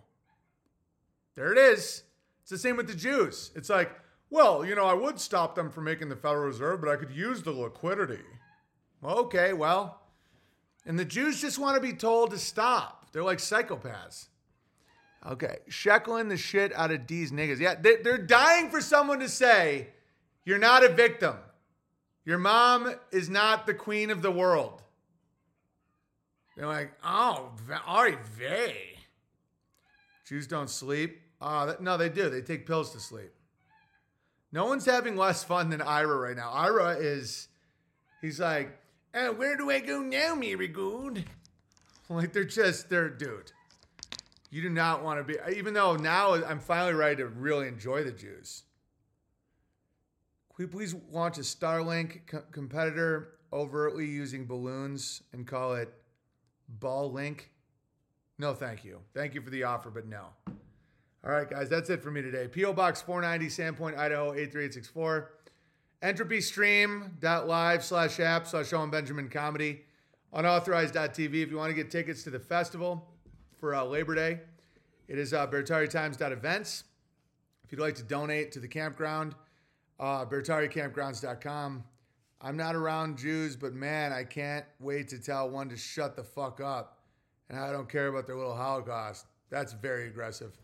There 1.36 1.52
it 1.52 1.58
is. 1.58 2.04
It's 2.42 2.52
the 2.52 2.58
same 2.58 2.78
with 2.78 2.88
the 2.88 2.96
Jews. 2.96 3.52
It's 3.56 3.70
like, 3.70 3.92
well, 4.30 4.66
you 4.66 4.76
know, 4.76 4.86
I 4.86 4.94
would 4.94 5.20
stop 5.20 5.56
them 5.56 5.70
from 5.70 5.84
making 5.84 6.10
the 6.10 6.16
Federal 6.16 6.46
Reserve, 6.46 6.82
but 6.82 6.90
I 6.90 6.96
could 6.96 7.12
use 7.12 7.44
the 7.44 7.52
liquidity. 7.52 8.24
Okay, 9.04 9.54
well. 9.54 10.02
And 10.86 10.98
the 10.98 11.06
Jews 11.06 11.42
just 11.42 11.58
want 11.58 11.76
to 11.76 11.82
be 11.82 11.94
told 11.94 12.32
to 12.32 12.38
stop. 12.38 13.08
They're 13.12 13.24
like 13.24 13.40
psychopaths. 13.40 14.28
Okay, 15.26 15.58
sheckling 15.70 16.30
the 16.30 16.38
shit 16.38 16.72
out 16.76 16.92
of 16.92 17.08
these 17.08 17.32
niggas. 17.32 17.60
Yeah, 17.60 17.76
they, 17.76 17.96
they're 17.98 18.18
dying 18.18 18.70
for 18.70 18.80
someone 18.80 19.20
to 19.20 19.30
say, 19.30 19.88
you're 20.44 20.60
not 20.60 20.84
a 20.84 20.90
victim. 20.90 21.36
Your 22.26 22.38
mom 22.38 22.94
is 23.12 23.30
not 23.30 23.66
the 23.66 23.74
queen 23.74 24.12
of 24.12 24.22
the 24.22 24.32
world. 24.32 24.84
They're 26.56 26.68
like, 26.68 26.92
oh, 27.04 27.52
Ari 27.88 28.18
vey. 28.38 28.98
Jews 30.28 30.48
don't 30.48 30.70
sleep. 30.70 31.22
Uh, 31.46 31.76
no, 31.80 31.96
they 31.96 32.10
do. 32.10 32.28
They 32.28 32.42
take 32.42 32.66
pills 32.66 32.92
to 32.94 33.00
sleep. 33.00 33.32
No 34.52 34.66
one's 34.66 34.86
having 34.86 35.16
less 35.16 35.44
fun 35.44 35.70
than 35.70 35.80
Ira 35.80 36.18
right 36.18 36.36
now. 36.36 36.50
Ira 36.50 36.96
is, 36.98 37.50
he's 38.20 38.40
like, 38.40 38.76
oh, 39.14 39.32
where 39.34 39.56
do 39.56 39.70
I 39.70 39.80
go 39.80 40.02
now, 40.02 40.34
Mary? 40.34 40.74
Like 42.08 42.34
they're 42.34 42.44
just, 42.44 42.88
they're, 42.88 43.10
dude. 43.10 43.52
You 44.52 44.62
do 44.62 44.70
not 44.70 45.04
want 45.04 45.20
to 45.20 45.24
be, 45.24 45.40
even 45.58 45.74
though 45.74 45.96
now 45.96 46.36
I'm 46.36 46.60
finally 46.60 46.94
ready 46.94 47.16
to 47.18 47.26
really 47.26 47.68
enjoy 47.68 48.04
the 48.04 48.12
Jews. 48.12 48.62
Can 50.56 50.66
we 50.66 50.68
please 50.68 50.96
launch 51.12 51.40
a 51.40 51.42
Starlink 51.42 52.28
co- 52.28 52.44
competitor 52.52 53.40
overtly 53.52 54.06
using 54.06 54.46
balloons 54.46 55.24
and 55.34 55.48
call 55.48 55.74
it 55.74 55.92
Ball 56.70 57.12
Link? 57.12 57.50
No, 58.38 58.54
thank 58.54 58.86
you. 58.86 59.00
Thank 59.16 59.34
you 59.34 59.42
for 59.42 59.50
the 59.50 59.64
offer, 59.64 59.90
but 59.90 60.08
no. 60.08 60.28
All 61.26 61.32
right, 61.32 61.50
guys, 61.50 61.70
that's 61.70 61.90
it 61.90 62.04
for 62.04 62.12
me 62.12 62.22
today. 62.22 62.48
P.O. 62.48 62.74
Box 62.74 63.02
490, 63.02 63.48
Sandpoint, 63.48 63.98
Idaho 63.98 64.34
83864. 64.34 65.32
Entropystream.live 66.04 67.84
slash 67.84 68.20
app 68.20 68.46
slash 68.46 68.72
Owen 68.74 68.92
Benjamin 68.92 69.28
Comedy. 69.28 69.82
Unauthorized.tv 70.34 71.42
if 71.42 71.50
you 71.50 71.58
want 71.58 71.72
to 71.72 71.76
get 71.76 71.90
tickets 71.90 72.22
to 72.24 72.30
the 72.30 72.38
festival 72.38 73.08
for 73.60 73.74
uh, 73.74 73.84
Labor 73.84 74.14
Day. 74.14 74.40
It 75.08 75.18
is 75.18 75.34
uh. 75.34 75.48
If 75.48 75.70
you'd 77.72 77.80
like 77.80 77.96
to 77.96 78.04
donate 78.04 78.52
to 78.52 78.60
the 78.60 78.68
campground, 78.68 79.34
uh, 80.00 80.26
BertariCampgrounds.com. 80.26 81.84
I'm 82.40 82.58
not 82.58 82.76
around 82.76 83.18
Jews, 83.18 83.56
but 83.56 83.74
man, 83.74 84.14
I 84.14 84.26
can't 84.26 84.66
wait 84.80 85.08
to 85.08 85.18
tell 85.18 85.50
one 85.50 85.70
to 85.70 85.78
shut 85.78 86.16
the 86.16 86.24
fuck 86.24 86.62
up. 86.62 87.00
And 87.50 87.58
I 87.58 87.72
don't 87.72 87.90
care 87.90 88.10
about 88.10 88.28
their 88.28 88.36
little 88.36 88.56
Holocaust. 88.56 89.26
That's 89.50 89.74
very 89.74 90.08
aggressive. 90.08 90.56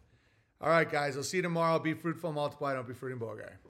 All 0.61 0.69
right, 0.69 0.89
guys, 0.89 1.17
I'll 1.17 1.23
see 1.23 1.38
you 1.38 1.43
tomorrow. 1.43 1.79
Be 1.79 1.93
fruitful, 1.95 2.31
multiply, 2.31 2.75
don't 2.75 2.88
be 2.88 2.93
fruiting 2.93 3.17
guy. 3.17 3.51